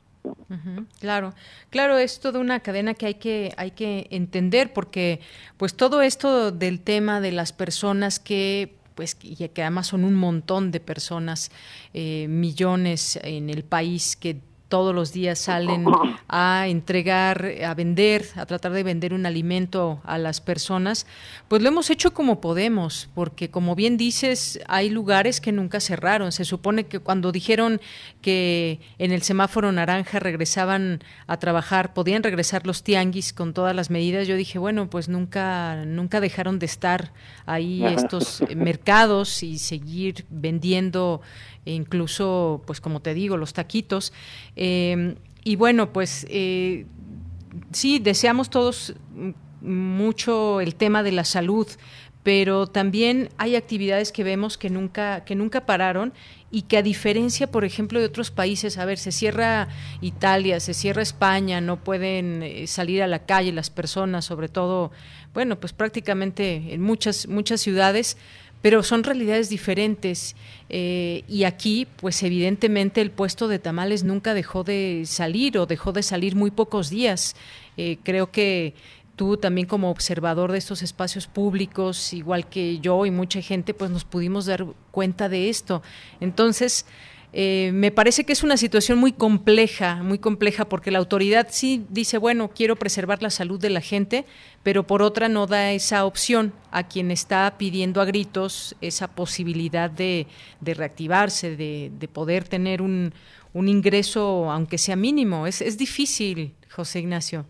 claro, 0.99 1.33
claro, 1.69 1.97
es 1.97 2.19
toda 2.19 2.39
una 2.39 2.61
cadena 2.61 2.93
que 2.93 3.05
hay 3.05 3.13
que 3.15 3.51
hay 3.57 3.71
que 3.71 4.07
entender 4.09 4.71
porque 4.73 5.19
pues 5.57 5.75
todo 5.75 6.01
esto 6.01 6.51
del 6.51 6.81
tema 6.81 7.21
de 7.21 7.33
las 7.33 7.53
personas 7.53 8.19
que 8.19 8.75
pues 8.95 9.17
y 9.21 9.47
que 9.49 9.61
además 9.61 9.87
son 9.87 10.03
un 10.03 10.15
montón 10.15 10.71
de 10.71 10.79
personas, 10.79 11.51
eh, 11.93 12.27
millones 12.27 13.19
en 13.23 13.49
el 13.49 13.63
país 13.63 14.15
que 14.15 14.37
todos 14.73 14.95
los 14.95 15.13
días 15.13 15.37
salen 15.37 15.85
a 16.27 16.65
entregar, 16.67 17.45
a 17.63 17.75
vender, 17.75 18.25
a 18.35 18.47
tratar 18.47 18.71
de 18.71 18.81
vender 18.81 19.13
un 19.13 19.27
alimento 19.27 20.01
a 20.03 20.17
las 20.17 20.41
personas, 20.41 21.05
pues 21.47 21.61
lo 21.61 21.67
hemos 21.67 21.91
hecho 21.91 22.15
como 22.15 22.41
podemos, 22.41 23.07
porque 23.13 23.51
como 23.51 23.75
bien 23.75 23.97
dices, 23.97 24.59
hay 24.67 24.89
lugares 24.89 25.41
que 25.41 25.51
nunca 25.51 25.79
cerraron. 25.79 26.31
Se 26.31 26.43
supone 26.43 26.85
que 26.85 26.97
cuando 26.97 27.31
dijeron 27.31 27.81
que 28.23 28.79
en 28.97 29.11
el 29.11 29.21
semáforo 29.21 29.71
naranja 29.71 30.17
regresaban 30.17 31.03
a 31.27 31.37
trabajar, 31.37 31.93
podían 31.93 32.23
regresar 32.23 32.65
los 32.65 32.81
tianguis 32.81 33.31
con 33.31 33.53
todas 33.53 33.75
las 33.75 33.91
medidas, 33.91 34.27
yo 34.27 34.35
dije, 34.35 34.57
bueno, 34.57 34.89
pues 34.89 35.07
nunca, 35.07 35.85
nunca 35.85 36.19
dejaron 36.19 36.57
de 36.57 36.65
estar 36.65 37.13
ahí 37.45 37.85
estos 37.95 38.43
mercados 38.55 39.43
y 39.43 39.59
seguir 39.59 40.25
vendiendo 40.31 41.21
incluso, 41.65 42.61
pues 42.65 42.81
como 42.81 43.01
te 43.01 43.13
digo, 43.13 43.37
los 43.37 43.53
taquitos. 43.53 44.13
Eh, 44.55 45.15
y 45.43 45.55
bueno, 45.55 45.91
pues 45.91 46.25
eh, 46.29 46.85
sí, 47.71 47.99
deseamos 47.99 48.49
todos 48.49 48.95
mucho 49.61 50.61
el 50.61 50.75
tema 50.75 51.03
de 51.03 51.11
la 51.11 51.23
salud, 51.23 51.67
pero 52.23 52.67
también 52.67 53.29
hay 53.37 53.55
actividades 53.55 54.11
que 54.11 54.23
vemos 54.23 54.57
que 54.57 54.69
nunca, 54.69 55.25
que 55.25 55.35
nunca 55.35 55.65
pararon 55.65 56.13
y 56.51 56.63
que 56.63 56.77
a 56.77 56.81
diferencia, 56.81 57.47
por 57.47 57.65
ejemplo, 57.65 57.99
de 57.99 58.05
otros 58.05 58.31
países, 58.31 58.77
a 58.77 58.85
ver, 58.85 58.97
se 58.97 59.11
cierra 59.11 59.67
Italia, 60.01 60.59
se 60.59 60.73
cierra 60.73 61.01
España, 61.01 61.59
no 61.59 61.83
pueden 61.83 62.43
eh, 62.43 62.67
salir 62.67 63.03
a 63.03 63.07
la 63.07 63.25
calle 63.25 63.51
las 63.51 63.69
personas, 63.69 64.25
sobre 64.25 64.47
todo, 64.47 64.91
bueno, 65.33 65.59
pues 65.59 65.73
prácticamente 65.73 66.73
en 66.73 66.81
muchas, 66.81 67.27
muchas 67.27 67.59
ciudades, 67.59 68.17
pero 68.63 68.81
son 68.81 69.03
realidades 69.03 69.49
diferentes 69.49 70.37
eh, 70.69 71.25
y 71.27 71.43
aquí 71.43 71.85
pues 71.97 72.23
evidentemente 72.23 73.01
el 73.01 73.11
puesto 73.11 73.49
de 73.49 73.59
tamales 73.59 74.05
nunca 74.05 74.33
dejó 74.33 74.63
de 74.63 75.03
salir 75.05 75.57
o 75.57 75.65
dejó 75.65 75.91
de 75.91 76.01
salir 76.01 76.37
muy 76.37 76.49
pocos 76.49 76.89
días. 76.89 77.35
Eh, 77.75 77.97
creo 78.03 78.31
que 78.31 78.73
tú 79.17 79.35
también 79.35 79.67
como 79.67 79.91
observador 79.91 80.53
de 80.53 80.59
estos 80.59 80.81
espacios 80.81 81.27
públicos, 81.27 82.13
igual 82.13 82.47
que 82.47 82.79
yo 82.79 83.05
y 83.05 83.11
mucha 83.11 83.41
gente, 83.41 83.73
pues 83.73 83.91
nos 83.91 84.05
pudimos 84.05 84.45
dar 84.45 84.65
cuenta 84.91 85.27
de 85.27 85.49
esto. 85.49 85.83
Entonces, 86.21 86.85
eh, 87.35 87.71
me 87.73 87.89
parece 87.89 88.25
que 88.25 88.33
es 88.33 88.43
una 88.43 88.57
situación 88.57 88.99
muy 88.99 89.11
compleja, 89.11 90.03
muy 90.03 90.19
compleja, 90.19 90.65
porque 90.65 90.91
la 90.91 90.99
autoridad 90.99 91.47
sí 91.49 91.83
dice, 91.89 92.19
bueno, 92.19 92.51
quiero 92.55 92.75
preservar 92.75 93.23
la 93.23 93.31
salud 93.31 93.59
de 93.59 93.71
la 93.71 93.81
gente, 93.81 94.25
pero 94.61 94.83
por 94.83 95.01
otra 95.01 95.29
no 95.29 95.47
da 95.47 95.71
esa 95.71 96.05
opción 96.05 96.53
a 96.69 96.87
quien 96.87 97.09
está 97.09 97.55
pidiendo 97.57 98.01
a 98.01 98.05
gritos 98.05 98.75
esa 98.81 99.15
posibilidad 99.15 99.89
de, 99.89 100.27
reactivarse, 100.61 101.55
de, 101.55 102.07
poder 102.13 102.43
tener 102.47 102.83
un, 102.83 103.11
ingreso, 103.55 104.51
aunque 104.51 104.77
sea 104.77 104.95
mínimo. 104.95 105.47
Es, 105.47 105.61
es 105.61 105.77
difícil, 105.77 106.51
José 106.69 106.99
Ignacio. 106.99 107.45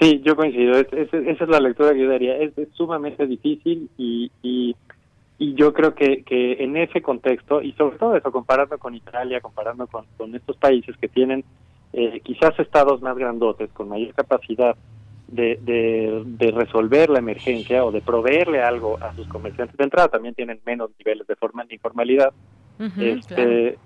Sí, 0.00 0.22
yo 0.24 0.34
coincido. 0.34 0.78
esa 0.78 1.44
es 1.44 1.48
la 1.48 1.60
lectura 1.60 1.92
que 1.92 2.00
yo 2.00 2.08
daría. 2.08 2.36
Es, 2.36 2.52
sumamente 2.72 3.26
difícil 3.26 3.90
y 3.98 4.30
Y 4.42 4.74
yo 5.54 5.72
creo 5.72 5.94
que, 5.94 6.22
que 6.22 6.62
en 6.62 6.76
ese 6.76 7.00
contexto, 7.00 7.62
y 7.62 7.72
sobre 7.72 7.96
todo 7.96 8.14
eso, 8.14 8.30
comparando 8.30 8.78
con 8.78 8.94
Italia, 8.94 9.40
comparando 9.40 9.86
con, 9.86 10.04
con 10.18 10.34
estos 10.34 10.56
países 10.58 10.94
que 10.98 11.08
tienen 11.08 11.44
eh, 11.92 12.20
quizás 12.22 12.58
estados 12.58 13.00
más 13.00 13.16
grandotes, 13.16 13.70
con 13.72 13.88
mayor 13.88 14.14
capacidad 14.14 14.76
de, 15.28 15.58
de, 16.24 16.50
resolver 16.50 17.08
la 17.08 17.20
emergencia 17.20 17.84
o 17.84 17.92
de 17.92 18.00
proveerle 18.00 18.62
algo 18.62 18.98
a 19.00 19.14
sus 19.14 19.26
comerciantes 19.28 19.76
de 19.76 19.84
entrada, 19.84 20.08
también 20.08 20.34
tienen 20.34 20.60
menos 20.66 20.90
niveles 20.98 21.26
de, 21.26 21.36
forma, 21.36 21.64
de 21.64 21.74
informalidad. 21.74 22.32
este, 22.98 23.78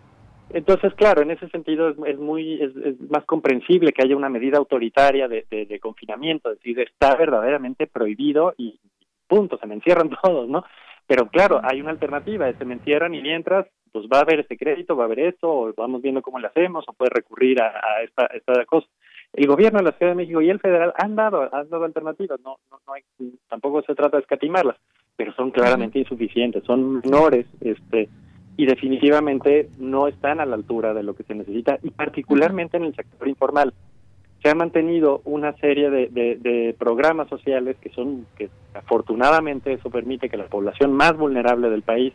Entonces, 0.51 0.95
claro, 0.95 1.23
en 1.23 1.31
ese 1.31 1.49
sentido 1.49 1.91
es, 2.07 2.19
muy 2.19 2.61
es, 2.63 3.01
más 3.11 3.25
comprensible 3.27 3.93
que 3.93 4.03
haya 4.03 4.17
una 4.17 4.29
medida 4.29 4.59
autoritaria 4.59 5.29
de, 5.29 5.47
de, 5.51 5.81
confinamiento, 5.81 6.51
es 6.51 6.59
decir, 6.59 6.81
está 6.81 7.15
verdaderamente 7.15 7.87
prohibido 7.87 8.55
y 8.57 8.79
punto, 9.27 9.59
se 9.59 9.67
me 9.67 9.75
encierran 9.75 10.11
todos, 10.23 10.49
¿no? 10.49 10.65
Pero 11.07 11.29
claro, 11.29 11.61
hay 11.63 11.81
una 11.81 11.91
alternativa, 11.91 12.51
se 12.53 12.65
me 12.65 12.75
encierran 12.75 13.15
y 13.15 13.21
mientras, 13.21 13.67
pues 13.93 14.07
va 14.13 14.19
a 14.19 14.23
haber 14.23 14.41
este 14.41 14.57
crédito, 14.57 14.97
va 14.97 15.05
a 15.05 15.07
haber 15.07 15.21
esto, 15.21 15.51
o 15.51 15.75
vamos 15.77 16.01
viendo 16.01 16.23
cómo 16.23 16.39
lo 16.39 16.49
hacemos, 16.49 16.85
o 16.89 16.93
puede 16.95 17.11
recurrir 17.11 17.61
a, 17.61 18.03
esta, 18.03 18.27
esta 18.27 18.65
cosa. 18.65 18.87
El 19.33 19.47
gobierno 19.47 19.79
de 19.79 19.85
la 19.85 19.93
Ciudad 19.93 20.13
de 20.13 20.17
México 20.17 20.41
y 20.41 20.49
el 20.49 20.61
federal 20.61 20.95
han 20.97 21.17
dado, 21.17 21.55
han 21.55 21.69
dado 21.69 21.85
alternativas, 21.85 22.41
no, 22.41 22.57
no, 22.71 22.81
no 22.87 22.93
hay, 22.93 23.03
tampoco 23.49 23.83
se 23.83 23.95
trata 23.95 24.17
de 24.17 24.23
escatimarlas, 24.23 24.77
pero 25.17 25.35
son 25.35 25.51
claramente 25.51 25.99
insuficientes, 25.99 26.65
son 26.65 27.01
menores, 27.01 27.47
este, 27.61 28.09
y 28.57 28.67
definitivamente 28.67 29.69
no 29.79 30.07
están 30.07 30.41
a 30.41 30.47
la 30.47 30.55
altura 30.55 30.95
de 30.95 31.03
lo 31.03 31.15
que 31.15 31.25
se 31.25 31.35
necesita, 31.35 31.79
y 31.83 31.91
particularmente 31.91 32.77
en 32.77 32.85
el 32.85 32.95
sector 32.95 33.29
informal 33.29 33.75
se 34.45 34.51
ha 34.51 34.55
mantenido 34.55 35.23
una 35.25 35.55
serie 35.55 35.89
de, 35.89 36.09
de, 36.11 36.77
programas 36.79 37.31
sociales 37.31 37.79
que 37.81 37.89
son 37.89 38.27
que 38.37 38.51
afortunadamente 38.75 39.73
eso 39.73 39.89
permite 39.89 40.29
que 40.29 40.37
la 40.37 40.49
población 40.49 40.93
más 40.93 41.17
vulnerable 41.17 41.71
del 41.71 41.81
país 41.81 42.13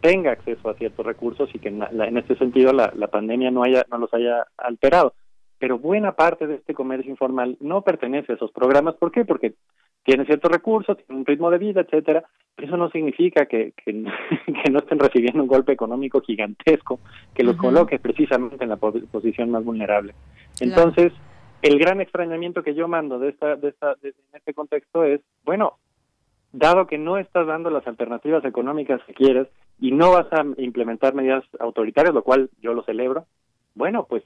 tenga 0.00 0.32
acceso 0.32 0.68
a 0.68 0.74
ciertos 0.74 1.06
recursos 1.06 1.48
y 1.54 1.60
que 1.60 1.68
en, 1.68 1.84
en 1.84 2.16
este 2.16 2.36
sentido 2.36 2.72
la, 2.72 2.92
la, 2.96 3.06
pandemia 3.06 3.52
no 3.52 3.62
haya 3.62 3.86
no 3.92 3.98
los 3.98 4.12
haya 4.12 4.44
alterado. 4.56 5.14
Pero 5.60 5.78
buena 5.78 6.12
parte 6.12 6.48
de 6.48 6.56
este 6.56 6.74
comercio 6.74 7.12
informal 7.12 7.56
no 7.60 7.82
pertenece 7.82 8.32
a 8.32 8.34
esos 8.34 8.50
programas. 8.50 8.96
¿por 8.96 9.12
qué? 9.12 9.24
porque 9.24 9.54
tiene 10.02 10.24
ciertos 10.24 10.50
recursos 10.50 10.96
tiene 10.96 11.20
un 11.20 11.26
ritmo 11.26 11.48
de 11.48 11.58
vida 11.58 11.82
etcétera. 11.82 12.24
Pero 12.56 12.66
eso 12.66 12.76
no 12.76 12.90
significa 12.90 13.46
que, 13.46 13.72
que, 13.84 13.92
no 14.72 14.78
estén 14.80 14.98
recibiendo 14.98 15.42
un 15.42 15.48
golpe 15.48 15.74
económico 15.74 16.20
gigantesco 16.22 16.98
que 17.32 17.44
los 17.44 17.54
coloque 17.54 18.00
precisamente 18.00 18.64
en 18.64 18.70
la 18.70 18.78
posición 18.78 19.52
más 19.52 19.64
vulnerable. 19.64 20.12
Entonces 20.60 21.12
el 21.62 21.78
gran 21.78 22.00
extrañamiento 22.00 22.62
que 22.62 22.74
yo 22.74 22.88
mando 22.88 23.18
de 23.18 23.30
esta, 23.30 23.56
de 23.56 23.68
esta, 23.68 23.96
en 24.02 24.14
este 24.32 24.54
contexto 24.54 25.04
es, 25.04 25.20
bueno, 25.44 25.78
dado 26.52 26.86
que 26.86 26.98
no 26.98 27.18
estás 27.18 27.46
dando 27.46 27.70
las 27.70 27.86
alternativas 27.86 28.44
económicas 28.44 29.02
que 29.06 29.14
quieres 29.14 29.48
y 29.80 29.92
no 29.92 30.12
vas 30.12 30.32
a 30.32 30.44
implementar 30.56 31.14
medidas 31.14 31.44
autoritarias, 31.60 32.14
lo 32.14 32.22
cual 32.22 32.50
yo 32.60 32.74
lo 32.74 32.82
celebro, 32.82 33.26
bueno, 33.74 34.06
pues 34.08 34.24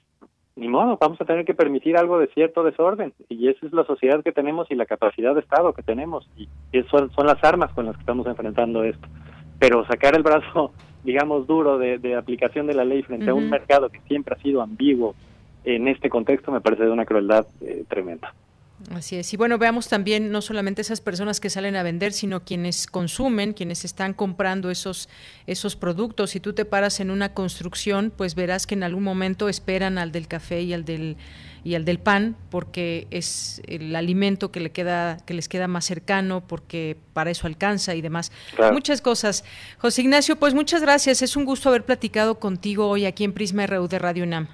ni 0.54 0.68
modo, 0.68 0.98
vamos 1.00 1.20
a 1.20 1.24
tener 1.24 1.44
que 1.44 1.54
permitir 1.54 1.96
algo 1.96 2.18
de 2.18 2.26
cierto 2.28 2.62
desorden. 2.62 3.14
Y 3.28 3.48
esa 3.48 3.66
es 3.66 3.72
la 3.72 3.84
sociedad 3.84 4.22
que 4.22 4.32
tenemos 4.32 4.70
y 4.70 4.74
la 4.74 4.86
capacidad 4.86 5.34
de 5.34 5.40
Estado 5.40 5.72
que 5.72 5.82
tenemos. 5.82 6.28
Y 6.36 6.48
eso 6.72 7.08
son 7.08 7.26
las 7.26 7.42
armas 7.42 7.72
con 7.72 7.86
las 7.86 7.94
que 7.96 8.00
estamos 8.00 8.26
enfrentando 8.26 8.84
esto. 8.84 9.08
Pero 9.58 9.86
sacar 9.86 10.14
el 10.14 10.22
brazo, 10.22 10.72
digamos, 11.04 11.46
duro 11.46 11.78
de, 11.78 11.98
de 11.98 12.16
aplicación 12.16 12.66
de 12.66 12.74
la 12.74 12.84
ley 12.84 13.02
frente 13.02 13.30
a 13.30 13.34
un 13.34 13.48
mercado 13.48 13.88
que 13.88 14.00
siempre 14.00 14.34
ha 14.34 14.42
sido 14.42 14.60
ambiguo, 14.60 15.14
en 15.64 15.88
este 15.88 16.08
contexto 16.08 16.50
me 16.50 16.60
parece 16.60 16.84
de 16.84 16.90
una 16.90 17.04
crueldad 17.04 17.46
eh, 17.60 17.84
tremenda. 17.88 18.34
Así 18.90 19.16
es. 19.16 19.32
Y 19.32 19.36
bueno, 19.36 19.58
veamos 19.58 19.88
también 19.88 20.30
no 20.30 20.42
solamente 20.42 20.82
esas 20.82 21.00
personas 21.00 21.40
que 21.40 21.50
salen 21.50 21.76
a 21.76 21.82
vender, 21.82 22.12
sino 22.12 22.44
quienes 22.44 22.86
consumen, 22.86 23.52
quienes 23.52 23.84
están 23.84 24.12
comprando 24.12 24.70
esos, 24.70 25.08
esos 25.46 25.76
productos. 25.76 26.30
Si 26.30 26.40
tú 26.40 26.52
te 26.52 26.64
paras 26.64 27.00
en 27.00 27.10
una 27.10 27.32
construcción, 27.32 28.12
pues 28.14 28.34
verás 28.34 28.66
que 28.66 28.74
en 28.74 28.82
algún 28.82 29.04
momento 29.04 29.48
esperan 29.48 29.98
al 29.98 30.12
del 30.12 30.26
café 30.26 30.62
y 30.62 30.72
al 30.72 30.84
del 30.84 31.16
y 31.64 31.76
al 31.76 31.84
del 31.84 32.00
pan 32.00 32.34
porque 32.50 33.06
es 33.12 33.62
el 33.68 33.94
alimento 33.94 34.50
que 34.50 34.58
le 34.58 34.72
queda 34.72 35.18
que 35.18 35.32
les 35.32 35.48
queda 35.48 35.68
más 35.68 35.84
cercano 35.84 36.42
porque 36.44 36.96
para 37.12 37.30
eso 37.30 37.46
alcanza 37.46 37.94
y 37.94 38.00
demás 38.02 38.32
muchas 38.72 39.00
cosas 39.00 39.44
José 39.78 40.02
Ignacio 40.02 40.34
pues 40.34 40.54
muchas 40.54 40.82
gracias 40.82 41.22
es 41.22 41.36
un 41.36 41.44
gusto 41.44 41.68
haber 41.68 41.84
platicado 41.84 42.40
contigo 42.40 42.88
hoy 42.88 43.06
aquí 43.06 43.22
en 43.22 43.32
Prisma 43.32 43.64
RU 43.68 43.86
de 43.86 44.00
Radio 44.00 44.24
UNAM 44.24 44.48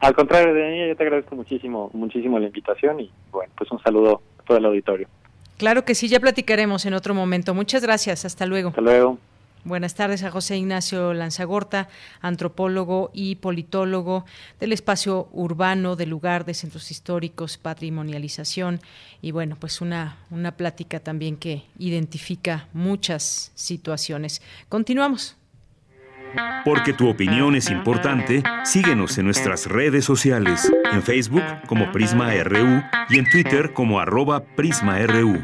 al 0.00 0.14
contrario, 0.14 0.54
Daniela, 0.54 0.88
yo 0.88 0.96
te 0.96 1.02
agradezco 1.02 1.34
muchísimo, 1.34 1.90
muchísimo 1.92 2.38
la 2.38 2.46
invitación 2.46 3.00
y 3.00 3.10
bueno, 3.30 3.52
pues 3.56 3.70
un 3.70 3.80
saludo 3.80 4.22
a 4.38 4.42
todo 4.44 4.58
el 4.58 4.64
auditorio. 4.64 5.08
Claro 5.56 5.84
que 5.84 5.94
sí, 5.94 6.08
ya 6.08 6.20
platicaremos 6.20 6.86
en 6.86 6.94
otro 6.94 7.14
momento. 7.14 7.52
Muchas 7.52 7.82
gracias, 7.82 8.24
hasta 8.24 8.46
luego. 8.46 8.68
Hasta 8.68 8.80
luego. 8.80 9.18
Buenas 9.64 9.96
tardes 9.96 10.22
a 10.22 10.30
José 10.30 10.56
Ignacio 10.56 11.12
Lanzagorta, 11.14 11.88
antropólogo 12.20 13.10
y 13.12 13.34
politólogo 13.36 14.24
del 14.60 14.72
espacio 14.72 15.28
urbano, 15.32 15.96
del 15.96 16.10
lugar 16.10 16.44
de 16.44 16.54
centros 16.54 16.92
históricos, 16.92 17.58
patrimonialización 17.58 18.80
y 19.20 19.32
bueno, 19.32 19.56
pues 19.58 19.80
una, 19.80 20.16
una 20.30 20.52
plática 20.52 21.00
también 21.00 21.36
que 21.36 21.64
identifica 21.76 22.68
muchas 22.72 23.50
situaciones. 23.56 24.42
Continuamos. 24.68 25.37
Porque 26.64 26.92
tu 26.92 27.08
opinión 27.08 27.54
es 27.54 27.70
importante, 27.70 28.42
síguenos 28.64 29.18
en 29.18 29.24
nuestras 29.24 29.66
redes 29.66 30.04
sociales, 30.04 30.70
en 30.92 31.02
Facebook 31.02 31.42
como 31.66 31.90
Prisma 31.92 32.32
RU 32.42 32.82
y 33.08 33.18
en 33.18 33.30
Twitter 33.30 33.72
como 33.72 34.00
arroba 34.00 34.44
PrismaRU. 34.44 35.38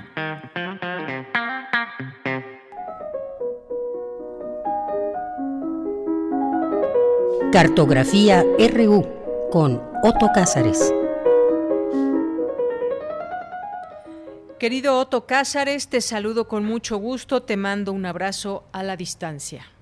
Cartografía 7.53 8.45
RU 8.59 9.07
con 9.53 9.81
Otto 10.03 10.31
Cázares. 10.35 10.93
Querido 14.59 14.99
Otto 14.99 15.27
Cázares, 15.27 15.89
te 15.89 16.01
saludo 16.01 16.49
con 16.49 16.65
mucho 16.65 16.97
gusto, 16.97 17.43
te 17.43 17.57
mando 17.57 17.93
un 17.93 18.07
abrazo 18.07 18.65
a 18.73 18.83
la 18.83 18.97
distancia 18.97 19.74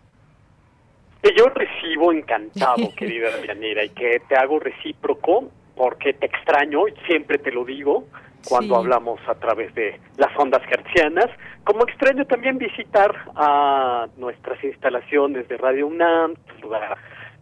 que 1.23 1.33
yo 1.37 1.47
recibo 1.47 2.13
encantado, 2.13 2.93
querida 2.97 3.29
Daniela, 3.47 3.85
y 3.85 3.91
que 3.91 4.21
te 4.29 4.37
hago 4.37 4.59
recíproco 4.59 5.51
porque 5.77 6.13
te 6.13 6.27
extraño 6.27 6.89
y 6.89 6.95
siempre 7.07 7.39
te 7.39 7.53
lo 7.53 7.65
digo 7.65 8.05
cuando 8.49 8.77
hablamos 8.77 9.21
a 9.29 9.37
través 9.37 9.73
de 9.75 10.01
las 10.17 10.37
ondas 10.37 10.63
hertzianas, 10.69 11.31
como 11.63 11.85
extraño 11.85 12.27
también 12.27 12.59
visitar 12.59 13.15
a 13.37 14.09
nuestras 14.17 14.63
instalaciones 14.65 15.47
de 15.47 15.57
Radio 15.59 15.87
UNAM, 15.87 16.35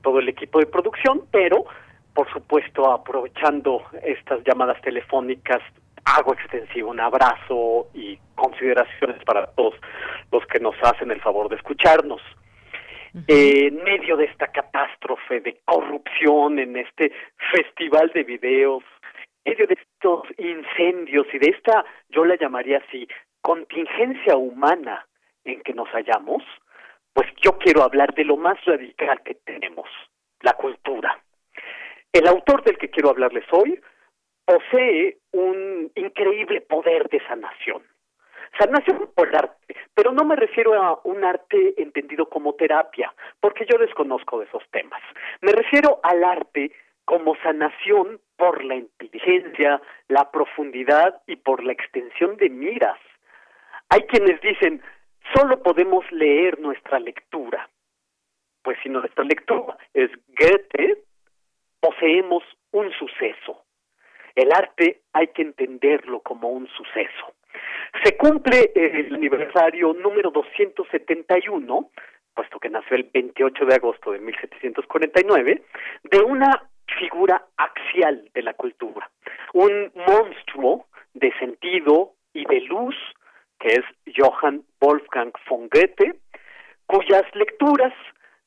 todo 0.03 0.19
el 0.19 0.29
equipo 0.29 0.59
de 0.59 0.67
producción, 0.67 1.23
pero 1.31 1.65
por 2.15 2.31
supuesto 2.33 2.93
aprovechando 2.93 3.83
estas 4.03 4.45
llamadas 4.45 4.81
telefónicas 4.83 5.63
hago 6.05 6.35
extensivo 6.35 6.91
un 6.91 7.01
abrazo 7.01 7.89
y 7.95 8.19
consideraciones 8.35 9.23
para 9.25 9.47
todos 9.47 9.75
los 10.33 10.45
que 10.47 10.61
nos 10.61 10.75
hacen 10.83 11.11
el 11.11 11.21
favor 11.21 11.49
de 11.49 11.57
escucharnos 11.57 12.21
en 13.27 13.83
medio 13.83 14.17
de 14.17 14.27
esta 14.27 14.49
catástrofe 14.49 15.41
de 15.41 15.61
corrupción, 15.65 16.59
en 16.59 16.77
este 16.77 17.13
festival 17.53 18.11
de 18.15 18.25
videos, 18.25 18.85
en 19.45 19.53
medio 19.53 19.67
de 19.67 19.75
estos 19.75 20.23
incendios 20.39 21.27
y 21.33 21.39
de 21.39 21.51
esta, 21.51 21.85
yo 22.09 22.25
la 22.25 22.37
llamaría 22.37 22.83
así, 22.87 23.09
contingencia 23.41 24.37
humana 24.37 25.07
en 25.45 25.61
que 25.63 25.73
nos 25.73 25.89
hallamos, 25.89 26.43
pues 27.13 27.29
yo 27.43 27.59
quiero 27.59 27.83
hablar 27.83 28.15
de 28.15 28.25
lo 28.25 28.37
más 28.37 28.63
radical 28.65 29.23
que 29.23 29.35
tenemos, 29.35 29.89
la 30.41 30.53
cultura. 30.53 31.21
El 32.13 32.27
autor 32.27 32.63
del 32.65 32.79
que 32.79 32.91
quiero 32.91 33.11
hablarles 33.11 33.45
hoy 33.53 33.81
posee 34.45 35.19
un 35.33 35.91
increíble 35.95 36.61
poder 36.61 37.09
de 37.09 37.21
sanación. 37.27 37.83
Sanación 38.59 39.11
por 39.15 39.35
arte, 39.35 39.77
pero 39.95 40.13
no 40.13 40.25
me 40.25 40.37
refiero 40.37 40.75
a 40.75 41.01
un 41.05 41.25
arte 41.25 41.75
entendido 41.81 42.29
como 42.29 42.55
terapia, 42.55 43.13
porque 43.41 43.67
yo 43.71 43.79
desconozco 43.79 44.39
de 44.39 44.47
esos 44.47 44.63
temas. 44.71 45.01
Me 45.41 45.53
refiero 45.53 46.01
al 46.03 46.23
arte 46.25 46.73
como 47.05 47.37
sanación 47.43 48.21
por 48.37 48.65
la 48.65 48.77
inteligencia, 48.77 49.81
la 50.09 50.31
profundidad 50.31 51.23
y 51.27 51.37
por 51.37 51.65
la 51.65 51.73
extensión 51.73 52.37
de 52.37 52.51
miras. 52.51 52.99
Hay 53.89 54.03
quienes 54.03 54.41
dicen, 54.41 54.83
solo 55.35 55.63
podemos 55.63 56.05
leer 56.13 56.61
nuestra 56.61 56.99
lectura. 57.01 57.69
Pues 58.63 58.79
si 58.83 58.89
nuestra 58.89 59.25
lectura 59.25 59.77
es 59.95 60.11
Goethe, 60.29 61.03
poseemos 61.81 62.45
un 62.73 62.93
suceso. 62.93 63.65
El 64.35 64.53
arte 64.53 65.01
hay 65.13 65.29
que 65.29 65.43
entenderlo 65.43 66.21
como 66.21 66.51
un 66.51 66.69
suceso. 66.69 67.35
Se 68.05 68.17
cumple 68.17 68.73
el 68.75 69.15
aniversario 69.15 69.93
número 69.93 70.31
271, 70.31 71.91
puesto 72.35 72.59
que 72.59 72.71
nació 72.71 72.97
el 72.97 73.11
28 73.13 73.67
de 73.67 73.75
agosto 73.75 74.13
de 74.13 74.21
1749, 74.21 75.63
de 76.05 76.19
una 76.21 76.69
figura 76.99 77.45
axial 77.57 78.29
de 78.35 78.43
la 78.43 78.55
cultura, 78.55 79.11
un 79.53 79.93
monstruo 79.95 80.87
de 81.15 81.33
sentido 81.39 82.13
y 82.33 82.45
de 82.47 82.61
luz, 82.63 82.95
que 83.59 83.69
es 83.69 83.85
Johann 84.17 84.65
Wolfgang 84.81 85.33
von 85.49 85.69
Goethe, 85.69 86.15
cuyas 86.87 87.25
lecturas 87.35 87.93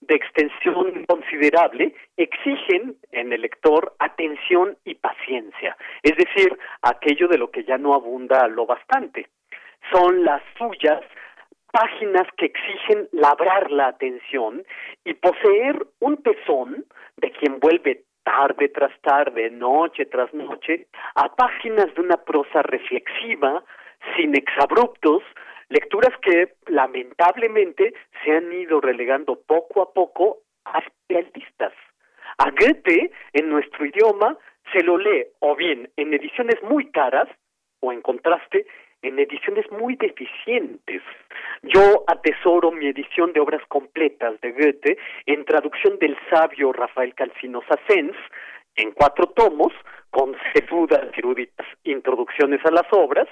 de 0.08 0.16
extensión 0.16 1.06
considerable 1.06 1.94
exigen 2.18 2.96
en 3.12 3.34
el 3.34 3.42
lector 3.42 3.94
atención 4.00 4.78
y 4.86 4.96
paciencia, 4.96 5.76
es 6.02 6.16
decir, 6.18 6.58
aquello 6.82 7.28
de 7.28 7.38
lo 7.38 7.52
que 7.52 7.64
ya 7.64 7.78
no 7.78 7.94
abunda 7.94 8.48
lo 8.48 8.66
bastante. 8.66 9.28
Son 9.92 10.24
las 10.24 10.42
suyas 10.58 11.02
páginas 11.72 12.28
que 12.38 12.46
exigen 12.46 13.10
labrar 13.12 13.72
la 13.72 13.88
atención 13.88 14.64
y 15.04 15.14
poseer 15.16 15.86
un 16.00 16.22
tesón 16.22 16.86
de 17.18 17.32
quien 17.32 17.60
vuelve 17.60 18.04
tarde 18.24 18.70
tras 18.70 18.94
tarde, 19.02 19.50
noche 19.50 20.06
tras 20.06 20.34
noche, 20.34 20.88
a 21.16 21.36
páginas 21.36 21.94
de 21.96 22.02
una 22.02 22.18
prosa 22.18 22.62
reflexiva, 22.62 23.64
sin 24.16 24.36
exabruptos, 24.36 25.24
lecturas 25.69 26.11
que 26.22 26.53
lamentablemente 26.68 27.94
se 28.23 28.31
han 28.31 28.52
ido 28.53 28.81
relegando 28.81 29.40
poco 29.41 29.81
a 29.81 29.94
poco 29.94 30.40
a 30.65 30.80
especialistas. 30.80 31.73
A 32.38 32.49
Goethe, 32.52 33.11
en 33.34 33.49
nuestro 33.49 33.85
idioma, 33.85 34.38
se 34.72 34.84
lo 34.84 34.98
lee 34.98 35.26
o 35.40 35.56
bien 35.56 35.90
en 35.98 36.14
ediciones 36.14 36.61
muy 36.64 36.90
caras 36.91 37.27
o 37.80 37.91
en 37.91 38.02
contraste 38.02 38.65
en 39.03 39.19
ediciones 39.19 39.69
muy 39.72 39.95
deficientes. 39.98 41.02
Yo 41.61 42.03
atesoro 42.07 42.72
mi 42.72 42.88
edición 42.88 43.34
de 43.34 43.41
obras 43.41 43.61
completas 43.68 44.40
de 44.41 44.52
Goethe 44.53 44.98
en 45.26 45.45
traducción 45.45 45.99
del 45.99 46.18
sabio 46.30 46.72
Rafael 46.72 47.14
Calcino 47.14 47.61
Sassens 47.68 48.15
en 48.76 48.91
cuatro 48.91 49.27
tomos, 49.27 49.72
con 50.10 50.35
sesudas 50.53 51.06
eruditas 51.15 51.68
introducciones 51.84 52.64
a 52.65 52.72
las 52.72 52.88
obras, 52.91 53.27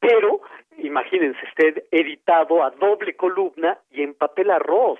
pero 0.00 0.40
imagínense 0.78 1.38
usted 1.46 1.84
editado 1.90 2.64
a 2.64 2.70
doble 2.70 3.14
columna 3.14 3.78
y 3.90 4.02
en 4.02 4.14
papel 4.14 4.50
arroz. 4.50 4.98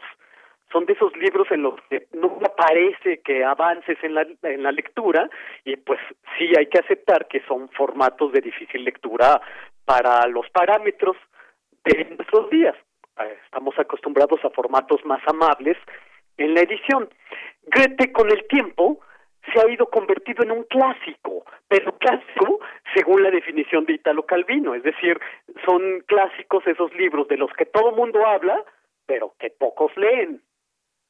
Son 0.70 0.86
de 0.86 0.92
esos 0.92 1.16
libros 1.16 1.50
en 1.50 1.62
los 1.62 1.74
que 1.88 2.06
no 2.12 2.38
parece 2.56 3.20
que 3.22 3.42
avances 3.42 3.98
en 4.02 4.14
la, 4.14 4.24
en 4.42 4.62
la 4.62 4.70
lectura 4.70 5.28
y 5.64 5.76
pues 5.76 5.98
sí 6.38 6.52
hay 6.56 6.66
que 6.66 6.78
aceptar 6.78 7.26
que 7.26 7.40
son 7.48 7.68
formatos 7.70 8.32
de 8.32 8.40
difícil 8.40 8.84
lectura 8.84 9.40
para 9.84 10.26
los 10.28 10.48
parámetros 10.50 11.16
de 11.84 12.04
nuestros 12.16 12.50
días. 12.50 12.76
Eh, 13.18 13.38
estamos 13.44 13.76
acostumbrados 13.78 14.44
a 14.44 14.50
formatos 14.50 15.04
más 15.04 15.20
amables 15.26 15.76
en 16.36 16.54
la 16.54 16.60
edición. 16.60 17.08
Goethe 17.74 18.12
con 18.12 18.30
el 18.30 18.46
tiempo 18.46 19.00
se 19.52 19.60
ha 19.60 19.70
ido 19.70 19.86
convertido 19.86 20.44
en 20.44 20.52
un 20.52 20.64
clásico, 20.64 21.44
pero 21.68 21.96
clásico 21.98 22.60
según 22.94 23.22
la 23.22 23.30
definición 23.30 23.84
de 23.84 23.94
Italo 23.94 24.24
Calvino, 24.24 24.74
es 24.74 24.82
decir, 24.82 25.18
son 25.64 26.00
clásicos 26.06 26.66
esos 26.66 26.92
libros 26.94 27.28
de 27.28 27.36
los 27.36 27.52
que 27.52 27.66
todo 27.66 27.92
mundo 27.92 28.26
habla, 28.26 28.62
pero 29.06 29.34
que 29.38 29.50
pocos 29.50 29.96
leen. 29.96 30.42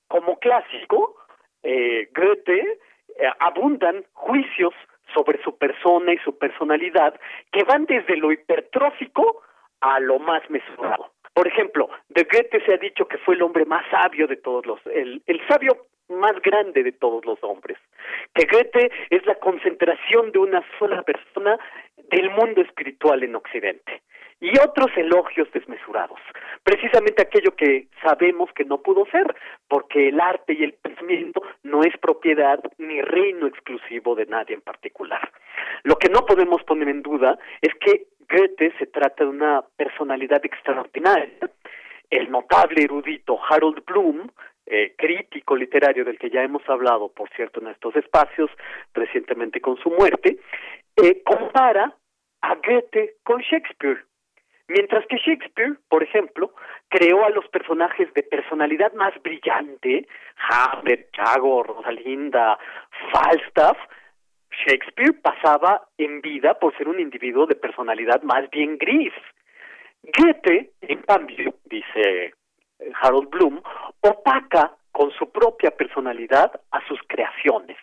Como 0.09 0.39
clásico, 0.39 1.17
eh, 1.63 2.09
Goethe 2.15 2.61
eh, 2.61 3.31
abundan 3.39 4.05
juicios 4.13 4.75
sobre 5.15 5.43
su 5.43 5.57
persona 5.59 6.13
y 6.13 6.19
su 6.19 6.39
personalidad 6.39 7.19
que 7.53 7.65
van 7.65 7.85
desde 7.87 8.17
lo 8.17 8.33
hipertrófico 8.33 9.43
a 9.81 9.99
lo 10.01 10.19
más 10.19 10.49
mesurado. 10.51 11.13
Por 11.35 11.47
ejemplo, 11.47 11.89
de 12.09 12.25
Goethe 12.25 12.65
se 12.65 12.75
ha 12.75 12.77
dicho 12.77 13.07
que 13.07 13.19
fue 13.19 13.35
el 13.35 13.43
hombre 13.43 13.65
más 13.65 13.85
sabio 13.91 14.27
de 14.27 14.37
todos 14.37 14.67
los, 14.67 14.81
el, 14.87 15.23
el 15.27 15.41
sabio 15.49 15.87
más 16.11 16.41
grande 16.43 16.83
de 16.83 16.93
todos 16.93 17.25
los 17.25 17.39
hombres, 17.43 17.79
que 18.35 18.47
Goethe 18.47 18.91
es 19.11 19.25
la 19.27 19.37
concentración 19.37 20.33
de 20.33 20.39
una 20.39 20.63
sola 20.79 21.03
persona 21.03 21.59
del 22.11 22.31
mundo 22.31 22.61
espiritual 22.61 23.23
en 23.23 23.37
Occidente 23.37 24.03
y 24.41 24.59
otros 24.59 24.91
elogios 24.97 25.49
desmesurados, 25.53 26.19
precisamente 26.65 27.23
aquello 27.23 27.55
que 27.55 27.89
sabemos 28.03 28.51
que 28.55 28.65
no 28.65 28.79
pudo 28.79 29.05
ser, 29.07 29.35
porque 29.69 30.09
el 30.09 30.19
arte 30.19 30.55
y 30.55 30.65
el 30.65 30.73
pensamiento 30.73 31.43
no 31.63 31.83
es 31.83 31.97
propiedad 31.99 32.59
ni 32.79 33.03
reino 33.03 33.47
exclusivo 33.47 34.15
de 34.15 34.27
nadie 34.27 34.55
en 34.55 34.63
particular. 34.63 35.31
Lo 35.83 35.97
que 35.97 36.09
no 36.09 36.25
podemos 36.25 36.63
poner 36.65 36.89
en 36.89 37.03
duda 37.03 37.39
es 37.61 37.75
que 37.81 38.07
Goethe 38.31 38.73
se 38.79 38.87
trata 38.87 39.25
de 39.25 39.31
una 39.31 39.63
personalidad 39.77 40.45
extraordinaria. 40.45 41.51
El 42.09 42.31
notable 42.31 42.85
erudito 42.85 43.39
Harold 43.49 43.85
Bloom 43.85 44.31
eh, 44.73 44.95
crítico 44.97 45.57
literario 45.57 46.05
del 46.05 46.17
que 46.17 46.31
ya 46.31 46.45
hemos 46.45 46.63
hablado, 46.69 47.09
por 47.09 47.29
cierto, 47.31 47.61
en 47.61 47.67
estos 47.67 47.97
espacios, 47.97 48.49
recientemente 48.95 49.61
con 49.61 49.77
su 49.79 49.91
muerte, 49.91 50.39
eh, 50.97 51.23
compara 51.25 51.93
a 52.43 52.55
Goethe 52.55 53.17
con 53.25 53.41
Shakespeare. 53.41 54.05
Mientras 54.69 55.05
que 55.09 55.17
Shakespeare, 55.17 55.77
por 55.89 56.05
ejemplo, 56.05 56.55
creó 56.89 57.25
a 57.25 57.31
los 57.31 57.49
personajes 57.49 58.15
de 58.15 58.23
personalidad 58.23 58.93
más 58.93 59.13
brillante, 59.25 60.07
Hamlet, 60.49 61.11
Chago, 61.11 61.65
Rosalinda, 61.65 62.57
Falstaff, 63.13 63.77
Shakespeare 64.53 65.15
pasaba 65.21 65.83
en 65.99 66.21
vida 66.21 66.55
por 66.55 66.77
ser 66.77 66.87
un 66.87 67.01
individuo 67.01 67.47
de 67.47 67.57
personalidad 67.57 68.23
más 68.23 68.49
bien 68.51 68.79
gris. 68.79 69.13
Goethe, 70.17 70.71
en 70.83 71.03
cambio, 71.03 71.55
dice 71.65 72.35
Harold 73.01 73.31
Bloom, 73.31 73.61
opaca 74.01 74.73
con 74.93 75.11
su 75.13 75.31
propia 75.31 75.71
personalidad 75.71 76.61
a 76.71 76.87
sus 76.87 77.01
creaciones. 77.07 77.77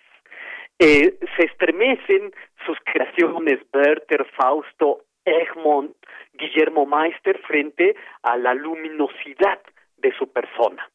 Eh, 0.80 1.18
se 1.36 1.46
estremecen 1.46 2.32
sus 2.66 2.78
creaciones, 2.86 3.60
Werther, 3.74 4.26
Fausto, 4.36 5.06
Egmont, 5.26 5.96
Guillermo 6.34 6.86
Meister, 6.86 7.40
frente 7.40 7.96
a 8.22 8.38
la 8.38 8.54
luminosidad 8.54 9.60
de 9.98 10.14
su 10.14 10.32
persona. 10.32 10.88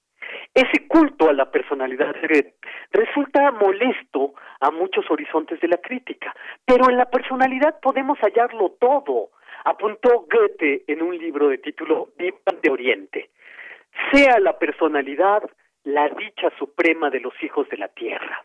Ese 0.55 0.87
culto 0.87 1.29
a 1.29 1.33
la 1.33 1.51
personalidad 1.51 2.15
resulta 2.93 3.51
molesto 3.51 4.35
a 4.61 4.71
muchos 4.71 5.11
horizontes 5.11 5.61
de 5.61 5.69
la 5.69 5.79
crítica, 5.79 6.35
pero 6.65 6.89
en 6.89 6.97
la 6.97 7.11
personalidad 7.11 7.81
podemos 7.81 8.19
hallarlo 8.21 8.77
todo, 8.81 9.31
apuntó 9.65 10.27
Goethe 10.31 10.85
en 10.87 11.03
un 11.03 11.19
libro 11.19 11.49
de 11.49 11.59
título 11.59 12.11
Divan 12.17 12.61
de 12.63 12.71
Oriente 12.71 13.31
sea 14.11 14.39
la 14.41 14.59
personalidad 14.59 15.43
la 15.85 16.09
dicha 16.09 16.51
suprema 16.59 17.11
de 17.11 17.21
los 17.21 17.35
hijos 17.43 17.69
de 17.69 17.77
la 17.77 17.89
tierra. 17.89 18.45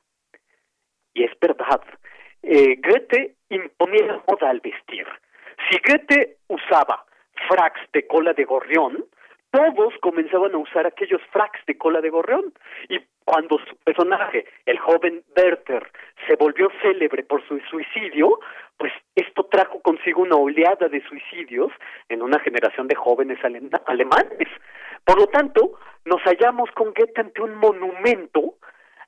Y 1.14 1.24
es 1.24 1.32
verdad, 1.40 1.82
eh, 2.44 2.76
Goethe 2.78 3.36
imponía 3.50 4.22
moda 4.28 4.50
al 4.50 4.60
vestir. 4.60 5.06
Si 5.70 5.78
Goethe 5.86 6.38
usaba 6.48 7.06
fracs 7.48 7.80
de 7.94 8.08
cola 8.08 8.34
de 8.34 8.46
gorrión, 8.46 9.06
todos 9.52 9.94
comenzaban 10.02 10.54
a 10.54 10.58
usar 10.58 10.86
aquellos 10.86 11.22
fracs 11.32 11.60
de 11.66 11.78
cola 11.78 12.02
de 12.02 12.10
gorrión. 12.10 12.54
Y 12.90 13.00
cuando 13.26 13.58
su 13.60 13.76
personaje, 13.78 14.46
el 14.66 14.80
joven 14.80 15.24
Werther, 15.36 15.90
se 16.28 16.36
volvió 16.36 16.70
célebre 16.82 17.24
por 17.24 17.46
su 17.48 17.60
suicidio, 17.70 18.40
pues 18.78 18.94
esto 19.16 19.46
trajo 19.46 19.82
consigo 19.82 20.22
una 20.22 20.36
oleada 20.36 20.88
de 20.88 21.02
suicidios 21.08 21.72
en 22.10 22.22
una 22.22 22.40
generación 22.40 22.88
de 22.88 22.96
jóvenes 22.96 23.40
alemanes. 23.44 24.48
Por 25.04 25.20
lo 25.20 25.28
tanto, 25.28 25.80
nos 26.06 26.22
hallamos 26.24 26.70
con 26.72 26.94
Goethe 26.94 27.22
ante 27.22 27.42
un 27.42 27.56
monumento 27.56 28.56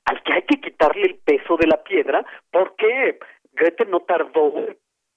al 0.06 0.22
que 0.22 0.32
hay 0.32 0.42
que 0.42 0.60
quitarle 0.60 1.02
el 1.02 1.14
peso 1.16 1.56
de 1.56 1.66
la 1.66 1.82
piedra 1.82 2.24
porque 2.50 3.18
Goethe 3.52 3.84
no 3.86 4.00
tardó 4.00 4.52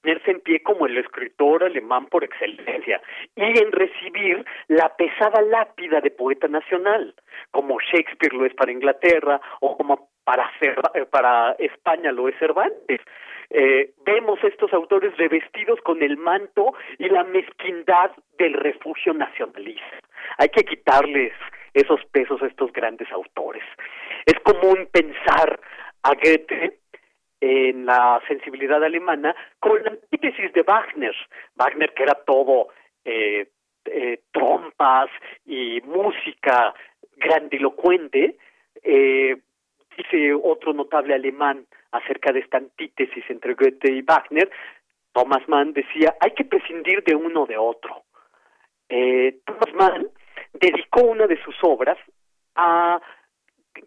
ponerse 0.04 0.32
en 0.32 0.42
pie 0.42 0.62
como 0.62 0.86
el 0.86 0.98
escritor 0.98 1.64
alemán 1.64 2.08
por 2.08 2.24
excelencia 2.24 3.02
y 3.36 3.44
en 3.44 3.72
recibir 3.72 4.46
la 4.68 4.96
pesada 4.96 5.42
lápida 5.42 6.02
de 6.02 6.12
poeta 6.12 6.48
nacional, 6.48 7.16
como 7.52 7.80
Shakespeare 7.80 8.34
lo 8.34 8.46
es 8.46 8.54
para 8.54 8.72
Inglaterra 8.72 9.40
o 9.62 9.78
como 9.78 10.10
para, 10.26 10.52
para 11.10 11.54
España 11.54 12.12
lo 12.12 12.28
es 12.28 12.38
Cervantes. 12.38 13.00
Eh, 13.50 13.92
vemos 14.06 14.40
estos 14.44 14.74
autores 14.74 15.16
revestidos 15.18 15.80
con 15.82 16.02
el 16.02 16.18
manto 16.18 16.74
y 16.98 17.08
la 17.08 17.24
mezquindad 17.24 18.12
del 18.38 18.54
refugio 18.54 19.14
nacionalista. 19.14 20.00
Hay 20.38 20.50
que 20.50 20.64
quitarles 20.64 21.34
esos 21.74 22.04
pesos 22.12 22.42
a 22.42 22.48
estos 22.48 22.72
grandes 22.74 23.12
autores. 23.12 23.64
Es 24.26 24.40
común 24.40 24.88
pensar 24.92 25.60
a 26.04 26.14
Goethe 26.14 26.83
en 27.44 27.86
la 27.86 28.22
sensibilidad 28.26 28.82
alemana 28.82 29.36
con 29.60 29.84
la 29.84 29.90
antítesis 29.92 30.54
de 30.54 30.62
Wagner. 30.62 31.14
Wagner 31.56 31.94
que 31.94 32.04
era 32.04 32.16
todo 32.26 32.70
eh, 33.04 33.50
eh, 33.84 34.22
trompas 34.32 35.10
y 35.46 35.82
música 35.82 36.74
grandilocuente, 37.18 38.38
eh, 38.82 39.36
dice 39.98 40.34
otro 40.34 40.72
notable 40.72 41.16
alemán 41.16 41.66
acerca 41.92 42.32
de 42.32 42.40
esta 42.40 42.60
antítesis 42.60 43.26
entre 43.28 43.56
Goethe 43.56 43.92
y 43.92 44.02
Wagner, 44.04 44.50
Thomas 45.12 45.48
Mann 45.50 45.74
decía, 45.74 46.16
hay 46.22 46.32
que 46.32 46.46
prescindir 46.46 47.04
de 47.04 47.14
uno 47.14 47.46
de 47.46 47.58
otro. 47.58 48.04
Eh, 48.88 49.40
Thomas 49.46 49.74
Mann 49.74 50.08
dedicó 50.54 51.02
una 51.02 51.28
de 51.28 51.44
sus 51.44 51.56
obras 51.62 51.98
a 52.56 53.02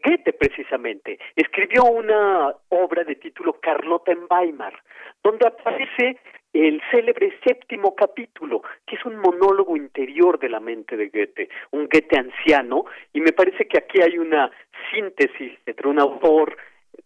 Goethe 0.02 0.32
precisamente. 0.32 1.18
Escribió 1.34 1.84
una 1.84 2.54
obra 2.68 3.04
de 3.04 3.16
título 3.16 3.54
Carlota 3.60 4.12
en 4.12 4.26
Weimar, 4.30 4.74
donde 5.22 5.46
aparece 5.46 6.18
el 6.52 6.80
célebre 6.90 7.32
séptimo 7.44 7.94
capítulo, 7.94 8.62
que 8.86 8.96
es 8.96 9.04
un 9.04 9.16
monólogo 9.16 9.76
interior 9.76 10.38
de 10.38 10.48
la 10.48 10.60
mente 10.60 10.96
de 10.96 11.08
Goethe, 11.08 11.48
un 11.72 11.88
Goethe 11.88 12.18
anciano, 12.18 12.84
y 13.12 13.20
me 13.20 13.32
parece 13.32 13.66
que 13.66 13.78
aquí 13.78 14.00
hay 14.00 14.18
una 14.18 14.50
síntesis 14.90 15.52
entre 15.66 15.88
un 15.88 15.98
autor, 15.98 16.56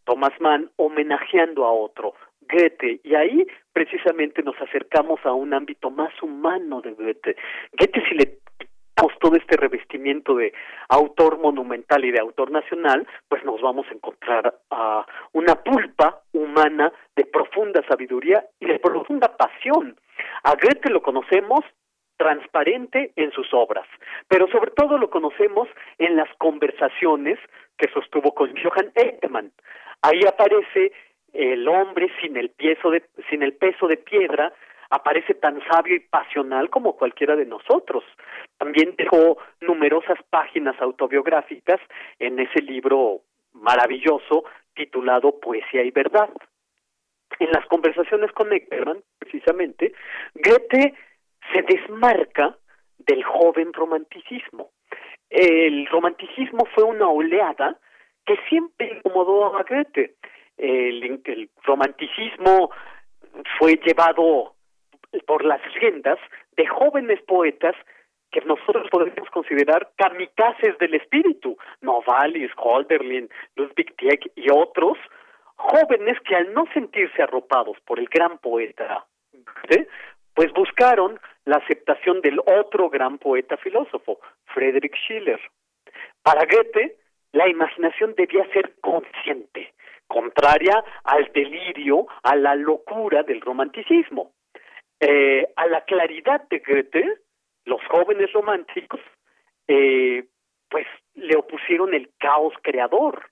Thomas 0.04 0.32
Mann, 0.40 0.70
homenajeando 0.76 1.64
a 1.64 1.72
otro, 1.72 2.14
Goethe, 2.42 3.00
y 3.02 3.14
ahí 3.14 3.46
precisamente 3.72 4.42
nos 4.42 4.60
acercamos 4.60 5.20
a 5.24 5.32
un 5.32 5.52
ámbito 5.52 5.90
más 5.90 6.10
humano 6.22 6.80
de 6.80 6.92
Goethe. 6.92 7.36
Goethe, 7.72 8.02
si 8.08 8.14
le 8.14 8.38
todo 9.20 9.36
este 9.36 9.56
revestimiento 9.56 10.34
de 10.34 10.52
autor 10.88 11.38
monumental 11.38 12.04
y 12.04 12.10
de 12.10 12.20
autor 12.20 12.50
nacional, 12.50 13.06
pues 13.28 13.44
nos 13.44 13.60
vamos 13.60 13.86
a 13.88 13.94
encontrar 13.94 14.54
a 14.70 15.06
una 15.32 15.56
pulpa 15.56 16.22
humana 16.32 16.92
de 17.16 17.24
profunda 17.24 17.82
sabiduría 17.88 18.44
y 18.58 18.66
de 18.66 18.78
profunda 18.78 19.36
pasión. 19.36 19.96
A 20.44 20.52
Goethe 20.54 20.90
lo 20.90 21.02
conocemos 21.02 21.60
transparente 22.16 23.12
en 23.16 23.32
sus 23.32 23.48
obras, 23.54 23.86
pero 24.28 24.46
sobre 24.48 24.72
todo 24.72 24.98
lo 24.98 25.08
conocemos 25.08 25.68
en 25.98 26.16
las 26.16 26.28
conversaciones 26.36 27.38
que 27.78 27.88
sostuvo 27.92 28.34
con 28.34 28.54
Johann 28.62 28.92
Eckmann. 28.94 29.52
Ahí 30.02 30.20
aparece 30.26 30.92
el 31.32 31.66
hombre 31.68 32.10
sin 32.20 32.36
el 32.36 32.52
de, 32.58 33.02
sin 33.30 33.42
el 33.42 33.54
peso 33.54 33.86
de 33.86 33.96
piedra 33.96 34.52
aparece 34.90 35.34
tan 35.34 35.60
sabio 35.70 35.94
y 35.94 36.00
pasional 36.00 36.68
como 36.68 36.96
cualquiera 36.96 37.36
de 37.36 37.46
nosotros. 37.46 38.04
También 38.58 38.94
dejó 38.98 39.38
numerosas 39.60 40.18
páginas 40.28 40.80
autobiográficas 40.80 41.80
en 42.18 42.38
ese 42.40 42.60
libro 42.60 43.20
maravilloso 43.52 44.44
titulado 44.74 45.38
Poesía 45.40 45.82
y 45.82 45.90
Verdad. 45.90 46.30
En 47.38 47.50
las 47.52 47.64
conversaciones 47.66 48.32
con 48.32 48.52
Eckermann, 48.52 49.02
precisamente, 49.18 49.94
Goethe 50.34 50.94
se 51.52 51.62
desmarca 51.62 52.56
del 52.98 53.22
joven 53.22 53.72
romanticismo. 53.72 54.70
El 55.30 55.86
romanticismo 55.86 56.66
fue 56.74 56.84
una 56.84 57.08
oleada 57.08 57.78
que 58.26 58.36
siempre 58.48 58.92
incomodó 58.96 59.56
a 59.56 59.62
Goethe. 59.62 60.16
El, 60.58 61.20
el 61.24 61.50
romanticismo 61.62 62.70
fue 63.58 63.80
llevado 63.84 64.54
por 65.26 65.44
las 65.44 65.60
riendas 65.74 66.18
de 66.56 66.66
jóvenes 66.66 67.20
poetas 67.22 67.74
que 68.30 68.40
nosotros 68.42 68.88
podríamos 68.90 69.28
considerar 69.30 69.90
kamikazes 69.96 70.78
del 70.78 70.94
espíritu, 70.94 71.56
Novalis, 71.80 72.50
Holderlin, 72.56 73.28
Ludwig 73.56 73.94
Tieck 73.96 74.30
y 74.36 74.50
otros, 74.50 74.98
jóvenes 75.56 76.18
que 76.20 76.36
al 76.36 76.52
no 76.54 76.64
sentirse 76.72 77.22
arropados 77.22 77.76
por 77.84 77.98
el 77.98 78.06
gran 78.06 78.38
poeta, 78.38 79.06
pues 80.34 80.52
buscaron 80.52 81.18
la 81.44 81.56
aceptación 81.56 82.20
del 82.20 82.38
otro 82.40 82.88
gran 82.88 83.18
poeta 83.18 83.56
filósofo, 83.56 84.20
Friedrich 84.54 84.94
Schiller. 84.94 85.40
Para 86.22 86.44
Goethe, 86.46 86.96
la 87.32 87.48
imaginación 87.48 88.14
debía 88.16 88.46
ser 88.52 88.74
consciente, 88.80 89.72
contraria 90.06 90.82
al 91.04 91.30
delirio, 91.32 92.06
a 92.22 92.36
la 92.36 92.54
locura 92.54 93.22
del 93.22 93.40
romanticismo. 93.40 94.32
Eh, 95.00 95.48
a 95.56 95.66
la 95.66 95.84
claridad 95.84 96.46
de 96.50 96.58
Goethe, 96.58 97.18
los 97.64 97.80
jóvenes 97.86 98.30
románticos, 98.32 99.00
eh, 99.66 100.24
pues 100.68 100.86
le 101.14 101.36
opusieron 101.36 101.94
el 101.94 102.10
caos 102.18 102.52
creador. 102.62 103.30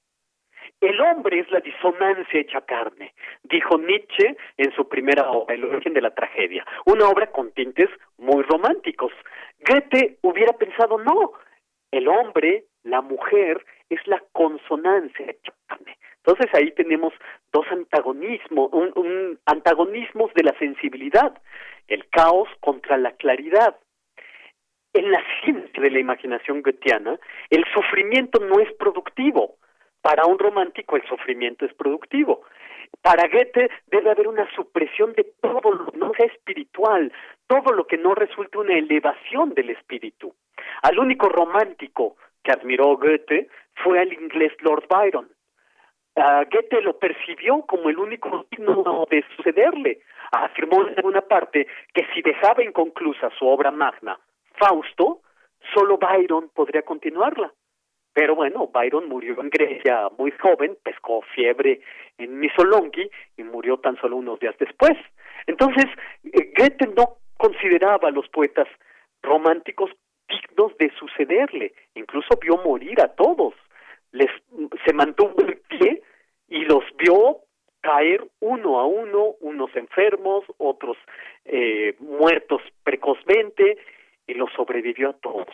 El 0.80 1.00
hombre 1.00 1.40
es 1.40 1.50
la 1.50 1.60
disonancia 1.60 2.40
hecha 2.40 2.60
carne, 2.62 3.12
dijo 3.42 3.78
Nietzsche 3.78 4.36
en 4.56 4.72
su 4.72 4.88
primera 4.88 5.30
obra, 5.30 5.54
El 5.54 5.64
origen 5.64 5.92
de 5.92 6.00
la 6.00 6.14
tragedia, 6.14 6.64
una 6.86 7.08
obra 7.08 7.30
con 7.32 7.52
tintes 7.52 7.90
muy 8.16 8.42
románticos. 8.44 9.12
Goethe 9.66 10.18
hubiera 10.22 10.52
pensado, 10.52 10.98
no, 10.98 11.32
el 11.90 12.06
hombre, 12.08 12.64
la 12.84 13.00
mujer, 13.02 13.64
es 13.90 14.06
la 14.06 14.22
consonancia 14.32 15.26
hecha 15.26 15.52
carne. 15.66 15.98
Entonces 16.28 16.54
ahí 16.54 16.72
tenemos 16.72 17.14
dos 17.54 17.64
antagonismos, 17.70 18.70
un, 18.70 19.38
antagonismos 19.46 20.30
de 20.34 20.42
la 20.42 20.52
sensibilidad, 20.58 21.32
el 21.86 22.06
caos 22.10 22.50
contra 22.60 22.98
la 22.98 23.12
claridad. 23.12 23.78
En 24.92 25.10
la 25.10 25.22
ciencia 25.42 25.82
de 25.82 25.90
la 25.90 25.98
imaginación 25.98 26.60
goetheana, 26.60 27.18
el 27.48 27.64
sufrimiento 27.72 28.40
no 28.40 28.60
es 28.60 28.70
productivo. 28.74 29.54
Para 30.02 30.26
un 30.26 30.38
romántico 30.38 30.96
el 30.96 31.08
sufrimiento 31.08 31.64
es 31.64 31.72
productivo. 31.72 32.42
Para 33.00 33.26
Goethe 33.28 33.70
debe 33.86 34.10
haber 34.10 34.28
una 34.28 34.46
supresión 34.54 35.14
de 35.14 35.32
todo 35.40 35.72
lo 35.72 35.90
que 35.90 35.96
no 35.96 36.12
sea 36.12 36.26
espiritual, 36.26 37.10
todo 37.46 37.72
lo 37.72 37.86
que 37.86 37.96
no 37.96 38.14
resulte 38.14 38.58
una 38.58 38.76
elevación 38.76 39.54
del 39.54 39.70
espíritu. 39.70 40.34
Al 40.82 40.98
único 40.98 41.30
romántico 41.30 42.18
que 42.42 42.52
admiró 42.52 42.98
Goethe 42.98 43.48
fue 43.82 43.98
al 43.98 44.12
inglés 44.12 44.52
Lord 44.60 44.88
Byron. 44.90 45.30
Goethe 46.50 46.80
lo 46.82 46.98
percibió 46.98 47.62
como 47.62 47.90
el 47.90 47.98
único 47.98 48.46
digno 48.50 49.06
de 49.10 49.24
sucederle. 49.36 50.00
Afirmó 50.32 50.82
en 50.82 50.94
alguna 50.96 51.20
parte 51.20 51.66
que 51.94 52.06
si 52.12 52.22
dejaba 52.22 52.62
inconclusa 52.62 53.30
su 53.38 53.46
obra 53.46 53.70
magna, 53.70 54.18
Fausto, 54.54 55.20
solo 55.72 55.98
Byron 55.98 56.50
podría 56.54 56.82
continuarla. 56.82 57.52
Pero 58.12 58.34
bueno, 58.34 58.66
Byron 58.66 59.08
murió 59.08 59.40
en 59.40 59.48
Grecia 59.48 60.08
muy 60.18 60.32
joven, 60.32 60.76
pescó 60.82 61.22
fiebre 61.22 61.80
en 62.18 62.40
Missolonghi 62.40 63.08
y 63.36 63.44
murió 63.44 63.78
tan 63.78 63.96
solo 64.00 64.16
unos 64.16 64.40
días 64.40 64.56
después. 64.58 64.98
Entonces, 65.46 65.86
eh, 66.24 66.52
Goethe 66.56 66.88
no 66.96 67.18
consideraba 67.36 68.08
a 68.08 68.10
los 68.10 68.28
poetas 68.28 68.66
románticos 69.22 69.90
dignos 70.28 70.76
de 70.78 70.90
sucederle, 70.98 71.72
incluso 71.94 72.36
vio 72.40 72.56
morir 72.58 73.00
a 73.00 73.08
todos 73.14 73.54
les 74.12 74.30
se 74.84 74.92
mantuvo 74.92 75.34
en 75.38 75.60
pie 75.68 76.02
y 76.48 76.64
los 76.64 76.84
vio 76.96 77.38
caer 77.80 78.24
uno 78.40 78.78
a 78.80 78.86
uno, 78.86 79.36
unos 79.40 79.74
enfermos, 79.76 80.44
otros 80.58 80.96
eh, 81.44 81.94
muertos 82.00 82.60
precozmente, 82.82 83.78
y 84.26 84.34
los 84.34 84.52
sobrevivió 84.52 85.10
a 85.10 85.12
todos. 85.14 85.46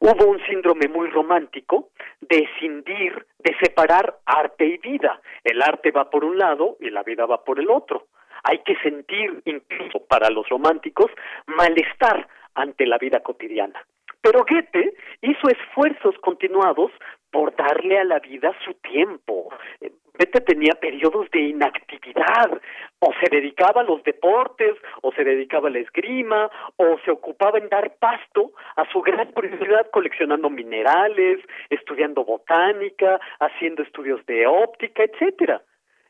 Hubo 0.00 0.26
un 0.26 0.44
síndrome 0.46 0.88
muy 0.88 1.08
romántico 1.08 1.90
de 2.20 2.38
escindir, 2.38 3.26
de 3.38 3.56
separar 3.60 4.18
arte 4.26 4.66
y 4.66 4.78
vida. 4.78 5.20
El 5.44 5.62
arte 5.62 5.90
va 5.90 6.10
por 6.10 6.24
un 6.24 6.38
lado 6.38 6.76
y 6.80 6.90
la 6.90 7.02
vida 7.02 7.26
va 7.26 7.44
por 7.44 7.58
el 7.58 7.70
otro. 7.70 8.08
Hay 8.44 8.58
que 8.64 8.76
sentir, 8.82 9.40
incluso 9.44 10.04
para 10.06 10.28
los 10.30 10.48
románticos, 10.48 11.10
malestar 11.46 12.28
ante 12.54 12.86
la 12.86 12.98
vida 12.98 13.20
cotidiana. 13.20 13.86
Pero 14.22 14.44
Goethe 14.48 14.94
hizo 15.20 15.48
esfuerzos 15.48 16.16
continuados 16.18 16.92
por 17.32 17.54
darle 17.56 17.98
a 17.98 18.04
la 18.04 18.20
vida 18.20 18.54
su 18.64 18.74
tiempo. 18.74 19.52
Goethe 19.80 20.40
tenía 20.42 20.74
periodos 20.74 21.28
de 21.30 21.40
inactividad, 21.40 22.60
o 23.00 23.12
se 23.20 23.28
dedicaba 23.30 23.80
a 23.80 23.84
los 23.84 24.02
deportes, 24.04 24.76
o 25.00 25.10
se 25.12 25.24
dedicaba 25.24 25.68
a 25.68 25.72
la 25.72 25.80
esgrima, 25.80 26.48
o 26.76 26.98
se 27.04 27.10
ocupaba 27.10 27.58
en 27.58 27.68
dar 27.68 27.96
pasto 27.98 28.52
a 28.76 28.88
su 28.92 29.00
gran 29.00 29.32
curiosidad 29.32 29.90
coleccionando 29.90 30.50
minerales, 30.50 31.40
estudiando 31.70 32.24
botánica, 32.24 33.18
haciendo 33.40 33.82
estudios 33.82 34.24
de 34.26 34.46
óptica, 34.46 35.02
etcétera. 35.02 35.62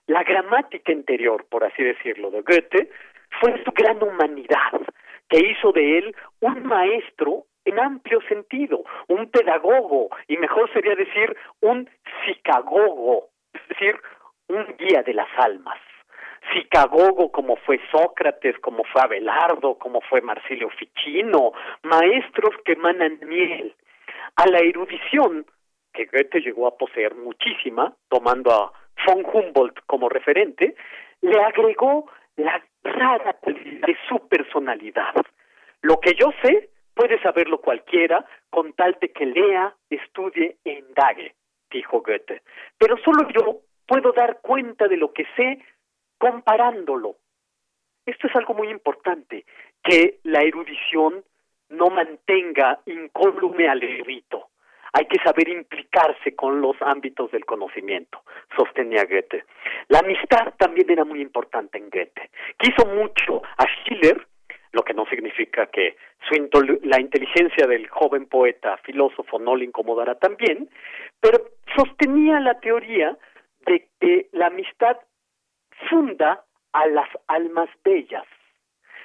La 0.06 0.22
gramática 0.24 0.92
interior, 0.92 1.46
por 1.48 1.64
así 1.64 1.82
decirlo, 1.82 2.30
de 2.30 2.42
Goethe 2.42 2.90
fue 3.40 3.62
su 3.64 3.70
gran 3.70 4.02
humanidad, 4.02 4.82
que 5.28 5.38
hizo 5.38 5.72
de 5.72 5.98
él 5.98 6.16
un 6.40 6.64
maestro 6.66 7.46
en 7.64 7.78
amplio 7.78 8.20
sentido, 8.28 8.84
un 9.08 9.30
pedagogo, 9.30 10.08
y 10.28 10.36
mejor 10.36 10.72
sería 10.72 10.94
decir 10.94 11.36
un 11.60 11.88
psicagogo, 12.24 13.28
es 13.52 13.68
decir, 13.68 13.96
un 14.48 14.66
guía 14.78 15.02
de 15.02 15.14
las 15.14 15.28
almas. 15.36 15.78
Psicagogo 16.52 17.30
como 17.30 17.56
fue 17.56 17.80
Sócrates, 17.90 18.58
como 18.58 18.84
fue 18.84 19.02
Abelardo, 19.02 19.78
como 19.78 20.00
fue 20.00 20.20
Marsilio 20.20 20.68
Ficino, 20.70 21.52
maestros 21.82 22.54
que 22.64 22.72
emanan 22.72 23.20
miel. 23.22 23.74
A 24.36 24.46
la 24.46 24.58
erudición, 24.58 25.46
que 25.92 26.06
Goethe 26.06 26.40
llegó 26.40 26.66
a 26.66 26.76
poseer 26.76 27.14
muchísima, 27.14 27.94
tomando 28.08 28.50
a 28.50 28.72
von 29.06 29.24
Humboldt 29.24 29.80
como 29.86 30.08
referente, 30.08 30.74
le 31.20 31.40
agregó 31.40 32.10
la 32.36 32.62
rara 32.82 33.36
de 33.44 33.96
su 34.08 34.26
personalidad. 34.28 35.14
Lo 35.82 36.00
que 36.00 36.14
yo 36.14 36.32
sé 36.42 36.70
Puede 36.94 37.20
saberlo 37.22 37.60
cualquiera 37.60 38.24
con 38.50 38.72
tal 38.74 38.96
de 39.00 39.12
que 39.12 39.26
lea, 39.26 39.74
estudie 39.88 40.56
e 40.64 40.72
indague, 40.72 41.34
dijo 41.70 42.02
Goethe. 42.02 42.42
Pero 42.78 42.96
solo 42.98 43.28
yo 43.30 43.60
puedo 43.86 44.12
dar 44.12 44.40
cuenta 44.42 44.88
de 44.88 44.96
lo 44.96 45.12
que 45.12 45.26
sé 45.36 45.58
comparándolo. 46.18 47.16
Esto 48.04 48.26
es 48.26 48.36
algo 48.36 48.54
muy 48.54 48.68
importante, 48.68 49.44
que 49.82 50.18
la 50.24 50.42
erudición 50.42 51.24
no 51.70 51.88
mantenga 51.88 52.80
incólume 52.86 53.68
al 53.68 53.82
erudito. 53.82 54.48
hay 54.92 55.06
que 55.06 55.18
saber 55.24 55.48
implicarse 55.48 56.36
con 56.36 56.60
los 56.60 56.76
ámbitos 56.80 57.30
del 57.30 57.44
conocimiento, 57.46 58.22
sostenía 58.56 59.04
Goethe. 59.04 59.44
La 59.88 60.00
amistad 60.00 60.52
también 60.58 60.90
era 60.90 61.04
muy 61.04 61.20
importante 61.22 61.78
en 61.78 61.88
Goethe. 61.88 62.30
Quiso 62.58 62.86
mucho 62.86 63.42
a 63.56 63.64
Schiller, 63.64 64.26
lo 64.72 64.82
que 64.82 64.94
no 64.94 65.06
significa 65.06 65.66
que 65.66 65.96
su 66.28 66.34
la 66.82 67.00
inteligencia 67.00 67.66
del 67.66 67.88
joven 67.88 68.26
poeta, 68.26 68.78
filósofo, 68.78 69.38
no 69.38 69.54
le 69.56 69.64
incomodara 69.64 70.14
también, 70.14 70.68
pero 71.20 71.50
sostenía 71.76 72.40
la 72.40 72.58
teoría 72.60 73.16
de 73.66 73.88
que 74.00 74.28
la 74.32 74.46
amistad 74.46 74.96
funda 75.88 76.44
a 76.72 76.86
las 76.86 77.08
almas 77.28 77.68
bellas. 77.84 78.24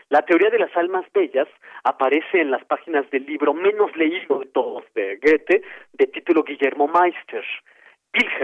La 0.10 0.22
teoría 0.22 0.50
de 0.50 0.60
las 0.60 0.76
almas 0.78 1.06
bellas 1.14 1.48
aparece 1.84 2.40
en 2.40 2.52
las 2.52 2.64
páginas 2.66 3.10
del 3.12 3.26
libro 3.26 3.54
menos 3.54 3.94
leído 3.98 4.40
de 4.40 4.46
todos 4.48 4.86
de 4.96 5.18
Goethe, 5.18 5.64
de 5.94 6.08
título 6.08 6.44
Guillermo 6.44 6.88
Meister, 6.88 7.44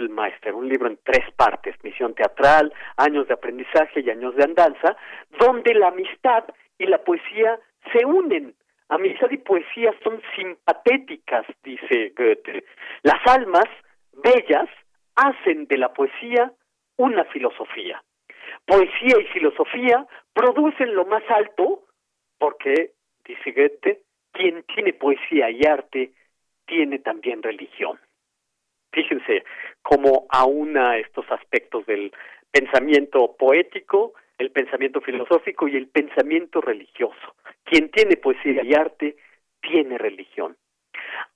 Meister, 0.09 0.53
un 0.53 0.67
libro 0.67 0.87
en 0.87 0.99
tres 1.03 1.25
partes, 1.35 1.75
misión 1.83 2.13
teatral, 2.13 2.73
años 2.97 3.27
de 3.27 3.33
aprendizaje 3.33 4.01
y 4.01 4.09
años 4.09 4.35
de 4.35 4.43
andanza, 4.43 4.95
donde 5.39 5.73
la 5.73 5.87
amistad 5.87 6.43
y 6.83 6.87
la 6.87 7.03
poesía 7.03 7.59
se 7.91 8.05
unen. 8.05 8.55
Amistad 8.89 9.31
y 9.31 9.37
poesía 9.37 9.93
son 10.03 10.21
simpatéticas, 10.35 11.45
dice 11.63 12.13
Goethe. 12.15 12.63
Las 13.01 13.25
almas 13.25 13.67
bellas 14.23 14.69
hacen 15.15 15.65
de 15.67 15.77
la 15.77 15.93
poesía 15.93 16.51
una 16.97 17.23
filosofía 17.25 18.03
poesía 18.65 19.19
y 19.19 19.25
filosofía 19.25 20.05
producen 20.33 20.93
lo 20.95 21.05
más 21.05 21.23
alto 21.29 21.83
porque, 22.37 22.91
dice 23.25 23.51
Goethe, 23.51 24.01
quien 24.31 24.63
tiene 24.63 24.93
poesía 24.93 25.49
y 25.49 25.61
arte 25.65 26.11
tiene 26.65 26.99
también 26.99 27.43
religión. 27.43 27.99
Fíjense 28.91 29.43
cómo 29.81 30.27
aúna 30.29 30.97
estos 30.97 31.29
aspectos 31.31 31.85
del 31.85 32.11
pensamiento 32.51 33.35
poético, 33.37 34.13
el 34.37 34.51
pensamiento 34.51 35.01
filosófico 35.01 35.67
y 35.67 35.75
el 35.75 35.87
pensamiento 35.87 36.61
religioso. 36.61 37.35
Quien 37.63 37.89
tiene 37.89 38.17
poesía 38.17 38.63
y 38.63 38.73
arte 38.73 39.15
tiene 39.61 39.97
religión. 39.97 40.57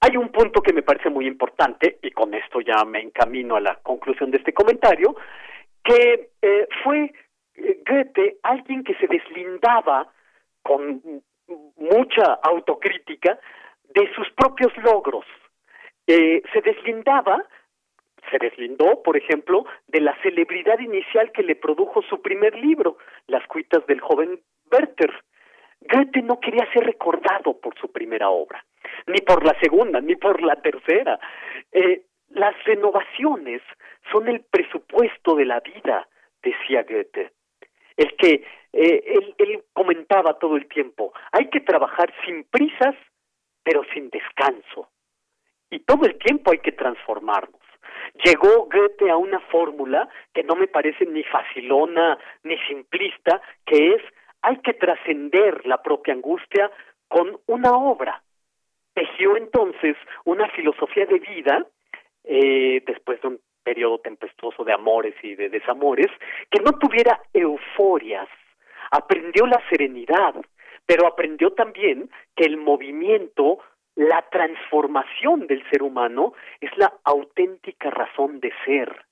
Hay 0.01 0.17
un 0.17 0.29
punto 0.29 0.61
que 0.61 0.73
me 0.73 0.83
parece 0.83 1.09
muy 1.09 1.27
importante, 1.27 1.97
y 2.01 2.11
con 2.11 2.33
esto 2.33 2.61
ya 2.61 2.83
me 2.85 3.01
encamino 3.01 3.55
a 3.55 3.61
la 3.61 3.75
conclusión 3.75 4.31
de 4.31 4.37
este 4.37 4.53
comentario, 4.53 5.15
que 5.83 6.29
eh, 6.41 6.67
fue 6.83 7.13
eh, 7.55 7.79
Goethe 7.87 8.37
alguien 8.43 8.83
que 8.83 8.95
se 8.95 9.07
deslindaba 9.07 10.11
con 10.61 11.01
mucha 11.77 12.33
autocrítica 12.43 13.39
de 13.93 14.13
sus 14.13 14.29
propios 14.31 14.75
logros. 14.77 15.25
Eh, 16.05 16.41
se 16.53 16.61
deslindaba, 16.61 17.43
se 18.31 18.37
deslindó, 18.39 19.01
por 19.03 19.17
ejemplo, 19.17 19.65
de 19.87 20.01
la 20.01 20.15
celebridad 20.21 20.79
inicial 20.79 21.31
que 21.31 21.43
le 21.43 21.55
produjo 21.55 22.01
su 22.03 22.21
primer 22.21 22.55
libro, 22.55 22.97
Las 23.27 23.45
cuitas 23.47 23.85
del 23.87 23.99
joven 23.99 24.39
Werther. 24.71 25.13
Goethe 25.81 26.21
no 26.21 26.39
quería 26.39 26.71
ser 26.73 26.83
recordado 26.85 27.59
por 27.59 27.77
su 27.79 27.91
primera 27.91 28.29
obra, 28.29 28.63
ni 29.05 29.21
por 29.21 29.45
la 29.45 29.57
segunda, 29.59 30.01
ni 30.01 30.15
por 30.15 30.41
la 30.41 30.55
tercera. 30.55 31.19
Eh, 31.71 32.03
las 32.29 32.55
renovaciones 32.65 33.61
son 34.11 34.27
el 34.27 34.41
presupuesto 34.41 35.35
de 35.35 35.45
la 35.45 35.59
vida, 35.59 36.07
decía 36.41 36.83
Goethe. 36.83 37.31
El 37.95 38.15
que 38.15 38.43
eh, 38.73 39.33
él 39.37 39.63
comentaba 39.73 40.37
todo 40.37 40.55
el 40.55 40.67
tiempo, 40.67 41.13
hay 41.31 41.49
que 41.49 41.61
trabajar 41.61 42.13
sin 42.25 42.43
prisas, 42.43 42.95
pero 43.63 43.83
sin 43.93 44.09
descanso. 44.09 44.89
Y 45.69 45.79
todo 45.79 46.05
el 46.05 46.17
tiempo 46.17 46.51
hay 46.51 46.59
que 46.59 46.71
transformarnos. 46.71 47.66
Llegó 48.23 48.67
Goethe 48.71 49.09
a 49.09 49.17
una 49.17 49.39
fórmula 49.39 50.09
que 50.33 50.43
no 50.43 50.55
me 50.55 50.67
parece 50.67 51.05
ni 51.05 51.23
facilona 51.23 52.17
ni 52.43 52.57
simplista, 52.67 53.41
que 53.65 53.95
es 53.95 54.01
hay 54.41 54.57
que 54.57 54.73
trascender 54.73 55.65
la 55.65 55.81
propia 55.81 56.13
angustia 56.13 56.71
con 57.07 57.39
una 57.47 57.75
obra. 57.75 58.21
Tejió 58.93 59.37
entonces 59.37 59.95
una 60.25 60.47
filosofía 60.49 61.05
de 61.05 61.19
vida 61.19 61.65
eh, 62.23 62.81
después 62.85 63.21
de 63.21 63.27
un 63.29 63.39
periodo 63.63 63.99
tempestuoso 63.99 64.63
de 64.63 64.73
amores 64.73 65.13
y 65.21 65.35
de 65.35 65.49
desamores, 65.49 66.07
que 66.49 66.61
no 66.61 66.71
tuviera 66.79 67.21
euforias. 67.33 68.29
Aprendió 68.91 69.45
la 69.45 69.61
serenidad, 69.69 70.35
pero 70.85 71.05
aprendió 71.05 71.51
también 71.51 72.09
que 72.35 72.45
el 72.45 72.55
movimiento, 72.55 73.59
la 73.97 74.21
transformación 74.29 75.47
del 75.47 75.67
ser 75.71 75.81
humano 75.81 76.33
es 76.61 76.69
la 76.77 76.93
auténtica 77.03 77.89
razón 77.89 78.39
de 78.39 78.53
ser. 78.63 79.05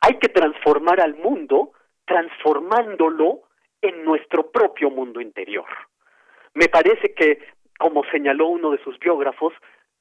Hay 0.00 0.18
que 0.18 0.28
transformar 0.28 1.00
al 1.00 1.14
mundo 1.14 1.72
transformándolo 2.04 3.42
en 3.80 4.04
nuestro 4.04 4.50
propio 4.50 4.90
mundo 4.90 5.20
interior. 5.20 5.68
Me 6.52 6.68
parece 6.68 7.14
que, 7.14 7.46
como 7.78 8.02
señaló 8.10 8.48
uno 8.48 8.72
de 8.72 8.82
sus 8.82 8.98
biógrafos, 8.98 9.52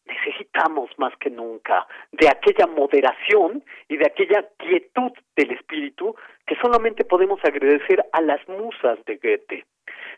necesitamos 0.05 0.89
más 0.97 1.15
que 1.17 1.29
nunca 1.29 1.87
de 2.11 2.27
aquella 2.27 2.65
moderación 2.65 3.63
y 3.87 3.97
de 3.97 4.07
aquella 4.07 4.49
quietud 4.57 5.11
del 5.35 5.51
espíritu 5.51 6.15
que 6.47 6.55
solamente 6.55 7.05
podemos 7.05 7.39
agradecer 7.45 8.03
a 8.11 8.21
las 8.21 8.45
musas 8.49 8.97
de 9.05 9.17
Goethe. 9.17 9.65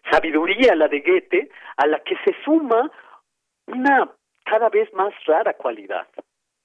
Sabiduría 0.10 0.74
la 0.74 0.88
de 0.88 1.02
Goethe 1.02 1.50
a 1.76 1.86
la 1.86 2.00
que 2.00 2.16
se 2.24 2.34
suma 2.46 2.90
una 3.68 4.12
cada 4.44 4.70
vez 4.70 4.92
más 4.94 5.14
rara 5.26 5.54
cualidad, 5.54 6.08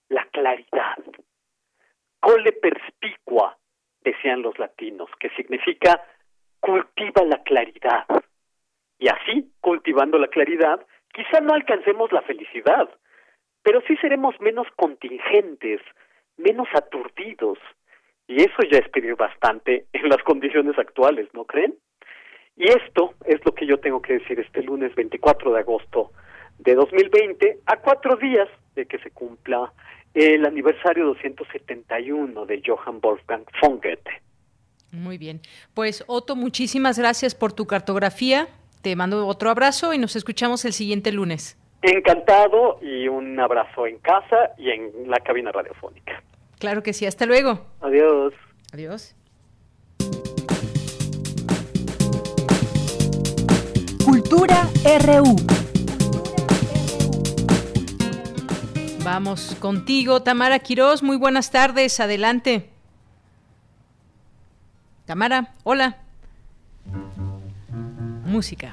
la 0.08 0.24
claridad. 0.26 0.98
Cole 2.20 2.52
perspicua, 2.52 3.56
decían 4.02 4.42
los 4.42 4.58
latinos, 4.58 5.08
que 5.18 5.30
significa 5.30 6.04
cultiva 6.60 7.24
la 7.24 7.42
claridad. 7.42 8.06
Y 8.98 9.08
así, 9.08 9.50
cultivando 9.60 10.18
la 10.18 10.28
claridad, 10.28 10.86
quizá 11.12 11.40
no 11.40 11.54
alcancemos 11.54 12.12
la 12.12 12.20
felicidad, 12.22 12.90
pero 13.62 13.80
sí 13.88 13.96
seremos 13.96 14.38
menos 14.40 14.66
contingentes, 14.76 15.80
menos 16.36 16.68
aturdidos, 16.74 17.58
y 18.26 18.42
eso 18.42 18.62
ya 18.70 18.78
es 18.78 18.88
pedir 18.90 19.16
bastante 19.16 19.86
en 19.92 20.08
las 20.08 20.22
condiciones 20.22 20.78
actuales, 20.78 21.28
¿no 21.32 21.46
creen? 21.46 21.74
Y 22.56 22.68
esto 22.68 23.14
es 23.24 23.44
lo 23.44 23.52
que 23.54 23.66
yo 23.66 23.80
tengo 23.80 24.02
que 24.02 24.18
decir 24.18 24.38
este 24.38 24.62
lunes 24.62 24.94
24 24.94 25.52
de 25.52 25.60
agosto 25.60 26.12
de 26.64 26.74
2020, 26.74 27.58
a 27.66 27.76
cuatro 27.76 28.16
días 28.16 28.48
de 28.74 28.86
que 28.86 28.98
se 28.98 29.10
cumpla 29.10 29.72
el 30.14 30.44
aniversario 30.44 31.06
271 31.06 32.46
de 32.46 32.62
Johann 32.64 33.00
Wolfgang 33.00 33.44
von 33.60 33.80
Goethe. 33.80 34.22
Muy 34.92 35.18
bien. 35.18 35.40
Pues 35.74 36.04
Otto, 36.06 36.34
muchísimas 36.36 36.98
gracias 36.98 37.34
por 37.34 37.52
tu 37.52 37.66
cartografía. 37.66 38.48
Te 38.82 38.96
mando 38.96 39.26
otro 39.26 39.50
abrazo 39.50 39.94
y 39.94 39.98
nos 39.98 40.16
escuchamos 40.16 40.64
el 40.64 40.72
siguiente 40.72 41.12
lunes. 41.12 41.56
Encantado 41.82 42.78
y 42.82 43.08
un 43.08 43.38
abrazo 43.38 43.86
en 43.86 43.98
casa 43.98 44.52
y 44.58 44.70
en 44.70 45.08
la 45.08 45.18
cabina 45.20 45.52
radiofónica. 45.52 46.22
Claro 46.58 46.82
que 46.82 46.92
sí, 46.92 47.06
hasta 47.06 47.24
luego. 47.24 47.66
Adiós. 47.80 48.34
Adiós. 48.72 49.14
Cultura 54.04 54.68
RU. 55.06 55.59
Vamos 59.12 59.56
contigo, 59.58 60.22
Tamara 60.22 60.60
Quirós. 60.60 61.02
Muy 61.02 61.16
buenas 61.16 61.50
tardes, 61.50 61.98
adelante. 61.98 62.70
Tamara, 65.04 65.52
hola. 65.64 65.96
Música. 68.24 68.72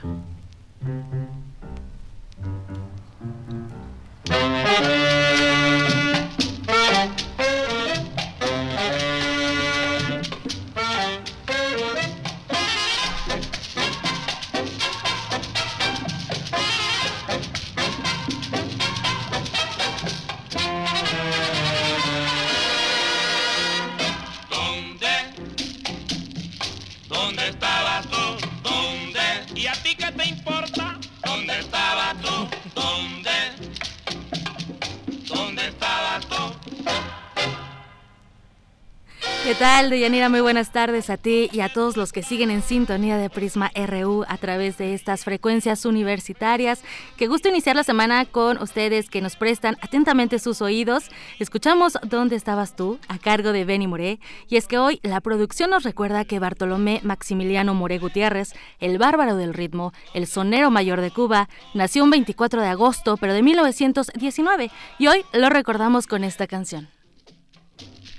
¿Qué 39.48 39.56
tal, 39.56 39.90
Deyanira? 39.90 40.28
Muy 40.28 40.42
buenas 40.42 40.74
tardes 40.74 41.10
a 41.10 41.16
ti 41.16 41.50
y 41.54 41.62
a 41.62 41.72
todos 41.72 41.96
los 41.96 42.12
que 42.12 42.22
siguen 42.22 42.52
en 42.52 42.62
sintonía 42.62 43.16
de 43.16 43.30
Prisma 43.30 43.72
RU 43.74 44.26
a 44.28 44.36
través 44.36 44.78
de 44.78 44.94
estas 44.94 45.24
frecuencias 45.24 45.86
universitarias. 45.86 46.84
Qué 47.16 47.28
gusto 47.28 47.48
iniciar 47.48 47.78
la 47.78 47.86
semana 47.86 48.26
con 48.26 48.62
ustedes 48.62 49.10
que 49.10 49.22
nos 49.22 49.38
prestan 49.38 49.78
atentamente 49.80 50.40
sus 50.40 50.62
oídos. 50.62 51.06
Escuchamos 51.40 51.98
¿Dónde 52.04 52.36
estabas 52.36 52.76
tú? 52.76 53.00
a 53.08 53.20
cargo 53.20 53.54
de 53.54 53.64
Benny 53.64 53.88
Moré. 53.88 54.20
Y 54.50 54.58
es 54.58 54.68
que 54.68 54.80
hoy 54.80 55.00
la 55.02 55.22
producción 55.22 55.70
nos 55.70 55.84
recuerda 55.84 56.26
que 56.26 56.40
Bartolomé 56.40 57.00
Maximiliano 57.04 57.74
Moré 57.74 58.00
Gutiérrez, 58.00 58.54
el 58.82 58.98
bárbaro 58.98 59.38
del 59.38 59.54
ritmo, 59.54 59.94
el 60.14 60.28
sonero 60.28 60.72
mayor 60.72 61.00
de 61.00 61.12
Cuba, 61.12 61.48
nació 61.74 62.04
un 62.04 62.10
24 62.10 62.62
de 62.62 62.68
agosto, 62.68 63.16
pero 63.16 63.34
de 63.34 63.44
1919. 63.44 64.72
Y 65.00 65.08
hoy 65.08 65.24
lo 65.32 65.48
recordamos 65.48 66.06
con 66.06 66.26
esta 66.26 66.48
canción. 66.48 66.90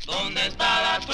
¿Dónde 0.09 0.47
estabas 0.47 1.07
tú? 1.07 1.13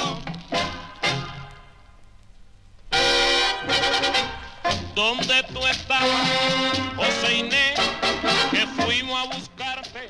¿Dónde 4.95 5.43
tú 5.53 5.67
estabas, 5.67 6.79
José 6.95 7.39
Inés? 7.39 7.75
Que 8.53 8.65
fuimos 8.69 9.19
a 9.21 9.25
buscarte. 9.25 9.44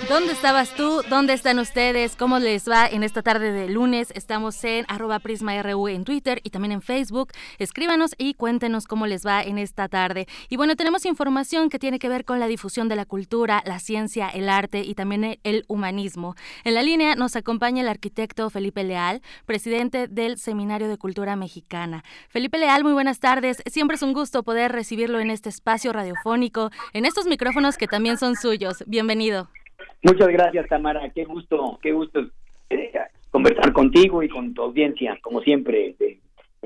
¿Dónde 0.09 0.33
estabas 0.33 0.75
tú? 0.75 1.03
¿Dónde 1.09 1.33
están 1.33 1.59
ustedes? 1.59 2.15
¿Cómo 2.15 2.39
les 2.39 2.69
va 2.69 2.87
en 2.87 3.03
esta 3.03 3.23
tarde 3.23 3.53
de 3.53 3.69
lunes? 3.69 4.13
Estamos 4.15 4.63
en 4.65 4.85
arroba 4.89 5.19
prisma.ru 5.19 5.89
en 5.89 6.05
Twitter 6.05 6.41
y 6.45 6.51
también 6.51 6.73
en 6.73 6.83
Facebook. 6.83 7.33
Escríbanos 7.59 8.15
y 8.19 8.35
cuéntenos 8.35 8.87
cómo 8.87 9.07
les 9.07 9.27
va 9.27 9.43
en 9.43 9.57
esta 9.57 9.89
tarde. 9.89 10.27
Y 10.51 10.57
bueno, 10.57 10.77
tenemos 10.77 11.07
información 11.07 11.71
que 11.71 11.79
tiene 11.79 11.99
que 11.99 12.09
ver 12.09 12.25
con 12.25 12.39
la 12.39 12.49
difusión 12.49 12.89
de 12.89 12.97
la 12.97 13.07
cultura, 13.07 13.63
la 13.65 13.79
ciencia, 13.79 14.29
el 14.29 14.49
arte 14.49 14.81
y 14.81 14.95
también 14.95 15.39
el 15.43 15.65
humanismo. 15.69 16.35
En 16.65 16.75
la 16.75 16.83
línea 16.83 17.15
nos 17.15 17.35
acompaña 17.35 17.83
el 17.83 17.89
arquitecto 17.89 18.51
Felipe 18.51 18.85
Leal, 18.85 19.23
presidente 19.47 20.07
del 20.07 20.39
Seminario 20.39 20.89
de 20.89 20.99
Cultura 20.99 21.35
Mexicana. 21.35 22.05
Felipe 22.29 22.59
Leal, 22.59 22.85
muy 22.85 22.93
buenas 22.93 23.21
tardes. 23.21 23.63
Siempre 23.67 23.97
es 23.97 24.03
un 24.03 24.13
gusto 24.13 24.43
poder 24.43 24.71
recibirlo 24.73 25.21
en 25.21 25.31
este 25.31 25.49
espacio 25.49 25.93
radiofónico, 25.93 26.71
en 26.93 27.07
estos 27.07 27.27
micrófonos 27.27 27.79
que 27.79 27.89
también 27.89 28.19
son 28.19 28.37
suyos. 28.37 28.85
Bienvenido. 28.87 29.49
Muchas 30.03 30.29
gracias, 30.29 30.69
Tamara. 30.69 31.09
Qué 31.11 31.25
gusto, 31.25 31.79
qué 31.83 31.93
gusto 31.93 32.21
eh, 32.71 32.93
conversar 33.31 33.73
contigo 33.73 34.23
y 34.23 34.29
con 34.29 34.55
tu 34.55 34.63
audiencia, 34.63 35.19
como 35.23 35.41
siempre, 35.41 35.97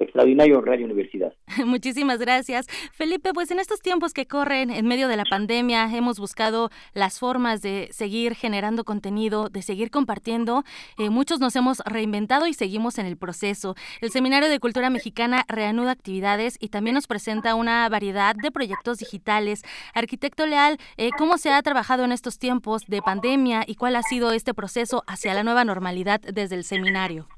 extraordinario 0.00 0.60
Radio 0.60 0.86
Universidad. 0.86 1.32
Muchísimas 1.64 2.18
gracias. 2.18 2.66
Felipe, 2.92 3.32
pues 3.32 3.50
en 3.50 3.58
estos 3.58 3.80
tiempos 3.80 4.12
que 4.12 4.26
corren 4.26 4.70
en 4.70 4.86
medio 4.86 5.08
de 5.08 5.16
la 5.16 5.24
pandemia 5.24 5.88
hemos 5.94 6.18
buscado 6.18 6.70
las 6.94 7.18
formas 7.18 7.62
de 7.62 7.88
seguir 7.92 8.34
generando 8.34 8.84
contenido, 8.84 9.48
de 9.48 9.62
seguir 9.62 9.90
compartiendo. 9.90 10.64
Eh, 10.98 11.10
muchos 11.10 11.40
nos 11.40 11.56
hemos 11.56 11.78
reinventado 11.84 12.46
y 12.46 12.54
seguimos 12.54 12.98
en 12.98 13.06
el 13.06 13.16
proceso. 13.16 13.74
El 14.00 14.10
Seminario 14.10 14.48
de 14.48 14.60
Cultura 14.60 14.90
Mexicana 14.90 15.44
reanuda 15.48 15.92
actividades 15.92 16.56
y 16.60 16.68
también 16.68 16.94
nos 16.94 17.06
presenta 17.06 17.54
una 17.54 17.88
variedad 17.88 18.34
de 18.34 18.50
proyectos 18.50 18.98
digitales. 18.98 19.62
Arquitecto 19.94 20.46
Leal, 20.46 20.78
eh, 20.96 21.10
¿cómo 21.16 21.38
se 21.38 21.50
ha 21.50 21.62
trabajado 21.62 22.04
en 22.04 22.12
estos 22.12 22.38
tiempos 22.38 22.82
de 22.86 23.02
pandemia 23.02 23.64
y 23.66 23.74
cuál 23.74 23.96
ha 23.96 24.02
sido 24.02 24.32
este 24.32 24.54
proceso 24.54 25.04
hacia 25.06 25.34
la 25.34 25.42
nueva 25.42 25.64
normalidad 25.64 26.20
desde 26.20 26.56
el 26.56 26.64
seminario? 26.64 27.28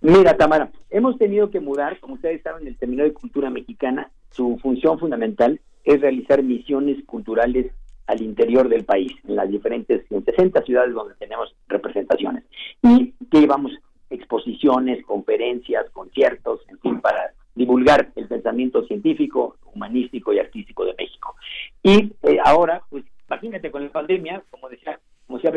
Mira, 0.00 0.36
Tamara, 0.36 0.70
hemos 0.90 1.18
tenido 1.18 1.50
que 1.50 1.60
mudar, 1.60 1.98
como 1.98 2.14
ustedes 2.14 2.42
saben, 2.42 2.66
el 2.66 2.78
Seminario 2.78 3.12
de 3.12 3.18
Cultura 3.18 3.50
Mexicana, 3.50 4.10
su 4.30 4.58
función 4.62 4.98
fundamental 4.98 5.60
es 5.84 6.00
realizar 6.00 6.42
misiones 6.42 7.04
culturales 7.04 7.72
al 8.06 8.22
interior 8.22 8.68
del 8.68 8.84
país, 8.84 9.12
en 9.26 9.36
las 9.36 9.50
diferentes, 9.50 10.04
en 10.10 10.24
60 10.24 10.62
ciudades 10.62 10.94
donde 10.94 11.14
tenemos 11.16 11.54
representaciones. 11.66 12.44
Y 12.82 13.12
que 13.30 13.40
llevamos 13.40 13.72
exposiciones, 14.08 15.04
conferencias, 15.04 15.90
conciertos, 15.90 16.60
en 16.68 16.78
fin, 16.78 17.00
para 17.00 17.32
divulgar 17.54 18.10
el 18.14 18.28
pensamiento 18.28 18.84
científico, 18.84 19.56
humanístico 19.74 20.32
y 20.32 20.38
artístico 20.38 20.84
de 20.84 20.94
México. 20.96 21.34
Y 21.82 22.12
eh, 22.22 22.38
ahora, 22.44 22.82
pues 22.88 23.04
imagínate 23.28 23.70
con 23.70 23.82
la 23.82 23.90
pandemia, 23.90 24.42
como 24.50 24.68
decía 24.68 24.98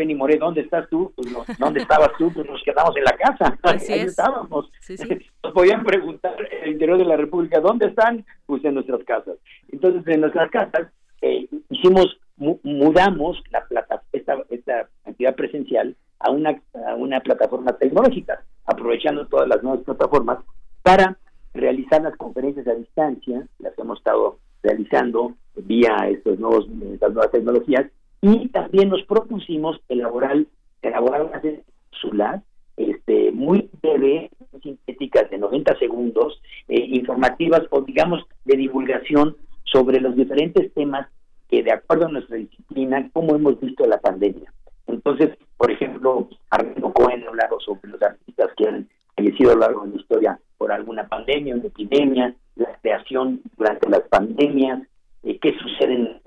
Benny 0.02 0.16
Moré, 0.16 0.38
¿dónde 0.38 0.62
estás 0.62 0.90
tú? 0.90 1.14
Pues 1.16 1.28
¿dónde 1.60 1.82
estabas 1.82 2.10
tú? 2.18 2.34
Pues 2.34 2.48
nos 2.48 2.64
quedamos 2.64 2.98
en 2.98 3.04
la 3.04 3.16
casa. 3.18 3.56
Ahí 3.64 4.00
estábamos. 4.00 4.72
Nos 5.44 5.54
podían 5.54 5.84
preguntar 5.84 6.34
en 6.52 6.64
el 6.64 6.72
interior 6.72 6.98
de 6.98 7.06
la 7.06 7.18
República, 7.18 7.60
¿dónde 7.60 7.86
están? 7.86 8.26
Pues 8.48 8.66
en 8.66 8.74
nuestras 8.74 9.04
casas. 9.04 9.38
Entonces, 9.72 10.02
en 10.08 10.22
nuestras 10.22 10.50
casas 10.50 10.88
eh, 11.22 11.48
hicimos, 11.70 12.20
mudamos 12.36 13.44
la 13.52 13.64
plata, 13.68 14.02
esta, 14.12 14.38
esta 14.50 14.90
actividad 15.06 15.36
presencial 15.36 15.96
a 16.18 16.32
una, 16.32 16.60
a 16.88 16.96
una 16.96 17.20
plataforma 17.20 17.74
tecnológica, 17.74 18.44
aprovechando 18.66 19.28
todas 19.28 19.48
las 19.48 19.62
nuevas 19.62 19.84
plataformas 19.84 20.40
para 20.82 21.16
realizar 21.54 22.02
las 22.02 22.18
conferencias 22.18 22.68
a 22.68 22.74
distancia, 22.74 23.48
las 23.60 23.78
hemos 23.78 24.00
estado 24.00 24.40
realizando 24.64 25.36
vía 25.58 25.96
estos 26.10 26.40
nuevos, 26.40 26.66
estas 26.92 27.14
nuevas 27.14 27.32
tecnologías, 27.32 27.86
y 28.22 28.48
también 28.50 28.90
nos 28.90 29.04
propusimos 29.04 29.80
elaborar, 29.90 30.38
elaborar 30.82 31.26
unas 31.26 31.42
cápsulas 31.42 32.44
este, 32.78 33.32
muy 33.32 33.70
breve, 33.82 34.30
sintéticas 34.62 35.30
de 35.30 35.38
90 35.38 35.78
segundos, 35.80 36.42
eh, 36.68 36.80
informativas 36.80 37.62
o 37.72 37.82
digamos 37.82 38.24
de 38.46 38.58
divulgación 38.58 39.36
sobre 39.64 40.00
los 40.00 40.16
diferentes 40.16 40.74
temas 40.74 41.08
que 41.50 41.64
de 41.64 41.74
acuerdo 41.74 42.08
a 42.08 42.12
nuestra 42.12 42.38
disciplina, 42.38 43.10
cómo 43.12 43.36
hemos 43.36 43.60
visto 43.60 43.86
la 43.86 44.00
pandemia. 44.00 44.54
Entonces, 44.88 45.38
por 45.58 45.70
ejemplo, 45.70 46.30
Armando 46.50 46.94
Cohen 46.94 47.24
ha 47.24 47.28
hablado 47.28 47.60
sobre 47.60 47.90
los 47.90 48.02
artistas 48.02 48.50
que 48.56 48.68
han 48.68 48.90
fallecido 49.16 49.52
a 49.52 49.54
lo 49.56 49.60
largo 49.60 49.86
de 49.86 49.90
la 49.92 50.02
historia 50.02 50.40
por 50.58 50.72
alguna 50.72 51.08
pandemia, 51.08 51.56
una 51.56 51.68
epidemia, 51.68 52.36
la 52.56 52.78
creación 52.82 53.42
durante 53.58 53.90
las 53.90 54.02
pandemias, 54.04 54.82
eh, 55.24 55.38
qué 55.40 55.54
sucede 55.60 55.94
en 55.94 56.21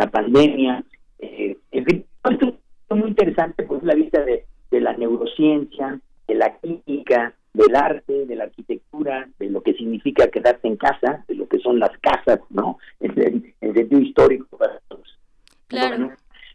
una 0.00 0.10
pandemia. 0.10 0.82
Eh, 1.18 1.56
en 1.72 1.84
fin, 1.84 2.04
esto 2.30 2.54
es 2.90 2.96
muy 2.96 3.08
interesante 3.08 3.64
por 3.64 3.84
la 3.84 3.94
vista 3.94 4.24
de, 4.24 4.44
la 4.80 4.94
neurociencia, 4.94 6.00
de 6.26 6.34
la 6.34 6.56
química, 6.58 7.34
del 7.52 7.74
arte, 7.76 8.24
de 8.24 8.36
la 8.36 8.44
arquitectura, 8.44 9.28
de 9.38 9.50
lo 9.50 9.62
que 9.62 9.74
significa 9.74 10.28
quedarse 10.28 10.66
en 10.68 10.76
casa, 10.76 11.24
de 11.28 11.34
lo 11.34 11.48
que 11.48 11.58
son 11.58 11.78
las 11.78 11.90
casas, 11.98 12.40
¿no? 12.50 12.78
En, 13.00 13.52
el 13.60 13.74
sentido 13.74 14.00
histórico 14.00 14.56
para 14.56 14.80
todos. 14.88 15.18
Claro. 15.68 16.12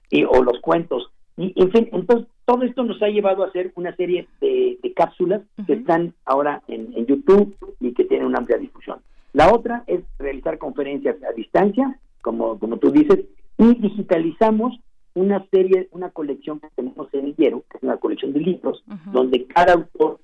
y, 0.09 0.23
o 0.23 0.43
los 0.43 0.59
cuentos. 0.59 1.11
Y, 1.37 1.53
en 1.55 1.71
fin, 1.71 1.89
entonces, 1.91 2.27
todo 2.45 2.63
esto 2.63 2.83
nos 2.83 3.01
ha 3.01 3.07
llevado 3.07 3.43
a 3.43 3.47
hacer 3.47 3.71
una 3.75 3.95
serie 3.95 4.27
de, 4.41 4.79
cápsulas 4.95 5.41
que 5.67 5.73
están 5.73 6.13
ahora 6.25 6.61
en, 6.69 6.93
en, 6.95 7.05
YouTube 7.05 7.53
y 7.81 7.93
que 7.93 8.05
tienen 8.05 8.27
una 8.27 8.37
amplia 8.37 8.57
difusión. 8.57 8.99
La 9.33 9.53
otra 9.53 9.83
es 9.87 10.01
realizar 10.17 10.57
conferencias 10.57 11.17
a 11.23 11.33
distancia 11.33 11.99
como, 12.25 12.57
como 12.57 12.77
tú 12.77 12.89
dices, 12.89 13.19
y 13.57 13.73
digitalizamos 13.75 14.79
una 15.13 15.45
serie, 15.49 15.87
una 15.91 16.09
colección 16.09 16.59
que 16.59 16.67
tenemos 16.75 17.07
en 17.13 17.35
Hierro, 17.35 17.63
que 17.69 17.77
es 17.77 17.83
una 17.83 17.97
colección 17.97 18.33
de 18.33 18.41
libros, 18.41 18.83
donde 19.13 19.45
cada 19.45 19.73
autor 19.73 20.19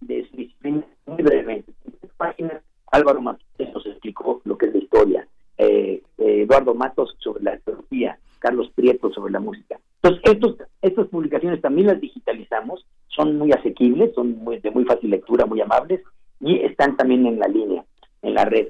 de 0.00 0.28
su 0.28 0.36
disciplina, 0.36 0.84
muy 1.06 1.22
brevemente, 1.22 1.72
en 1.84 2.10
páginas, 2.16 2.62
Álvaro 2.90 3.22
Matos 3.22 3.46
nos 3.72 3.86
explicó 3.86 4.42
lo 4.44 4.58
que 4.58 4.66
es 4.66 4.72
la 4.74 4.78
historia, 4.78 5.28
eh, 5.56 6.02
eh, 6.18 6.42
Eduardo 6.42 6.74
Matos 6.74 7.16
sobre 7.18 7.42
la 7.42 7.56
teología, 7.58 8.18
Carlos 8.38 8.70
Prieto 8.74 9.10
sobre 9.12 9.32
la 9.32 9.40
música. 9.40 9.78
Entonces, 10.02 10.32
estos, 10.32 10.56
estas 10.82 11.06
publicaciones 11.06 11.60
también 11.62 11.86
las 11.86 12.00
digitalizamos, 12.00 12.84
son 13.08 13.38
muy 13.38 13.52
asequibles, 13.52 14.14
son 14.14 14.38
muy, 14.38 14.58
de 14.58 14.70
muy 14.70 14.84
fácil 14.84 15.10
lectura, 15.10 15.46
muy 15.46 15.60
amables, 15.60 16.02
y 16.40 16.58
están 16.58 16.96
también 16.96 17.26
en 17.26 17.38
la 17.38 17.46
línea, 17.46 17.84
en 18.22 18.34
la 18.34 18.44
red. 18.44 18.68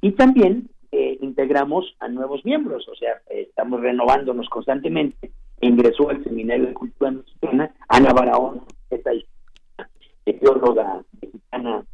Y 0.00 0.12
también 0.12 0.68
integramos 1.34 1.96
a 1.98 2.06
nuevos 2.06 2.44
miembros, 2.44 2.88
o 2.88 2.94
sea, 2.94 3.20
estamos 3.28 3.80
renovándonos 3.80 4.48
constantemente. 4.48 5.32
Ingresó 5.60 6.08
al 6.08 6.22
Seminario 6.22 6.66
de 6.66 6.74
Cultura 6.74 7.10
Mexicana 7.10 7.74
Ana 7.88 8.12
Barahón, 8.12 8.62
esta 8.88 9.10
teóloga 10.24 11.02
mexicana 11.20 11.84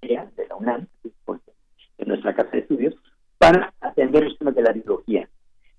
de 0.00 0.46
la 0.48 0.56
UNAM, 0.56 0.86
de 1.04 2.06
nuestra 2.06 2.34
casa 2.34 2.50
de 2.52 2.60
estudios, 2.60 2.94
para 3.36 3.74
atender 3.82 4.24
los 4.24 4.38
temas 4.38 4.54
de 4.54 4.62
la 4.62 4.72
biología, 4.72 5.28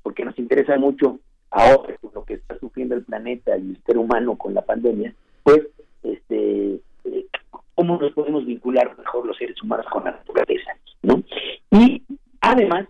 porque 0.03 0.23
nos 0.23 0.37
interesa 0.37 0.77
mucho 0.77 1.19
ahora 1.49 1.95
con 1.99 2.11
lo 2.13 2.23
que 2.25 2.35
está 2.35 2.59
sufriendo 2.59 2.93
el 2.93 3.05
planeta 3.05 3.57
y 3.57 3.71
el 3.71 3.83
ser 3.87 3.97
humano 3.97 4.37
con 4.37 4.53
la 4.53 4.61
pandemia, 4.61 5.15
pues 5.41 5.61
este 6.03 6.79
eh, 7.05 7.25
cómo 7.73 7.97
nos 7.97 8.11
podemos 8.11 8.45
vincular 8.45 8.95
mejor 8.99 9.25
los 9.25 9.37
seres 9.37 9.59
humanos 9.63 9.87
con 9.91 10.03
la 10.03 10.11
naturaleza, 10.11 10.77
¿no? 11.01 11.23
Y 11.71 12.03
Además, 12.41 12.87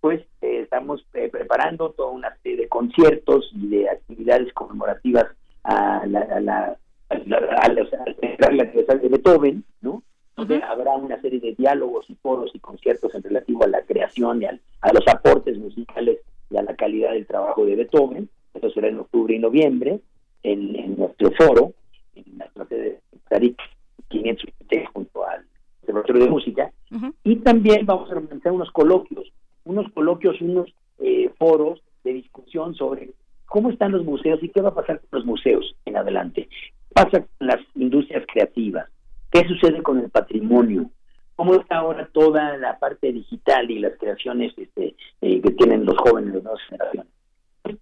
pues 0.00 0.20
eh, 0.40 0.60
estamos 0.62 1.04
eh, 1.14 1.28
preparando 1.30 1.90
toda 1.90 2.10
una 2.10 2.36
serie 2.42 2.58
de 2.58 2.68
conciertos 2.68 3.50
y 3.54 3.68
de 3.68 3.88
actividades 3.88 4.52
conmemorativas 4.54 5.26
a 5.64 6.06
la, 6.06 6.20
a 6.20 6.40
la, 6.40 6.78
de 8.98 9.08
Beethoven, 9.08 9.64
¿no? 9.82 10.02
Donde 10.36 10.62
habrá 10.62 10.96
una 10.96 11.20
serie 11.20 11.38
de 11.38 11.54
diálogos 11.54 12.08
y 12.08 12.14
foros 12.14 12.50
y 12.54 12.60
conciertos 12.60 13.14
en 13.14 13.22
relativo 13.22 13.64
a 13.64 13.68
la 13.68 13.82
creación 13.82 14.42
y 14.42 14.46
a 14.46 14.92
los 14.92 15.06
aportes 15.06 15.58
musicales 15.58 16.18
y 16.50 16.56
a 16.56 16.62
la 16.62 16.74
calidad 16.76 17.12
del 17.12 17.26
trabajo 17.26 17.66
de 17.66 17.76
Beethoven. 17.76 18.28
Eso 18.54 18.70
será 18.70 18.88
en 18.88 19.00
octubre 19.00 19.34
y 19.34 19.38
noviembre 19.38 20.00
en, 20.42 20.96
nuestro 20.96 21.30
foro, 21.32 21.72
en 22.14 22.38
nuestra 22.38 22.66
sede 22.66 23.00
Tarik 23.28 23.58
500 24.08 24.50
junto 24.92 25.26
al 25.26 25.44
Observatorio 25.80 26.24
de 26.24 26.30
Música. 26.30 26.72
Y 27.24 27.36
también 27.36 27.86
vamos 27.86 28.10
a 28.10 28.16
organizar 28.16 28.52
unos 28.52 28.70
coloquios, 28.70 29.32
unos 29.70 29.90
coloquios, 29.92 30.40
unos 30.40 30.72
eh, 30.98 31.30
foros 31.38 31.80
de 32.04 32.12
discusión 32.14 32.74
sobre 32.74 33.10
cómo 33.46 33.70
están 33.70 33.92
los 33.92 34.04
museos 34.04 34.42
y 34.42 34.48
qué 34.48 34.60
va 34.60 34.70
a 34.70 34.74
pasar 34.74 35.00
con 35.00 35.08
los 35.18 35.26
museos 35.26 35.74
en 35.84 35.96
adelante. 35.96 36.48
¿Qué 36.50 36.94
pasa 36.94 37.20
con 37.20 37.46
las 37.46 37.60
industrias 37.74 38.24
creativas? 38.32 38.88
¿Qué 39.30 39.46
sucede 39.46 39.82
con 39.82 39.98
el 39.98 40.10
patrimonio? 40.10 40.90
¿Cómo 41.36 41.54
está 41.54 41.78
ahora 41.78 42.08
toda 42.12 42.56
la 42.58 42.78
parte 42.78 43.12
digital 43.12 43.70
y 43.70 43.78
las 43.78 43.96
creaciones 43.98 44.52
este, 44.56 44.94
eh, 45.20 45.40
que 45.40 45.50
tienen 45.52 45.86
los 45.86 45.96
jóvenes 45.98 46.34
de 46.34 46.42
nuevas 46.42 46.60
generaciones? 46.68 47.12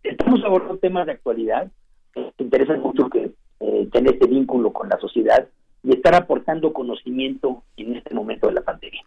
Estamos 0.03 0.45
abordando 0.45 0.79
temas 0.79 1.07
de 1.07 1.13
actualidad. 1.13 1.71
Eh, 2.15 2.33
interesa 2.39 2.77
mucho 2.77 3.09
que 3.09 3.33
eh, 3.61 3.89
tener 3.91 4.15
este 4.15 4.29
vínculo 4.29 4.73
con 4.73 4.89
la 4.89 4.99
sociedad 4.99 5.49
y 5.83 5.93
estar 5.93 6.15
aportando 6.15 6.73
conocimiento 6.73 7.63
en 7.77 7.97
este 7.97 8.15
momento 8.15 8.47
de 8.47 8.55
la 8.55 8.63
pandemia. 8.63 9.03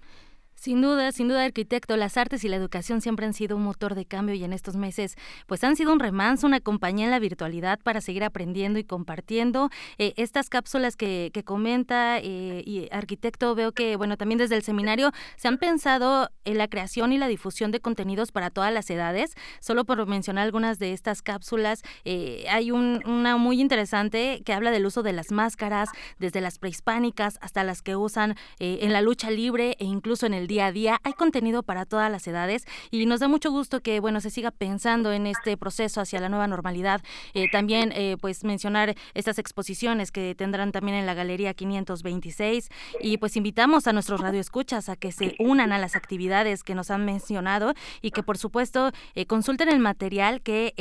Sin 0.61 0.79
duda, 0.79 1.11
sin 1.11 1.27
duda, 1.27 1.43
arquitecto, 1.43 1.97
las 1.97 2.17
artes 2.17 2.43
y 2.43 2.47
la 2.47 2.55
educación 2.55 3.01
siempre 3.01 3.25
han 3.25 3.33
sido 3.33 3.57
un 3.57 3.63
motor 3.63 3.95
de 3.95 4.05
cambio 4.05 4.35
y 4.35 4.43
en 4.43 4.53
estos 4.53 4.75
meses, 4.75 5.15
pues 5.47 5.63
han 5.63 5.75
sido 5.75 5.91
un 5.91 5.99
remanso, 5.99 6.45
una 6.45 6.59
compañía 6.59 7.05
en 7.05 7.09
la 7.09 7.17
virtualidad 7.17 7.79
para 7.79 7.99
seguir 7.99 8.23
aprendiendo 8.23 8.77
y 8.77 8.83
compartiendo. 8.83 9.71
Eh, 9.97 10.13
estas 10.17 10.49
cápsulas 10.51 10.95
que, 10.95 11.31
comenta 11.45 12.19
eh, 12.19 12.61
y 12.63 12.87
arquitecto, 12.91 13.55
veo 13.55 13.71
que, 13.71 13.95
bueno, 13.95 14.17
también 14.17 14.37
desde 14.37 14.55
el 14.55 14.61
seminario 14.61 15.11
se 15.35 15.47
han 15.47 15.57
pensado 15.57 16.29
en 16.45 16.59
la 16.59 16.67
creación 16.67 17.11
y 17.11 17.17
la 17.17 17.27
difusión 17.27 17.71
de 17.71 17.79
contenidos 17.79 18.31
para 18.31 18.51
todas 18.51 18.71
las 18.71 18.87
edades. 18.91 19.33
Solo 19.61 19.83
por 19.83 20.05
mencionar 20.05 20.43
algunas 20.43 20.77
de 20.77 20.93
estas 20.93 21.23
cápsulas, 21.23 21.81
eh, 22.05 22.45
hay 22.51 22.69
una 22.69 23.35
muy 23.35 23.59
interesante 23.59 24.43
que 24.45 24.53
habla 24.53 24.69
del 24.69 24.85
uso 24.85 25.01
de 25.01 25.13
las 25.13 25.31
máscaras, 25.31 25.89
desde 26.19 26.39
las 26.39 26.59
prehispánicas 26.59 27.39
hasta 27.41 27.63
las 27.63 27.81
que 27.81 27.95
usan 27.95 28.35
en 28.59 28.93
la 28.93 29.01
lucha 29.01 29.31
libre 29.31 29.75
e 29.79 29.85
incluso 29.85 30.27
en 30.27 30.35
el 30.35 30.50
día 30.51 30.65
a 30.65 30.71
día. 30.73 30.99
Hay 31.03 31.13
contenido 31.13 31.63
para 31.63 31.85
todas 31.85 32.11
las 32.11 32.27
edades 32.27 32.65
y 32.91 33.05
nos 33.05 33.21
da 33.21 33.29
mucho 33.29 33.51
gusto 33.51 33.79
que 33.79 34.01
bueno 34.01 34.19
se 34.19 34.29
siga 34.29 34.51
pensando 34.51 35.13
en 35.13 35.25
este 35.25 35.55
proceso 35.55 36.01
hacia 36.01 36.19
la 36.19 36.27
nueva 36.27 36.45
normalidad. 36.45 37.01
Eh, 37.33 37.49
también 37.49 37.93
eh, 37.93 38.17
pues 38.19 38.43
mencionar 38.43 38.95
estas 39.13 39.39
exposiciones 39.39 40.11
que 40.11 40.35
tendrán 40.35 40.73
también 40.73 40.97
en 40.97 41.05
la 41.05 41.13
Galería 41.13 41.53
526 41.53 42.69
y 42.99 43.17
pues 43.17 43.37
invitamos 43.37 43.87
a 43.87 43.93
nuestros 43.93 44.19
radioescuchas 44.19 44.89
a 44.89 44.97
que 44.97 45.13
se 45.13 45.35
unan 45.39 45.71
a 45.71 45.79
las 45.79 45.95
actividades 45.95 46.63
que 46.63 46.75
nos 46.75 46.91
han 46.91 47.05
mencionado 47.05 47.73
y 48.01 48.11
que 48.11 48.21
por 48.21 48.37
supuesto 48.37 48.91
eh, 49.15 49.25
consulten 49.25 49.69
el 49.69 49.79
material 49.79 50.41
que 50.41 50.73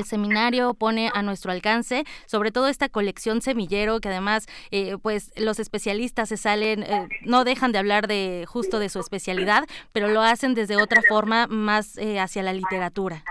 el 0.00 0.04
seminario 0.04 0.74
pone 0.74 1.10
a 1.14 1.22
nuestro 1.22 1.52
alcance, 1.52 2.04
sobre 2.26 2.50
todo 2.50 2.68
esta 2.68 2.88
colección 2.88 3.40
semillero 3.40 4.00
que 4.00 4.08
además, 4.08 4.46
eh, 4.70 4.96
pues 5.02 5.32
los 5.40 5.58
especialistas 5.58 6.28
se 6.28 6.36
salen, 6.36 6.82
eh, 6.82 7.08
no 7.24 7.44
dejan 7.44 7.72
de 7.72 7.78
hablar 7.78 8.06
de 8.06 8.44
justo 8.46 8.78
de 8.78 8.88
su 8.88 9.00
especialidad, 9.00 9.64
pero 9.92 10.08
lo 10.08 10.20
hacen 10.20 10.54
desde 10.54 10.76
otra 10.76 11.02
forma 11.08 11.46
más 11.46 11.98
eh, 11.98 12.18
hacia 12.18 12.42
la 12.42 12.52
literatura. 12.52 13.22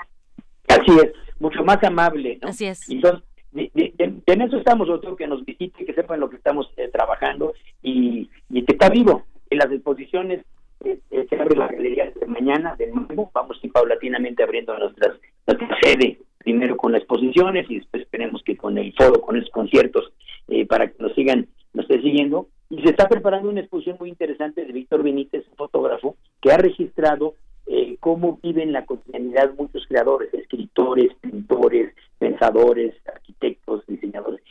Así 0.67 0.91
es, 0.91 1.11
mucho 1.39 1.63
más 1.63 1.83
amable, 1.83 2.39
¿no? 2.41 2.49
Así 2.49 2.65
es. 2.65 2.89
Entonces, 2.89 3.23
en 3.53 4.41
eso 4.41 4.57
estamos 4.57 4.87
nosotros, 4.87 5.17
que 5.17 5.27
nos 5.27 5.43
visite, 5.43 5.85
que 5.85 5.93
sepan 5.93 6.19
lo 6.19 6.29
que 6.29 6.37
estamos 6.37 6.71
trabajando 6.93 7.53
y, 7.83 8.29
y, 8.49 8.63
que 8.63 8.73
está 8.73 8.89
vivo. 8.89 9.25
En 9.49 9.57
las 9.57 9.69
exposiciones 9.69 10.45
se 10.81 11.35
abre 11.35 11.57
la 11.57 11.67
galería 11.67 12.11
de 12.11 12.25
mañana, 12.27 12.75
de 12.77 12.87
nuevo, 12.87 13.29
vamos 13.33 13.59
ir 13.61 13.71
paulatinamente 13.71 14.41
abriendo 14.41 14.77
nuestras, 14.77 15.17
nuestras 15.45 15.79
sedes 15.81 16.17
primero 16.43 16.77
con 16.77 16.91
las 16.91 17.01
exposiciones 17.01 17.69
y 17.69 17.75
después 17.75 18.03
esperemos 18.03 18.43
que 18.43 18.57
con 18.57 18.77
el 18.77 18.93
foro, 18.93 19.21
con 19.21 19.37
esos 19.37 19.49
conciertos, 19.49 20.11
eh, 20.47 20.65
para 20.65 20.87
que 20.87 21.01
nos 21.01 21.13
sigan, 21.13 21.47
nos 21.73 21.89
esté 21.89 22.01
siguiendo. 22.01 22.47
Y 22.69 22.81
se 22.81 22.89
está 22.89 23.07
preparando 23.07 23.49
una 23.49 23.61
exposición 23.61 23.97
muy 23.99 24.09
interesante 24.09 24.65
de 24.65 24.71
Víctor 24.71 25.03
Benítez, 25.03 25.45
un 25.49 25.57
fotógrafo, 25.57 26.15
que 26.41 26.51
ha 26.51 26.57
registrado 26.57 27.35
eh, 27.67 27.97
cómo 27.99 28.39
viven 28.41 28.71
la 28.71 28.85
cotidianidad 28.85 29.53
muchos 29.57 29.85
creadores, 29.87 30.33
escritores, 30.33 31.13
pintores, 31.21 31.93
pensadores, 32.17 32.93
arquitectos, 33.07 33.85
diseñadores, 33.87 34.41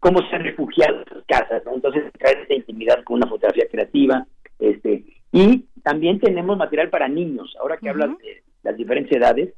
cómo, 0.00 0.20
se 0.28 0.36
han 0.36 0.44
refugiado 0.44 1.00
en 1.00 1.14
sus 1.14 1.24
casas, 1.26 1.62
¿no? 1.64 1.74
Entonces, 1.74 2.04
traer 2.18 2.38
esa 2.38 2.54
intimidad 2.54 3.02
con 3.04 3.16
una 3.16 3.26
fotografía 3.26 3.66
creativa, 3.70 4.26
este, 4.58 5.04
y 5.32 5.64
también 5.82 6.20
tenemos 6.20 6.56
material 6.56 6.90
para 6.90 7.08
niños, 7.08 7.54
ahora 7.60 7.76
que 7.76 7.88
hablas 7.88 8.16
de 8.18 8.42
las 8.62 8.76
diferentes 8.76 9.16
edades, 9.16 9.52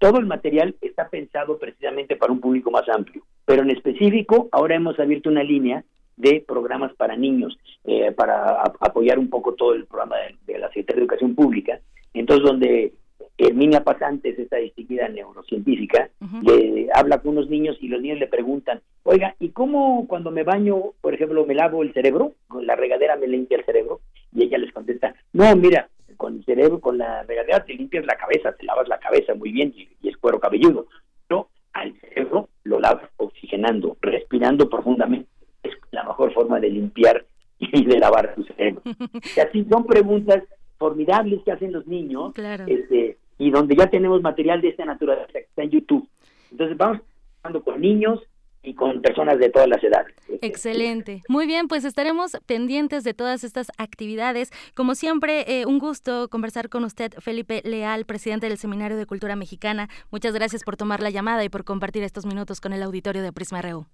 todo 0.00 0.18
el 0.18 0.26
material 0.26 0.74
está 0.80 1.08
pensado 1.08 1.58
precisamente 1.58 2.16
para 2.16 2.32
un 2.32 2.40
público 2.40 2.70
más 2.70 2.88
amplio, 2.88 3.22
pero 3.44 3.62
en 3.62 3.70
específico 3.70 4.48
ahora 4.50 4.74
hemos 4.74 4.98
abierto 4.98 5.28
una 5.28 5.44
línea 5.44 5.84
de 6.16 6.42
programas 6.46 6.92
para 6.94 7.16
niños, 7.16 7.56
eh, 7.84 8.10
para 8.10 8.62
apoyar 8.80 9.18
un 9.18 9.28
poco 9.28 9.54
todo 9.54 9.74
el 9.74 9.84
programa 9.84 10.16
de, 10.46 10.58
la 10.58 10.68
Secretaría 10.68 10.96
de 10.96 11.02
Educación 11.02 11.34
Pública, 11.34 11.80
entonces 12.14 12.44
donde 12.44 12.94
Herminia 13.36 13.84
Pasantes, 13.84 14.38
esta 14.38 14.56
distinguida 14.56 15.08
neurocientífica, 15.08 16.10
le 16.42 16.88
habla 16.94 17.18
con 17.18 17.32
unos 17.32 17.48
niños 17.48 17.76
y 17.80 17.88
los 17.88 18.00
niños 18.00 18.18
le 18.18 18.26
preguntan, 18.26 18.80
oiga, 19.02 19.34
¿y 19.38 19.50
cómo 19.50 20.06
cuando 20.08 20.30
me 20.30 20.44
baño, 20.44 20.92
por 21.00 21.14
ejemplo, 21.14 21.46
me 21.46 21.54
lavo 21.54 21.82
el 21.82 21.92
cerebro? 21.92 22.32
Con 22.48 22.66
la 22.66 22.76
regadera 22.76 23.16
me 23.16 23.26
limpia 23.26 23.58
el 23.58 23.64
cerebro. 23.64 24.00
Y 24.34 24.44
ella 24.44 24.58
les 24.58 24.72
contesta, 24.72 25.14
no, 25.32 25.56
mira, 25.56 25.88
con 26.20 26.36
el 26.36 26.44
cerebro, 26.44 26.80
con 26.80 26.98
la 26.98 27.22
regadera, 27.22 27.64
te 27.64 27.72
limpias 27.72 28.04
la 28.04 28.14
cabeza, 28.14 28.52
te 28.52 28.66
lavas 28.66 28.86
la 28.88 28.98
cabeza 28.98 29.34
muy 29.34 29.52
bien 29.52 29.72
y, 29.74 29.88
es 30.06 30.18
cuero 30.18 30.38
cabelludo. 30.38 30.86
Pero 31.26 31.48
al 31.72 31.98
cerebro 31.98 32.50
lo 32.64 32.78
lavas 32.78 33.08
oxigenando, 33.16 33.96
respirando 34.02 34.68
profundamente. 34.68 35.30
Es 35.62 35.72
la 35.92 36.04
mejor 36.04 36.34
forma 36.34 36.60
de 36.60 36.68
limpiar 36.68 37.24
y 37.58 37.86
de 37.86 37.98
lavar 37.98 38.34
tu 38.34 38.44
cerebro. 38.44 38.82
y 39.34 39.40
así 39.40 39.64
son 39.64 39.86
preguntas 39.86 40.44
formidables 40.76 41.40
que 41.42 41.52
hacen 41.52 41.72
los 41.72 41.86
niños 41.86 42.34
este, 42.66 43.16
y 43.38 43.50
donde 43.50 43.74
ya 43.74 43.88
tenemos 43.88 44.20
material 44.20 44.60
de 44.60 44.68
esta 44.68 44.84
naturaleza 44.84 45.32
que 45.32 45.38
está 45.38 45.62
en 45.62 45.70
YouTube. 45.70 46.06
Entonces 46.50 46.76
vamos 46.76 47.00
hablando 47.42 47.64
con 47.64 47.80
niños, 47.80 48.20
y 48.62 48.74
con 48.74 49.00
personas 49.00 49.38
de 49.38 49.48
todas 49.50 49.68
las 49.68 49.82
edades. 49.82 50.14
Excelente. 50.42 51.22
Muy 51.28 51.46
bien, 51.46 51.68
pues 51.68 51.84
estaremos 51.84 52.36
pendientes 52.46 53.04
de 53.04 53.14
todas 53.14 53.44
estas 53.44 53.68
actividades. 53.78 54.50
Como 54.74 54.94
siempre, 54.94 55.60
eh, 55.60 55.66
un 55.66 55.78
gusto 55.78 56.28
conversar 56.28 56.68
con 56.68 56.84
usted, 56.84 57.12
Felipe 57.18 57.62
Leal, 57.64 58.04
presidente 58.04 58.48
del 58.48 58.58
Seminario 58.58 58.96
de 58.96 59.06
Cultura 59.06 59.36
Mexicana. 59.36 59.88
Muchas 60.10 60.34
gracias 60.34 60.62
por 60.64 60.76
tomar 60.76 61.00
la 61.00 61.10
llamada 61.10 61.44
y 61.44 61.48
por 61.48 61.64
compartir 61.64 62.02
estos 62.02 62.26
minutos 62.26 62.60
con 62.60 62.72
el 62.72 62.82
auditorio 62.82 63.22
de 63.22 63.32
Prisma 63.32 63.62
RU. 63.62 63.86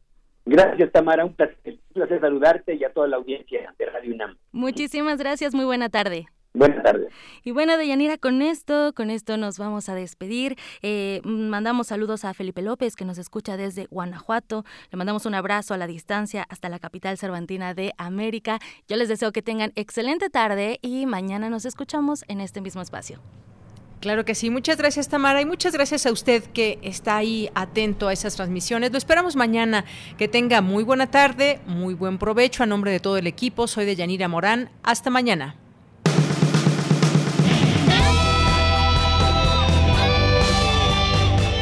Gracias, 0.45 0.93
Tamara. 0.93 1.25
Un 1.25 1.35
placer, 1.35 1.57
un 1.65 1.79
placer 1.93 2.21
saludarte 2.21 2.75
y 2.75 2.85
a 2.85 2.93
toda 2.93 3.09
la 3.09 3.17
audiencia 3.17 3.75
de 3.79 3.87
Radio 3.87 4.15
UNAM. 4.15 4.37
Muchísimas 4.53 5.19
gracias. 5.19 5.55
Muy 5.55 5.65
buena 5.65 5.89
tarde. 5.89 6.27
Buenas 6.57 6.83
tardes. 6.83 7.13
Y 7.45 7.51
bueno, 7.51 7.77
Deyanira, 7.77 8.17
con 8.17 8.41
esto, 8.41 8.95
con 8.95 9.11
esto 9.11 9.37
nos 9.37 9.59
vamos 9.59 9.91
a 9.91 9.95
despedir. 9.95 10.57
Eh, 10.81 11.21
mandamos 11.23 11.89
saludos 11.89 12.25
a 12.25 12.33
Felipe 12.33 12.63
López, 12.63 12.97
que 12.97 13.05
nos 13.05 13.19
escucha 13.19 13.59
desde 13.59 13.87
Guanajuato. 13.91 14.65
Le 14.91 14.97
mandamos 14.97 15.27
un 15.27 15.35
abrazo 15.35 15.75
a 15.75 15.77
la 15.77 15.87
distancia 15.87 16.47
hasta 16.49 16.71
la 16.71 16.79
capital 16.79 17.19
cervantina 17.19 17.75
de 17.75 17.93
América. 17.99 18.59
Yo 18.89 18.97
les 18.97 19.09
deseo 19.09 19.33
que 19.33 19.43
tengan 19.43 19.73
excelente 19.75 20.31
tarde 20.31 20.79
y 20.81 21.05
mañana 21.05 21.51
nos 21.51 21.67
escuchamos 21.67 22.25
en 22.27 22.41
este 22.41 22.63
mismo 22.63 22.81
espacio. 22.81 23.21
Claro 24.01 24.25
que 24.25 24.35
sí. 24.35 24.49
Muchas 24.49 24.79
gracias, 24.79 25.11
Tamara, 25.11 25.43
y 25.43 25.45
muchas 25.45 25.75
gracias 25.75 26.07
a 26.07 26.13
usted 26.13 26.43
que 26.43 26.79
está 26.81 27.17
ahí 27.17 27.51
atento 27.55 28.09
a 28.09 28.15
esas 28.15 28.35
transmisiones. 28.35 28.93
Lo 28.93 28.99
esperamos 28.99 29.37
mañana. 29.37 29.85
Que 30.17 30.27
tenga 30.27 30.63
muy 30.63 30.85
buena 30.85 31.11
tarde, 31.11 31.61
muy 31.67 31.93
buen 31.93 32.17
provecho. 32.17 32.63
A 32.63 32.67
nombre 32.67 32.91
de 32.91 33.01
todo 33.01 33.19
el 33.19 33.27
equipo, 33.27 33.67
soy 33.67 33.85
de 33.85 33.95
Yanira 33.95 34.27
Morán. 34.27 34.71
Hasta 34.83 35.11
mañana. 35.11 35.57